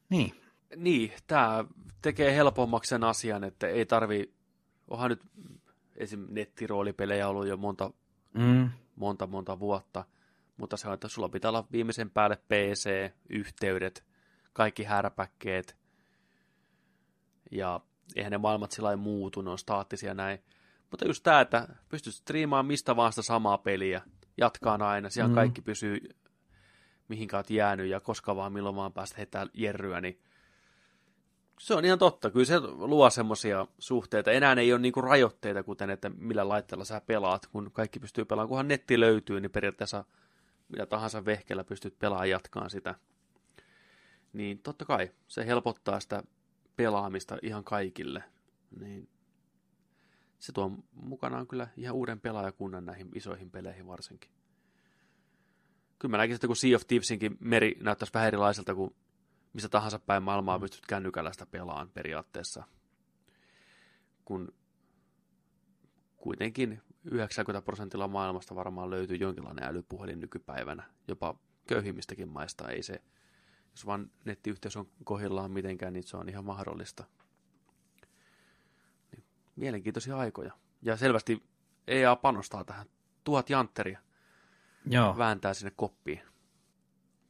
[0.09, 0.35] Niin.
[0.77, 1.65] Niin, tämä
[2.03, 4.35] tekee helpommaksi sen asian, että ei tarvi,
[4.89, 5.23] onhan nyt
[5.97, 6.27] esim.
[6.31, 7.91] nettiroolipelejä ollut jo monta,
[8.33, 8.71] mm.
[8.97, 10.05] monta, monta vuotta,
[10.57, 14.05] mutta se on, että sulla pitää olla viimeisen päälle PC, yhteydet,
[14.53, 15.77] kaikki härpäkkeet,
[17.51, 17.81] ja
[18.17, 20.39] eihän ne maailmat sillä muutu, ne on staattisia näin.
[20.91, 24.03] Mutta just tämä, että pystyt striimaamaan mistä vaan sitä samaa peliä,
[24.37, 25.35] jatkaa aina, siellä mm.
[25.35, 26.01] kaikki pysyy
[27.09, 30.21] mihin olet jäänyt ja koska vaan milloin vaan päästä heittämään jerryä, niin
[31.61, 32.31] se on ihan totta.
[32.31, 34.31] Kyllä se luo semmoisia suhteita.
[34.31, 37.47] Enää ei ole niinku rajoitteita, kuten että millä laitteella sä pelaat.
[37.47, 40.05] Kun kaikki pystyy pelaamaan, kunhan netti löytyy, niin periaatteessa
[40.69, 42.95] mitä tahansa vehkellä pystyt pelaamaan jatkaan sitä.
[44.33, 46.23] Niin totta kai se helpottaa sitä
[46.77, 48.25] pelaamista ihan kaikille.
[48.81, 49.09] Niin
[50.39, 54.31] se tuo mukanaan kyllä ihan uuden pelaajakunnan näihin isoihin peleihin varsinkin
[56.05, 58.95] kyllä mä näkisin, että kun Sea of Thievesinkin meri näyttäisi vähän erilaiselta kuin
[59.53, 62.65] missä tahansa päin maailmaa pystyt kännykällä sitä pelaan periaatteessa.
[64.25, 64.55] Kun
[66.17, 73.03] kuitenkin 90 prosentilla maailmasta varmaan löytyy jonkinlainen älypuhelin nykypäivänä, jopa köyhimmistäkin maista ei se,
[73.71, 77.05] jos vaan nettiyhteys on kohillaan mitenkään, niin se on ihan mahdollista.
[79.13, 79.25] Niin,
[79.57, 80.53] mielenkiintoisia aikoja.
[80.83, 81.43] Ja selvästi
[81.87, 82.87] EA panostaa tähän.
[83.25, 84.01] Tuhat jantteria
[84.87, 85.19] Joo.
[85.19, 86.21] vääntää sinne koppiin.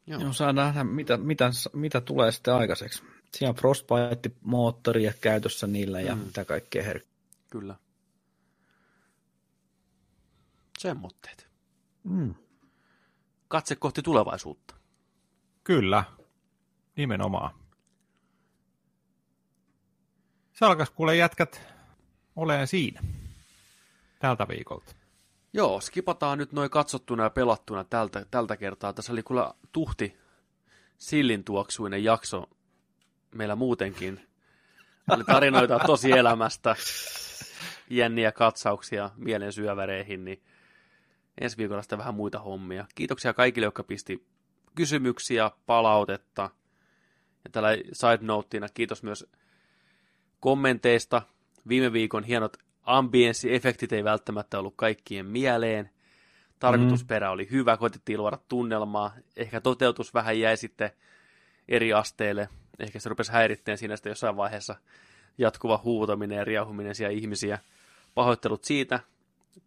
[0.07, 0.20] Joo.
[0.20, 3.03] Joo, saa nähdä, mitä, mitä, mitä tulee sitten aikaiseksi.
[3.33, 6.20] Siinä on Frostbite-moottoria käytössä niillä ja mm.
[6.20, 7.01] mitä kaikkea her...
[7.51, 7.77] Kyllä.
[10.78, 11.49] Semmoitteet.
[12.05, 12.35] Mm.
[13.49, 14.75] Katse kohti tulevaisuutta.
[15.65, 16.05] Kyllä,
[16.97, 17.55] nimenomaan.
[20.53, 21.62] Se alkaisi kuule jätkät
[22.36, 23.01] oleen siinä
[24.19, 24.94] tältä viikolta.
[25.53, 28.93] Joo, skipataan nyt noin katsottuna ja pelattuna tältä, tältä kertaa.
[28.93, 30.19] Tässä oli kyllä tuhti
[30.99, 32.51] sillin tuoksuinen jakso
[33.35, 34.28] meillä muutenkin.
[35.11, 36.77] Oli tarinoita tosi elämästä,
[37.91, 40.43] jänniä katsauksia mielen syöväreihin, niin
[41.41, 42.87] ensi viikolla sitten vähän muita hommia.
[42.95, 44.27] Kiitoksia kaikille, jotka pisti
[44.75, 46.51] kysymyksiä, palautetta.
[47.45, 49.27] Ja tällä side noteina kiitos myös
[50.41, 51.23] kommenteista.
[51.69, 55.91] Viime viikon hienot ambienssiefektit ei välttämättä ollut kaikkien mieleen.
[56.59, 57.33] Tarkoitusperä mm.
[57.33, 59.15] oli hyvä, koitettiin luoda tunnelmaa.
[59.37, 60.91] Ehkä toteutus vähän jäi sitten
[61.69, 62.49] eri asteelle.
[62.79, 64.77] Ehkä se rupesi häiritteen siinä sitten jossain vaiheessa
[65.39, 67.59] jatkuva huutaminen ja riahuminen siellä ihmisiä.
[68.15, 69.01] Pahoittelut siitä.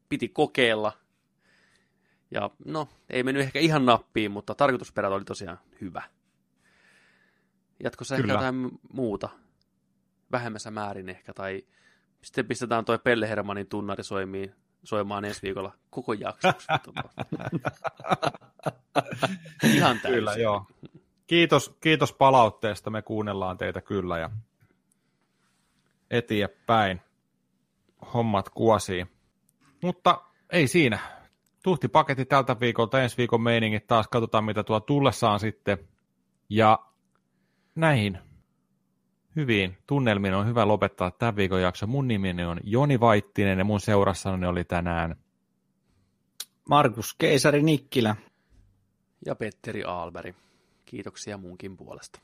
[0.09, 0.91] Piti kokeilla.
[2.31, 6.03] Ja no, ei mennyt ehkä ihan nappiin, mutta tarkoitusperä oli tosiaan hyvä.
[7.83, 8.33] Jatkossa Kyllä.
[8.33, 9.29] ehkä jotain muuta.
[10.31, 11.63] Vähemmässä määrin ehkä, tai
[12.21, 16.67] sitten pistetään toi Pelle Hermanin tunnari soimiin, soimaan ensi viikolla koko jaksoksi.
[19.75, 20.19] Ihan täysin.
[20.19, 20.65] Kyllä, joo.
[21.27, 24.29] Kiitos, kiitos palautteesta, me kuunnellaan teitä kyllä ja
[26.11, 27.01] eteenpäin.
[28.13, 29.11] Hommat kuosiin.
[29.81, 30.99] Mutta ei siinä.
[31.67, 35.77] Tuhti paketti tältä viikolta, ensi viikon meiningit taas, katsotaan mitä tuo tullessaan sitten.
[36.49, 36.79] Ja
[37.75, 38.19] näihin
[39.35, 41.87] hyviin tunnelmiin on hyvä lopettaa tämän viikon jakso.
[41.87, 45.15] Mun nimeni on Joni Vaittinen ja mun seurassani oli tänään
[46.69, 48.15] Markus Keisari Nikkilä.
[49.25, 50.35] Ja Petteri Aalberi.
[50.85, 52.19] Kiitoksia munkin puolesta.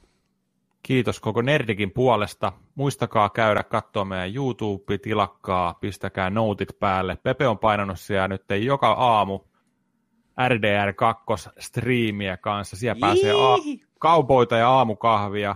[0.84, 2.54] Kiitos koko Nerdikin puolesta.
[2.76, 7.18] Muistakaa käydä katsoa meidän YouTube, tilakkaa, pistäkää noutit päälle.
[7.24, 9.40] Pepe on painanut siellä nyt joka aamu
[10.40, 12.76] RDR2 striimiä kanssa.
[12.76, 15.56] Siellä pääsee a- kaupoita ja aamukahvia.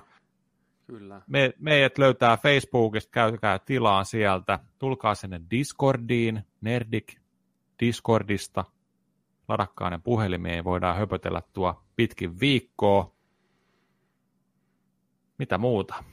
[0.85, 1.21] Kyllä.
[1.27, 4.59] Me, meidät löytää Facebookista, käykää tilaan sieltä.
[4.79, 7.15] Tulkaa sinne Discordiin, Nerdik
[7.79, 8.65] Discordista.
[9.47, 13.16] Ladakkaa ne puhelimeen, voidaan höpötellä tuo pitkin viikkoa.
[15.37, 16.03] Mitä muuta?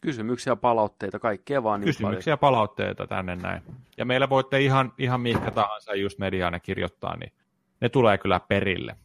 [0.00, 3.62] Kysymyksiä, palautteita, kaikkea vaan niin Kysymyksiä ja palautteita tänne näin.
[3.96, 7.32] Ja meillä voitte ihan, ihan mihinkä tahansa just mediaan ne kirjoittaa, niin
[7.80, 8.96] ne tulee kyllä perille.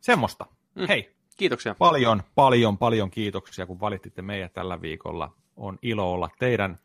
[0.00, 0.46] Semmoista.
[0.74, 0.86] Mm.
[0.88, 1.74] Hei, Kiitoksia.
[1.78, 5.32] paljon, paljon, paljon kiitoksia, kun valittitte meidät tällä viikolla.
[5.56, 6.78] On ilo olla teidän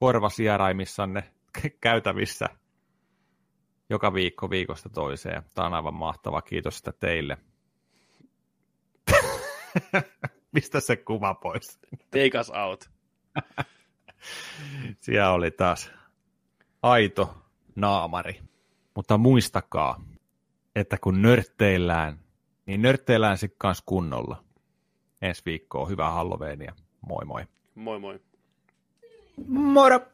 [0.00, 1.24] korvasieraimissanne
[1.80, 2.48] käytävissä
[3.90, 5.42] joka viikko viikosta toiseen.
[5.54, 6.42] Tämä on aivan mahtava.
[6.42, 7.38] Kiitos sitä teille.
[10.52, 11.78] Mistä se kuva pois?
[12.10, 12.90] Take us out.
[15.00, 15.90] Siellä oli taas
[16.82, 17.34] aito
[17.76, 18.40] naamari.
[18.94, 20.00] Mutta muistakaa,
[20.74, 22.18] että kun nörtteillään,
[22.66, 24.44] niin nörtteillään sitten kanssa kunnolla.
[25.22, 26.74] Ensi viikkoa hyvää Halloweenia.
[27.08, 27.44] Moi moi.
[27.74, 28.20] Moi moi.
[29.46, 30.00] Moro!